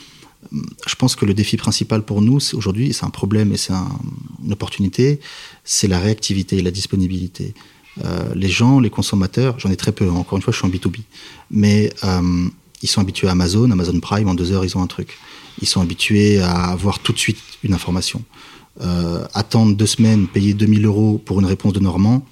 Je 0.88 0.96
pense 0.96 1.16
que 1.16 1.26
le 1.26 1.34
défi 1.34 1.58
principal 1.58 2.04
pour 2.04 2.22
nous 2.22 2.40
aujourd'hui, 2.54 2.94
c'est 2.94 3.06
un 3.06 3.10
problème 3.10 3.52
et 3.52 3.58
c'est 3.58 3.74
un, 3.74 3.90
une 4.46 4.54
opportunité, 4.54 5.20
c'est 5.64 5.88
la 5.88 6.00
réactivité 6.00 6.58
et 6.58 6.62
la 6.62 6.72
disponibilité. 6.72 7.54
Les 8.36 8.48
gens, 8.48 8.80
les 8.80 8.92
consommateurs, 8.92 9.60
j'en 9.60 9.72
ai 9.72 9.76
très 9.76 9.92
peu, 9.92 10.08
encore 10.08 10.38
une 10.38 10.44
fois, 10.44 10.54
je 10.54 10.60
suis 10.60 10.68
en 10.68 10.70
B2B, 10.70 11.00
mais 11.50 11.92
ils 12.82 12.88
sont 12.88 13.02
habitués 13.02 13.28
à 13.28 13.32
Amazon, 13.32 13.70
Amazon 13.72 14.00
Prime, 14.00 14.28
en 14.28 14.36
deux 14.36 14.52
heures, 14.52 14.66
ils 14.66 14.78
ont 14.78 14.82
un 14.82 14.88
truc. 14.88 15.18
Ils 15.62 15.68
sont 15.68 15.82
habitués 15.82 16.40
à 16.40 16.66
avoir 16.66 17.00
tout 17.00 17.14
de 17.14 17.18
suite 17.18 17.40
une 17.64 17.74
information. 17.74 18.24
Euh, 18.82 19.26
attendre 19.34 19.76
deux 19.76 19.88
semaines, 19.88 20.28
payer 20.28 20.54
2000 20.54 20.86
euros 20.86 21.22
pour 21.24 21.40
une 21.40 21.46
réponse 21.46 21.74
de 21.74 21.80
Normand, 21.80 22.24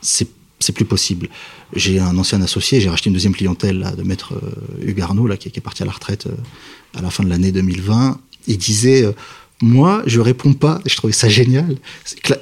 c'est 0.00 0.28
c'est 0.60 0.72
plus 0.72 0.84
possible. 0.84 1.28
J'ai 1.74 1.98
un 1.98 2.16
ancien 2.18 2.40
associé, 2.42 2.80
j'ai 2.80 2.90
racheté 2.90 3.08
une 3.08 3.14
deuxième 3.14 3.34
clientèle 3.34 3.94
de 3.96 4.02
maître 4.02 4.34
euh, 4.34 4.86
Hugues 4.86 5.02
là, 5.26 5.36
qui, 5.36 5.48
est 5.48 5.60
parti 5.60 5.82
à 5.82 5.86
la 5.86 5.92
retraite 5.92 6.26
euh, 6.26 6.98
à 6.98 7.02
la 7.02 7.10
fin 7.10 7.24
de 7.24 7.30
l'année 7.30 7.50
2020. 7.50 8.20
Il 8.46 8.58
disait, 8.58 9.04
euh, 9.04 9.12
moi, 9.62 10.02
je 10.06 10.20
réponds 10.20 10.52
pas, 10.52 10.80
je 10.86 10.94
trouvais 10.96 11.12
ça 11.12 11.28
génial, 11.28 11.76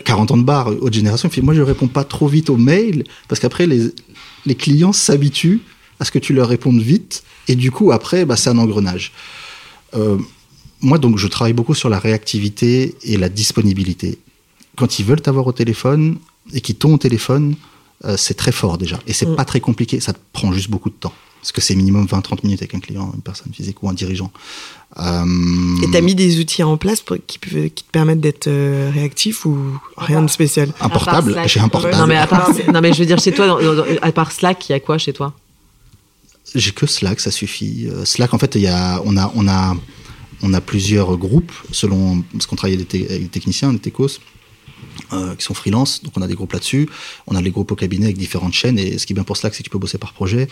40 0.05 0.33
ans 0.33 0.37
de 0.37 0.43
bar, 0.43 0.69
haute 0.69 0.93
génération, 0.93 1.29
il 1.29 1.35
fait, 1.35 1.41
moi, 1.41 1.55
je 1.55 1.63
réponds 1.63 1.89
pas 1.89 2.05
trop 2.05 2.27
vite 2.27 2.51
aux 2.51 2.57
mails, 2.57 3.05
parce 3.29 3.41
qu'après, 3.41 3.67
les, 3.67 3.93
les 4.47 4.55
clients 4.55 4.93
s'habituent 4.93 5.61
à 6.01 6.05
ce 6.05 6.11
que 6.11 6.19
tu 6.19 6.33
leur 6.33 6.49
répondes 6.49 6.81
vite, 6.81 7.23
et 7.49 7.57
du 7.57 7.71
coup, 7.71 7.93
après, 7.93 8.25
bah, 8.25 8.37
c'est 8.37 8.51
un 8.51 8.59
engrenage. 8.59 9.13
Euh, 9.95 10.19
moi, 10.81 10.99
donc, 10.99 11.19
je 11.19 11.27
travaille 11.27 11.55
beaucoup 11.55 11.75
sur 11.75 11.89
la 11.89 11.99
réactivité 11.99 12.95
et 13.03 13.17
la 13.17 13.29
disponibilité. 13.29 14.19
Quand 14.77 14.99
ils 14.99 15.05
veulent 15.05 15.21
t'avoir 15.21 15.47
au 15.47 15.53
téléphone 15.53 16.19
et 16.53 16.61
qu'ils 16.61 16.77
t'ont 16.77 16.95
au 16.95 16.99
téléphone, 16.99 17.57
euh, 18.05 18.17
c'est 18.17 18.35
très 18.35 18.53
fort 18.53 18.79
déjà. 18.79 18.99
Et 19.07 19.13
c'est 19.13 19.27
mmh. 19.27 19.37
pas 19.37 19.45
très 19.45 19.61
compliqué, 19.61 19.99
ça 19.99 20.13
te 20.13 20.19
prend 20.33 20.53
juste 20.53 20.71
beaucoup 20.71 20.91
de 20.91 20.95
temps. 20.95 21.13
Parce 21.41 21.53
que 21.53 21.61
c'est 21.61 21.75
minimum 21.75 22.07
20-30 22.07 22.41
minutes 22.45 22.63
avec 22.63 22.75
un 22.75 22.81
client, 22.81 23.13
une 23.15 23.23
personne 23.23 23.53
physique 23.53 23.83
ou 23.83 23.89
un 23.89 23.93
dirigeant. 23.93 24.31
Euh... 24.99 25.25
Et 25.83 25.91
tu 25.91 25.97
as 25.97 26.01
mis 26.01 26.15
des 26.15 26.41
outils 26.41 26.63
en 26.63 26.77
place 26.77 27.01
pour, 27.01 27.17
qui, 27.27 27.39
qui, 27.39 27.85
te 27.85 27.91
permettent 27.91 28.21
d'être 28.21 28.49
euh, 28.49 28.91
réactif 28.93 29.47
ou 29.47 29.57
rien 29.97 30.21
de 30.21 30.29
spécial? 30.29 30.73
Un 30.81 30.89
portable 30.89 31.41
J'ai 31.47 31.61
un 31.61 31.69
portable. 31.69 31.97
Non 31.97 32.07
mais, 32.07 32.17
à 32.17 32.27
part, 32.27 32.51
non, 32.73 32.81
mais 32.81 32.93
je 32.93 32.99
veux 32.99 33.07
dire, 33.07 33.19
chez 33.19 33.33
toi, 33.33 33.47
dans, 33.47 33.59
dans, 33.61 33.85
à 34.03 34.13
part 34.13 34.33
Slack, 34.33 34.69
il 34.69 34.73
y 34.73 34.75
a 34.75 34.81
quoi 34.81 34.99
chez 34.99 35.13
toi? 35.13 35.33
J'ai 36.55 36.73
que 36.73 36.87
Slack, 36.87 37.21
ça 37.21 37.31
suffit. 37.31 37.89
Euh, 37.89 38.05
Slack, 38.05 38.35
en 38.35 38.39
fait, 38.39 38.55
y 38.57 38.67
a, 38.67 39.03
on, 39.05 39.17
a, 39.17 39.33
on, 39.35 39.49
a, 39.49 39.77
on 40.43 40.55
a 40.55 40.61
plusieurs 40.61 41.17
groupes, 41.17 41.53
selon, 41.73 42.23
parce 42.33 42.47
qu'on 42.47 42.57
travaille 42.57 42.77
avec 42.77 42.91
des, 42.91 43.29
techniciens, 43.29 43.73
des 43.73 43.79
techos. 43.79 44.19
Euh, 45.13 45.35
qui 45.35 45.45
sont 45.45 45.55
freelance, 45.55 46.03
donc 46.03 46.13
on 46.17 46.23
a 46.23 46.27
des 46.27 46.35
groupes 46.35 46.53
là-dessus. 46.53 46.89
On 47.27 47.35
a 47.35 47.41
les 47.41 47.51
groupes 47.51 47.73
au 47.73 47.75
cabinet 47.75 48.07
avec 48.07 48.19
différentes 48.19 48.53
chaînes. 48.53 48.79
Et 48.79 48.99
ce 48.99 49.07
qui 49.07 49.13
est 49.13 49.15
bien 49.15 49.25
pour 49.25 49.37
Slack, 49.37 49.55
c'est 49.55 49.63
que 49.63 49.65
tu 49.65 49.71
peux 49.71 49.79
bosser 49.79 49.99
par 49.99 50.13
projet. 50.13 50.49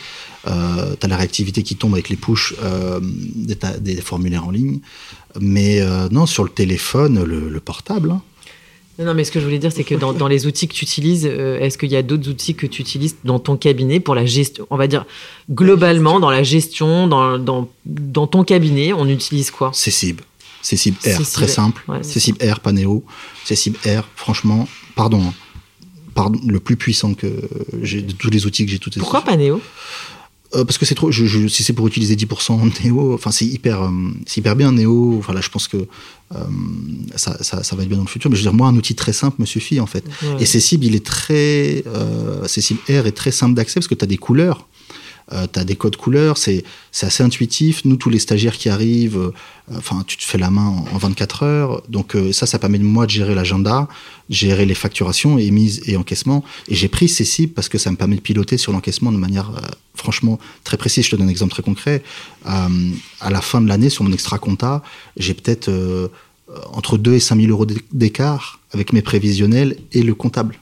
Euh, 0.47 0.97
tu 0.99 1.05
as 1.05 1.09
la 1.09 1.17
réactivité 1.17 1.63
qui 1.63 1.77
tombe 1.77 1.93
avec 1.93 2.09
les 2.09 2.17
push 2.17 2.55
euh, 2.63 2.99
des, 3.03 4.01
formulaires 4.01 4.47
en 4.47 4.51
ligne. 4.51 4.81
Mais 5.39 5.81
non, 6.11 6.27
sur 6.27 6.43
le 6.43 6.51
téléphone, 6.51 7.23
le, 7.23 7.49
le 7.49 7.61
portable. 7.61 8.11
Hein. 8.13 8.23
Non, 8.99 9.05
non, 9.05 9.15
mais 9.15 9.25
ce 9.25 9.31
que 9.31 9.41
je 9.41 9.45
voulais 9.45 9.59
dire, 9.59 9.73
c'est 9.73 9.85
que 9.85 9.95
dans, 9.95 10.13
dans, 10.15 10.29
les 10.29 10.47
outils 10.47 10.69
que 10.69 10.75
tu 10.75 10.85
utilises, 10.85 11.29
euh, 11.31 11.59
est-ce 11.61 11.77
qu'il 11.77 11.91
y 11.91 11.97
a 11.97 12.03
d'autres 12.03 12.31
outils 12.31 12.55
que 12.55 12.67
tu 12.67 12.81
utilises 12.81 13.17
dans 13.25 13.39
ton 13.39 13.57
cabinet 13.57 14.01
pour 14.01 14.15
la 14.15 14.25
gestion 14.25 14.67
On 14.71 14.77
va 14.77 14.87
dire 14.87 15.05
globalement, 15.51 16.19
dans 16.19 16.31
la 16.31 16.43
gestion, 16.43 17.07
dans, 17.07 17.39
dans, 17.39 17.69
dans 17.85 18.27
ton 18.27 18.43
cabinet, 18.43 18.95
on 18.95 19.07
utilise 19.07 19.51
quoi? 19.51 19.71
C'est 19.75 19.91
Cib. 19.91 20.21
C'est 20.63 20.77
Cib 20.77 20.95
R, 21.05 21.23
très 21.31 21.49
simple. 21.49 21.85
Ouais, 21.89 21.99
c'est 22.03 22.21
Cib 22.21 22.37
R, 22.43 22.61
pas 22.61 22.73
Neo. 22.73 23.05
C'est 23.45 23.55
Cib 23.55 23.77
R, 23.85 24.03
franchement, 24.17 24.67
pardon, 24.95 25.21
hein, 25.21 25.35
pardon, 26.15 26.41
le 26.47 26.59
plus 26.59 26.77
puissant 26.77 27.13
que 27.13 27.29
j'ai 27.83 28.01
de 28.01 28.13
tous 28.13 28.31
les 28.31 28.47
outils 28.47 28.65
que 28.65 28.73
j'ai 28.73 28.79
tout 28.79 28.91
Pourquoi 28.99 29.23
pas 29.23 29.37
Neo 29.37 29.61
euh, 30.57 30.65
parce 30.65 30.79
que 30.79 30.85
c'est 30.85 30.95
trop. 30.95 31.11
Je, 31.11 31.27
je, 31.27 31.47
si 31.49 31.63
c'est 31.63 31.73
pour 31.73 31.87
utiliser 31.87 32.17
10% 32.17 32.85
Neo, 32.85 33.15
enfin 33.15 33.31
c'est 33.31 33.45
hyper, 33.45 33.83
euh, 33.83 33.91
c'est 34.27 34.39
hyper 34.41 34.57
bien 34.57 34.73
Neo. 34.73 35.17
Enfin 35.19 35.35
là, 35.35 35.41
je 35.41 35.51
pense 35.51 35.69
que 35.69 35.77
euh, 35.77 36.39
ça, 37.15 37.43
ça, 37.43 37.63
ça, 37.63 37.77
va 37.77 37.83
être 37.83 37.89
bien 37.89 37.99
dans 37.99 38.05
le 38.05 38.09
futur. 38.09 38.31
Mais 38.31 38.37
je 38.37 38.43
veux 38.43 38.51
dire, 38.51 38.57
moi, 38.57 38.69
un 38.69 38.77
outil 38.77 38.95
très 38.95 39.13
simple 39.13 39.37
me 39.41 39.47
suffit 39.47 39.81
en 39.81 39.87
fait. 39.87 40.05
Ouais. 40.23 40.43
Et 40.43 40.47
Cib, 40.47 40.85
il 40.85 40.95
est 40.95 41.05
très, 41.05 41.85
Cib 42.47 42.79
R 42.89 43.07
est 43.07 43.17
très 43.17 43.31
simple 43.31 43.55
d'accès 43.55 43.75
parce 43.75 43.89
que 43.89 43.95
tu 43.95 44.05
as 44.05 44.09
des 44.09 44.19
couleurs. 44.19 44.67
Euh, 45.33 45.47
tu 45.53 45.59
as 45.59 45.65
des 45.65 45.75
codes 45.75 45.97
couleurs, 45.97 46.39
c'est 46.39 46.65
assez 47.01 47.23
intuitif. 47.23 47.85
Nous, 47.85 47.97
tous 47.97 48.11
les 48.11 48.19
stagiaires 48.21 48.57
qui 48.57 48.69
arrivent, 48.69 49.19
euh, 49.19 49.33
enfin, 49.77 50.05
tu 50.07 50.17
te 50.17 50.23
fais 50.23 50.39
la 50.39 50.51
main 50.51 50.85
en, 50.93 50.99
24 50.99 51.43
heures. 51.43 51.83
Donc 51.89 52.15
euh, 52.15 52.33
ça, 52.33 52.47
ça 52.47 52.59
permet 52.59 52.79
de 52.79 52.85
moi 52.85 53.07
de 53.07 53.11
gérer 53.11 53.35
l'agenda, 53.35 53.89
gérer 54.31 54.67
les 54.67 54.75
facturations, 54.75 55.39
émises 55.39 55.83
et 55.87 55.97
encaissements. 55.97 56.45
Et 56.69 56.77
j'ai 56.77 56.89
pris 56.89 57.09
ces 57.09 57.25
cibles 57.25 57.53
parce 57.53 57.69
que 57.69 57.79
ça 57.79 57.91
me 57.91 57.97
permet 57.97 58.17
de 58.17 58.21
piloter 58.21 58.57
sur 58.57 58.73
l'encaissement 58.73 59.11
de 59.11 59.19
manière 59.19 59.51
franchement 59.95 60.39
très 60.63 60.77
précise. 60.77 61.05
Je 61.07 61.11
te 61.11 61.17
donne 61.17 61.27
un 61.27 61.31
exemple 61.31 61.53
très 61.53 61.63
concret. 61.63 62.03
à 62.45 63.31
la 63.31 63.41
fin 63.41 63.61
de 63.61 63.69
l'année, 63.69 63.91
sur 63.91 64.05
mon 64.05 64.13
extra 64.13 64.39
compta, 64.39 64.83
j'ai 65.17 65.35
peut-être 65.35 65.71
entre 66.73 66.99
2 66.99 67.15
et 67.15 67.21
5 67.21 67.41
000 67.41 67.51
euros 67.51 67.67
d'écart 67.93 68.61
avec 68.73 68.93
mes 68.93 69.03
prévisionnels 69.03 69.77
et 69.93 70.03
le 70.03 70.15
comptable, 70.15 70.59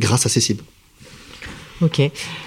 grâce 0.00 0.24
à 0.24 0.28
ces 0.28 0.40
cibles. 0.40 0.64
Ok. 1.82 2.00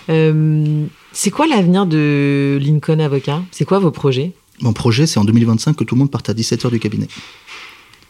Euh, 0.09 0.85
c'est 1.11 1.31
quoi 1.31 1.47
l'avenir 1.47 1.85
de 1.85 2.57
Lincoln 2.61 2.99
Avocat? 2.99 3.41
C'est 3.51 3.65
quoi 3.65 3.79
vos 3.79 3.91
projets? 3.91 4.31
Mon 4.61 4.73
projet, 4.73 5.05
c'est 5.07 5.19
en 5.19 5.25
2025 5.25 5.75
que 5.75 5.83
tout 5.83 5.95
le 5.95 5.99
monde 5.99 6.11
parte 6.11 6.29
à 6.29 6.33
17h 6.33 6.69
du 6.69 6.79
cabinet. 6.79 7.07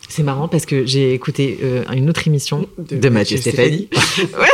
C'est 0.07 0.23
marrant 0.23 0.47
parce 0.47 0.65
que 0.65 0.85
j'ai 0.85 1.13
écouté 1.13 1.59
euh, 1.61 1.83
une 1.93 2.09
autre 2.09 2.27
émission 2.27 2.67
de, 2.77 3.09
Mathieu 3.09 3.37
Stéphanie. 3.37 3.87
ouais. 4.19 4.47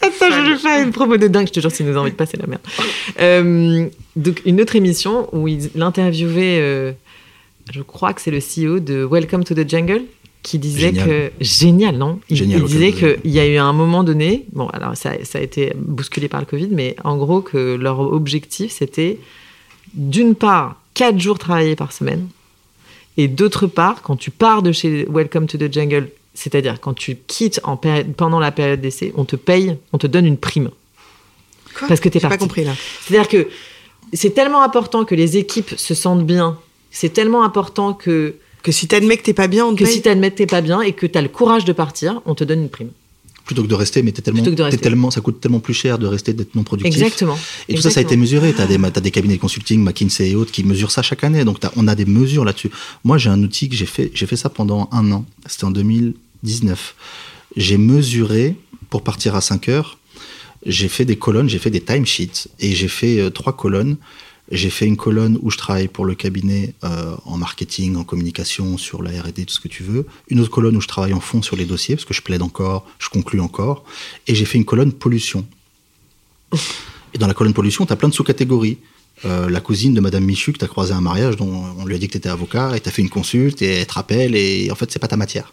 Attends, 0.00 0.30
je 0.30 0.52
vais 0.52 0.58
faire 0.58 0.84
une 0.84 0.92
promo 0.92 1.16
de 1.16 1.26
dingue, 1.26 1.46
je 1.46 1.52
te 1.52 1.60
jure, 1.60 1.70
s'il 1.70 1.86
nous 1.86 1.96
a 1.96 2.00
envie 2.00 2.10
de 2.10 2.16
passer 2.16 2.36
la 2.36 2.46
merde. 2.46 2.60
Euh, 3.20 3.88
donc, 4.16 4.42
une 4.44 4.60
autre 4.60 4.76
émission 4.76 5.28
où 5.34 5.48
il 5.48 5.70
interviewait, 5.80 6.94
je 7.72 7.82
crois 7.82 8.12
que 8.12 8.20
c'est 8.20 8.30
le 8.30 8.40
CEO 8.40 8.78
de 8.78 9.08
Welcome 9.10 9.44
to 9.44 9.54
the 9.54 9.68
Jungle, 9.68 10.02
qui 10.42 10.58
disait 10.58 10.92
que 10.92 11.32
génial, 11.40 11.96
non 11.96 12.20
Il, 12.30 12.36
génial, 12.36 12.60
il 12.60 12.66
disait 12.66 12.92
qu'il 12.92 13.30
y 13.30 13.38
a 13.40 13.46
eu 13.46 13.56
un 13.56 13.72
moment 13.72 14.04
donné, 14.04 14.46
bon, 14.52 14.68
alors 14.68 14.96
ça, 14.96 15.12
ça, 15.24 15.38
a 15.38 15.42
été 15.42 15.72
bousculé 15.76 16.28
par 16.28 16.40
le 16.40 16.46
Covid, 16.46 16.68
mais 16.70 16.96
en 17.04 17.16
gros 17.16 17.40
que 17.40 17.74
leur 17.74 18.00
objectif 18.00 18.72
c'était 18.72 19.18
d'une 19.94 20.34
part 20.34 20.80
quatre 20.94 21.18
jours 21.18 21.38
travaillés 21.38 21.76
par 21.76 21.92
semaine, 21.92 22.28
et 23.16 23.28
d'autre 23.28 23.66
part 23.66 24.02
quand 24.02 24.16
tu 24.16 24.30
pars 24.30 24.62
de 24.62 24.72
chez 24.72 25.06
Welcome 25.10 25.46
to 25.46 25.58
the 25.58 25.72
Jungle, 25.72 26.08
c'est-à-dire 26.34 26.80
quand 26.80 26.94
tu 26.94 27.16
quittes 27.26 27.60
en 27.64 27.76
pendant 27.76 28.38
la 28.38 28.52
période 28.52 28.80
d'essai, 28.80 29.12
on 29.16 29.24
te 29.24 29.36
paye, 29.36 29.76
on 29.92 29.98
te 29.98 30.06
donne 30.06 30.26
une 30.26 30.38
prime. 30.38 30.70
Quoi 31.76 31.88
parce 31.88 32.00
que 32.00 32.08
t'es 32.08 32.20
parti. 32.20 32.38
pas 32.38 32.42
compris 32.42 32.64
là. 32.64 32.72
C'est-à-dire 33.02 33.28
que 33.28 33.48
c'est 34.12 34.30
tellement 34.30 34.62
important 34.62 35.04
que 35.04 35.14
les 35.14 35.36
équipes 35.36 35.74
se 35.76 35.94
sentent 35.94 36.24
bien, 36.24 36.58
c'est 36.90 37.12
tellement 37.12 37.44
important 37.44 37.92
que 37.92 38.36
que 38.68 38.72
si 38.72 38.86
t'admets 38.86 39.16
que 39.16 39.22
t'es 39.22 39.32
pas 39.32 39.48
bien, 39.48 39.64
on 39.64 39.74
te 39.74 39.82
Que 39.82 39.86
si 39.86 40.02
t'admets 40.02 40.30
que 40.30 40.36
t'es 40.36 40.46
pas 40.46 40.60
bien 40.60 40.82
et 40.82 40.92
que 40.92 41.06
t'as 41.06 41.22
le 41.22 41.30
courage 41.30 41.64
de 41.64 41.72
partir, 41.72 42.20
on 42.26 42.34
te 42.34 42.44
donne 42.44 42.60
une 42.64 42.68
prime. 42.68 42.90
Plutôt 43.46 43.62
que 43.62 43.66
de 43.66 43.74
rester, 43.74 44.02
mais 44.02 44.12
tellement, 44.12 44.42
tellement, 44.42 45.10
ça 45.10 45.22
coûte 45.22 45.40
tellement 45.40 45.60
plus 45.60 45.72
cher 45.72 45.98
de 45.98 46.06
rester, 46.06 46.34
d'être 46.34 46.54
non 46.54 46.64
productif. 46.64 46.94
Exactement. 46.94 47.38
Et 47.70 47.74
tout 47.74 47.80
ça, 47.80 47.88
ça 47.88 48.00
a 48.00 48.02
été 48.02 48.18
mesuré. 48.18 48.52
T'as 48.52 48.66
des, 48.66 48.76
as 48.76 49.00
des 49.00 49.10
cabinets 49.10 49.36
de 49.36 49.40
consulting, 49.40 49.82
McKinsey 49.82 50.32
et 50.32 50.34
autres, 50.34 50.52
qui 50.52 50.64
mesurent 50.64 50.90
ça 50.90 51.00
chaque 51.00 51.24
année. 51.24 51.46
Donc, 51.46 51.60
on 51.76 51.88
a 51.88 51.94
des 51.94 52.04
mesures 52.04 52.44
là-dessus. 52.44 52.70
Moi, 53.04 53.16
j'ai 53.16 53.30
un 53.30 53.42
outil 53.42 53.70
que 53.70 53.74
j'ai 53.74 53.86
fait, 53.86 54.10
j'ai 54.12 54.26
fait 54.26 54.36
ça 54.36 54.50
pendant 54.50 54.90
un 54.92 55.10
an. 55.12 55.24
C'était 55.46 55.64
en 55.64 55.70
2019. 55.70 56.94
J'ai 57.56 57.78
mesuré, 57.78 58.54
pour 58.90 59.02
partir 59.02 59.34
à 59.34 59.40
5 59.40 59.66
heures, 59.70 59.96
j'ai 60.66 60.88
fait 60.88 61.06
des 61.06 61.16
colonnes, 61.16 61.48
j'ai 61.48 61.58
fait 61.58 61.70
des 61.70 61.80
timesheets, 61.80 62.48
et 62.60 62.74
j'ai 62.74 62.88
fait 62.88 63.18
euh, 63.18 63.30
trois 63.30 63.56
colonnes 63.56 63.96
j'ai 64.50 64.70
fait 64.70 64.86
une 64.86 64.96
colonne 64.96 65.38
où 65.42 65.50
je 65.50 65.58
travaille 65.58 65.88
pour 65.88 66.04
le 66.04 66.14
cabinet 66.14 66.74
euh, 66.84 67.14
en 67.24 67.36
marketing, 67.36 67.96
en 67.96 68.04
communication, 68.04 68.78
sur 68.78 69.02
la 69.02 69.10
R&D, 69.10 69.44
tout 69.44 69.54
ce 69.54 69.60
que 69.60 69.68
tu 69.68 69.82
veux. 69.82 70.06
Une 70.28 70.40
autre 70.40 70.50
colonne 70.50 70.76
où 70.76 70.80
je 70.80 70.88
travaille 70.88 71.12
en 71.12 71.20
fond 71.20 71.42
sur 71.42 71.56
les 71.56 71.66
dossiers, 71.66 71.96
parce 71.96 72.06
que 72.06 72.14
je 72.14 72.22
plaide 72.22 72.42
encore, 72.42 72.86
je 72.98 73.08
conclue 73.08 73.40
encore. 73.40 73.84
Et 74.26 74.34
j'ai 74.34 74.46
fait 74.46 74.58
une 74.58 74.64
colonne 74.64 74.92
pollution. 74.92 75.46
Et 77.14 77.18
dans 77.18 77.26
la 77.26 77.34
colonne 77.34 77.54
pollution, 77.54 77.84
tu 77.86 77.92
as 77.92 77.96
plein 77.96 78.08
de 78.08 78.14
sous-catégories. 78.14 78.78
Euh, 79.24 79.50
la 79.50 79.60
cousine 79.60 79.94
de 79.94 80.00
Madame 80.00 80.24
Michu 80.24 80.52
que 80.52 80.58
tu 80.58 80.64
as 80.64 80.68
croisé 80.68 80.92
à 80.92 80.96
un 80.96 81.00
mariage, 81.00 81.36
dont 81.36 81.64
on 81.78 81.84
lui 81.84 81.94
a 81.94 81.98
dit 81.98 82.06
que 82.06 82.12
tu 82.12 82.18
étais 82.18 82.28
avocat, 82.28 82.76
et 82.76 82.80
tu 82.80 82.88
as 82.88 82.92
fait 82.92 83.02
une 83.02 83.10
consulte, 83.10 83.60
et 83.62 83.80
elle 83.80 83.86
te 83.86 83.94
rappelle, 83.94 84.34
et 84.36 84.70
en 84.70 84.74
fait, 84.76 84.90
c'est 84.90 84.98
pas 84.98 85.08
ta 85.08 85.16
matière. 85.16 85.52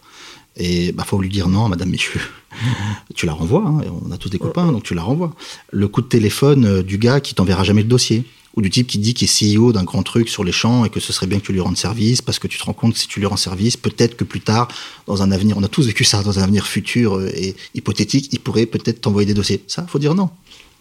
Et 0.58 0.94
bah 0.94 1.04
faut 1.04 1.20
lui 1.20 1.30
dire 1.30 1.50
non, 1.50 1.68
Madame 1.68 1.90
Michu. 1.90 2.20
tu 3.16 3.26
la 3.26 3.34
renvoies, 3.34 3.66
hein, 3.66 3.82
on 4.06 4.12
a 4.12 4.18
tous 4.18 4.30
des 4.30 4.40
copains, 4.40 4.72
donc 4.72 4.84
tu 4.84 4.94
la 4.94 5.02
renvoies. 5.02 5.34
Le 5.72 5.88
coup 5.88 6.02
de 6.02 6.08
téléphone 6.08 6.66
euh, 6.66 6.84
du 6.84 6.98
gars 6.98 7.20
qui 7.20 7.36
t'enverra 7.36 7.64
jamais 7.64 7.82
le 7.82 7.90
dossier 7.90 8.24
ou 8.56 8.62
du 8.62 8.70
type 8.70 8.88
qui 8.88 8.98
dit 8.98 9.14
qu'il 9.14 9.28
est 9.28 9.58
CEO 9.58 9.74
d'un 9.74 9.84
grand 9.84 10.04
truc 10.04 10.30
sur 10.30 10.44
les 10.44 10.52
champs 10.52 10.86
et 10.86 10.90
que 10.90 11.00
ce 11.00 11.12
serait 11.12 11.28
bien 11.28 11.40
que 11.40 11.46
tu 11.46 11.52
lui 11.52 11.60
rendes 11.60 11.78
service 11.78 12.22
parce 12.22 12.40
que 12.40 12.48
tu 12.48 12.58
te 12.58 12.64
rends 12.64 12.74
compte 12.74 12.94
que 12.94 13.00
si 13.00 13.08
tu 13.08 13.20
lui 13.20 13.28
rends 13.28 13.38
service, 13.38 13.78
peut-être 13.78 14.16
que 14.16 14.24
plus 14.24 14.40
tard, 14.40 14.68
dans 15.08 15.22
un 15.22 15.32
avenir, 15.32 15.58
on 15.58 15.64
a 15.64 15.68
tous 15.68 15.88
vécu 15.88 16.04
ça, 16.04 16.24
dans 16.24 16.40
un 16.40 16.44
avenir 16.44 16.66
futur 16.66 17.18
euh, 17.18 17.30
et 17.36 17.56
hypothétique, 17.74 18.30
il 18.32 18.40
pourrait 18.40 18.66
peut-être 18.66 19.02
t'envoyer 19.02 19.26
des 19.26 19.34
dossiers. 19.34 19.62
Ça, 19.68 19.86
faut 19.88 20.00
dire 20.00 20.16
non. 20.16 20.30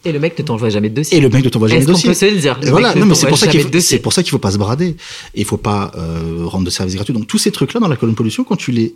Et 0.05 0.13
le 0.13 0.21
mec 0.21 0.39
ne 0.39 0.45
t'envoie 0.45 0.69
jamais 0.69 0.91
de 0.91 0.95
dossier. 0.95 1.17
Et 1.17 1.21
le 1.21 1.31
mec 1.31 1.45
ne 1.45 1.49
t'envoie 1.49 1.69
jamais 1.69 1.81
de 1.81 1.87
dossier. 1.87 2.11
Est-ce 2.11 2.21
qu'on 2.21 2.27
peut 2.27 2.31
se 2.31 2.35
le 2.35 2.41
dire? 2.41 2.61
Voilà, 2.71 2.95
non, 2.95 3.07
mais 3.07 3.15
c'est 3.15 3.27
pour, 3.27 3.39
ça 3.39 3.47
qu'il 3.47 3.63
faut, 3.63 3.69
c'est 3.81 3.99
pour 3.99 4.13
ça 4.13 4.23
qu'il 4.23 4.31
faut 4.31 4.39
pas 4.39 4.51
se 4.51 4.59
brader. 4.59 4.97
Il 5.35 5.45
faut 5.47 5.57
pas 5.57 5.93
euh, 5.97 6.45
rendre 6.45 6.65
de 6.65 6.71
service 6.71 6.95
gratuit. 6.95 7.15
Donc 7.15 7.27
tous 7.27 7.39
ces 7.39 7.51
trucs-là 7.51 7.81
dans 7.81 7.89
la 7.89 7.97
colonne 7.97 8.15
pollution, 8.15 8.45
quand 8.45 8.57
tu 8.57 8.71
les 8.71 8.95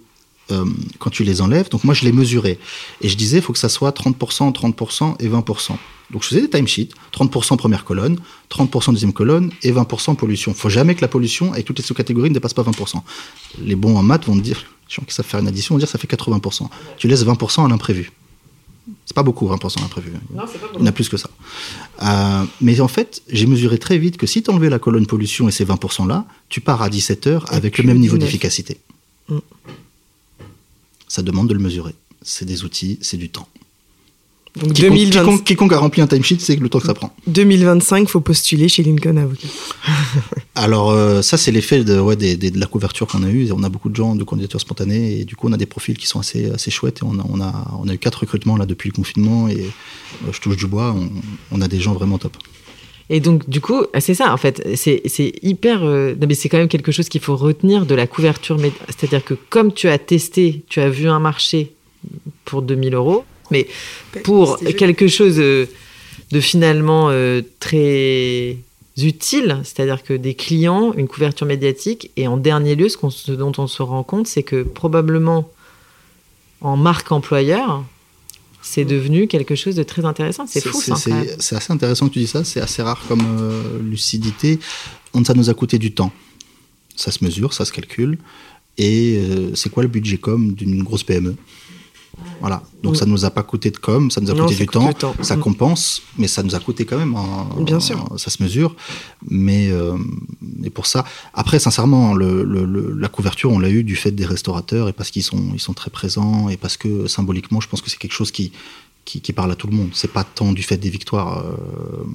euh, 0.50 0.64
quand 0.98 1.10
tu 1.10 1.24
les 1.24 1.42
enlèves, 1.42 1.68
donc 1.68 1.84
moi 1.84 1.94
je 1.94 2.04
les 2.04 2.12
mesurais. 2.12 2.58
Et 3.00 3.08
je 3.08 3.16
disais, 3.16 3.38
il 3.38 3.42
faut 3.42 3.52
que 3.52 3.58
ça 3.58 3.68
soit 3.68 3.90
30%, 3.90 4.52
30% 4.52 5.16
et 5.20 5.28
20%. 5.28 5.72
Donc 6.10 6.22
je 6.22 6.28
faisais 6.28 6.40
des 6.40 6.48
timesheets, 6.50 6.90
30% 7.12 7.56
première 7.56 7.84
colonne, 7.84 8.18
30% 8.50 8.92
deuxième 8.92 9.12
colonne 9.12 9.52
et 9.62 9.72
20% 9.72 10.16
pollution. 10.16 10.52
Il 10.52 10.58
faut 10.58 10.70
jamais 10.70 10.94
que 10.94 11.02
la 11.02 11.08
pollution 11.08 11.52
avec 11.52 11.66
toutes 11.66 11.78
les 11.78 11.84
sous-catégories 11.84 12.30
ne 12.30 12.34
dépasse 12.34 12.54
pas 12.54 12.62
20%. 12.62 13.02
Les 13.62 13.76
bons 13.76 13.96
en 13.96 14.02
maths 14.02 14.24
vont 14.24 14.36
te 14.36 14.40
dire, 14.40 14.58
les 14.88 14.94
gens 14.94 15.02
qui 15.06 15.14
savent 15.14 15.26
faire 15.26 15.40
une 15.40 15.48
addition 15.48 15.74
vont 15.74 15.78
dire 15.78 15.88
ça 15.88 15.98
fait 15.98 16.10
80%. 16.10 16.68
Tu 16.96 17.08
laisses 17.08 17.24
20% 17.24 17.66
à 17.66 17.68
l'imprévu. 17.68 18.10
C'est 19.04 19.14
pas 19.14 19.22
beaucoup 19.22 19.46
20% 19.46 19.78
à 19.78 19.80
l'imprévu. 19.82 20.12
Il 20.74 20.80
y 20.80 20.82
en 20.82 20.86
a 20.86 20.92
plus 20.92 21.10
que 21.10 21.18
ça. 21.18 21.28
Euh, 22.02 22.44
mais 22.62 22.80
en 22.80 22.88
fait, 22.88 23.22
j'ai 23.28 23.46
mesuré 23.46 23.78
très 23.78 23.98
vite 23.98 24.16
que 24.16 24.26
si 24.26 24.42
tu 24.42 24.50
enlevais 24.50 24.70
la 24.70 24.78
colonne 24.78 25.06
pollution 25.06 25.46
et 25.46 25.52
ces 25.52 25.66
20% 25.66 26.06
là, 26.06 26.24
tu 26.48 26.62
pars 26.62 26.80
à 26.80 26.88
17 26.88 27.26
heures 27.26 27.44
avec 27.48 27.76
le 27.76 27.84
même 27.84 27.98
niveau 27.98 28.16
d'efficacité. 28.16 28.78
Mm. 29.28 29.38
Ça 31.06 31.22
demande 31.22 31.48
de 31.48 31.54
le 31.54 31.60
mesurer. 31.60 31.94
C'est 32.22 32.44
des 32.44 32.64
outils, 32.64 32.98
c'est 33.02 33.16
du 33.16 33.28
temps. 33.28 33.48
Donc 34.58 35.44
quiconque, 35.44 35.72
a 35.72 35.78
rempli 35.78 36.02
un 36.02 36.06
timesheet, 36.06 36.38
c'est 36.40 36.56
le 36.56 36.68
temps 36.68 36.80
que 36.80 36.86
ça 36.86 36.94
prend. 36.94 37.14
2025, 37.26 38.00
il 38.00 38.08
faut 38.08 38.20
postuler 38.20 38.68
chez 38.68 38.82
Lincoln 38.82 39.16
Avocat. 39.16 39.48
Alors 40.54 40.90
euh, 40.90 41.22
ça, 41.22 41.36
c'est 41.36 41.52
l'effet 41.52 41.84
de, 41.84 41.98
ouais, 41.98 42.16
de, 42.16 42.58
la 42.58 42.66
couverture 42.66 43.06
qu'on 43.06 43.22
a 43.22 43.28
eue. 43.28 43.50
On 43.52 43.62
a 43.62 43.68
beaucoup 43.68 43.88
de 43.88 43.96
gens 43.96 44.14
de 44.14 44.24
candidatures 44.24 44.60
spontanées 44.60 45.20
et 45.20 45.24
du 45.24 45.36
coup, 45.36 45.48
on 45.48 45.52
a 45.52 45.56
des 45.56 45.66
profils 45.66 45.96
qui 45.96 46.06
sont 46.06 46.20
assez, 46.20 46.50
assez 46.50 46.70
chouettes. 46.70 46.98
Et 46.98 47.04
on 47.04 47.18
a, 47.18 47.24
on, 47.28 47.40
a, 47.40 47.78
on 47.80 47.88
a 47.88 47.94
eu 47.94 47.98
quatre 47.98 48.20
recrutements 48.20 48.56
là 48.56 48.66
depuis 48.66 48.88
le 48.88 48.94
confinement 48.94 49.48
et 49.48 49.60
euh, 49.60 50.32
je 50.32 50.40
touche 50.40 50.56
du 50.56 50.66
bois. 50.66 50.94
On, 51.52 51.60
a 51.60 51.68
des 51.68 51.80
gens 51.80 51.92
vraiment 51.92 52.18
top. 52.18 52.36
Et 53.10 53.20
donc, 53.20 53.48
du 53.48 53.60
coup, 53.60 53.84
c'est 54.00 54.14
ça, 54.14 54.32
en 54.32 54.36
fait. 54.36 54.66
C'est 54.74 55.32
hyper. 55.42 55.82
Euh, 55.84 56.14
mais 56.26 56.34
c'est 56.34 56.48
quand 56.48 56.58
même 56.58 56.68
quelque 56.68 56.92
chose 56.92 57.08
qu'il 57.08 57.20
faut 57.20 57.36
retenir 57.36 57.86
de 57.86 57.94
la 57.94 58.06
couverture. 58.06 58.58
C'est-à-dire 58.88 59.24
que 59.24 59.34
comme 59.34 59.72
tu 59.72 59.88
as 59.88 59.98
testé, 59.98 60.64
tu 60.68 60.80
as 60.80 60.90
vu 60.90 61.08
un 61.08 61.20
marché 61.20 61.72
pour 62.44 62.62
2000 62.62 62.94
euros, 62.94 63.24
mais 63.50 63.66
pour 64.24 64.58
quelque 64.58 65.08
chose 65.08 65.36
de 65.36 66.40
finalement 66.40 67.08
euh, 67.10 67.42
très 67.60 68.58
utile, 68.96 69.60
c'est-à-dire 69.64 70.02
que 70.02 70.14
des 70.14 70.34
clients, 70.34 70.92
une 70.94 71.08
couverture 71.08 71.46
médiatique, 71.46 72.10
et 72.16 72.26
en 72.26 72.36
dernier 72.36 72.74
lieu, 72.74 72.88
ce, 72.88 73.32
dont 73.32 73.52
on 73.58 73.66
se 73.66 73.82
rend 73.82 74.02
compte, 74.02 74.26
c'est 74.26 74.42
que 74.42 74.62
probablement 74.62 75.50
en 76.60 76.76
marque 76.76 77.12
employeur, 77.12 77.84
c'est 78.60 78.84
devenu 78.84 79.28
quelque 79.28 79.54
chose 79.54 79.76
de 79.76 79.84
très 79.84 80.04
intéressant. 80.04 80.46
C'est 80.46 80.60
fou, 80.60 80.80
ça. 80.80 80.96
C'est 80.96 81.56
assez 81.56 81.72
intéressant 81.72 82.08
que 82.08 82.14
tu 82.14 82.18
dis 82.18 82.26
ça. 82.26 82.42
C'est 82.44 82.60
assez 82.60 82.82
rare 82.82 83.02
comme 83.08 83.22
euh, 83.40 83.78
lucidité. 83.80 84.58
Ça 85.24 85.34
nous 85.34 85.48
a 85.48 85.54
coûté 85.54 85.78
du 85.78 85.92
temps. 85.92 86.12
Ça 86.96 87.12
se 87.12 87.24
mesure, 87.24 87.54
ça 87.54 87.64
se 87.64 87.72
calcule. 87.72 88.18
Et 88.76 89.16
euh, 89.18 89.54
c'est 89.54 89.70
quoi 89.70 89.82
le 89.84 89.88
budget 89.88 90.18
com 90.18 90.52
d'une 90.52 90.82
grosse 90.82 91.04
PME 91.04 91.36
voilà. 92.40 92.62
Donc 92.82 92.96
ça 92.96 93.06
ne 93.06 93.10
nous 93.10 93.24
a 93.24 93.30
pas 93.30 93.42
coûté 93.42 93.70
de 93.70 93.76
com, 93.76 94.10
ça 94.10 94.20
nous 94.20 94.30
a 94.30 94.34
coûté 94.34 94.54
du 94.54 94.66
temps, 94.66 94.90
ça 95.22 95.36
mm. 95.36 95.40
compense, 95.40 96.02
mais 96.16 96.28
ça 96.28 96.42
nous 96.42 96.54
a 96.54 96.60
coûté 96.60 96.84
quand 96.84 96.98
même. 96.98 97.16
Bien 97.60 97.80
sûr. 97.80 98.06
ça 98.16 98.30
se 98.30 98.42
mesure. 98.42 98.74
Mais, 99.28 99.70
euh, 99.70 99.96
pour 100.74 100.86
ça, 100.86 101.04
après, 101.34 101.58
sincèrement, 101.58 102.14
la 102.14 103.08
couverture, 103.08 103.50
on 103.50 103.58
l'a 103.58 103.70
eu 103.70 103.82
du 103.82 103.96
fait 103.96 104.12
des 104.12 104.24
restaurateurs 104.24 104.88
et 104.88 104.92
parce 104.92 105.10
qu'ils 105.10 105.22
sont, 105.22 105.50
ils 105.54 105.60
sont 105.60 105.74
très 105.74 105.90
présents 105.90 106.48
et 106.48 106.56
parce 106.56 106.76
que 106.76 107.06
symboliquement, 107.06 107.60
je 107.60 107.68
pense 107.68 107.82
que 107.82 107.90
c'est 107.90 107.98
quelque 107.98 108.12
chose 108.12 108.30
qui, 108.30 108.52
qui, 109.04 109.32
parle 109.32 109.50
à 109.50 109.56
tout 109.56 109.66
le 109.66 109.74
monde. 109.74 109.90
C'est 109.92 110.12
pas 110.12 110.24
tant 110.24 110.52
du 110.52 110.62
fait 110.62 110.76
des 110.76 110.90
victoires. 110.90 111.44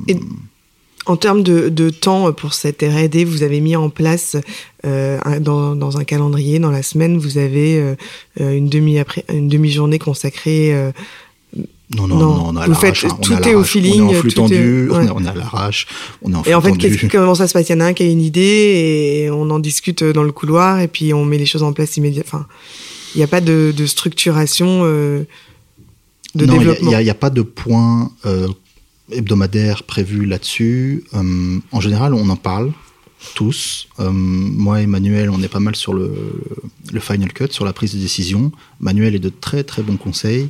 Euh, 0.10 0.16
en 1.06 1.18
termes 1.18 1.44
de, 1.44 1.90
temps 1.90 2.32
pour 2.34 2.54
cette 2.54 2.82
R&D, 2.82 3.26
vous 3.26 3.44
avez 3.44 3.60
mis 3.60 3.76
en 3.76 3.90
place 3.90 4.38
euh, 4.86 5.20
dans, 5.40 5.98
un 5.98 6.04
calendrier, 6.04 6.60
dans 6.60 6.72
la 6.72 6.84
semaine, 6.84 7.18
vous 7.18 7.38
avez 7.38 7.80
euh, 7.80 7.96
une 8.38 8.70
demi 8.70 9.00
après 9.00 9.26
une 9.30 9.48
demi 9.48 9.72
journée 9.72 10.00
consacrée. 10.00 10.74
Euh, 10.74 10.92
non, 11.96 12.08
non, 12.08 12.18
non, 12.18 12.44
on 12.48 12.56
a 12.56 12.66
vous 12.66 12.74
faites 12.74 13.06
hein, 13.06 13.18
tout 13.22 13.34
est 13.34 13.54
au 13.54 13.64
feeling, 13.64 14.02
on 14.02 14.14
est 14.14 14.18
en 14.18 14.20
flux 14.20 14.34
tendu, 14.34 14.90
on, 14.92 15.24
est, 15.24 15.28
à 15.28 15.34
l'arrache, 15.36 15.86
on 16.24 16.32
est 16.32 16.36
en 16.36 16.44
flux 16.44 16.52
Et 16.52 16.56
en 16.56 16.62
fait, 16.62 17.08
comment 17.10 17.36
ça 17.36 17.48
se 17.48 17.54
passe? 17.54 17.70
Il 17.70 17.74
y 17.74 17.76
en 17.76 17.82
a 17.82 17.86
un 17.86 17.94
qui 17.94 18.04
a 18.04 18.08
une 18.08 18.22
idée 18.22 18.42
et 19.26 19.30
on 19.30 19.50
en 19.52 19.60
discute 19.60 20.04
dans 20.04 20.24
le 20.24 20.32
couloir 20.32 20.80
et 20.80 20.88
puis 20.88 21.14
on 21.14 21.24
met 21.24 21.38
les 21.38 21.46
choses 21.46 21.64
en 21.64 21.74
place 21.74 21.98
immédiatement. 21.98 22.40
Enfin, 22.40 22.48
il 23.14 23.20
n'y 23.20 23.24
a 23.24 23.28
pas 23.28 23.42
de, 23.42 23.74
de 23.76 23.86
structuration 23.86 24.84
de 24.84 25.26
non, 26.36 26.54
développement. 26.54 26.92
il 26.92 26.98
n'y 26.98 27.10
a, 27.10 27.12
a, 27.12 27.16
pas 27.16 27.30
de 27.30 27.44
point 27.44 28.12
hebdomadaire 29.12 29.84
prévu 29.84 30.26
là-dessus. 30.26 31.04
Euh, 31.14 31.60
en 31.72 31.80
général, 31.80 32.14
on 32.14 32.30
en 32.30 32.36
parle 32.36 32.72
tous. 33.36 33.88
Euh, 34.00 34.12
moi 34.12 34.82
et 34.82 34.88
Manuel, 34.88 35.30
on 35.30 35.42
est 35.42 35.48
pas 35.48 35.62
mal 35.62 35.76
sur 35.76 35.94
le, 35.94 36.12
final 37.00 37.32
cut, 37.32 37.48
sur 37.52 37.66
la 37.66 37.74
prise 37.74 37.94
de 37.94 38.00
décision. 38.00 38.52
Manuel 38.80 39.16
est 39.16 39.20
de 39.20 39.30
très 39.30 39.64
très 39.64 39.82
bons 39.82 39.98
conseils. 39.98 40.50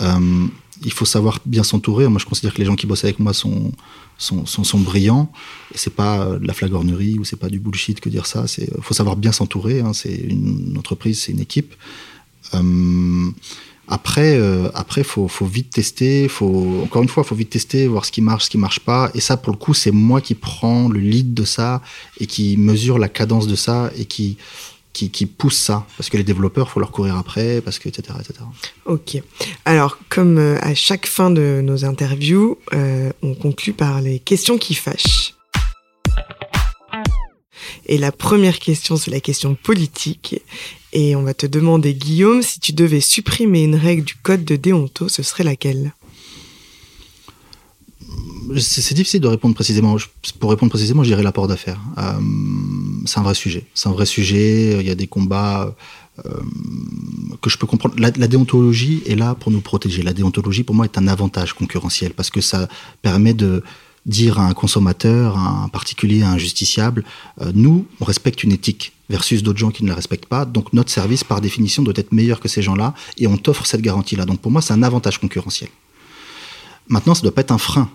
Euh, 0.00 0.46
il 0.82 0.92
faut 0.92 1.04
savoir 1.04 1.40
bien 1.44 1.62
s'entourer. 1.62 2.08
Moi, 2.08 2.18
je 2.18 2.26
considère 2.26 2.54
que 2.54 2.58
les 2.58 2.64
gens 2.64 2.74
qui 2.74 2.86
bossent 2.86 3.04
avec 3.04 3.18
moi 3.18 3.34
sont, 3.34 3.70
sont, 4.16 4.46
sont, 4.46 4.78
brillants. 4.78 5.30
C'est 5.74 5.94
pas 5.94 6.24
de 6.24 6.46
la 6.46 6.54
flagornerie 6.54 7.18
ou 7.18 7.24
c'est 7.24 7.36
pas 7.36 7.50
du 7.50 7.60
bullshit 7.60 8.00
que 8.00 8.08
dire 8.08 8.24
ça. 8.24 8.46
Il 8.56 8.66
faut 8.80 8.94
savoir 8.94 9.16
bien 9.16 9.30
s'entourer. 9.30 9.80
Hein. 9.80 9.92
C'est 9.92 10.14
une 10.14 10.74
entreprise, 10.78 11.20
c'est 11.20 11.32
une 11.32 11.40
équipe. 11.40 11.74
Après, 13.90 14.36
euh, 14.36 14.70
après, 14.74 15.02
faut, 15.02 15.28
vite 15.42 15.70
tester. 15.70 16.28
Faut 16.28 16.80
encore 16.84 17.02
une 17.02 17.08
fois, 17.08 17.24
faut 17.24 17.34
vite 17.34 17.50
tester, 17.50 17.88
voir 17.88 18.04
ce 18.04 18.12
qui 18.12 18.22
marche, 18.22 18.44
ce 18.44 18.50
qui 18.50 18.58
marche 18.58 18.80
pas. 18.80 19.10
Et 19.14 19.20
ça, 19.20 19.36
pour 19.36 19.52
le 19.52 19.58
coup, 19.58 19.74
c'est 19.74 19.90
moi 19.90 20.20
qui 20.20 20.36
prends 20.36 20.88
le 20.88 21.00
lead 21.00 21.34
de 21.34 21.44
ça 21.44 21.82
et 22.18 22.26
qui 22.26 22.56
mesure 22.56 22.98
la 22.98 23.08
cadence 23.08 23.48
de 23.48 23.56
ça 23.56 23.90
et 23.98 24.04
qui 24.04 24.38
qui, 24.92 25.10
qui 25.10 25.26
pousse 25.26 25.56
ça 25.56 25.86
parce 25.96 26.10
que 26.10 26.16
les 26.16 26.24
développeurs, 26.24 26.68
faut 26.68 26.80
leur 26.80 26.90
courir 26.90 27.16
après, 27.16 27.60
parce 27.60 27.78
que 27.78 27.88
etc. 27.88 28.18
etc. 28.20 28.40
Ok. 28.86 29.22
Alors, 29.64 29.98
comme 30.08 30.38
euh, 30.38 30.58
à 30.60 30.74
chaque 30.74 31.06
fin 31.06 31.30
de 31.30 31.60
nos 31.62 31.84
interviews, 31.84 32.58
euh, 32.72 33.12
on 33.22 33.34
conclut 33.34 33.72
par 33.72 34.00
les 34.00 34.18
questions 34.18 34.58
qui 34.58 34.74
fâchent. 34.74 35.34
Et 37.90 37.98
la 37.98 38.12
première 38.12 38.60
question, 38.60 38.96
c'est 38.96 39.10
la 39.10 39.18
question 39.18 39.56
politique. 39.56 40.40
Et 40.92 41.16
on 41.16 41.22
va 41.22 41.34
te 41.34 41.44
demander, 41.44 41.92
Guillaume, 41.92 42.40
si 42.40 42.60
tu 42.60 42.72
devais 42.72 43.00
supprimer 43.00 43.64
une 43.64 43.74
règle 43.74 44.04
du 44.04 44.14
code 44.14 44.44
de 44.44 44.54
déonto, 44.54 45.08
ce 45.08 45.24
serait 45.24 45.42
laquelle? 45.42 45.92
C'est 48.58 48.94
difficile 48.94 49.20
de 49.20 49.26
répondre 49.26 49.56
précisément. 49.56 49.96
Pour 50.38 50.50
répondre 50.50 50.70
précisément, 50.70 51.02
j'irais 51.02 51.24
l'apport 51.24 51.48
d'affaires. 51.48 51.80
Euh, 51.98 52.12
c'est 53.06 53.18
un 53.18 53.22
vrai 53.22 53.34
sujet. 53.34 53.66
C'est 53.74 53.88
un 53.88 53.92
vrai 53.92 54.06
sujet. 54.06 54.78
Il 54.80 54.86
y 54.86 54.90
a 54.90 54.94
des 54.94 55.08
combats 55.08 55.74
euh, 56.24 56.30
que 57.42 57.50
je 57.50 57.58
peux 57.58 57.66
comprendre. 57.66 57.96
La, 57.98 58.10
déontologie 58.10 59.02
est 59.06 59.16
là 59.16 59.34
pour 59.34 59.50
nous 59.50 59.60
protéger. 59.60 60.02
La 60.02 60.12
déontologie, 60.12 60.62
pour 60.62 60.76
moi, 60.76 60.84
est 60.84 60.96
un 60.96 61.08
avantage 61.08 61.54
concurrentiel 61.54 62.12
parce 62.14 62.30
que 62.30 62.40
ça 62.40 62.68
permet 63.02 63.34
de 63.34 63.64
dire 64.06 64.38
à 64.38 64.46
un 64.46 64.54
consommateur, 64.54 65.36
à 65.36 65.64
un 65.64 65.68
particulier, 65.68 66.22
à 66.22 66.30
un 66.30 66.38
justiciable, 66.38 67.04
euh, 67.40 67.52
nous, 67.54 67.86
on 68.00 68.04
respecte 68.04 68.42
une 68.42 68.52
éthique 68.52 68.92
versus 69.08 69.42
d'autres 69.42 69.58
gens 69.58 69.70
qui 69.70 69.84
ne 69.84 69.88
la 69.88 69.94
respectent 69.94 70.26
pas. 70.26 70.44
Donc 70.44 70.72
notre 70.72 70.90
service, 70.90 71.24
par 71.24 71.40
définition, 71.40 71.82
doit 71.82 71.94
être 71.96 72.12
meilleur 72.12 72.40
que 72.40 72.48
ces 72.48 72.62
gens-là 72.62 72.94
et 73.18 73.26
on 73.26 73.36
t'offre 73.36 73.66
cette 73.66 73.82
garantie-là. 73.82 74.24
Donc 74.24 74.40
pour 74.40 74.50
moi, 74.50 74.62
c'est 74.62 74.72
un 74.72 74.82
avantage 74.82 75.18
concurrentiel. 75.18 75.70
Maintenant, 76.88 77.14
ça 77.14 77.20
ne 77.20 77.24
doit 77.24 77.34
pas 77.34 77.42
être 77.42 77.52
un 77.52 77.58
frein 77.58 77.90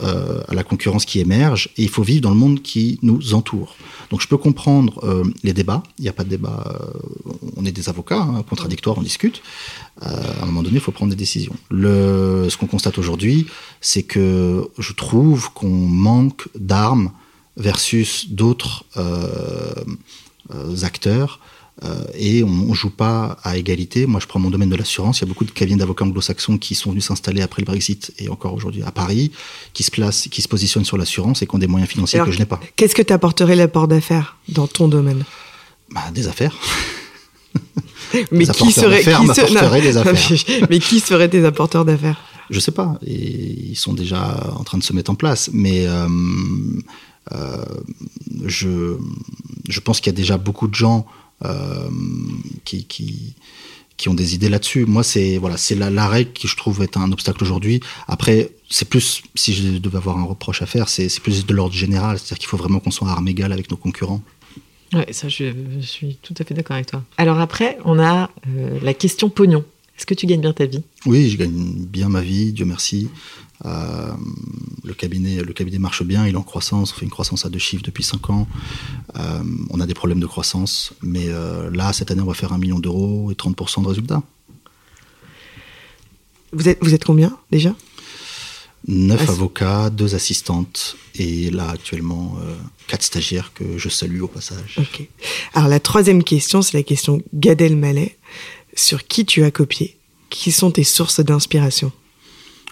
euh, 0.00 0.42
à 0.46 0.54
la 0.54 0.62
concurrence 0.62 1.04
qui 1.04 1.18
émerge 1.18 1.70
et 1.76 1.82
il 1.82 1.88
faut 1.88 2.04
vivre 2.04 2.20
dans 2.20 2.30
le 2.30 2.36
monde 2.36 2.62
qui 2.62 3.00
nous 3.02 3.34
entoure. 3.34 3.74
Donc 4.10 4.20
je 4.20 4.28
peux 4.28 4.36
comprendre 4.36 5.04
euh, 5.04 5.24
les 5.42 5.52
débats, 5.52 5.82
il 5.98 6.02
n'y 6.02 6.08
a 6.08 6.12
pas 6.12 6.22
de 6.22 6.28
débat, 6.28 6.64
euh, 6.66 7.32
on 7.56 7.64
est 7.64 7.72
des 7.72 7.88
avocats, 7.88 8.20
hein, 8.20 8.44
contradictoires, 8.48 8.96
on 8.96 9.02
discute. 9.02 9.42
À 10.00 10.42
un 10.42 10.46
moment 10.46 10.62
donné, 10.62 10.76
il 10.76 10.80
faut 10.80 10.92
prendre 10.92 11.10
des 11.10 11.16
décisions. 11.16 11.56
Le, 11.68 12.46
ce 12.48 12.56
qu'on 12.56 12.68
constate 12.68 12.98
aujourd'hui, 12.98 13.48
c'est 13.80 14.04
que 14.04 14.68
je 14.78 14.92
trouve 14.92 15.52
qu'on 15.52 15.68
manque 15.68 16.46
d'armes 16.56 17.10
versus 17.56 18.30
d'autres 18.30 18.84
acteurs 20.82 21.40
euh, 21.84 22.04
et 22.14 22.42
on, 22.42 22.48
ne 22.48 22.74
joue 22.74 22.90
pas 22.90 23.38
à 23.44 23.56
égalité. 23.56 24.06
Moi, 24.06 24.20
je 24.20 24.26
prends 24.26 24.40
mon 24.40 24.50
domaine 24.50 24.70
de 24.70 24.76
l'assurance. 24.76 25.18
Il 25.18 25.22
y 25.22 25.24
a 25.24 25.28
beaucoup 25.28 25.44
de 25.44 25.50
cabinets 25.50 25.78
d'avocats 25.78 26.04
anglo-saxons 26.04 26.58
qui 26.58 26.74
sont 26.74 26.90
venus 26.90 27.04
s'installer 27.04 27.40
après 27.40 27.62
le 27.62 27.66
Brexit 27.66 28.12
et 28.18 28.28
encore 28.28 28.54
aujourd'hui 28.54 28.82
à 28.82 28.90
Paris, 28.90 29.30
qui 29.74 29.84
se 29.84 29.90
placent, 29.90 30.28
qui 30.28 30.42
se 30.42 30.48
positionnent 30.48 30.84
sur 30.84 30.96
l'assurance 30.96 31.42
et 31.42 31.46
qui 31.46 31.54
ont 31.54 31.58
des 31.58 31.68
moyens 31.68 31.90
financiers 31.90 32.20
que 32.24 32.32
je 32.32 32.38
n'ai 32.38 32.46
pas. 32.46 32.60
Qu'est-ce 32.76 32.94
que 32.94 33.02
tu 33.02 33.12
apporterais 33.12 33.54
l'apport 33.54 33.86
d'affaires 33.86 34.36
dans 34.48 34.66
ton 34.66 34.88
domaine? 34.88 35.24
Bah, 35.90 36.10
Des 36.12 36.26
affaires. 36.26 36.56
mais 38.32 38.46
qui 38.46 38.72
serait 38.72 39.02
qui 39.02 39.26
se... 39.26 39.80
des 39.80 39.96
affaires. 39.96 40.66
mais 40.68 40.80
qui 40.80 41.00
seraient 41.00 41.28
tes 41.28 41.44
apporteurs 41.44 41.84
d'affaires? 41.84 42.20
Je 42.50 42.60
sais 42.60 42.72
pas. 42.72 42.98
Et 43.06 43.70
ils 43.70 43.76
sont 43.76 43.94
déjà 43.94 44.52
en 44.56 44.64
train 44.64 44.78
de 44.78 44.82
se 44.82 44.92
mettre 44.92 45.10
en 45.10 45.14
place. 45.14 45.50
Mais 45.52 45.86
euh, 45.86 46.08
euh, 47.32 47.64
je, 48.46 48.96
je 49.68 49.80
pense 49.80 50.00
qu'il 50.00 50.10
y 50.12 50.14
a 50.14 50.16
déjà 50.16 50.38
beaucoup 50.38 50.66
de 50.66 50.74
gens 50.74 51.06
qui, 52.64 52.84
qui, 52.84 53.34
qui 53.96 54.08
ont 54.08 54.14
des 54.14 54.34
idées 54.34 54.48
là-dessus. 54.48 54.86
Moi, 54.86 55.02
c'est 55.02 55.38
voilà, 55.38 55.56
c'est 55.56 55.74
la, 55.74 55.90
la, 55.90 56.08
règle 56.08 56.32
qui 56.32 56.48
je 56.48 56.56
trouve 56.56 56.82
est 56.82 56.96
un 56.96 57.12
obstacle 57.12 57.42
aujourd'hui. 57.42 57.80
Après, 58.06 58.50
c'est 58.70 58.88
plus, 58.88 59.22
si 59.34 59.52
je 59.52 59.78
devais 59.78 59.98
avoir 59.98 60.18
un 60.18 60.24
reproche 60.24 60.62
à 60.62 60.66
faire, 60.66 60.88
c'est 60.88 61.20
plus 61.20 61.44
de 61.44 61.54
l'ordre 61.54 61.74
général, 61.74 62.18
c'est-à-dire 62.18 62.38
qu'il 62.38 62.48
faut 62.48 62.56
vraiment 62.56 62.80
qu'on 62.80 62.90
soit 62.90 63.08
à 63.08 63.12
armes 63.12 63.28
égales 63.28 63.52
avec 63.52 63.70
nos 63.70 63.76
concurrents. 63.76 64.22
Ouais, 64.92 65.12
ça, 65.12 65.28
je, 65.28 65.52
je 65.80 65.86
suis 65.86 66.16
tout 66.22 66.34
à 66.38 66.44
fait 66.44 66.54
d'accord 66.54 66.76
avec 66.76 66.86
toi. 66.86 67.04
Alors 67.18 67.40
après, 67.40 67.76
on 67.84 67.98
a 67.98 68.30
euh, 68.46 68.78
la 68.82 68.94
question 68.94 69.28
pognon. 69.28 69.64
Est-ce 69.96 70.06
que 70.06 70.14
tu 70.14 70.26
gagnes 70.26 70.40
bien 70.40 70.52
ta 70.52 70.66
vie? 70.66 70.82
Oui, 71.06 71.28
je 71.28 71.36
gagne 71.36 71.50
bien 71.50 72.08
ma 72.08 72.20
vie, 72.20 72.52
Dieu 72.52 72.64
merci. 72.64 73.08
Euh, 73.64 74.12
le, 74.84 74.94
cabinet, 74.94 75.42
le 75.42 75.52
cabinet 75.52 75.78
marche 75.78 76.02
bien, 76.02 76.26
il 76.26 76.34
est 76.34 76.36
en 76.36 76.42
croissance, 76.42 76.92
on 76.92 76.96
fait 76.96 77.04
une 77.04 77.10
croissance 77.10 77.44
à 77.44 77.48
deux 77.48 77.58
chiffres 77.58 77.82
depuis 77.82 78.04
cinq 78.04 78.30
ans. 78.30 78.46
Euh, 79.16 79.42
on 79.70 79.80
a 79.80 79.86
des 79.86 79.94
problèmes 79.94 80.20
de 80.20 80.26
croissance, 80.26 80.92
mais 81.02 81.26
euh, 81.28 81.70
là, 81.70 81.92
cette 81.92 82.10
année, 82.10 82.22
on 82.22 82.26
va 82.26 82.34
faire 82.34 82.52
un 82.52 82.58
million 82.58 82.78
d'euros 82.78 83.30
et 83.30 83.34
30% 83.34 83.82
de 83.82 83.88
résultats. 83.88 84.22
Vous 86.52 86.68
êtes, 86.68 86.78
vous 86.80 86.94
êtes 86.94 87.04
combien 87.04 87.36
déjà? 87.50 87.74
Neuf 88.86 89.28
avocats, 89.28 89.90
deux 89.90 90.14
assistantes 90.14 90.96
et 91.16 91.50
là 91.50 91.68
actuellement 91.68 92.38
quatre 92.86 93.02
stagiaires 93.02 93.52
que 93.52 93.76
je 93.76 93.88
salue 93.88 94.22
au 94.22 94.28
passage. 94.28 94.78
Ok. 94.78 95.06
Alors 95.52 95.68
la 95.68 95.80
troisième 95.80 96.22
question, 96.22 96.62
c'est 96.62 96.76
la 96.76 96.84
question 96.84 97.20
Gad 97.34 97.60
Elmaleh. 97.60 98.16
Sur 98.74 99.06
qui 99.06 99.26
tu 99.26 99.42
as 99.42 99.50
copié? 99.50 99.98
Qui 100.30 100.52
sont 100.52 100.70
tes 100.70 100.84
sources 100.84 101.20
d'inspiration? 101.20 101.92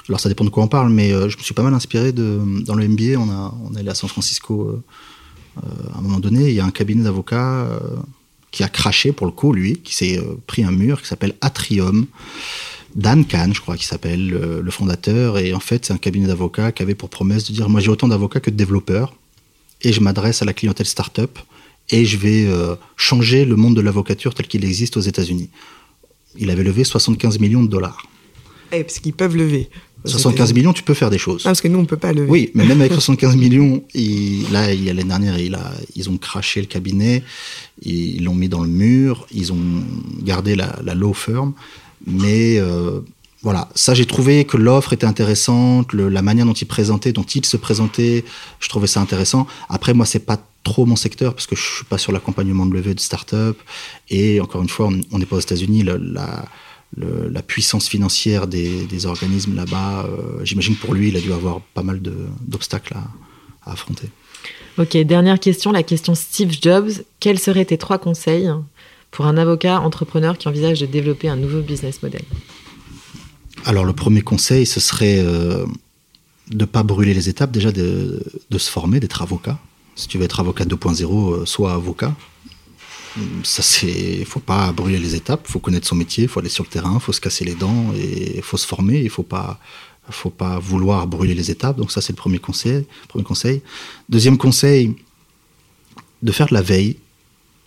Alors 0.09 0.21
ça 0.21 0.29
dépend 0.29 0.45
de 0.45 0.51
quoi 0.51 0.63
on 0.63 0.69
parle, 0.69 0.91
mais 0.91 1.13
euh, 1.13 1.29
je 1.29 1.37
me 1.37 1.43
suis 1.43 1.55
pas 1.55 1.63
mal 1.63 1.75
inspiré 1.75 2.13
de 2.13 2.41
dans 2.65 2.75
le 2.75 2.87
MBA. 2.87 3.19
On 3.19 3.31
a 3.31 3.55
on 3.65 3.75
est 3.75 3.81
allé 3.81 3.89
à 3.89 3.95
San 3.95 4.09
Francisco 4.09 4.63
euh, 4.63 4.83
euh, 5.59 5.95
à 5.95 5.99
un 5.99 6.01
moment 6.01 6.21
donné. 6.21 6.49
Il 6.49 6.55
y 6.55 6.61
a 6.61 6.65
un 6.65 6.71
cabinet 6.71 7.03
d'avocats 7.03 7.69
qui 8.51 8.63
a 8.63 8.69
craché 8.69 9.13
pour 9.13 9.27
le 9.27 9.33
coup, 9.33 9.53
lui, 9.53 9.79
qui 9.79 9.95
s'est 9.95 10.21
pris 10.47 10.65
un 10.65 10.71
mur, 10.71 11.03
qui 11.03 11.09
s'appelle 11.09 11.35
Atrium. 11.41 12.07
Dan 12.95 13.27
Kahn, 13.27 13.55
je 13.55 13.61
crois, 13.61 13.77
qui 13.77 13.85
s'appelle 13.85 14.31
le, 14.31 14.63
le 14.63 14.71
fondateur. 14.71 15.39
Et 15.39 15.53
en 15.53 15.61
fait, 15.61 15.85
c'est 15.85 15.93
un 15.93 15.99
cabinet 15.99 16.29
d'avocats 16.29 16.73
qui 16.73 16.83
avait 16.83 16.95
pour 16.95 17.11
promesse 17.11 17.47
de 17.47 17.53
dire 17.53 17.69
moi 17.69 17.81
j'ai 17.81 17.91
autant 17.91 18.09
d'avocats 18.09 18.41
que 18.41 18.51
de 18.51 18.57
développeurs, 18.57 19.15
et 19.83 19.93
je 19.93 20.01
m'adresse 20.01 20.41
à 20.41 20.45
la 20.45 20.55
clientèle 20.55 20.87
start-up 20.87 21.39
et 21.91 22.05
je 22.05 22.17
vais 22.17 22.49
changer 22.97 23.45
le 23.45 23.55
monde 23.57 23.77
de 23.77 23.81
l'avocature 23.81 24.35
tel 24.35 24.47
qu'il 24.47 24.65
existe 24.65 24.97
aux 24.97 25.01
États-Unis. 25.01 25.51
Il 26.39 26.51
avait 26.51 26.65
levé 26.65 26.85
75 26.85 27.39
millions 27.39 27.63
de 27.63 27.69
dollars. 27.69 28.07
Eh, 28.73 28.83
parce 28.83 28.99
qu'ils 28.99 29.13
peuvent 29.13 29.37
lever. 29.37 29.69
75 30.05 30.53
millions, 30.55 30.73
tu 30.73 30.83
peux 30.83 30.95
faire 30.95 31.11
des 31.11 31.19
choses. 31.19 31.43
Ah, 31.45 31.49
parce 31.49 31.61
que 31.61 31.69
nous, 31.69 31.79
on 31.79 31.85
peut 31.85 31.97
pas 31.97 32.13
lever. 32.13 32.29
Oui, 32.29 32.51
mais 32.55 32.65
même 32.65 32.81
avec 32.81 32.93
75 32.95 33.37
millions, 33.37 33.83
il, 33.95 34.51
là, 34.53 34.73
il 34.73 34.85
y 34.85 34.91
a 34.91 34.95
l'année 34.95 35.09
dernière, 35.09 35.39
il 35.39 35.55
a, 35.55 35.73
ils 35.95 36.09
ont 36.11 36.17
craché 36.17 36.61
le 36.61 36.67
cabinet, 36.67 37.23
ils 37.83 38.23
l'ont 38.25 38.35
mis 38.35 38.49
dans 38.49 38.63
le 38.63 38.69
mur, 38.69 39.27
ils 39.33 39.53
ont 39.53 39.83
gardé 40.23 40.55
la, 40.55 40.79
la 40.85 40.95
law 40.95 41.13
firm, 41.13 41.53
mais 42.07 42.59
euh, 42.59 43.01
voilà, 43.43 43.69
ça 43.75 43.95
j'ai 43.95 44.07
trouvé 44.07 44.45
que 44.45 44.57
l'offre 44.57 44.93
était 44.93 45.07
intéressante, 45.07 45.93
le, 45.93 46.09
la 46.09 46.23
manière 46.23 46.47
dont 46.47 46.53
il 46.53 46.67
présentait, 46.67 47.13
dont 47.13 47.23
il 47.23 47.45
se 47.45 47.57
présentait, 47.57 48.25
je 48.61 48.69
trouvais 48.69 48.87
ça 48.87 49.01
intéressant. 49.01 49.47
Après, 49.69 49.95
moi, 49.95 50.07
c'est 50.07 50.25
pas 50.25 50.39
trop 50.63 50.85
mon 50.85 50.97
secteur 50.97 51.33
parce 51.35 51.47
que 51.47 51.55
je 51.55 51.63
suis 51.63 51.85
pas 51.85 51.99
sur 51.99 52.11
l'accompagnement 52.11 52.67
de 52.67 52.75
levée 52.75 52.95
de 52.95 53.01
start-up 53.01 53.57
et 54.11 54.41
encore 54.41 54.63
une 54.63 54.69
fois, 54.69 54.89
on 55.13 55.19
n'est 55.19 55.27
pas 55.27 55.37
aux 55.37 55.41
États-Unis, 55.41 55.85
la 55.85 56.45
le, 56.97 57.29
la 57.29 57.43
puissance 57.43 57.89
financière 57.89 58.47
des, 58.47 58.87
des 58.87 59.07
organismes 59.07 59.55
là-bas, 59.55 60.07
euh, 60.07 60.45
j'imagine 60.45 60.77
pour 60.77 60.95
lui, 60.95 61.09
il 61.09 61.17
a 61.17 61.21
dû 61.21 61.33
avoir 61.33 61.61
pas 61.61 61.83
mal 61.83 62.01
d'obstacles 62.01 62.95
à, 62.95 63.69
à, 63.69 63.73
affronter. 63.73 64.09
Ok, 64.79 64.97
dernière 64.99 65.39
question, 65.41 65.73
la 65.73 65.83
question 65.83 66.15
Steve 66.15 66.53
Jobs. 66.61 66.91
Quels 67.21 67.39
seraient 67.39 67.65
tes 67.65 67.79
trois 67.79 67.99
conseils 67.99 68.51
pour 69.11 69.27
un 69.27 69.37
avocat 69.37 69.81
entrepreneur 69.81 70.37
qui 70.39 70.49
envisage 70.49 70.81
de 70.81 70.87
développer 70.87 71.29
un 71.29 71.37
nouveau 71.37 71.61
business 71.61 72.03
model? 72.03 72.23
Alors 73.65 73.85
le 73.85 73.93
premier 73.93 74.21
conseil, 74.21 74.67
ce 74.67 74.81
serait 74.81 75.19
euh, 75.19 75.67
de 76.51 76.61
ne 76.61 76.65
pas 76.65 76.83
brûler 76.83 77.15
les 77.15 77.29
étapes, 77.29 77.51
déjà 77.51 77.73
de, 77.73 78.23
de 78.51 78.59
se 78.59 78.71
former, 78.71 79.01
d'être 79.01 79.23
avocat. 79.23 79.59
Si 79.97 80.09
tu 80.09 80.19
veux 80.19 80.25
être 80.25 80.41
avocat 80.41 80.65
2.0, 80.65 81.33
euh, 81.33 81.47
sois 81.47 81.73
avocat 81.73 82.15
ça 83.43 83.62
c'est 83.62 84.25
faut 84.25 84.41
pas 84.41 84.73
brûler 84.73 84.99
les 84.99 85.14
étapes. 85.14 85.47
Faut 85.49 85.59
connaître 85.59 85.87
son 85.87 85.97
métier. 85.97 86.26
Faut 86.26 86.41
aller 86.41 86.49
sur 86.49 86.64
le 86.64 86.68
terrain. 86.68 86.99
Faut 86.99 87.13
se 87.13 87.21
casser 87.21 87.45
les 87.45 87.55
dents 87.55 87.93
et 87.95 88.41
faut 88.43 88.57
se 88.57 88.67
former. 88.67 89.01
Il 89.01 89.11
faut 89.11 89.22
pas 89.22 89.59
faut 90.11 90.30
pas 90.30 90.59
vouloir 90.59 91.07
brûler 91.07 91.34
les 91.34 91.51
étapes. 91.51 91.76
Donc 91.76 91.91
ça 91.91 92.01
c'est 92.01 92.13
le 92.13 92.17
premier 92.17 92.38
conseil 92.38 92.84
premier 93.09 93.25
conseil. 93.25 93.63
Deuxième 94.09 94.38
conseil 94.38 94.95
de 96.22 96.33
faire 96.33 96.47
de 96.49 96.55
la 96.55 96.63
veille 96.63 96.97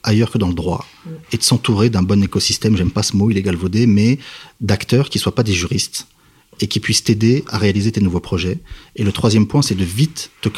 ailleurs 0.03 0.31
que 0.31 0.37
dans 0.37 0.47
le 0.47 0.53
droit 0.53 0.85
et 1.31 1.37
de 1.37 1.43
s'entourer 1.43 1.89
d'un 1.89 2.03
bon 2.03 2.23
écosystème. 2.23 2.77
J'aime 2.77 2.91
pas 2.91 3.03
ce 3.03 3.15
mot 3.15 3.29
il 3.29 3.37
est 3.37 3.41
galvaudé 3.41 3.87
mais 3.87 4.19
d'acteurs 4.61 5.09
qui 5.09 5.19
soient 5.19 5.35
pas 5.35 5.43
des 5.43 5.53
juristes 5.53 6.07
et 6.61 6.67
qui 6.67 6.79
puisse 6.79 7.03
t'aider 7.03 7.43
à 7.47 7.57
réaliser 7.57 7.91
tes 7.91 8.01
nouveaux 8.01 8.19
projets. 8.19 8.59
Et 8.95 9.03
le 9.03 9.11
troisième 9.11 9.47
point, 9.47 9.61
c'est 9.61 9.75
de 9.75 9.83
vite 9.83 10.31
te, 10.41 10.49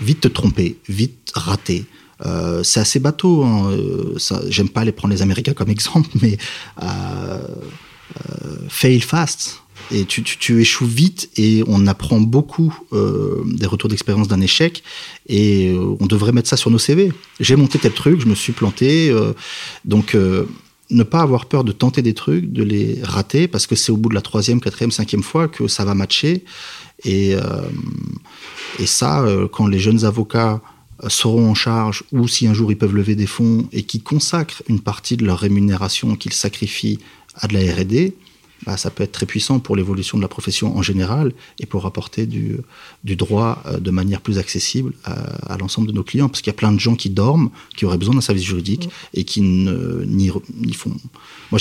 vite 0.00 0.20
te 0.20 0.28
tromper, 0.28 0.76
vite 0.88 1.32
rater. 1.34 1.84
Euh, 2.24 2.62
c'est 2.62 2.80
assez 2.80 2.98
bateau. 2.98 3.44
Hein. 3.44 3.70
Euh, 3.72 4.18
j'aime 4.48 4.68
pas 4.68 4.82
aller 4.82 4.92
prendre 4.92 5.12
les 5.12 5.22
Américains 5.22 5.52
comme 5.52 5.70
exemple, 5.70 6.08
mais 6.22 6.38
euh, 6.82 7.38
fail 8.68 9.00
fast. 9.00 9.62
Et 9.92 10.04
tu, 10.04 10.24
tu, 10.24 10.60
échoues 10.60 10.86
vite 10.86 11.30
et 11.36 11.62
on 11.68 11.86
apprend 11.86 12.18
beaucoup 12.18 12.76
des 12.90 13.66
retours 13.66 13.88
d'expérience 13.88 14.26
d'un 14.26 14.40
échec 14.40 14.82
et 15.28 15.76
on 16.00 16.06
devrait 16.06 16.32
mettre 16.32 16.48
ça 16.48 16.56
sur 16.56 16.72
nos 16.72 16.78
CV. 16.78 17.12
J'ai 17.38 17.54
monté 17.54 17.78
tel 17.78 17.92
truc, 17.92 18.20
je 18.20 18.26
me 18.26 18.34
suis 18.34 18.52
planté. 18.52 19.14
donc 19.84 20.16
ne 20.90 21.02
pas 21.04 21.20
avoir 21.20 21.46
peur 21.46 21.62
de 21.62 21.70
tenter 21.70 22.02
des 22.02 22.14
trucs, 22.14 22.52
de 22.52 22.64
les 22.64 22.98
rater, 23.00 23.46
parce 23.46 23.68
que 23.68 23.76
c'est 23.76 23.92
au 23.92 23.96
bout 23.96 24.08
de 24.08 24.14
la 24.16 24.22
troisième, 24.22 24.60
quatrième, 24.60 24.90
cinquième 24.90 25.22
fois 25.22 25.46
que 25.46 25.68
ça 25.68 25.84
va 25.84 25.94
matcher. 25.94 26.42
Et, 27.04 27.36
et 28.80 28.86
ça, 28.86 29.24
quand 29.52 29.68
les 29.68 29.78
jeunes 29.78 30.04
avocats 30.04 30.62
seront 31.08 31.50
en 31.50 31.54
charge, 31.54 32.04
ou 32.12 32.26
si 32.28 32.46
un 32.46 32.54
jour 32.54 32.72
ils 32.72 32.78
peuvent 32.78 32.94
lever 32.94 33.14
des 33.14 33.26
fonds 33.26 33.68
et 33.72 33.82
qui 33.82 34.00
consacrent 34.00 34.62
une 34.68 34.80
partie 34.80 35.16
de 35.16 35.24
leur 35.24 35.38
rémunération 35.38 36.16
qu'ils 36.16 36.32
sacrifient 36.32 36.98
à 37.34 37.48
de 37.48 37.54
la 37.54 37.60
R&D, 37.60 38.14
bah, 38.64 38.76
ça 38.76 38.90
peut 38.90 39.02
être 39.02 39.12
très 39.12 39.26
puissant 39.26 39.58
pour 39.58 39.76
l'évolution 39.76 40.16
de 40.16 40.22
la 40.22 40.28
profession 40.28 40.76
en 40.76 40.82
général 40.82 41.32
et 41.60 41.66
pour 41.66 41.84
apporter 41.84 42.26
du, 42.26 42.56
du 43.04 43.14
droit 43.14 43.62
euh, 43.66 43.78
de 43.78 43.90
manière 43.90 44.20
plus 44.20 44.38
accessible 44.38 44.94
à, 45.04 45.56
l'ensemble 45.58 45.88
de 45.88 45.92
nos 45.92 46.02
clients. 46.02 46.28
Parce 46.28 46.40
qu'il 46.40 46.50
y 46.50 46.56
a 46.56 46.58
plein 46.58 46.72
de 46.72 46.80
gens 46.80 46.94
qui 46.94 47.10
dorment, 47.10 47.50
qui 47.76 47.84
auraient 47.84 47.98
besoin 47.98 48.14
d'un 48.14 48.20
service 48.20 48.44
juridique 48.44 48.88
et 49.12 49.24
qui 49.24 49.42
n'y 49.42 50.30
font. 50.72 50.92
Moi, 51.50 51.60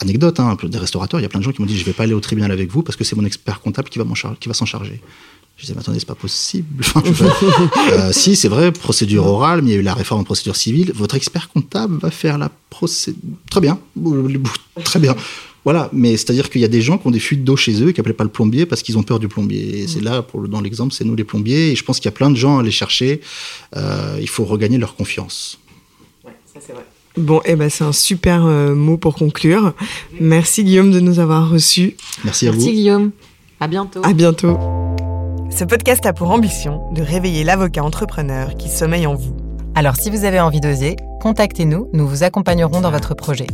anecdote, 0.00 0.40
hein, 0.40 0.56
des 0.62 0.78
restaurateurs, 0.78 1.20
il 1.20 1.22
y 1.22 1.26
a 1.26 1.28
plein 1.28 1.40
de 1.40 1.44
gens 1.44 1.52
qui 1.52 1.60
m'ont 1.60 1.66
dit 1.66 1.76
je 1.76 1.82
ne 1.82 1.86
vais 1.86 1.92
pas 1.92 2.04
aller 2.04 2.14
au 2.14 2.20
tribunal 2.20 2.50
avec 2.50 2.70
vous 2.70 2.82
parce 2.82 2.96
que 2.96 3.04
c'est 3.04 3.16
mon 3.16 3.24
expert 3.24 3.60
comptable 3.60 3.90
qui 3.90 3.98
va 3.98 4.54
s'en 4.54 4.66
charger. 4.66 5.00
Je 5.56 5.62
disais, 5.62 5.74
mais 5.74 5.80
attendez, 5.80 6.00
c'est 6.00 6.06
pas 6.06 6.14
possible. 6.14 6.84
euh, 7.92 8.12
si, 8.12 8.34
c'est 8.34 8.48
vrai, 8.48 8.72
procédure 8.72 9.26
orale, 9.26 9.62
mais 9.62 9.70
il 9.70 9.74
y 9.74 9.76
a 9.76 9.80
eu 9.80 9.82
la 9.82 9.94
réforme 9.94 10.22
en 10.22 10.24
procédure 10.24 10.56
civile. 10.56 10.92
Votre 10.94 11.14
expert 11.14 11.48
comptable 11.48 11.98
va 11.98 12.10
faire 12.10 12.38
la 12.38 12.50
procédure. 12.70 13.20
Très 13.50 13.60
bien. 13.60 13.78
Très 14.84 14.98
bien. 14.98 15.14
Voilà, 15.64 15.88
mais 15.92 16.16
c'est-à-dire 16.16 16.50
qu'il 16.50 16.60
y 16.60 16.64
a 16.64 16.68
des 16.68 16.82
gens 16.82 16.98
qui 16.98 17.06
ont 17.06 17.12
des 17.12 17.20
fuites 17.20 17.44
d'eau 17.44 17.56
chez 17.56 17.80
eux 17.82 17.90
et 17.90 17.92
qui 17.92 18.00
n'appellent 18.00 18.14
pas 18.14 18.24
le 18.24 18.30
plombier 18.30 18.66
parce 18.66 18.82
qu'ils 18.82 18.98
ont 18.98 19.04
peur 19.04 19.20
du 19.20 19.28
plombier. 19.28 19.82
Et 19.82 19.86
c'est 19.86 20.00
là, 20.00 20.22
pour, 20.22 20.48
dans 20.48 20.60
l'exemple, 20.60 20.92
c'est 20.92 21.04
nous 21.04 21.14
les 21.14 21.24
plombiers. 21.24 21.70
Et 21.70 21.76
je 21.76 21.84
pense 21.84 21.98
qu'il 21.98 22.06
y 22.06 22.08
a 22.08 22.16
plein 22.16 22.30
de 22.30 22.36
gens 22.36 22.58
à 22.58 22.62
les 22.64 22.72
chercher. 22.72 23.20
Euh, 23.76 24.18
il 24.20 24.28
faut 24.28 24.44
regagner 24.44 24.78
leur 24.78 24.96
confiance. 24.96 25.58
Ouais, 26.24 26.32
ça 26.52 26.60
c'est 26.60 26.72
vrai. 26.72 26.84
Bon, 27.16 27.40
eh 27.44 27.54
ben, 27.56 27.68
c'est 27.68 27.84
un 27.84 27.92
super 27.92 28.46
euh, 28.46 28.74
mot 28.74 28.96
pour 28.96 29.14
conclure. 29.14 29.74
Merci 30.18 30.64
Guillaume 30.64 30.90
de 30.90 30.98
nous 30.98 31.20
avoir 31.20 31.50
reçus. 31.50 31.94
Merci 32.24 32.48
à 32.48 32.50
vous. 32.50 32.56
Merci 32.56 32.72
Guillaume. 32.72 33.10
À 33.60 33.68
bientôt. 33.68 34.00
À 34.02 34.12
bientôt. 34.12 34.81
Ce 35.54 35.64
podcast 35.64 36.06
a 36.06 36.14
pour 36.14 36.30
ambition 36.30 36.90
de 36.92 37.02
réveiller 37.02 37.44
l'avocat 37.44 37.84
entrepreneur 37.84 38.56
qui 38.56 38.70
sommeille 38.70 39.06
en 39.06 39.14
vous. 39.14 39.36
Alors 39.74 39.96
si 39.96 40.08
vous 40.08 40.24
avez 40.24 40.40
envie 40.40 40.60
d'oser, 40.60 40.96
contactez-nous, 41.20 41.90
nous 41.92 42.08
vous 42.08 42.22
accompagnerons 42.22 42.80
dans 42.80 42.90
votre 42.90 43.14
projet. 43.14 43.46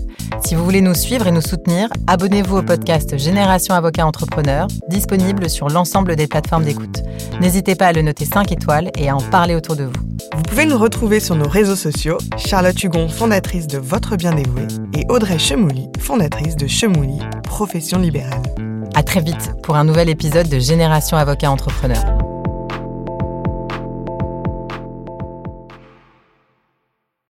Si 0.44 0.54
vous 0.54 0.64
voulez 0.64 0.80
nous 0.80 0.94
suivre 0.94 1.26
et 1.26 1.32
nous 1.32 1.40
soutenir, 1.40 1.88
abonnez-vous 2.06 2.58
au 2.58 2.62
podcast 2.62 3.18
Génération 3.18 3.74
Avocat 3.74 4.06
Entrepreneur, 4.06 4.68
disponible 4.88 5.50
sur 5.50 5.68
l'ensemble 5.68 6.14
des 6.14 6.28
plateformes 6.28 6.64
d'écoute. 6.64 7.02
N'hésitez 7.40 7.74
pas 7.74 7.88
à 7.88 7.92
le 7.92 8.02
noter 8.02 8.26
5 8.26 8.52
étoiles 8.52 8.90
et 8.96 9.08
à 9.08 9.16
en 9.16 9.20
parler 9.20 9.56
autour 9.56 9.74
de 9.74 9.84
vous. 9.84 9.92
Vous 10.36 10.42
pouvez 10.42 10.66
nous 10.66 10.78
retrouver 10.78 11.18
sur 11.18 11.34
nos 11.34 11.48
réseaux 11.48 11.76
sociaux, 11.76 12.18
Charlotte 12.36 12.80
Hugon, 12.80 13.08
fondatrice 13.08 13.66
de 13.66 13.78
Votre 13.78 14.16
Bien 14.16 14.34
Dévoué, 14.34 14.68
et 14.94 15.04
Audrey 15.08 15.38
Chemouli, 15.38 15.88
fondatrice 15.98 16.54
de 16.54 16.68
Chemouli, 16.68 17.18
profession 17.42 17.98
libérale. 17.98 18.67
À 18.94 19.02
très 19.02 19.20
vite 19.20 19.54
pour 19.62 19.76
un 19.76 19.84
nouvel 19.84 20.08
épisode 20.08 20.48
de 20.48 20.58
Génération 20.58 21.16
Avocat 21.16 21.50
Entrepreneur. 21.50 22.27